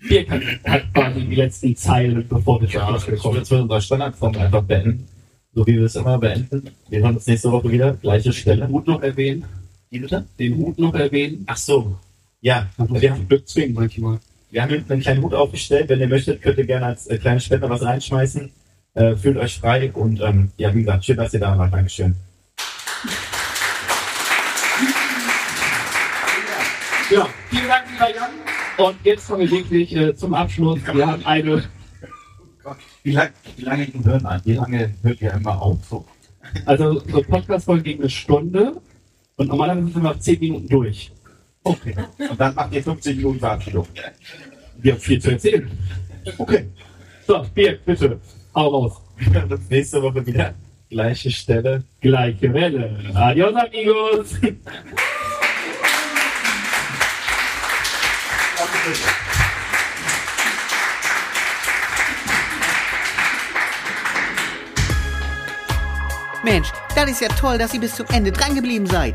Wir 0.00 0.24
kann, 0.24 0.42
hat 0.64 0.92
quasi 0.92 1.20
die 1.22 1.34
letzten 1.34 1.76
Zeilen, 1.76 2.26
bevor 2.28 2.60
wir 2.60 2.68
zum 2.68 2.80
Abschluss 2.82 3.04
Kommen 3.04 3.20
kommen. 3.20 3.36
jetzt 3.38 3.50
mit 3.50 3.60
unserer 3.62 3.80
Standardform 3.80 4.36
einfach 4.36 4.62
beenden. 4.62 5.06
So 5.54 5.66
wie 5.66 5.76
wir 5.76 5.84
es 5.84 5.96
immer 5.96 6.18
beenden. 6.18 6.70
Wir 6.88 7.00
hören 7.00 7.16
uns 7.16 7.26
nächste 7.26 7.50
Woche 7.50 7.70
wieder. 7.70 7.94
Gleiche 7.94 8.24
Den 8.24 8.32
Stelle. 8.32 8.68
Hut 8.68 8.86
noch 8.86 9.02
erwähnen. 9.02 9.44
Wie 9.90 9.98
bitte? 10.00 10.26
Den 10.38 10.56
Hut 10.56 10.78
noch 10.78 10.94
erwähnen. 10.94 11.44
Ach 11.46 11.56
so. 11.56 11.96
Ja, 12.40 12.68
wir 12.76 13.10
haben, 13.10 13.26
Glück 13.26 13.48
zwingen 13.48 13.74
manchmal. 13.74 14.20
Wir 14.50 14.62
haben 14.62 14.70
hinten 14.70 14.92
einen 14.92 15.02
kleinen 15.02 15.22
Hut 15.22 15.34
aufgestellt. 15.34 15.88
Wenn 15.88 16.00
ihr 16.00 16.08
möchtet, 16.08 16.40
könnt 16.42 16.58
ihr 16.58 16.66
gerne 16.66 16.86
als 16.86 17.06
äh, 17.06 17.18
kleine 17.18 17.40
Spender 17.40 17.68
was 17.68 17.82
reinschmeißen. 17.82 18.50
Äh, 18.94 19.16
fühlt 19.16 19.36
euch 19.36 19.58
frei 19.58 19.92
und 19.92 20.20
ähm, 20.20 20.50
ja, 20.56 20.74
wie 20.74 20.80
gesagt, 20.80 21.04
schön, 21.04 21.16
dass 21.16 21.34
ihr 21.34 21.40
da 21.40 21.56
wart. 21.56 21.72
Dankeschön. 21.72 22.16
Ja, 27.10 27.28
vielen 27.50 27.68
Dank, 27.68 27.84
lieber 27.90 28.14
Jan. 28.14 28.30
Und 28.78 28.96
jetzt 29.04 29.26
kommen 29.26 29.40
wir 29.40 29.50
wirklich 29.50 29.94
äh, 29.94 30.14
zum 30.14 30.34
Abschluss. 30.34 30.80
Wir 30.92 31.06
haben 31.06 31.24
eine, 31.24 31.64
Wie 33.02 33.12
lange, 33.12 33.30
wie 33.56 33.62
lange 33.62 33.86
hören 34.04 34.26
an? 34.26 34.40
Wie 34.44 34.54
lange 34.54 34.94
hört 35.02 35.20
ihr 35.20 35.32
immer 35.32 35.60
auf? 35.60 35.78
So? 35.88 36.04
also 36.64 37.00
so 37.00 37.22
Podcast-Folge 37.22 37.82
ging 37.82 38.00
eine 38.00 38.10
Stunde 38.10 38.80
und 39.36 39.48
normalerweise 39.48 39.88
sind 39.88 40.02
wir 40.02 40.18
10 40.18 40.40
Minuten 40.40 40.68
durch. 40.68 41.12
Okay. 41.68 41.94
Und 42.30 42.40
dann 42.40 42.54
macht 42.54 42.72
ihr 42.72 42.82
50 42.82 43.16
Minuten 43.16 43.38
Verabschiedung. 43.40 43.86
Wir 44.78 44.92
haben 44.92 45.00
viel 45.00 45.20
zu 45.20 45.32
erzählen. 45.32 45.70
Okay. 46.38 46.68
So, 47.26 47.44
Birk, 47.54 47.84
bitte, 47.84 48.20
hau 48.54 48.68
raus. 48.68 49.00
Nächste 49.68 50.02
Woche 50.02 50.24
wieder. 50.26 50.54
Gleiche 50.88 51.30
Stelle. 51.30 51.84
Gleiche 52.00 52.52
Welle. 52.54 52.98
Adios, 53.14 53.54
amigos. 53.54 54.34
Mensch, 66.42 66.68
das 66.94 67.10
ist 67.10 67.20
ja 67.20 67.28
toll, 67.28 67.58
dass 67.58 67.74
ihr 67.74 67.80
bis 67.80 67.94
zum 67.94 68.06
Ende 68.10 68.32
dran 68.32 68.54
geblieben 68.54 68.86
seid. 68.86 69.14